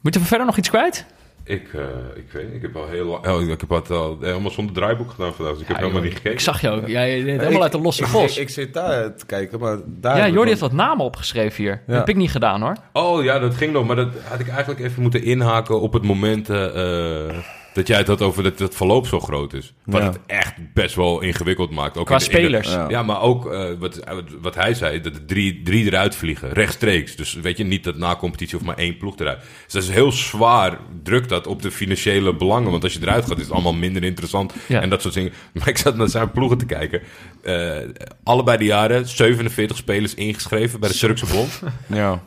Moeten 0.00 0.20
we 0.20 0.26
verder 0.26 0.46
nog 0.46 0.56
iets 0.56 0.68
kwijt? 0.68 1.06
Ik, 1.46 1.74
eh, 1.74 1.80
ik 2.14 2.30
weet 2.32 2.44
niet, 2.46 2.54
ik 2.54 2.62
heb 2.62 2.76
al 2.76 2.88
heel 2.88 3.04
lang... 3.04 3.26
Oh, 3.26 3.42
ik 3.42 3.60
heb 3.60 3.68
het 3.68 3.90
al 3.90 4.18
helemaal 4.20 4.50
zonder 4.50 4.74
draaiboek 4.74 5.10
gedaan 5.10 5.34
vandaag, 5.34 5.54
dus 5.54 5.62
ik 5.62 5.68
heb 5.68 5.76
helemaal 5.76 6.02
niet 6.02 6.12
gekeken. 6.12 6.32
Ik 6.32 6.40
zag 6.40 6.60
je 6.60 6.70
ook. 6.70 6.86
Jij 6.88 7.22
deed 7.22 7.40
helemaal 7.40 7.62
uit 7.62 7.72
de 7.72 7.80
losse 7.80 8.06
vos. 8.06 8.36
Ik, 8.36 8.42
ik 8.42 8.48
zit 8.48 8.74
daar 8.74 9.14
te 9.16 9.26
kijken, 9.26 9.58
maar 9.58 9.78
daar... 9.86 10.16
ja, 10.16 10.28
Jordi 10.28 10.48
heeft 10.48 10.60
wat 10.60 10.72
namen 10.72 11.04
opgeschreven 11.04 11.62
hier. 11.62 11.72
Ja. 11.72 11.80
Dat 11.86 11.96
heb 11.96 12.08
ik 12.08 12.16
niet 12.16 12.30
gedaan 12.30 12.60
hoor. 12.60 12.76
Oh 12.92 13.24
ja, 13.24 13.38
dat 13.38 13.54
ging 13.54 13.72
nog, 13.72 13.86
maar 13.86 13.96
dat 13.96 14.08
had 14.22 14.40
ik 14.40 14.48
eigenlijk 14.48 14.80
even 14.80 15.02
moeten 15.02 15.22
inhaken 15.22 15.80
op 15.80 15.92
het 15.92 16.02
moment... 16.02 16.50
eh, 16.50 17.26
eh, 17.28 17.34
dat 17.74 17.86
jij 17.86 17.98
het 17.98 18.06
had 18.06 18.22
over 18.22 18.42
dat 18.42 18.58
het 18.58 18.74
verloop 18.76 19.06
zo 19.06 19.20
groot 19.20 19.52
is. 19.52 19.72
Wat 19.84 20.00
Ja. 20.02 20.06
het 20.08 20.18
echt 20.26 20.54
best 20.74 20.94
wel 20.94 21.20
ingewikkeld 21.20 21.70
maakt. 21.70 21.96
Ook 21.98 22.06
Qua 22.06 22.18
in 22.18 22.24
de- 22.24 22.30
in 22.30 22.32
de- 22.42 22.46
spelers. 22.46 22.68
Ja. 22.72 22.88
Ja, 22.88 23.02
maar 23.02 23.20
ook 23.20 23.52
eh, 23.52 23.70
wat, 23.78 24.00
wat 24.40 24.54
hij 24.54 24.74
zei, 24.74 25.00
dat 25.00 25.14
er 25.14 25.24
drie, 25.24 25.62
drie 25.62 25.84
eruit 25.86 26.14
vliegen, 26.16 26.52
rechtstreeks. 26.52 27.16
Dus 27.16 27.34
weet 27.34 27.56
je, 27.56 27.64
niet 27.64 27.84
dat 27.84 27.96
na 27.96 28.16
competitie 28.16 28.56
of 28.58 28.62
maar 28.64 28.76
één 28.76 28.96
ploeg 28.96 29.18
eruit. 29.18 29.38
Dus 29.64 29.72
dat 29.72 29.82
is 29.82 29.88
heel 29.90 30.12
zwaar, 30.12 30.78
drukt 31.02 31.28
dat 31.28 31.46
op 31.46 31.62
de 31.62 31.70
financiële 31.70 32.34
belangen. 32.36 32.70
Want 32.70 32.82
als 32.82 32.92
je 32.92 32.98
eruit 33.02 33.24
gaat, 33.26 33.36
is 33.38 33.44
het 33.44 33.52
allemaal 33.52 33.74
minder 33.74 34.04
interessant 34.04 34.54
Ja. 34.68 34.80
en 34.80 34.90
dat 34.90 35.02
soort 35.02 35.14
dingen. 35.14 35.32
Maar 35.52 35.68
ik 35.68 35.78
zat 35.78 35.96
naar 35.96 36.08
zijn 36.08 36.30
ploegen 36.30 36.58
te 36.58 36.66
kijken. 36.66 37.02
Eh, 37.42 37.76
allebei 38.22 38.58
die 38.58 38.66
jaren 38.66 39.08
47 39.08 39.76
spelers 39.76 40.14
ingeschreven 40.14 40.80
bij 40.80 40.88
de 40.88 40.94
Turkse 40.98 41.26
Bond. 41.26 41.62
Ja. 41.86 42.22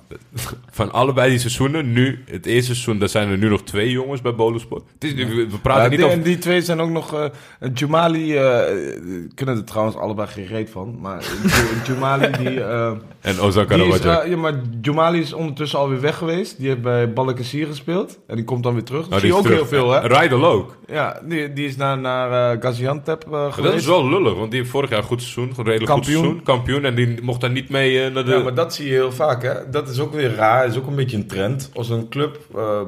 Van 0.71 0.91
allebei 0.91 1.29
die 1.29 1.39
seizoenen, 1.39 1.93
nu, 1.93 2.23
het 2.25 2.45
eerste 2.45 2.71
seizoen, 2.73 2.99
daar 2.99 3.09
zijn 3.09 3.29
er 3.29 3.37
nu 3.37 3.49
nog 3.49 3.63
twee 3.63 3.91
jongens 3.91 4.21
bij 4.21 4.35
Bolusport. 4.35 4.83
Het 4.99 5.03
is, 5.03 5.13
we 5.45 5.57
praten 5.61 5.83
Ja, 5.83 5.87
niet 5.89 5.97
die, 5.97 6.05
over... 6.05 6.17
en 6.17 6.23
die 6.23 6.37
twee 6.37 6.61
zijn 6.61 6.79
ook 6.81 6.89
nog... 6.89 7.13
eh 7.13 7.25
Jumali 7.73 8.35
eh, 8.37 8.59
kunnen 9.35 9.55
er 9.57 9.63
trouwens 9.63 9.95
allebei 9.97 10.27
geen 10.27 10.45
reet 10.47 10.69
van. 10.69 10.97
Maar 11.01 11.23
Ju- 11.43 11.93
Jumali 11.93 12.31
die... 12.43 12.63
eh, 12.63 12.91
En 13.21 13.39
Ozan 13.39 13.67
die 13.67 13.85
is, 13.87 14.01
ja, 14.03 14.23
maar 14.37 14.53
Jumali 14.81 15.19
is 15.19 15.33
ondertussen 15.33 15.79
alweer 15.79 16.01
weg 16.01 16.17
geweest. 16.17 16.57
Die 16.57 16.67
heeft 16.67 16.81
bij 16.81 17.13
Balakasir 17.13 17.67
gespeeld. 17.67 18.19
En 18.27 18.35
die 18.35 18.45
komt 18.45 18.63
dan 18.63 18.73
weer 18.73 18.83
terug. 18.83 19.01
Dat 19.01 19.09
Nou, 19.09 19.21
zie 19.21 19.29
je 19.29 19.37
ook 19.37 19.47
heel 19.47 19.65
veel, 19.65 19.91
hè? 19.91 19.99
Rydel 20.07 20.45
ook. 20.45 20.75
Ja, 20.87 21.19
die, 21.25 21.53
die 21.53 21.67
is 21.67 21.75
naar, 21.75 21.97
naar 21.97 22.57
Gaziantep 22.61 23.25
geweest. 23.29 23.63
dat 23.63 23.73
is 23.73 23.85
wel 23.85 24.09
lullig, 24.09 24.35
want 24.35 24.51
die 24.51 24.59
heeft 24.59 24.71
vorig 24.71 24.89
jaar 24.89 25.03
goed 25.03 25.21
seizoen, 25.21 25.65
redelijk 25.65 25.91
goed 25.91 26.05
seizoen, 26.05 26.43
kampioen, 26.43 26.85
en 26.85 26.95
die 26.95 27.21
mocht 27.21 27.41
daar 27.41 27.51
niet 27.51 27.69
mee 27.69 28.09
naar 28.09 28.25
de... 28.25 28.31
Ja, 28.31 28.43
maar 28.43 28.53
dat 28.53 28.73
zie 28.73 28.85
je 28.85 28.91
heel 28.91 29.11
vaak, 29.11 29.43
hè. 29.43 29.69
Dat 29.71 29.89
is 29.89 29.99
ook 29.99 30.13
weer 30.13 30.35
raar. 30.35 30.61
Dat 30.65 30.71
is 30.75 30.77
ook 30.81 30.87
een 30.87 30.95
beetje 30.95 31.17
een 31.17 31.27
trend. 31.27 31.69
Als 31.73 31.89
een 31.89 32.09
club 32.09 32.37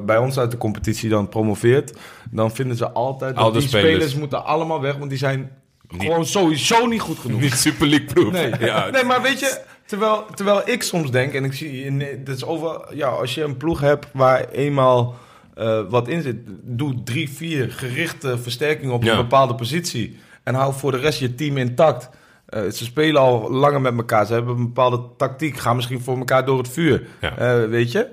bij 0.06 0.18
ons 0.18 0.38
uit 0.38 0.50
de 0.50 0.56
competitie 0.56 1.08
dan 1.08 1.28
promoveert... 1.28 1.92
dan 2.30 2.39
vinden 2.48 2.76
ze 2.76 2.90
altijd 2.90 3.34
dat 3.34 3.44
Oude 3.44 3.58
die 3.58 3.68
spelers. 3.68 3.90
spelers. 3.94 4.14
moeten 4.14 4.44
allemaal 4.44 4.80
weg... 4.80 4.96
want 4.96 5.10
die 5.10 5.18
zijn 5.18 5.50
Niet- 5.88 6.02
gewoon 6.02 6.26
sowieso 6.26 6.86
niet 6.86 7.00
goed 7.00 7.18
genoeg. 7.18 7.40
Niet 7.40 7.52
Super 7.54 7.86
League 7.86 8.06
proof. 8.06 8.32
Nee. 8.32 8.52
Ja, 8.60 8.90
nee, 8.90 9.04
maar 9.04 9.22
weet 9.22 9.40
je, 9.40 9.60
terwijl, 9.86 10.24
terwijl 10.34 10.62
ik 10.68 10.82
soms 10.82 11.10
denk, 11.10 11.32
en 11.34 11.44
ik 11.44 11.52
zie, 11.52 11.96
dat 12.24 12.36
is 12.36 12.44
over, 12.44 12.80
ja, 12.96 13.08
als 13.08 13.34
je 13.34 13.42
een 13.42 13.56
ploeg 13.56 13.80
hebt 13.80 14.06
waar 14.12 14.48
eenmaal 14.48 15.14
eh, 15.54 15.80
wat 15.88 16.08
in 16.08 16.22
zit, 16.22 16.36
doe 16.62 17.02
drie, 17.04 17.30
vier 17.30 17.70
gerichte 17.72 18.38
versterkingen 18.38 18.94
op 18.94 19.02
Ja. 19.02 19.10
een 19.10 19.16
bepaalde 19.16 19.54
positie 19.54 20.16
en 20.42 20.54
hou 20.54 20.74
voor 20.74 20.90
de 20.90 20.98
rest 20.98 21.18
je 21.20 21.34
team 21.34 21.56
intact. 21.56 22.08
Eh, 22.46 22.62
ze 22.62 22.84
spelen 22.84 23.20
al 23.20 23.50
langer 23.50 23.80
met 23.80 23.96
elkaar, 23.96 24.26
ze 24.26 24.32
hebben 24.32 24.56
een 24.56 24.64
bepaalde 24.66 25.00
tactiek, 25.16 25.56
gaan 25.58 25.76
misschien 25.76 26.00
voor 26.00 26.18
elkaar 26.18 26.44
door 26.44 26.58
het 26.58 26.68
vuur, 26.68 27.06
Ja. 27.20 27.36
Eh, 27.36 27.68
weet 27.68 27.92
je. 27.92 28.08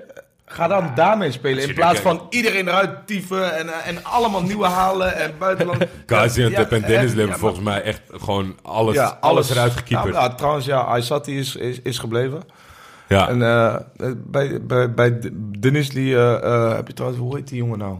Ga 0.48 0.68
dan 0.68 0.90
daarmee 0.94 1.32
spelen 1.32 1.68
in 1.68 1.74
plaats 1.74 2.00
van 2.00 2.26
iedereen 2.30 2.68
eruit 2.68 3.06
tyfen 3.06 3.56
en, 3.56 3.68
eh, 3.68 3.86
en 3.86 4.04
allemaal 4.04 4.42
nieuwe 4.42 4.66
halen 4.66 5.16
en 5.16 5.32
buitenland. 5.38 5.84
Gaziantep 6.06 6.72
en 6.72 6.82
Dennis 6.82 7.14
hebben 7.14 7.38
volgens 7.38 7.64
mij 7.64 7.82
echt 7.82 8.00
gewoon 8.10 8.56
alles, 8.62 8.98
alles, 9.20 9.50
eruit 9.50 9.72
gekieperd. 9.72 10.14
Ja, 10.14 10.20
nou, 10.20 10.34
trouwens, 10.34 10.66
ja, 10.66 10.80
Aysati 10.80 11.38
is, 11.38 11.56
is, 11.56 11.80
is 11.82 11.98
gebleven. 11.98 12.42
Ja, 13.08 13.28
En 13.28 13.42
eh, 13.42 13.76
bij, 14.16 14.62
bij, 14.62 14.94
bij 14.94 15.18
eh, 15.20 16.74
heb 16.74 16.86
je 16.86 16.92
trouwens, 16.94 17.22
hoe 17.22 17.36
heet 17.36 17.48
die 17.48 17.58
jongen 17.58 17.78
nou? 17.78 17.96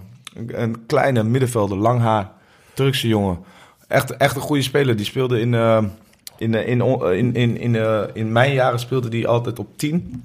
Een, 0.47 0.87
kleine 0.87 1.23
middenvelder, 1.23 1.77
lang 1.77 2.01
haar, 2.01 2.31
Turkse 2.73 3.09
jongen. 3.09 3.39
Echt, 3.89 4.16
echt 4.16 4.37
een 4.37 4.43
goede 4.43 4.62
speler. 4.62 4.97
Die 4.97 5.07
speelde 5.07 5.41
in, 5.41 5.55
in, 6.39 6.55
in, 6.55 6.81
in, 6.81 7.35
in, 7.35 7.57
in, 7.57 7.77
in 8.15 8.33
mijn 8.33 8.53
jaren 8.53 8.79
speelde 8.79 9.09
die 9.09 9.29
altijd 9.29 9.59
op 9.59 9.69
10. 9.77 10.25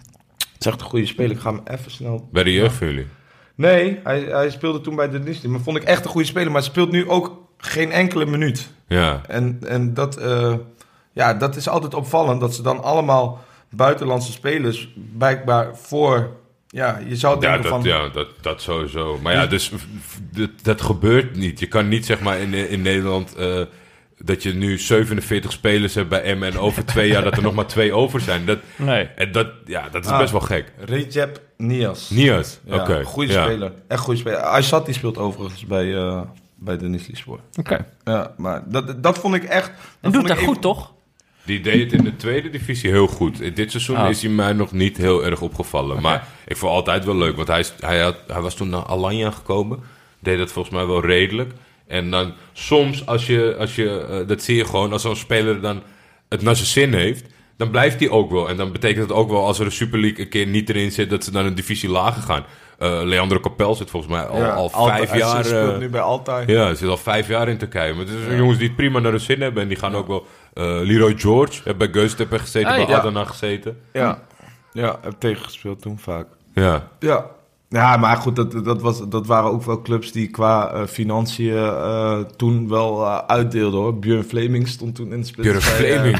Is 0.65 0.71
echt 0.71 0.81
een 0.81 0.87
goede 0.87 1.05
speler. 1.05 1.31
Ik 1.31 1.39
ga 1.39 1.51
hem 1.51 1.61
even 1.65 1.91
snel... 1.91 2.29
bij 2.31 2.43
de 2.43 2.53
jeugd 2.53 2.75
van 2.75 2.87
jullie. 2.87 3.07
Nee, 3.55 3.99
hij, 4.03 4.19
hij 4.19 4.49
speelde 4.49 4.81
toen 4.81 4.95
bij 4.95 5.09
Denisli. 5.09 5.49
Maar 5.49 5.59
vond 5.59 5.77
ik 5.77 5.83
echt 5.83 6.05
een 6.05 6.11
goede 6.11 6.27
speler. 6.27 6.51
Maar 6.51 6.63
speelt 6.63 6.91
nu 6.91 7.09
ook 7.09 7.41
geen 7.57 7.91
enkele 7.91 8.25
minuut. 8.25 8.69
Ja, 8.87 9.21
En, 9.27 9.59
en 9.67 9.93
dat, 9.93 10.17
eh, 10.17 10.53
ja, 11.11 11.33
dat 11.33 11.55
is 11.55 11.69
altijd 11.69 11.93
opvallend, 11.93 12.41
dat 12.41 12.55
ze 12.55 12.61
dan 12.61 12.83
allemaal 12.83 13.43
buitenlandse 13.69 14.31
spelers 14.31 14.93
blijkbaar 15.17 15.77
voor... 15.77 16.29
Ja, 16.67 17.01
je 17.07 17.15
zou 17.15 17.35
ja, 17.35 17.39
denken 17.39 17.61
dat, 17.61 17.71
van... 17.71 17.83
ja 17.83 18.09
dat, 18.09 18.27
dat 18.41 18.61
sowieso. 18.61 19.19
Maar 19.21 19.33
ja, 19.33 19.45
dus 19.45 19.71
dat, 20.31 20.49
dat 20.61 20.81
gebeurt 20.81 21.35
niet. 21.35 21.59
Je 21.59 21.67
kan 21.67 21.87
niet 21.87 22.05
zeg 22.05 22.19
maar 22.19 22.39
in, 22.39 22.53
in 22.53 22.81
Nederland... 22.81 23.35
eh, 23.35 23.61
dat 24.25 24.43
je 24.43 24.53
nu 24.53 24.77
47 24.77 25.51
spelers 25.51 25.95
hebt 25.95 26.09
bij 26.09 26.21
Emmen 26.21 26.51
en 26.51 26.57
over 26.59 26.85
twee 26.85 27.07
jaar 27.09 27.23
dat 27.23 27.37
er 27.37 27.43
nog 27.43 27.53
maar 27.53 27.65
twee 27.67 27.93
over 27.93 28.21
zijn. 28.21 28.45
Dat, 28.45 28.59
Nee. 28.75 29.03
en 29.05 29.31
dat, 29.31 29.47
ja, 29.65 29.89
dat 29.91 30.05
is 30.05 30.11
Ah. 30.11 30.17
best 30.19 30.31
wel 30.31 30.41
gek. 30.41 30.71
Recep 30.85 31.41
Nias. 31.57 32.09
Nias, 32.09 32.59
Ja, 32.65 32.75
oké. 32.75 33.03
Goede 33.03 33.33
ja. 33.33 33.43
speler. 33.43 33.71
Echt 33.87 34.01
goede 34.01 34.19
speler. 34.19 34.39
Aysat 34.39 34.85
die 34.85 34.93
speelt 34.95 35.17
overigens 35.17 35.65
bij, 35.65 35.95
eh 35.95 36.21
bij 36.55 36.77
de 36.77 36.87
Nisli 36.87 37.15
Sport. 37.15 37.41
Oké. 37.59 37.85
Ja, 38.03 38.33
maar 38.37 38.63
dat, 38.65 39.03
dat 39.03 39.17
vond 39.17 39.35
ik 39.35 39.43
echt... 39.43 39.67
En 39.69 39.75
dat 40.01 40.13
doet 40.13 40.27
dat 40.27 40.37
goed, 40.37 40.61
toch? 40.61 40.93
Die 41.45 41.61
deed 41.61 41.91
het 41.91 41.99
in 41.99 42.03
de 42.03 42.15
tweede 42.15 42.49
divisie 42.49 42.89
heel 42.89 43.07
goed. 43.07 43.41
In 43.41 43.53
dit 43.53 43.71
seizoen 43.71 43.95
Ah. 43.97 44.09
is 44.09 44.21
hij 44.21 44.31
mij 44.31 44.53
nog 44.53 44.71
niet 44.71 44.97
heel 44.97 45.25
erg 45.25 45.41
opgevallen. 45.41 46.01
Maar 46.01 46.27
ik 46.47 46.57
vond 46.57 46.71
altijd 46.71 47.05
wel 47.05 47.15
leuk. 47.15 47.35
Want 47.35 47.47
hij, 47.47 47.59
is- 47.59 47.73
hij, 47.79 47.99
had, 48.01 48.15
hij 48.27 48.41
was 48.41 48.55
toen 48.55 48.69
naar 48.69 48.85
Alanya 48.85 49.31
gekomen. 49.31 49.79
Deed 50.19 50.37
dat 50.37 50.51
volgens 50.51 50.75
mij 50.75 50.85
wel 50.85 51.05
redelijk. 51.05 51.51
En 51.87 52.11
dan 52.11 52.33
soms, 52.53 53.05
als 53.05 53.27
je, 53.27 53.55
als 53.59 53.75
je, 53.75 53.99
eh, 54.09 54.27
dat 54.27 54.41
zie 54.41 54.55
je 54.55 54.65
gewoon, 54.65 54.91
als 54.91 55.01
zo'n 55.01 55.15
speler 55.15 55.61
dan 55.61 55.81
het 56.29 56.41
naar 56.41 56.55
zijn 56.55 56.67
zin 56.67 56.93
heeft, 56.93 57.25
dan 57.57 57.69
blijft 57.71 57.99
hij 57.99 58.09
ook 58.09 58.31
wel. 58.31 58.49
En 58.49 58.57
dan 58.57 58.71
betekent 58.71 59.01
het 59.09 59.17
ook 59.17 59.29
wel 59.29 59.45
als 59.45 59.59
er 59.59 59.65
een 59.65 59.71
Super 59.71 59.99
League 59.99 60.19
een 60.19 60.29
keer 60.29 60.47
niet 60.47 60.69
erin 60.69 60.91
zit, 60.91 61.09
dat 61.09 61.23
ze 61.23 61.31
dan 61.31 61.45
een 61.45 61.55
divisie 61.55 61.89
lager 61.89 62.21
gaan. 62.21 62.45
Eh 62.77 63.01
Leandro 63.03 63.39
Capel 63.39 63.75
zit 63.75 63.89
volgens 63.89 64.11
mij 64.13 64.21
al, 64.25 64.37
Ja, 64.37 64.49
al 64.53 64.71
Alta- 64.71 64.95
vijf 64.95 65.09
hij 65.09 65.19
jaar. 65.19 65.45
speelt 65.45 65.71
eh, 65.73 65.77
nu 65.77 65.89
bij 65.89 66.01
Altai. 66.01 66.51
ja, 66.51 66.63
hij 66.63 66.75
zit 66.75 66.89
al 66.89 66.97
vijf 66.97 67.27
jaar 67.27 67.47
in 67.49 67.57
Turkije. 67.57 67.93
Maar 67.93 68.05
het 68.05 68.13
zijn 68.25 68.37
jongens 68.37 68.57
die 68.57 68.67
het 68.67 68.75
prima 68.75 68.99
naar 68.99 69.11
hun 69.11 69.19
zin 69.19 69.41
hebben. 69.41 69.61
En 69.61 69.67
die 69.67 69.77
gaan 69.77 69.95
ook 69.95 70.07
wel... 70.07 70.25
eh 70.53 70.63
Leroy 70.81 71.13
George, 71.17 71.61
heeft 71.63 71.77
bij 71.77 71.89
Göztepe 71.91 72.39
gezeten, 72.39 72.69
Ah, 72.71 72.75
bij 72.75 72.87
ja. 72.87 72.97
Adana 72.99 73.23
gezeten. 73.23 73.79
Ja, 73.93 74.21
ja 74.71 74.99
heb 75.01 75.13
tegengespeeld 75.19 75.81
toen 75.81 75.99
vaak. 75.99 76.27
Ja. 76.53 76.87
Ja. 76.99 77.25
Ja, 77.73 77.97
maar 77.97 78.17
goed, 78.17 78.35
dat, 78.35 78.65
dat, 78.65 78.81
was, 78.81 79.09
dat 79.09 79.25
waren 79.25 79.51
ook 79.51 79.63
wel 79.63 79.81
clubs 79.81 80.11
die 80.11 80.27
qua 80.27 80.71
eh, 80.71 80.85
financiën 80.87 81.55
eh, 81.57 82.19
toen 82.19 82.69
wel 82.69 83.05
eh, 83.05 83.17
uitdeelden 83.27 83.79
hoor. 83.79 83.99
Björn 83.99 84.23
Fleming 84.23 84.67
stond 84.67 84.95
toen 84.95 85.11
in 85.13 85.19
de 85.19 85.25
spits 85.25 85.47
Björn 85.47 85.59
bij, 85.59 85.69
Fleming. 85.69 86.19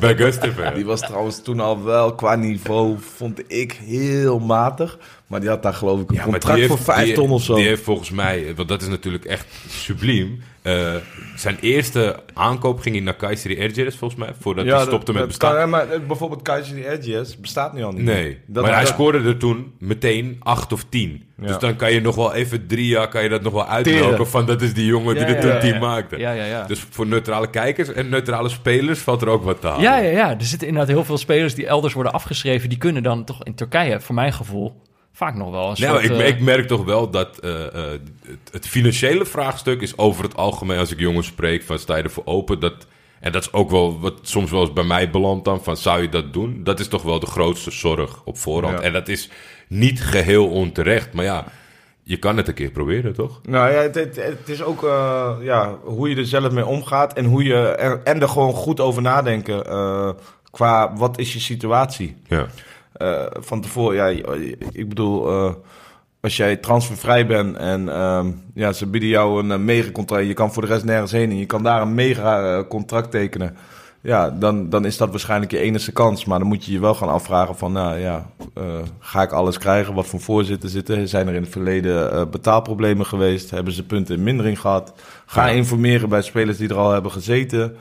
bij, 0.00 0.16
Gustav. 0.24 0.74
Die 0.74 0.84
was 0.84 1.00
trouwens 1.00 1.42
toen 1.42 1.60
al 1.60 1.84
wel 1.84 2.14
qua 2.14 2.34
niveau, 2.34 2.96
vond 3.16 3.42
ik, 3.46 3.72
heel 3.72 4.38
matig. 4.38 4.98
Maar 5.26 5.40
die 5.40 5.48
had 5.48 5.62
daar 5.62 5.74
geloof 5.74 6.00
ik 6.00 6.08
een 6.08 6.14
Ja, 6.14 6.22
contract 6.22 6.66
voor 6.66 6.78
vijf 6.78 7.14
ton 7.14 7.30
of 7.30 7.42
zo. 7.42 7.54
Die 7.54 7.66
heeft 7.66 7.82
volgens 7.82 8.10
mij, 8.10 8.52
want 8.56 8.68
dat 8.68 8.82
is 8.82 8.88
natuurlijk 8.88 9.24
echt 9.24 9.46
subliem. 9.68 10.40
Eh, 10.68 10.94
zijn 11.36 11.56
eerste 11.60 12.16
aankoop 12.34 12.80
ging 12.80 12.94
hij 12.94 13.04
naar 13.04 13.14
Kayseri 13.16 13.56
Erciyes 13.58 13.96
volgens 13.96 14.20
mij, 14.20 14.28
voordat 14.40 14.66
hij 14.66 14.80
stopte 14.80 15.10
met 15.12 15.18
dat 15.20 15.28
bestaan. 15.28 15.54
kan, 15.56 15.70
maar 15.70 15.90
eh, 15.90 16.00
bijvoorbeeld 16.06 16.42
Kaiser 16.42 16.86
Edges 16.88 17.40
bestaat 17.40 17.72
nu 17.72 17.82
al 17.82 17.92
niet. 17.92 18.02
Nee, 18.04 18.38
Dat- 18.46 18.62
maar 18.64 18.72
hij 18.72 18.82
dat- 18.84 18.92
scoorde 18.92 19.18
er 19.28 19.36
toen 19.36 19.72
meteen 19.78 20.36
8 20.42 20.72
of 20.72 20.84
10. 20.88 21.22
Ja. 21.36 21.46
Dus 21.46 21.58
dan 21.58 21.76
kan 21.76 21.92
je 21.92 22.00
nog 22.00 22.14
wel 22.14 22.34
even 22.34 22.66
drie 22.66 22.86
jaar 22.86 23.08
kan 23.08 23.22
je 23.22 23.28
dat 23.28 23.42
nog 23.42 23.52
wel 23.52 23.82
Teren. 23.82 24.26
van 24.26 24.46
dat 24.46 24.62
is 24.62 24.74
die 24.74 24.86
jongen 24.86 25.14
die 25.14 25.24
Ja, 25.26 25.34
er 25.34 25.40
toen 25.40 25.50
ja, 25.50 25.58
10 25.60 25.72
ja. 25.72 25.78
maakte. 25.78 26.18
Ja, 26.18 26.32
ja, 26.32 26.44
ja. 26.44 26.64
Dus 26.66 26.84
voor 26.90 27.06
neutrale 27.06 27.50
kijkers 27.50 27.92
en 27.92 28.08
neutrale 28.08 28.48
spelers 28.48 28.98
valt 28.98 29.22
er 29.22 29.28
ook 29.28 29.44
wat 29.44 29.60
te 29.60 29.66
halen. 29.66 29.82
Ja, 29.82 29.96
ja, 29.96 30.10
ja. 30.10 30.30
Er 30.30 30.44
zitten 30.44 30.68
inderdaad 30.68 30.92
heel 30.94 31.04
veel 31.04 31.18
spelers 31.18 31.54
die 31.54 31.66
elders 31.66 31.94
worden 31.94 32.12
afgeschreven. 32.12 32.68
Die 32.68 32.78
kunnen 32.78 33.02
dan 33.02 33.24
toch 33.24 33.44
in 33.44 33.54
Turkije, 33.54 34.00
voor 34.00 34.14
mijn 34.14 34.32
gevoel, 34.32 34.82
vaak 35.18 35.34
nog 35.34 35.50
wel 35.50 35.70
een 35.70 35.76
soort... 35.76 36.04
ik, 36.04 36.10
eh, 36.10 36.26
ik 36.26 36.40
merk 36.40 36.66
toch 36.68 36.84
wel 36.84 37.10
dat 37.10 37.38
eh, 37.38 37.66
eh, 37.66 38.00
het, 38.26 38.50
het 38.50 38.68
financiële 38.68 39.24
vraagstuk 39.24 39.80
is 39.80 39.98
over 39.98 40.24
het 40.24 40.36
algemeen, 40.36 40.78
als 40.78 40.92
ik 40.92 40.98
jongens 40.98 41.26
spreek, 41.26 41.62
van 41.62 41.78
sta 41.78 41.96
je 41.96 42.02
ervoor 42.02 42.26
open? 42.26 42.60
Dat, 42.60 42.86
en 43.20 43.32
dat 43.32 43.42
is 43.42 43.52
ook 43.52 43.70
wel 43.70 44.00
wat 44.00 44.14
soms 44.22 44.50
wel 44.50 44.60
eens 44.60 44.72
bij 44.72 44.84
mij 44.84 45.10
belandt 45.10 45.44
dan, 45.44 45.62
van 45.62 45.76
zou 45.76 46.02
je 46.02 46.08
dat 46.08 46.32
doen? 46.32 46.60
Dat 46.64 46.80
is 46.80 46.88
toch 46.88 47.02
wel 47.02 47.20
de 47.20 47.26
grootste 47.26 47.70
zorg 47.70 48.20
op 48.24 48.38
voorhand. 48.38 48.78
Ja. 48.78 48.84
En 48.84 48.92
dat 48.92 49.08
is 49.08 49.30
niet 49.68 50.02
geheel 50.02 50.48
onterecht, 50.48 51.12
maar 51.12 51.24
ja, 51.24 51.44
je 52.02 52.16
kan 52.16 52.36
het 52.36 52.48
een 52.48 52.54
keer 52.54 52.70
proberen, 52.70 53.14
toch? 53.14 53.40
Nou 53.42 53.72
ja, 53.72 53.80
het, 53.80 53.94
het, 53.94 54.16
het 54.16 54.48
is 54.48 54.62
ook 54.62 54.84
eh, 54.84 55.36
ja, 55.40 55.76
hoe 55.84 56.08
je 56.08 56.16
er 56.16 56.26
zelf 56.26 56.52
mee 56.52 56.66
omgaat 56.66 57.12
en 57.12 57.24
hoe 57.24 57.44
je 57.44 57.54
er, 57.54 58.00
en 58.04 58.20
er 58.20 58.28
gewoon 58.28 58.52
goed 58.52 58.80
over 58.80 59.02
nadenken. 59.02 59.66
eh, 59.66 60.10
qua 60.50 60.96
wat 60.96 61.18
is 61.18 61.32
je 61.32 61.40
situatie? 61.40 62.16
Ja. 62.26 62.46
Eh, 62.92 63.24
van 63.30 63.60
tevoren, 63.60 63.96
ja, 63.96 64.06
ik 64.72 64.88
bedoel, 64.88 65.28
eh, 65.28 65.52
als 66.20 66.36
jij 66.36 66.56
transfervrij 66.56 67.26
bent 67.26 67.56
en 67.56 67.88
ehm, 67.88 68.30
ja, 68.54 68.72
ze 68.72 68.86
bieden 68.86 69.08
jou 69.08 69.42
een 69.42 69.50
uh, 69.50 69.56
mega-contract, 69.64 70.26
je 70.26 70.34
kan 70.34 70.52
voor 70.52 70.62
de 70.62 70.68
rest 70.68 70.84
nergens 70.84 71.12
heen 71.12 71.30
en 71.30 71.38
je 71.38 71.46
kan 71.46 71.62
daar 71.62 71.82
een 71.82 71.94
mega-contract 71.94 73.10
tekenen. 73.10 73.56
Ja, 74.00 74.30
dan, 74.30 74.68
dan 74.68 74.84
is 74.84 74.96
dat 74.96 75.10
waarschijnlijk 75.10 75.50
je 75.50 75.58
enige 75.58 75.92
kans. 75.92 76.24
Maar 76.24 76.38
dan 76.38 76.48
moet 76.48 76.64
je 76.64 76.72
je 76.72 76.80
wel 76.80 76.94
gaan 76.94 77.08
afvragen 77.08 77.56
van, 77.56 77.72
nou 77.72 77.98
ja, 77.98 78.26
eh, 78.54 78.64
ga 78.98 79.22
ik 79.22 79.32
alles 79.32 79.58
krijgen? 79.58 79.94
Wat 79.94 80.06
voor 80.06 80.20
voorzitter 80.20 80.68
zitten? 80.68 81.08
Zijn 81.08 81.28
er 81.28 81.34
in 81.34 81.42
het 81.42 81.50
verleden 81.50 82.12
eh, 82.12 82.26
betaalproblemen 82.30 83.06
geweest? 83.06 83.50
Hebben 83.50 83.72
ze 83.72 83.84
punten 83.86 84.14
in 84.16 84.22
mindering 84.22 84.60
gehad? 84.60 84.92
Ga 85.26 85.46
Ja. 85.46 85.52
informeren 85.52 86.08
bij 86.08 86.22
spelers 86.22 86.56
die 86.56 86.68
er 86.68 86.76
al 86.76 86.92
hebben 86.92 87.10
gezeten. 87.12 87.76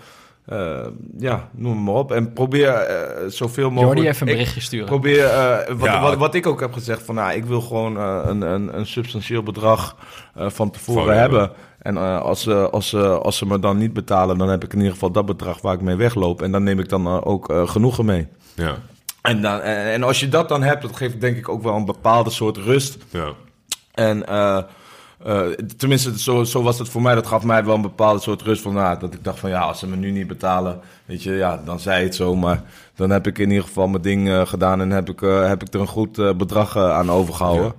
Eh, 0.47 0.85
ja, 1.17 1.49
noem 1.51 1.83
maar 1.83 1.93
op. 1.93 2.11
En 2.11 2.33
probeer 2.33 2.69
eh, 2.73 3.27
zoveel 3.29 3.69
mogelijk... 3.69 3.95
Jordi 3.95 4.09
even 4.09 4.27
een 4.27 4.33
berichtje 4.33 4.61
sturen. 4.61 4.85
Probeer, 4.85 5.25
eh, 5.25 5.75
wat, 5.75 5.87
Ja. 5.87 6.01
wat, 6.01 6.15
wat 6.15 6.35
ik 6.35 6.47
ook 6.47 6.59
heb 6.59 6.73
gezegd, 6.73 7.03
van 7.03 7.15
nou, 7.15 7.33
ik 7.33 7.45
wil 7.45 7.61
gewoon 7.61 7.97
een, 7.97 8.41
een, 8.41 8.77
een 8.77 8.85
substantieel 8.85 9.43
bedrag 9.43 9.95
eh, 10.35 10.49
van 10.49 10.71
tevoren 10.71 11.03
Voor 11.03 11.11
hebben. 11.13 11.39
hebben. 11.39 11.57
En 11.81 11.97
eh, 11.97 12.21
als, 12.21 12.41
ze, 12.41 12.69
als, 12.69 12.89
ze, 12.89 13.07
als 13.19 13.37
ze 13.37 13.45
me 13.45 13.59
dan 13.59 13.77
niet 13.77 13.93
betalen, 13.93 14.37
dan 14.37 14.49
heb 14.49 14.63
ik 14.63 14.71
in 14.71 14.77
ieder 14.77 14.93
geval 14.93 15.11
dat 15.11 15.25
bedrag 15.25 15.61
waar 15.61 15.73
ik 15.73 15.81
mee 15.81 15.95
wegloop. 15.95 16.41
En 16.41 16.51
dan 16.51 16.63
neem 16.63 16.79
ik 16.79 16.89
dan 16.89 17.23
ook 17.23 17.53
genoegen 17.65 18.05
mee. 18.05 18.27
Ja, 18.53 18.75
En, 19.21 19.41
dan, 19.41 19.59
en, 19.59 19.91
en 19.93 20.03
als 20.03 20.19
je 20.19 20.29
dat 20.29 20.49
dan 20.49 20.63
hebt, 20.63 20.81
dat 20.81 20.95
geeft 20.95 21.21
denk 21.21 21.37
ik 21.37 21.49
ook 21.49 21.63
wel 21.63 21.75
een 21.75 21.85
bepaalde 21.85 22.29
soort 22.29 22.57
rust. 22.57 22.97
ja. 23.09 23.27
En 23.93 24.25
eh, 25.27 25.47
tenminste, 25.77 26.19
zo, 26.19 26.43
zo 26.43 26.63
was 26.63 26.79
het 26.79 26.89
voor 26.89 27.01
mij. 27.01 27.15
Dat 27.15 27.27
gaf 27.27 27.43
mij 27.43 27.65
wel 27.65 27.75
een 27.75 27.81
bepaalde 27.81 28.21
soort 28.21 28.41
rust 28.41 28.61
van, 28.61 28.73
nou, 28.73 28.99
dat 28.99 29.13
ik 29.13 29.23
dacht 29.23 29.39
van 29.39 29.49
ja, 29.49 29.59
als 29.59 29.79
ze 29.79 29.87
me 29.87 29.95
nu 29.95 30.11
niet 30.11 30.27
betalen, 30.27 30.79
weet 31.05 31.23
je, 31.23 31.31
ja, 31.31 31.61
dan 31.65 31.79
zei 31.79 32.03
het 32.03 32.15
zo. 32.15 32.35
Maar 32.35 32.63
dan 32.95 33.09
heb 33.09 33.27
ik 33.27 33.37
in 33.37 33.49
ieder 33.49 33.63
geval 33.63 33.87
mijn 33.87 34.01
ding 34.01 34.29
eh, 34.29 34.45
gedaan 34.45 34.81
en 34.81 34.91
heb 34.91 35.09
ik, 35.09 35.21
eh, 35.21 35.47
heb 35.47 35.61
ik 35.61 35.73
er 35.73 35.79
een 35.79 35.87
goed 35.87 36.37
bedrag 36.37 36.77
aan 36.77 37.11
overgehouden. 37.11 37.73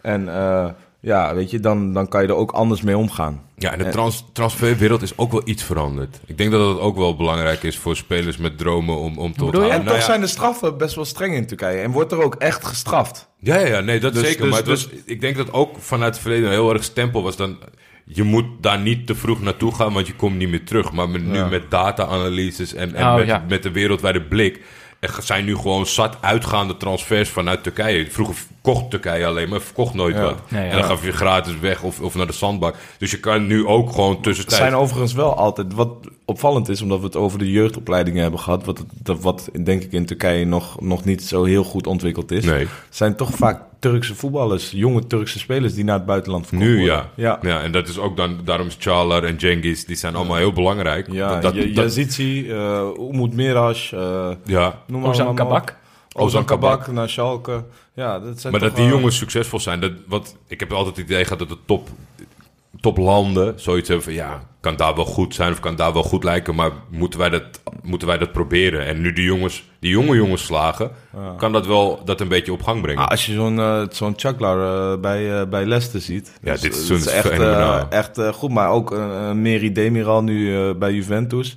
En 0.00 0.28
eh, 0.28 0.68
ja, 1.04 1.34
weet 1.34 1.50
je, 1.50 1.60
dan, 1.60 1.92
dan 1.92 2.08
kan 2.08 2.22
je 2.22 2.28
er 2.28 2.34
ook 2.34 2.52
anders 2.52 2.82
mee 2.82 2.96
omgaan. 2.98 3.42
Ja, 3.56 3.72
en 3.72 3.78
de 3.78 3.84
En- 3.84 3.90
trans 3.90 4.24
transferwereld 4.32 5.02
is 5.02 5.18
ook 5.18 5.32
wel 5.32 5.42
iets 5.44 5.62
veranderd. 5.62 6.20
Ik 6.26 6.38
denk 6.38 6.50
dat 6.50 6.68
het 6.68 6.78
ook 6.78 6.96
wel 6.96 7.16
belangrijk 7.16 7.62
is 7.62 7.78
voor 7.78 7.96
spelers 7.96 8.36
met 8.36 8.58
dromen 8.58 8.96
om, 8.96 9.18
om 9.18 9.32
te 9.32 9.44
onthalen. 9.44 9.70
En 9.70 9.76
Nou 9.76 9.88
toch 9.88 9.96
ja, 9.96 10.02
zijn 10.04 10.20
de 10.20 10.26
straffen 10.26 10.78
best 10.78 10.94
wel 10.94 11.04
streng 11.04 11.34
in 11.34 11.46
Turkije. 11.46 11.80
En 11.80 11.90
wordt 11.90 12.12
er 12.12 12.22
ook 12.22 12.34
echt 12.34 12.64
gestraft. 12.66 13.28
Ja, 13.38 13.58
ja, 13.58 13.66
ja, 13.66 13.80
nee, 13.80 14.00
dat 14.00 14.14
Dus- 14.14 14.22
zeker. 14.26 14.40
dus- 14.40 14.50
maar 14.50 14.58
het 14.58 14.68
was, 14.68 14.88
ik 15.04 15.20
denk 15.20 15.36
dat 15.36 15.52
ook 15.52 15.76
vanuit 15.78 16.12
het 16.12 16.22
verleden 16.22 16.46
een 16.46 16.52
heel 16.52 16.72
erg 16.72 16.84
stempel 16.84 17.22
was 17.22 17.36
dan... 17.36 17.58
Je 18.06 18.22
moet 18.22 18.46
daar 18.60 18.78
niet 18.80 19.06
te 19.06 19.14
vroeg 19.14 19.40
naartoe 19.40 19.74
gaan, 19.74 19.92
want 19.92 20.06
je 20.06 20.14
komt 20.14 20.36
niet 20.36 20.48
meer 20.48 20.64
terug. 20.64 20.92
Maar 20.92 21.08
met, 21.08 21.24
nu 21.26 21.34
Ja. 21.36 21.46
met 21.46 21.70
data-analyses 21.70 22.74
en, 22.74 22.94
en 22.94 23.06
Oh, 23.06 23.14
met, 23.14 23.26
ja. 23.26 23.44
met 23.48 23.62
de 23.62 23.70
wereldwijde 23.70 24.22
blik... 24.22 24.60
Er 25.00 25.16
zijn 25.22 25.44
nu 25.44 25.56
gewoon 25.56 25.86
zat 25.86 26.16
uitgaande 26.20 26.76
transfers 26.76 27.28
vanuit 27.28 27.62
Turkije. 27.62 28.10
Vroeger 28.10 28.34
kocht 28.64 28.90
Turkije 28.90 29.26
alleen 29.26 29.48
maar, 29.48 29.60
verkocht 29.60 29.94
nooit 29.94 30.14
Ja. 30.16 30.22
wat. 30.22 30.38
Ja, 30.48 30.58
ja. 30.60 30.64
En 30.70 30.76
dan 30.76 30.84
gaf 30.84 31.04
je 31.04 31.12
gratis 31.12 31.58
weg 31.60 31.82
of, 31.82 32.00
of 32.00 32.14
naar 32.14 32.26
de 32.26 32.32
zandbak. 32.32 32.76
Dus 32.98 33.10
je 33.10 33.20
kan 33.20 33.46
nu 33.46 33.66
ook 33.66 33.90
gewoon 33.92 34.10
Het 34.10 34.22
tussentijd... 34.22 34.60
zijn 34.60 34.74
overigens 34.74 35.12
wel 35.12 35.34
altijd, 35.36 35.74
wat 35.74 35.88
opvallend 36.24 36.68
is, 36.68 36.82
omdat 36.82 36.98
we 36.98 37.04
het 37.04 37.16
over 37.16 37.38
de 37.38 37.50
jeugdopleidingen 37.50 38.22
hebben 38.22 38.40
gehad, 38.40 38.64
wat, 38.64 38.78
het- 38.78 38.86
dat, 39.02 39.20
wat 39.20 39.48
denk 39.64 39.82
ik 39.82 39.92
in 39.92 40.06
Turkije 40.06 40.44
nog, 40.44 40.80
nog 40.80 41.04
niet 41.04 41.22
zo 41.22 41.44
heel 41.44 41.64
goed 41.64 41.86
ontwikkeld 41.86 42.30
is, 42.30 42.44
Nee. 42.44 42.66
zijn 42.90 43.16
toch 43.16 43.30
vaak 43.30 43.62
Turkse 43.78 44.14
voetballers, 44.14 44.70
jonge 44.70 45.06
Turkse 45.06 45.38
spelers 45.38 45.74
die 45.74 45.84
naar 45.84 45.96
het 45.96 46.06
buitenland 46.06 46.46
verkocht 46.46 46.68
Nu 46.70 46.76
worden. 46.78 46.94
ja. 47.14 47.38
Ja, 47.42 47.48
ja. 47.50 47.62
En 47.62 47.72
dat 47.72 47.88
is 47.88 47.98
ook 47.98 48.16
dan, 48.16 48.38
daarom 48.44 48.66
is 48.66 48.76
Çağlar 48.78 49.24
en 49.24 49.34
Cengiz, 49.38 49.84
die 49.84 49.96
zijn 49.96 50.14
allemaal 50.14 50.36
heel 50.36 50.52
belangrijk. 50.52 51.12
ja 51.12 51.40
dat, 51.40 51.54
dat, 51.54 51.74
Yazici, 51.74 52.50
eh 52.50 52.82
Umut 53.12 53.32
Mirash, 53.34 53.92
eh 53.92 54.28
ja. 54.44 54.78
noem 54.86 55.00
maar 55.00 55.10
Ozan. 55.10 55.34
Kabak. 55.34 55.76
Ozan 56.22 56.44
Kabak 56.44 56.86
naar 56.86 57.08
Schalke. 57.08 57.64
Ja, 57.94 58.18
dat 58.18 58.40
zijn 58.40 58.52
Maar 58.52 58.62
dat 58.62 58.76
die 58.76 58.84
eh, 58.84 58.90
jongens 58.90 59.16
succesvol 59.16 59.60
zijn, 59.60 59.80
dat, 59.80 59.92
wat, 60.06 60.36
ik 60.46 60.60
heb 60.60 60.72
altijd 60.72 60.96
het 60.96 61.04
idee 61.04 61.22
gehad 61.24 61.38
dat 61.38 61.48
de 61.48 61.58
top, 61.64 61.88
toplanden 62.80 63.60
zoiets 63.60 63.88
hebben 63.88 64.06
van 64.06 64.14
ja, 64.14 64.42
kan 64.60 64.76
daar 64.76 64.94
wel 64.94 65.04
goed 65.04 65.34
zijn 65.34 65.52
of 65.52 65.60
kan 65.60 65.76
daar 65.76 65.92
wel 65.92 66.02
goed 66.02 66.24
lijken, 66.24 66.54
maar 66.54 66.70
moeten 66.90 67.18
wij 67.18 67.30
dat, 67.30 67.42
moeten 67.82 68.08
wij 68.08 68.18
dat 68.18 68.32
proberen? 68.32 68.86
En 68.86 69.00
nu 69.00 69.12
die 69.12 69.24
jongens, 69.24 69.64
die 69.78 69.90
jonge 69.90 70.16
jongens 70.16 70.44
slagen, 70.44 70.90
kan 71.36 71.52
dat 71.52 71.66
wel 71.66 72.02
dat 72.04 72.20
een 72.20 72.28
beetje 72.28 72.52
op 72.52 72.62
gang 72.62 72.80
brengen. 72.82 73.02
Ah, 73.02 73.10
als 73.10 73.26
je 73.26 73.32
zo'n 73.32 73.58
eh 73.58 73.82
zo'n 73.90 74.14
Chaklar 74.16 74.92
eh, 74.92 75.00
bij, 75.00 75.40
eh, 75.40 75.48
bij 75.48 75.64
Leicester 75.64 76.00
ziet. 76.00 76.32
Ja, 76.42 76.52
dus, 76.52 76.60
dit 76.60 76.88
dat 76.88 76.98
is 76.98 77.06
echt, 77.06 77.30
echt 77.90 78.20
goed. 78.32 78.50
Maar 78.50 78.70
ook 78.70 78.92
eh 78.92 79.32
Meri 79.32 79.72
Demiral 79.72 80.22
nu 80.22 80.72
bij 80.74 80.92
Juventus. 80.92 81.56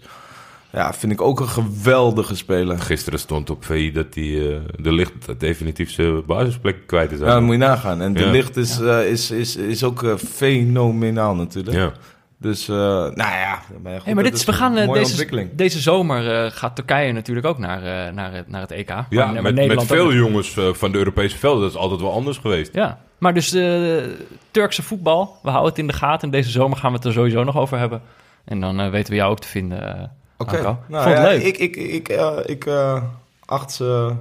Ja, 0.77 0.93
vind 0.93 1.11
ik 1.11 1.21
ook 1.21 1.39
een 1.39 1.47
geweldige 1.47 2.35
speler. 2.35 2.79
Gisteren 2.79 3.19
stond 3.19 3.49
op 3.49 3.65
VI 3.65 3.91
dat 3.91 4.05
hij 4.13 4.23
eh, 4.51 4.57
de 4.79 4.91
licht 4.91 5.39
definitief 5.39 5.91
zijn 5.91 6.25
basisplek 6.25 6.87
kwijt 6.87 7.11
is. 7.11 7.19
Ja, 7.19 7.25
dat 7.25 7.41
moet 7.41 7.51
je 7.51 7.57
nagaan. 7.59 8.01
En 8.01 8.13
de 8.13 8.19
Ja. 8.23 8.31
licht 8.31 8.57
is, 8.57 8.79
eh, 8.79 9.07
is, 9.09 9.31
is, 9.31 9.55
is 9.55 9.83
ook 9.83 10.03
eh, 10.03 10.15
fenomenaal 10.15 11.35
natuurlijk. 11.35 11.77
Ja. 11.77 11.91
Dus, 12.39 12.67
eh, 12.69 12.75
nou 12.75 13.13
ja. 13.15 13.59
maar 13.83 13.93
goed, 13.95 14.03
Hey, 14.05 14.13
maar 14.13 14.23
dat 14.23 14.31
dit 14.31 14.33
is, 14.41 14.45
we 14.45 14.53
gaan 14.53 14.75
deze, 14.75 14.89
ontwikkeling. 14.89 15.49
deze 15.53 15.79
zomer 15.79 16.43
eh, 16.43 16.51
gaat 16.51 16.75
Turkije 16.75 17.11
natuurlijk 17.11 17.45
ook 17.47 17.57
naar, 17.57 17.77
eh, 18.07 18.13
naar, 18.13 18.33
het, 18.33 18.47
naar 18.49 18.61
het 18.61 18.71
EK. 18.71 18.89
Ja, 18.89 19.05
Maar- 19.31 19.41
met, 19.41 19.67
met 19.67 19.83
veel 19.83 20.13
jongens 20.13 20.57
eh, 20.57 20.73
van 20.73 20.91
de 20.91 20.97
Europese 20.97 21.37
velden, 21.37 21.61
dat 21.61 21.69
is 21.71 21.77
altijd 21.77 22.01
wel 22.01 22.11
anders 22.13 22.37
geweest. 22.37 22.73
Ja, 22.73 22.99
maar 23.17 23.33
dus 23.33 23.49
de 23.49 24.15
Turkse 24.51 24.83
voetbal, 24.83 25.39
we 25.43 25.49
houden 25.49 25.69
het 25.69 25.79
in 25.79 25.87
de 25.87 25.93
gaten. 25.93 26.21
En 26.21 26.31
deze 26.31 26.49
zomer 26.49 26.77
gaan 26.77 26.89
we 26.91 26.97
het 26.97 27.05
er 27.05 27.13
sowieso 27.13 27.43
nog 27.43 27.57
over 27.57 27.77
hebben. 27.79 28.01
En 28.45 28.59
dan 28.61 28.89
weten 28.91 29.09
we 29.11 29.19
jou 29.19 29.31
ook 29.31 29.39
te 29.39 29.47
vinden, 29.47 30.11
Oké, 30.37 30.61
nou 30.61 30.75
Vond 30.89 31.03
het 31.03 31.17
ja, 31.17 31.23
leuk. 31.23 31.41
ik, 31.43 31.57
ik, 31.57 31.75
ik, 31.75 32.09
eh, 32.09 32.37
ik 32.45 32.65
eh, 32.65 33.03
acht 33.45 33.71
ze 33.71 34.15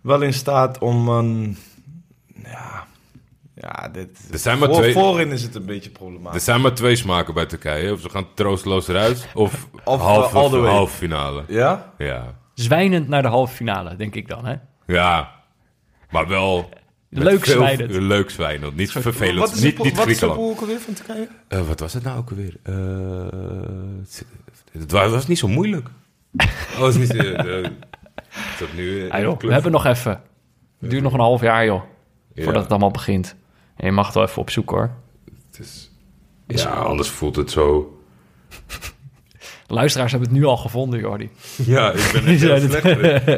wel 0.00 0.22
in 0.22 0.32
staat 0.32 0.78
om 0.78 1.08
een... 1.08 1.56
Ja, 2.44 2.84
ja 3.54 3.88
dit, 3.92 4.28
Er 4.32 4.38
zijn 4.38 4.58
maar 4.58 4.68
voor- 4.68 4.76
twee- 4.76 4.92
Voorin 4.92 5.30
is 5.32 5.42
het 5.42 5.54
een 5.54 5.64
beetje 5.66 5.90
Er 5.90 5.96
problematisch. 5.96 6.44
zijn 6.44 6.60
maar 6.60 6.74
twee 6.74 6.96
smaken 6.96 7.34
bij 7.34 7.46
Turkije. 7.46 7.92
Of 7.92 8.00
ze 8.00 8.10
gaan 8.10 8.26
troosteloos 8.34 8.88
eruit, 8.88 9.28
of, 9.34 9.66
Of, 9.84 10.00
halve, 10.00 10.56
uh, 10.58 10.68
halve 10.68 10.96
finale. 10.96 11.44
Ja? 11.48 11.92
Ja. 11.98 12.34
Zwijnend 12.54 13.08
naar 13.08 13.22
de 13.22 13.28
halve 13.28 13.54
finale, 13.54 13.96
denk 13.96 14.14
ik 14.14 14.28
dan. 14.28 14.44
Hè? 14.46 14.54
ja, 14.86 15.30
maar 16.10 16.28
wel... 16.28 16.68
Leuk 17.08 17.44
zwijnend. 17.44 17.90
Leuk 18.14 18.30
zwijnend, 18.30 18.76
niet 18.76 18.90
vervelend. 18.90 19.38
Wat 19.38 19.52
is 19.54 19.60
niet 19.60 19.76
het, 19.76 19.84
niet 19.84 19.96
wat 19.96 20.06
is 20.06 20.18
pool 20.18 20.50
ook 20.50 20.60
alweer 20.60 20.80
van 20.80 20.94
Turkije? 20.94 21.28
Eh, 21.48 21.66
wat 21.66 21.80
was 21.80 21.92
het 21.92 22.02
nou 22.02 22.18
ook 22.18 22.30
alweer? 22.30 22.56
Eh, 22.62 22.74
het, 24.00 24.26
het 24.72 24.90
was, 24.90 25.10
was 25.10 25.26
niet 25.26 25.38
zo 25.38 25.48
moeilijk. 25.48 25.88
Oh, 26.78 26.84
het 26.84 26.94
is 26.94 26.96
niet... 26.96 27.14
eh, 27.24 27.58
is 27.58 28.72
nu... 28.76 29.10
Ah, 29.10 29.20
joh, 29.20 29.40
we 29.40 29.52
hebben 29.52 29.72
nog 29.72 29.86
even. 29.86 30.20
Het 30.78 30.90
duurt 30.90 31.02
nog 31.02 31.12
een 31.12 31.20
half 31.20 31.40
jaar, 31.40 31.64
joh. 31.64 31.82
Ja, 32.34 32.42
Voordat 32.44 32.62
het 32.62 32.70
allemaal 32.70 32.90
begint. 32.90 33.36
En 33.76 33.86
je 33.86 33.92
mag 33.92 34.06
het 34.06 34.14
wel 34.14 34.24
even 34.24 34.42
opzoeken, 34.42 34.76
hoor. 34.76 34.90
het 35.50 35.58
is, 35.58 35.90
ja, 36.46 36.70
anders 36.70 37.08
voelt 37.08 37.36
het 37.36 37.50
zo... 37.50 37.98
De 39.66 39.74
luisteraars 39.80 40.10
hebben 40.10 40.28
het 40.28 40.38
nu 40.38 40.44
al 40.44 40.56
gevonden, 40.56 41.00
Jordi. 41.00 41.30
Ja, 41.56 41.92
ik 41.92 42.10
ben 42.12 42.24
echt 42.24 42.40
heel 42.40 42.60
slecht. 42.60 42.84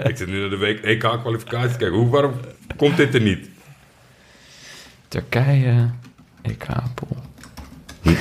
ik 0.08 0.16
zit 0.16 0.26
nu 0.26 0.40
naar 0.40 0.50
de 0.50 0.56
week 0.56 0.80
EK-kwalificatie 0.80 1.70
te 1.70 1.76
kijken. 1.76 1.98
Hoe, 1.98 2.08
waarom 2.08 2.32
komt 2.76 2.96
dit 2.96 3.14
er 3.14 3.20
niet? 3.20 3.48
Turkije, 5.08 5.90
EK-pool. 6.42 7.16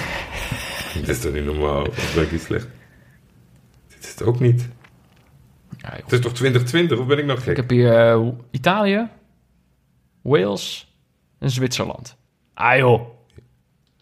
Dit 0.94 1.08
is 1.08 1.20
toch 1.20 1.34
niet 1.34 1.46
normaal? 1.46 1.82
Of 1.86 2.14
ben 2.16 2.24
ik 2.24 2.32
iets 2.32 2.44
slecht? 2.46 2.68
Dit 3.88 4.04
is 4.04 4.10
het 4.10 4.24
ook 4.24 4.40
niet. 4.40 4.68
Ja. 5.78 5.90
Het 6.04 6.12
is 6.12 6.20
toch 6.20 6.34
2020? 6.34 7.00
Of 7.00 7.06
ben 7.06 7.18
ik 7.18 7.26
nog 7.26 7.38
Ik 7.38 7.44
gek? 7.44 7.56
heb 7.58 7.70
hier 7.70 8.08
eh, 8.12 8.28
Italië, 8.52 9.08
Wales 10.22 10.94
en 11.40 11.50
Zwitserland. 11.50 12.16
Ah, 12.54 12.78
joh. 12.78 13.02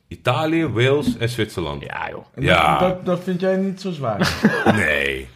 Italië, 0.08 0.68
Wales 0.68 1.18
en 1.18 1.30
Zwitserland. 1.30 1.84
Ja, 1.84 2.10
joh. 2.10 2.26
Ja. 2.36 2.80
Dat, 2.80 3.06
dat 3.06 3.24
vind 3.24 3.40
jij 3.40 3.58
niet 3.58 3.82
zo 3.82 3.92
zwaar. 3.92 4.34
Nee. 4.76 5.28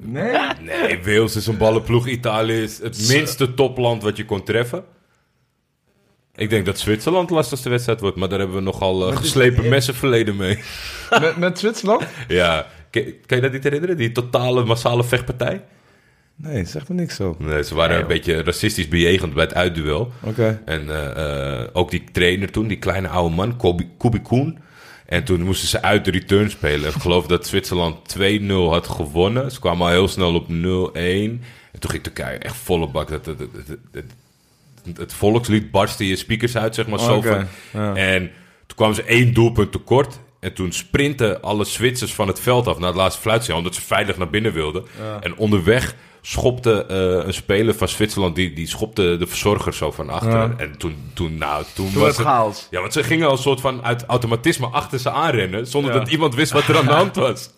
nee? 0.00 0.36
Nee, 0.60 1.02
Wales 1.04 1.36
is 1.36 1.46
een 1.46 1.56
ballenploeg. 1.56 2.06
Italië 2.06 2.62
is 2.62 2.78
het 2.78 3.08
minste 3.08 3.54
topland 3.54 4.02
wat 4.02 4.16
je 4.16 4.24
kon 4.24 4.42
treffen. 4.42 4.84
Ik 6.38 6.50
denk 6.50 6.66
dat 6.66 6.78
Zwitserland 6.78 7.30
lastigste 7.30 7.68
wedstrijd 7.68 8.00
wordt. 8.00 8.16
Maar 8.16 8.28
daar 8.28 8.38
hebben 8.38 8.56
we 8.56 8.62
nogal 8.62 9.02
eh, 9.04 9.10
dit- 9.10 9.18
geslepen 9.18 9.68
messen 9.68 9.94
verleden 9.94 10.36
mee. 10.36 10.58
Met, 11.20 11.36
met 11.36 11.58
Zwitserland? 11.58 12.04
ja. 12.28 12.66
Kan, 12.90 13.02
kan 13.26 13.36
je 13.36 13.42
dat 13.42 13.52
niet 13.52 13.62
herinneren? 13.64 13.96
Die 13.96 14.12
totale 14.12 14.64
massale 14.64 15.04
vechtpartij? 15.04 15.64
Nee, 16.36 16.64
zeg 16.64 16.88
me 16.88 16.94
niks 16.94 17.16
zo. 17.16 17.36
Nee, 17.38 17.62
ze 17.64 17.74
waren 17.74 17.92
Nee, 17.92 18.00
een 18.00 18.06
beetje 18.08 18.42
racistisch 18.42 18.88
bejegend 18.88 19.34
bij 19.34 19.44
het 19.44 19.54
uitduel. 19.54 20.12
Oké. 20.22 20.62
En 20.64 20.90
eh, 20.90 21.60
eh, 21.60 21.66
ook 21.72 21.90
die 21.90 22.04
trainer 22.12 22.50
toen, 22.50 22.66
die 22.68 22.78
kleine 22.78 23.08
oude 23.08 23.34
man, 23.34 23.56
Kobi, 23.56 23.88
Kubi 23.98 24.20
Koen. 24.22 24.58
En 25.06 25.24
toen 25.24 25.42
moesten 25.42 25.68
ze 25.68 25.82
uit 25.82 26.04
de 26.04 26.10
return 26.10 26.50
spelen. 26.50 26.88
Ik 26.94 27.00
geloof 27.00 27.26
dat 27.26 27.46
Zwitserland 27.46 28.16
2-0 28.18 28.52
had 28.70 28.86
gewonnen. 28.88 29.50
Ze 29.50 29.60
kwamen 29.60 29.86
al 29.86 29.92
heel 29.92 30.08
snel 30.08 30.34
op 30.34 30.46
0-1. 30.48 30.52
En 30.52 31.40
toen 31.78 31.90
ging 31.90 32.02
Turkije 32.02 32.38
echt 32.38 32.56
volle 32.56 32.88
bak. 32.88 33.08
Dat, 33.08 33.24
dat- 33.24 33.38
dat- 33.92 34.04
het 34.96 35.14
volkslied 35.14 35.70
barstte 35.70 36.06
je 36.08 36.16
speakers 36.16 36.56
uit, 36.56 36.74
zeg 36.74 36.86
maar. 36.86 36.98
Zo 36.98 37.16
Oké, 37.16 37.28
van- 37.72 37.82
ja. 37.82 37.94
En 37.94 38.30
toen 38.66 38.76
kwamen 38.76 38.94
ze 38.94 39.02
één 39.02 39.34
doelpunt 39.34 39.72
tekort. 39.72 40.18
En 40.40 40.52
toen 40.54 40.72
sprinten 40.72 41.42
alle 41.42 41.64
Zwitsers 41.64 42.14
van 42.14 42.28
het 42.28 42.40
veld 42.40 42.66
af 42.66 42.78
naar 42.78 42.88
het 42.88 42.96
laatste 42.96 43.20
fluitsignaal. 43.20 43.58
Omdat 43.58 43.74
ze 43.74 43.80
veilig 43.80 44.16
naar 44.16 44.30
binnen 44.30 44.52
wilden. 44.52 44.84
En 45.20 45.36
onderweg 45.36 45.94
schopte 46.22 46.84
eh, 46.86 47.26
een 47.26 47.34
speler 47.34 47.74
van 47.74 47.88
Zwitserland... 47.88 48.34
Die, 48.36 48.52
die 48.52 48.66
schopte 48.66 49.16
de 49.16 49.26
verzorger 49.26 49.74
zo 49.74 49.90
van 49.90 50.10
achteren. 50.10 50.54
Ja. 50.58 50.64
En 50.64 50.78
toen, 50.78 51.10
toen, 51.14 51.38
nou, 51.38 51.64
toen, 51.74 51.92
Toen 51.92 52.00
was 52.02 52.16
het... 52.16 52.26
chaos. 52.26 52.66
Ja, 52.70 52.80
want 52.80 52.92
ze 52.92 53.02
gingen 53.02 53.26
al 53.26 53.32
een 53.32 53.38
soort 53.38 53.60
van 53.60 53.84
uit 53.84 54.04
automatisme 54.06 54.66
achter 54.66 54.98
ze 54.98 55.10
aanrennen... 55.10 55.66
zonder 55.66 55.92
Ja. 55.92 55.98
dat 55.98 56.08
iemand 56.08 56.34
wist 56.34 56.52
wat 56.52 56.68
er 56.68 56.76
aan 56.78 56.86
de 56.86 56.92
hand 56.92 57.16
was. 57.16 57.50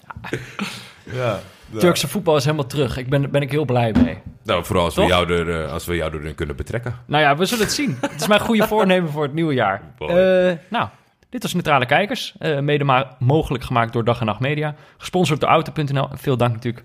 Ja. 1.13 1.41
ja. 1.73 1.79
Turkse 1.79 2.09
voetbal 2.09 2.37
is 2.37 2.45
helemaal 2.45 2.67
terug. 2.67 2.97
Ik 2.97 3.09
ben, 3.09 3.31
ben 3.31 3.43
ik 3.43 3.51
heel 3.51 3.65
blij 3.65 3.93
mee. 4.05 4.19
Nou, 4.51 4.65
vooral 4.65 4.85
als 4.85 4.95
we, 4.95 5.05
jou 5.05 5.33
er, 5.33 5.65
eh, 5.65 5.73
als 5.73 5.85
we 5.87 5.97
jou 5.97 6.15
erin 6.15 6.35
kunnen 6.35 6.57
betrekken. 6.57 6.95
Nou 7.07 7.23
ja, 7.23 7.37
we 7.37 7.45
zullen 7.45 7.65
het 7.65 7.73
zien. 7.75 7.99
Het 8.01 8.21
is 8.21 8.27
mijn 8.27 8.41
goede 8.41 8.67
voornemen 8.67 9.11
voor 9.11 9.23
het 9.23 9.33
nieuwe 9.33 9.55
jaar. 9.55 9.83
Eh, 9.99 10.53
nou, 10.69 10.89
Dit 11.29 11.43
was 11.43 11.55
Neutrale 11.55 11.87
Kijkers, 11.87 12.35
eh, 12.39 12.59
mede 12.59 13.07
mogelijk 13.19 13.65
gemaakt 13.65 13.93
door 13.93 14.05
Dag 14.05 14.21
en 14.21 14.27
Nacht 14.27 14.41
Media. 14.41 14.75
Gesponsord 14.99 15.41
door 15.41 15.49
Auto.nl. 15.51 16.09
Veel 16.13 16.37
dank 16.37 16.53
natuurlijk 16.53 16.85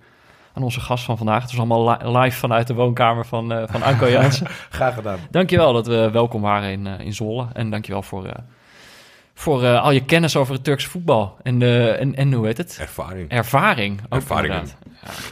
aan 0.53 0.63
onze 0.63 0.79
gast 0.79 1.03
van 1.05 1.17
vandaag. 1.17 1.41
Het 1.41 1.51
was 1.51 1.59
allemaal 1.59 1.89
li- 2.01 2.19
live 2.19 2.37
vanuit 2.37 2.67
de 2.67 2.73
woonkamer 2.73 3.25
van, 3.25 3.67
van 3.69 3.83
Anko 3.83 4.07
Jansen. 4.15 4.47
Graag 4.69 4.93
gedaan. 4.93 5.19
dankjewel 5.31 5.73
dat 5.73 5.87
we 5.87 6.09
welkom 6.11 6.41
waren 6.41 6.71
in, 6.71 6.87
eh 6.87 7.05
in 7.05 7.13
Zwolle. 7.13 7.47
En 7.53 7.69
dankjewel 7.69 8.01
voor, 8.01 8.25
eh, 8.25 8.31
voor 9.33 9.77
al 9.77 9.91
je 9.91 10.05
kennis 10.05 10.35
over 10.35 10.53
het 10.53 10.63
Turkse 10.63 10.89
voetbal. 10.89 11.37
En, 11.43 11.61
en, 11.99 12.15
en 12.15 12.33
hoe 12.33 12.45
heet 12.45 12.57
het? 12.57 12.77
Ervaring. 12.81 13.29
Ervaring. 13.31 14.01
Ook 14.09 14.19
Ervaringen. 14.19 14.67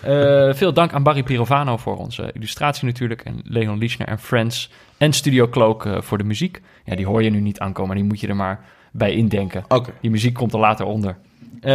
Ja. 0.04 0.48
Eh, 0.48 0.54
veel 0.54 0.74
dank 0.74 0.94
aan 0.94 1.04
Barry 1.04 1.24
Pirovano 1.24 1.78
voor 1.78 1.98
onze 1.98 2.30
illustratie 2.34 2.86
natuurlijk. 2.86 3.22
En 3.22 3.42
Leon 3.44 3.78
Liesner 3.78 4.08
en 4.08 4.20
Friends. 4.20 4.70
En 4.98 5.14
Studio 5.14 5.48
Cloak 5.50 5.86
eh, 5.86 6.02
voor 6.02 6.18
de 6.18 6.24
muziek. 6.24 6.62
Ja, 6.86 6.96
die 6.96 7.06
hoor 7.06 7.24
je 7.24 7.30
nu 7.30 7.40
niet 7.40 7.60
aankomen. 7.60 7.96
Die 7.96 8.06
moet 8.06 8.20
je 8.20 8.28
er 8.28 8.36
maar 8.36 8.60
bij 8.92 9.14
indenken. 9.14 9.64
Oké. 9.68 9.92
Die 10.02 10.12
muziek 10.12 10.34
komt 10.34 10.54
er 10.54 10.60
later 10.60 10.86
onder. 10.86 11.16
Eh, 11.62 11.74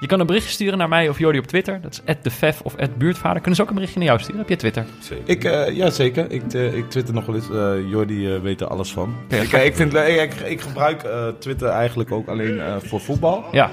je 0.00 0.06
kan 0.06 0.20
een 0.20 0.26
berichtje 0.26 0.50
sturen 0.52 0.78
naar 0.78 0.88
mij 0.88 1.08
of 1.08 1.18
Jordi 1.18 1.38
op 1.38 1.46
Twitter. 1.46 1.80
Dat 1.80 1.92
is 2.06 2.14
@defef 2.22 2.60
of 2.60 2.74
@buurtvader. 2.98 3.36
Kunnen 3.36 3.54
ze 3.56 3.62
ook 3.62 3.68
een 3.68 3.74
berichtje 3.74 3.98
naar 3.98 4.08
jou 4.08 4.20
sturen? 4.20 4.40
Heb 4.40 4.48
je 4.48 4.56
Twitter? 4.56 4.84
Zeker. 4.98 5.28
Ik, 5.28 5.44
eh, 5.44 5.76
ja, 5.76 5.90
zeker. 5.90 6.30
Ik, 6.30 6.52
eh, 6.52 6.74
ik 6.74 6.90
twitter 6.90 7.14
nog 7.14 7.26
wel 7.26 7.34
eens. 7.34 7.50
eh 7.50 7.90
Jordi 7.90 8.34
eh, 8.34 8.40
weet 8.40 8.60
er 8.60 8.66
alles 8.66 8.92
van. 8.92 9.14
Ja. 9.28 9.36
Ik, 9.36 9.52
ik, 9.52 9.76
vind, 9.76 9.94
ik, 9.94 10.34
ik 10.34 10.60
gebruik 10.60 11.02
eh, 11.02 11.28
Twitter 11.38 11.68
eigenlijk 11.68 12.12
ook 12.12 12.28
alleen 12.28 12.60
eh, 12.60 12.74
voor 12.78 13.00
voetbal. 13.00 13.44
Ja. 13.52 13.70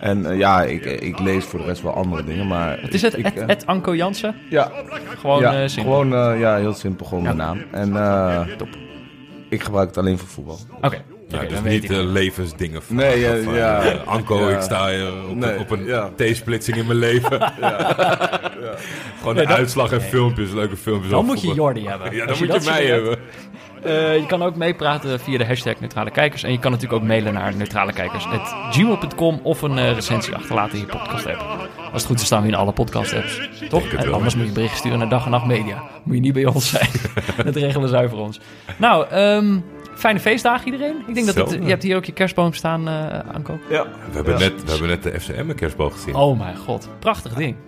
En 0.00 0.26
eh, 0.30 0.38
ja, 0.38 0.62
ik, 0.62 0.84
ik 0.84 1.18
lees 1.18 1.44
voor 1.44 1.58
de 1.58 1.64
rest 1.64 1.82
wel 1.82 1.92
andere 1.94 2.24
dingen. 2.24 2.46
Maar 2.46 2.80
Het 2.80 2.94
is 2.94 3.02
het 3.02 3.18
ik, 3.18 3.26
Ed, 3.26 3.62
eh, 3.62 3.68
Anko 3.68 3.94
Jansen. 3.94 4.34
ja, 4.50 4.70
Gewoon 5.18 5.40
ja, 5.40 5.62
eh, 5.62 5.68
simpel. 5.68 5.92
gewoon 5.92 6.14
eh, 6.32 6.40
ja, 6.40 6.56
heel 6.56 6.72
simpel. 6.72 7.06
Gewoon 7.06 7.24
Ja. 7.24 7.32
mijn 7.32 7.48
naam. 7.48 7.62
En 7.72 7.96
eh, 7.96 8.46
ik 9.48 9.62
gebruik 9.62 9.88
het 9.88 9.98
alleen 9.98 10.18
voor 10.18 10.28
voetbal. 10.28 10.58
Oké. 10.80 11.02
Ja, 11.28 11.36
Oké, 11.38 11.46
dus 11.48 11.60
weet 11.60 11.82
niet 11.82 11.90
eh, 11.90 11.96
levensdingen. 12.04 12.82
vragen 12.82 13.04
Nee, 13.06 13.20
ja, 13.20 13.42
van, 13.42 13.54
ja. 13.54 13.80
eh, 13.82 14.06
Anko, 14.06 14.48
Ja. 14.48 14.56
ik 14.56 14.62
sta 14.62 14.90
eh, 14.90 15.06
op, 15.30 15.36
Nee, 15.36 15.58
op 15.58 15.70
een 15.70 15.84
ja. 15.84 16.10
T-splitsing 16.16 16.76
in 16.76 16.86
mijn 16.86 16.98
leven. 16.98 17.52
Gewoon 19.18 19.34
Nee, 19.34 19.44
een 19.44 19.50
uitslag 19.52 19.92
en 19.92 20.00
filmpjes, 20.02 20.50
leuke 20.52 20.76
filmpjes. 20.76 21.10
Dan 21.10 21.24
moet 21.24 21.40
je. 21.40 21.54
Jordi 21.54 21.86
hebben. 21.88 22.12
Ja, 22.16 22.26
dan 22.26 22.36
je 22.38 22.46
moet 22.46 22.64
je 22.64 22.70
mij 22.70 22.84
hebben. 22.86 23.18
Eh, 23.82 24.16
je 24.16 24.26
kan 24.26 24.42
ook 24.42 24.56
meepraten 24.56 25.20
via 25.20 25.38
de 25.38 25.46
hashtag 25.46 25.80
Neutrale 25.80 26.10
Kijkers. 26.10 26.42
En 26.42 26.52
je 26.52 26.58
kan 26.58 26.70
natuurlijk 26.70 27.02
ook 27.02 27.08
mailen 27.08 27.32
naar 27.34 27.54
neutralekijkers.gmail.com 27.56 29.40
of 29.42 29.62
een 29.62 29.78
eh, 29.78 29.92
recensie 29.92 30.34
achterlaten 30.34 30.78
in 30.78 30.80
je 30.80 30.86
podcast-app. 30.98 31.68
Als 31.92 32.02
het 32.02 32.04
goed 32.10 32.20
is 32.20 32.26
staan 32.26 32.42
we 32.42 32.48
in 32.48 32.54
alle 32.54 32.72
podcast-apps. 32.72 33.48
Toch? 33.68 33.80
denk 33.80 33.92
het 33.92 34.00
En 34.00 34.06
wel. 34.06 34.14
anders 34.14 34.34
moet 34.34 34.46
je 34.46 34.52
bericht 34.52 34.76
sturen 34.76 34.98
naar 34.98 35.08
Dag 35.08 35.24
en 35.24 35.30
Nacht 35.30 35.46
Media. 35.46 35.82
Moet 36.02 36.14
je 36.14 36.20
niet 36.20 36.32
bij 36.32 36.46
ons 36.46 36.70
zijn. 36.70 36.88
dat 37.44 37.56
regelen 37.56 37.82
we 37.82 37.88
zuiver 37.88 38.18
ons. 38.18 38.40
Nou, 38.76 39.06
ehm, 39.10 39.58
fijne 39.98 40.20
feestdagen 40.20 40.64
iedereen. 40.72 40.96
Ik 41.06 41.14
denk 41.14 41.26
dat 41.26 41.34
het, 41.34 41.50
je 41.62 41.68
hebt 41.68 41.82
hier 41.82 41.96
ook 41.96 42.04
je 42.04 42.12
kerstboom 42.12 42.52
staan, 42.52 42.88
eh 42.88 43.34
Anko. 43.34 43.58
Ja. 43.68 43.82
We 43.82 44.14
hebben, 44.14 44.38
net, 44.38 44.64
we 44.64 44.70
hebben 44.70 44.88
net 44.88 45.02
de 45.02 45.20
FCM 45.20 45.54
kerstboog 45.54 45.92
gezien. 45.92 46.14
Oh 46.14 46.38
mijn 46.38 46.56
god, 46.56 46.88
prachtig 46.98 47.34
ding. 47.34 47.56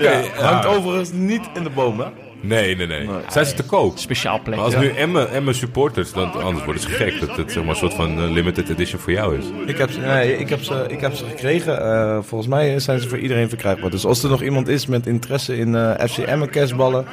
Ja, 0.00 0.22
hangt 0.44 0.66
overigens 0.66 1.12
niet 1.12 1.50
in 1.54 1.62
de 1.62 1.70
boom, 1.70 2.00
hè? 2.00 2.06
Nee, 2.40 2.76
nee, 2.76 2.86
nee. 2.86 3.08
Zijn 3.28 3.46
ze 3.46 3.54
te 3.54 3.62
koop? 3.62 3.98
Speciaal 3.98 4.40
plek. 4.42 4.56
Maar 4.56 4.64
als 4.64 4.76
nu 4.76 4.88
Emma, 4.88 5.24
Emma 5.24 5.52
supporters, 5.52 6.12
dan 6.12 6.32
anders 6.32 6.64
worden 6.64 6.82
ze 6.82 6.88
gek. 6.88 7.20
Dat 7.20 7.36
het 7.36 7.52
zeg 7.52 7.62
maar, 7.62 7.72
een 7.72 7.78
soort 7.78 7.94
van 7.94 8.18
eh, 8.18 8.30
limited 8.30 8.68
edition 8.68 9.00
voor 9.00 9.12
jou 9.12 9.38
is. 9.38 9.44
Ik 9.66 9.78
heb, 9.78 9.90
ze, 9.90 10.00
nee, 10.00 10.36
ik 10.36 10.48
heb, 10.48 10.62
ze, 10.62 10.84
ik 10.88 11.00
heb 11.00 11.14
ze 11.14 11.24
gekregen. 11.24 11.82
Eh, 11.82 12.18
volgens 12.22 12.50
mij 12.50 12.78
zijn 12.78 13.00
ze 13.00 13.08
voor 13.08 13.18
iedereen 13.18 13.48
verkrijgbaar. 13.48 13.90
Dus 13.90 14.04
als 14.04 14.22
er 14.22 14.30
nog 14.30 14.42
iemand 14.42 14.68
is 14.68 14.86
met 14.86 15.06
interesse 15.06 15.56
in 15.56 15.74
eh 15.74 16.08
FC 16.08 16.18
Emmen 16.18 16.50
kerstballen... 16.50 17.06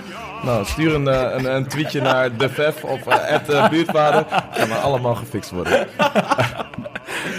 Nou, 0.43 0.65
stuur 0.65 0.93
een, 0.93 1.07
eh, 1.07 1.37
een, 1.37 1.55
een 1.55 1.67
tweetje 1.67 2.01
naar 2.01 2.37
de 2.37 2.49
VEF 2.49 2.83
of 2.83 3.07
eh, 3.07 3.33
at, 3.33 3.49
eh, 3.49 3.69
buurtvader. 3.69 4.25
Kan 4.57 4.67
maar 4.67 4.77
allemaal 4.77 5.15
gefixt 5.15 5.51
worden. 5.51 5.87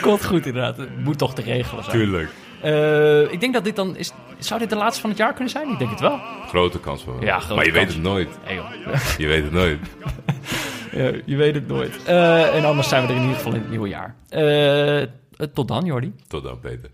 Komt 0.01 0.25
goed 0.25 0.47
inderdaad. 0.47 0.77
Het 0.77 1.05
moet 1.05 1.19
toch 1.19 1.35
te 1.35 1.43
regelen 1.43 1.85
zijn. 1.85 1.97
Tuurlijk. 1.97 2.29
Eh, 2.63 3.33
ik 3.33 3.41
denk 3.41 3.55
dat 3.55 3.65
dit 3.65 3.77
dan 3.77 3.97
is. 3.97 4.13
Zou 4.39 4.61
dit 4.61 4.71
de 4.71 4.77
laatste 4.77 5.01
van 5.01 5.11
het 5.11 5.19
jaar 5.19 5.33
kunnen 5.33 5.51
zijn? 5.51 5.69
Ik 5.69 5.79
denk 5.79 5.91
het 5.91 6.01
wel. 6.01 6.19
Grote 6.49 6.81
kans 6.81 7.03
voor 7.05 7.25
Ja, 7.25 7.39
grote 7.39 7.55
Maar 7.55 7.65
je 7.65 7.73
kans. 7.73 7.85
weet 7.85 7.95
het 7.95 8.03
nooit. 8.05 8.29
Hey. 8.43 8.61
Je 9.19 9.27
weet 9.27 9.43
het 9.43 9.53
nooit. 9.53 9.79
Ja, 10.93 11.11
je 11.25 11.37
weet 11.37 11.55
het 11.55 11.69
nooit. 11.69 12.05
Eh, 12.05 12.55
en 12.57 12.65
anders 12.65 12.89
zijn 12.89 13.03
we 13.03 13.09
er 13.09 13.15
in 13.15 13.21
ieder 13.21 13.37
geval 13.37 13.55
in 13.55 13.61
het 13.61 13.71
nieuwe 13.71 13.89
jaar. 13.89 14.15
Eh, 14.29 15.03
tot 15.53 15.69
dan, 15.69 15.85
Jordi. 15.85 16.13
Tot 16.29 16.43
dan, 16.43 16.61
Peter. 16.61 16.91